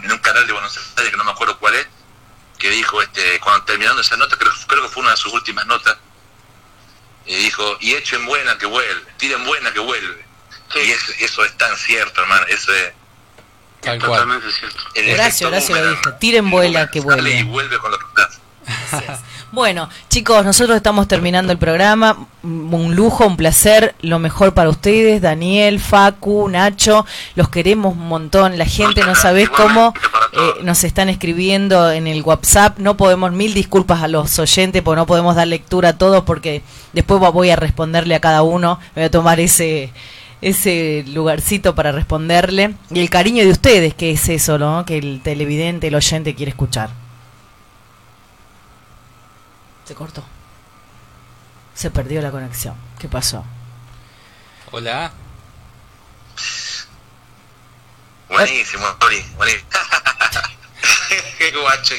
en 0.04 0.12
un 0.12 0.20
canal 0.20 0.46
de 0.46 0.54
Buenos 0.54 0.78
Aires, 0.96 1.12
que 1.12 1.18
no 1.18 1.24
me 1.24 1.32
acuerdo 1.32 1.58
cuál 1.58 1.74
es, 1.76 1.88
que 2.60 2.70
dijo, 2.70 3.02
este, 3.02 3.40
cuando 3.40 3.66
terminando 3.66 4.02
esa 4.02 4.18
nota, 4.18 4.38
creo, 4.38 4.54
creo 4.68 4.84
que 4.84 4.90
fue 4.90 5.02
una 5.02 5.12
de 5.12 5.18
sus 5.18 5.34
últimas 5.34 5.66
notas, 5.66 5.98
y 7.26 7.36
dijo, 7.36 7.78
y 7.80 7.96
echen 7.96 8.26
buena 8.26 8.58
que 8.58 8.68
vuelve, 8.68 9.12
tiren 9.18 9.44
buena 9.44 9.74
que 9.74 9.80
vuelve. 9.80 10.27
Y 10.76 10.92
eso, 10.92 11.12
eso 11.20 11.46
es 11.46 11.58
tan 11.58 11.76
cierto, 11.78 12.22
hermano, 12.22 12.46
eso 12.48 12.74
es... 12.74 12.92
Tal 13.82 14.00
cual. 14.00 14.12
Totalmente 14.24 14.48
cierto. 14.52 14.80
Horacio, 15.14 15.48
Horacio 15.48 15.76
lo 15.76 15.90
dijo. 15.92 16.14
Tiren 16.16 16.50
vuela 16.50 16.90
que 16.90 17.02
Sale 17.02 17.40
y 17.40 17.44
vuelve. 17.44 17.44
vuelve 17.44 17.78
con 17.78 17.92
lo 17.92 18.00
que 18.00 18.06
das. 18.16 18.40
Bueno, 19.50 19.90
chicos, 20.10 20.44
nosotros 20.44 20.76
estamos 20.76 21.08
terminando 21.08 21.54
el 21.54 21.58
programa. 21.58 22.28
Un 22.44 22.96
lujo, 22.96 23.26
un 23.26 23.38
placer, 23.38 23.96
lo 24.02 24.20
mejor 24.20 24.54
para 24.54 24.70
ustedes, 24.70 25.22
Daniel, 25.22 25.80
Facu, 25.80 26.50
Nacho, 26.50 27.06
los 27.36 27.48
queremos 27.48 27.94
un 27.94 28.10
montón. 28.10 28.58
La 28.58 28.66
gente 28.66 29.06
no 29.06 29.16
sabés 29.16 29.50
cómo 29.50 29.94
eh, 30.34 30.64
nos 30.64 30.84
están 30.84 31.08
escribiendo 31.08 31.90
en 31.92 32.08
el 32.08 32.24
WhatsApp. 32.24 32.78
No 32.80 32.98
podemos, 32.98 33.32
mil 33.32 33.54
disculpas 33.54 34.04
a 34.04 34.10
los 34.10 34.38
oyentes, 34.38 34.82
porque 34.82 34.98
no 34.98 35.06
podemos 35.06 35.36
dar 35.36 35.48
lectura 35.48 35.90
a 35.90 35.98
todos, 35.98 36.26
porque 36.26 36.62
después 36.92 37.22
voy 37.22 37.50
a 37.50 37.56
responderle 37.56 38.16
a 38.16 38.20
cada 38.20 38.42
uno. 38.42 38.80
Me 38.96 39.04
voy 39.04 39.06
a 39.06 39.12
tomar 39.12 39.40
ese 39.40 39.94
ese 40.42 41.04
lugarcito 41.08 41.76
para 41.76 41.92
responderle 41.92 42.76
y 42.92 43.00
el 43.00 43.10
cariño 43.10 43.44
de 43.44 43.52
ustedes 43.52 43.94
que 43.96 44.12
es 44.12 44.30
eso 44.30 44.58
¿no? 44.58 44.86
que 44.86 44.98
el 44.98 45.22
televidente 45.24 45.88
el 45.88 45.96
oyente 45.96 46.36
quiere 46.36 46.52
escuchar 46.52 46.90
se 49.88 49.96
cortó. 49.96 50.22
Se 51.74 51.90
perdió 51.92 52.22
la 52.22 52.30
conexión. 52.30 52.76
¿Qué 53.00 53.08
pasó? 53.08 53.46
Hola. 54.72 55.14
Buenísimo, 58.28 58.86
Tori, 59.00 59.24
buenísimo. 59.38 59.70
Qué 61.38 61.52
guacho. 61.52 61.96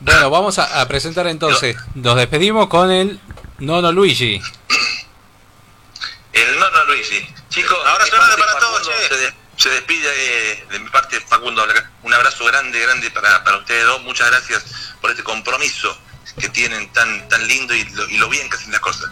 Bueno, 0.00 0.28
vamos 0.28 0.58
a, 0.58 0.82
a 0.82 0.86
presentar 0.86 1.26
entonces. 1.26 1.74
Nos 1.94 2.16
despedimos 2.16 2.68
con 2.68 2.90
el 2.90 3.18
Nono 3.58 3.92
Luigi. 3.92 4.42
El 6.32 6.58
nono 6.58 6.84
Luigi. 6.84 7.26
Chicos, 7.52 7.78
se 8.04 8.10
grande 8.16 8.36
para 8.38 8.58
todos, 8.58 8.82
che. 8.88 9.08
Se, 9.08 9.16
de- 9.16 9.34
se 9.56 9.68
despide 9.68 10.08
eh, 10.52 10.66
de 10.70 10.78
mi 10.78 10.88
parte 10.90 11.20
Facundo. 11.20 11.64
Un 12.02 12.14
abrazo 12.14 12.44
grande, 12.46 12.80
grande 12.80 13.10
para, 13.10 13.44
para 13.44 13.58
ustedes 13.58 13.84
dos. 13.84 14.02
Muchas 14.02 14.30
gracias 14.30 14.64
por 15.00 15.10
este 15.10 15.22
compromiso 15.22 15.96
que 16.40 16.48
tienen 16.48 16.90
tan 16.94 17.28
tan 17.28 17.46
lindo 17.46 17.74
y 17.74 17.84
lo, 17.90 18.08
y 18.08 18.16
lo 18.16 18.28
bien 18.30 18.48
que 18.48 18.56
hacen 18.56 18.72
las 18.72 18.80
cosas. 18.80 19.10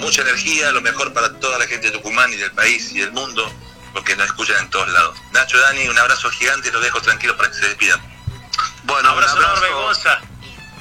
Mucha 0.00 0.22
energía, 0.22 0.72
lo 0.72 0.80
mejor 0.80 1.12
para 1.12 1.38
toda 1.38 1.58
la 1.58 1.66
gente 1.66 1.86
de 1.86 1.92
Tucumán 1.92 2.32
y 2.32 2.36
del 2.36 2.50
país 2.52 2.90
y 2.92 2.98
del 2.98 3.12
mundo, 3.12 3.50
porque 3.92 4.16
nos 4.16 4.26
escuchan 4.26 4.58
en 4.58 4.70
todos 4.70 4.88
lados. 4.88 5.16
Nacho, 5.32 5.58
Dani, 5.60 5.86
un 5.88 5.98
abrazo 5.98 6.28
gigante 6.30 6.68
y 6.68 6.72
los 6.72 6.82
dejo 6.82 7.00
tranquilos 7.00 7.36
para 7.36 7.50
que 7.50 7.54
se 7.56 7.68
despidan. 7.68 8.00
Bueno, 8.82 9.08
abrazo, 9.10 9.36
un 9.36 9.44
abrazo. 9.44 9.64
enorme, 9.64 9.82
Gonza. 9.84 10.20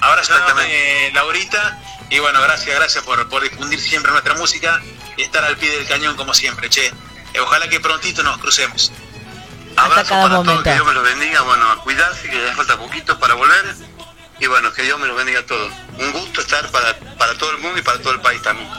Abrazo 0.01 0.35
enorme, 0.35 1.11
Laurita. 1.13 1.79
Y 2.09 2.19
bueno, 2.19 2.41
gracias, 2.41 2.75
gracias 2.75 3.03
por, 3.03 3.27
por 3.29 3.43
difundir 3.43 3.79
siempre 3.79 4.11
nuestra 4.11 4.33
música 4.35 4.81
y 5.17 5.23
estar 5.23 5.43
al 5.43 5.57
pie 5.57 5.69
del 5.71 5.87
cañón 5.87 6.15
como 6.15 6.33
siempre, 6.33 6.69
che. 6.69 6.87
Eh, 6.87 7.39
ojalá 7.39 7.67
que 7.67 7.79
prontito 7.79 8.23
nos 8.23 8.37
crucemos. 8.37 8.91
Abrazo 9.75 10.09
cada 10.09 10.21
para 10.21 10.33
todos, 10.35 10.45
momento. 10.45 10.63
que 10.63 10.73
Dios 10.73 10.85
me 10.85 10.93
los 10.93 11.03
bendiga, 11.03 11.41
bueno, 11.41 11.69
a 11.69 11.83
cuidarse, 11.83 12.29
que 12.29 12.41
ya 12.41 12.55
falta 12.55 12.77
poquito 12.77 13.19
para 13.19 13.33
volver. 13.33 13.75
Y 14.39 14.47
bueno, 14.47 14.71
que 14.73 14.83
Dios 14.83 14.99
me 14.99 15.07
los 15.07 15.17
bendiga 15.17 15.39
a 15.39 15.45
todos. 15.45 15.71
Un 15.97 16.11
gusto 16.13 16.41
estar 16.41 16.69
para, 16.71 16.97
para 17.17 17.37
todo 17.37 17.51
el 17.51 17.57
mundo 17.57 17.77
y 17.77 17.81
para 17.81 17.99
todo 17.99 18.13
el 18.13 18.21
país 18.21 18.41
también. 18.41 18.69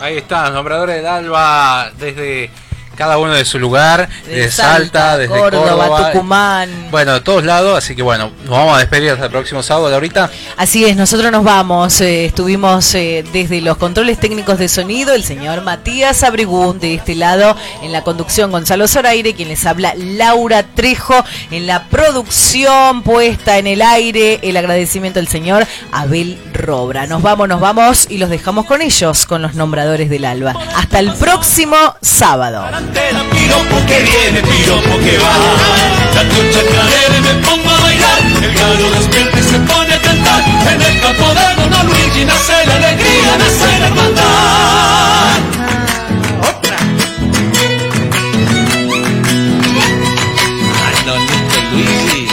Ahí 0.00 0.18
están, 0.18 0.52
nombradores 0.52 0.96
del 0.96 1.06
Alba 1.06 1.90
desde 1.96 2.50
cada 2.94 3.18
uno 3.18 3.32
de 3.32 3.44
su 3.44 3.58
lugar, 3.58 4.08
De 4.26 4.36
de 4.36 4.50
Salta, 4.50 4.78
Salta, 4.78 5.18
desde 5.18 5.36
Córdoba, 5.38 5.70
Córdoba, 5.70 6.12
Tucumán. 6.12 6.88
Bueno, 6.90 7.14
de 7.14 7.20
todos 7.20 7.44
lados, 7.44 7.76
así 7.76 7.94
que 7.94 8.02
bueno, 8.02 8.30
nos 8.44 8.50
vamos 8.50 8.76
a 8.76 8.78
despedir 8.80 9.10
hasta 9.10 9.26
el 9.26 9.30
próximo 9.30 9.62
sábado, 9.62 9.92
ahorita. 9.94 10.30
Así 10.56 10.84
es, 10.84 10.96
nosotros 10.96 11.30
nos 11.30 11.44
vamos. 11.44 12.00
eh, 12.00 12.26
estuvimos 12.26 12.94
eh, 12.94 13.24
desde 13.32 13.60
los 13.60 13.76
controles 13.76 14.18
técnicos 14.18 14.58
de 14.58 14.68
sonido, 14.68 15.14
el 15.14 15.24
señor 15.24 15.62
Matías 15.62 16.22
Abrigún, 16.22 16.78
de 16.78 16.94
este 16.94 17.14
lado, 17.14 17.56
en 17.82 17.92
la 17.92 18.02
conducción 18.02 18.50
Gonzalo 18.50 18.88
Zoraire, 18.88 19.34
quien 19.34 19.48
les 19.48 19.64
habla 19.66 19.94
Laura 19.96 20.62
Trejo, 20.62 21.24
en 21.50 21.66
la 21.66 21.84
producción 21.84 23.02
puesta 23.02 23.58
en 23.58 23.66
el 23.66 23.82
aire, 23.82 24.40
el 24.42 24.56
agradecimiento 24.56 25.20
al 25.20 25.28
señor 25.28 25.66
Abel 25.92 26.38
Robra. 26.52 27.06
Nos 27.06 27.22
vamos, 27.22 27.48
nos 27.48 27.60
vamos 27.60 28.06
y 28.10 28.18
los 28.18 28.30
dejamos 28.30 28.66
con 28.66 28.82
ellos, 28.82 29.26
con 29.26 29.42
los 29.42 29.54
nombradores 29.54 30.10
del 30.10 30.24
alba. 30.24 30.54
Hasta 30.76 30.98
el 30.98 31.12
próximo 31.14 31.76
sábado. 32.00 32.64
Piropo 32.92 33.86
que 33.86 34.02
viene, 34.02 34.42
piropo 34.42 34.98
que 34.98 35.18
va. 35.18 35.34
Date 36.14 36.40
un 36.40 36.50
chacarero 36.50 37.16
y 37.16 37.20
me 37.20 37.34
pongo 37.46 37.70
a 37.70 37.80
bailar. 37.80 38.18
El 38.42 38.54
gallo 38.54 38.90
despierta 38.90 39.38
y 39.38 39.42
se 39.42 39.58
pone 39.60 39.94
a 39.94 40.00
cantar. 40.00 40.44
En 40.72 40.82
el 40.82 41.00
campo 41.00 41.26
de 41.34 41.54
Don 41.70 41.86
Luigi 41.86 42.24
nace 42.24 42.66
la 42.66 42.74
alegría, 42.76 43.36
nace 43.38 43.78
la 43.80 43.86
hermandad. 43.86 45.38
Otra. 46.40 46.76
Ay, 50.84 50.96
Luigi. 51.72 52.28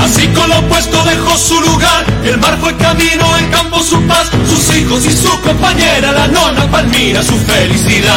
Así 0.00 0.26
con 0.28 0.48
lo 0.48 0.58
opuesto 0.58 1.02
dejó 1.04 1.36
su 1.36 1.60
lugar, 1.60 2.04
el 2.30 2.38
mar 2.38 2.56
fue 2.60 2.76
camino, 2.76 3.36
el 3.38 3.50
campo 3.50 3.80
su 3.80 4.00
paz, 4.06 4.30
sus 4.48 4.76
hijos 4.76 5.04
y 5.04 5.10
su 5.10 5.40
compañera, 5.40 6.12
la 6.12 6.28
nona 6.28 6.70
Palmira, 6.70 7.24
su 7.24 7.36
felicidad. 7.38 8.14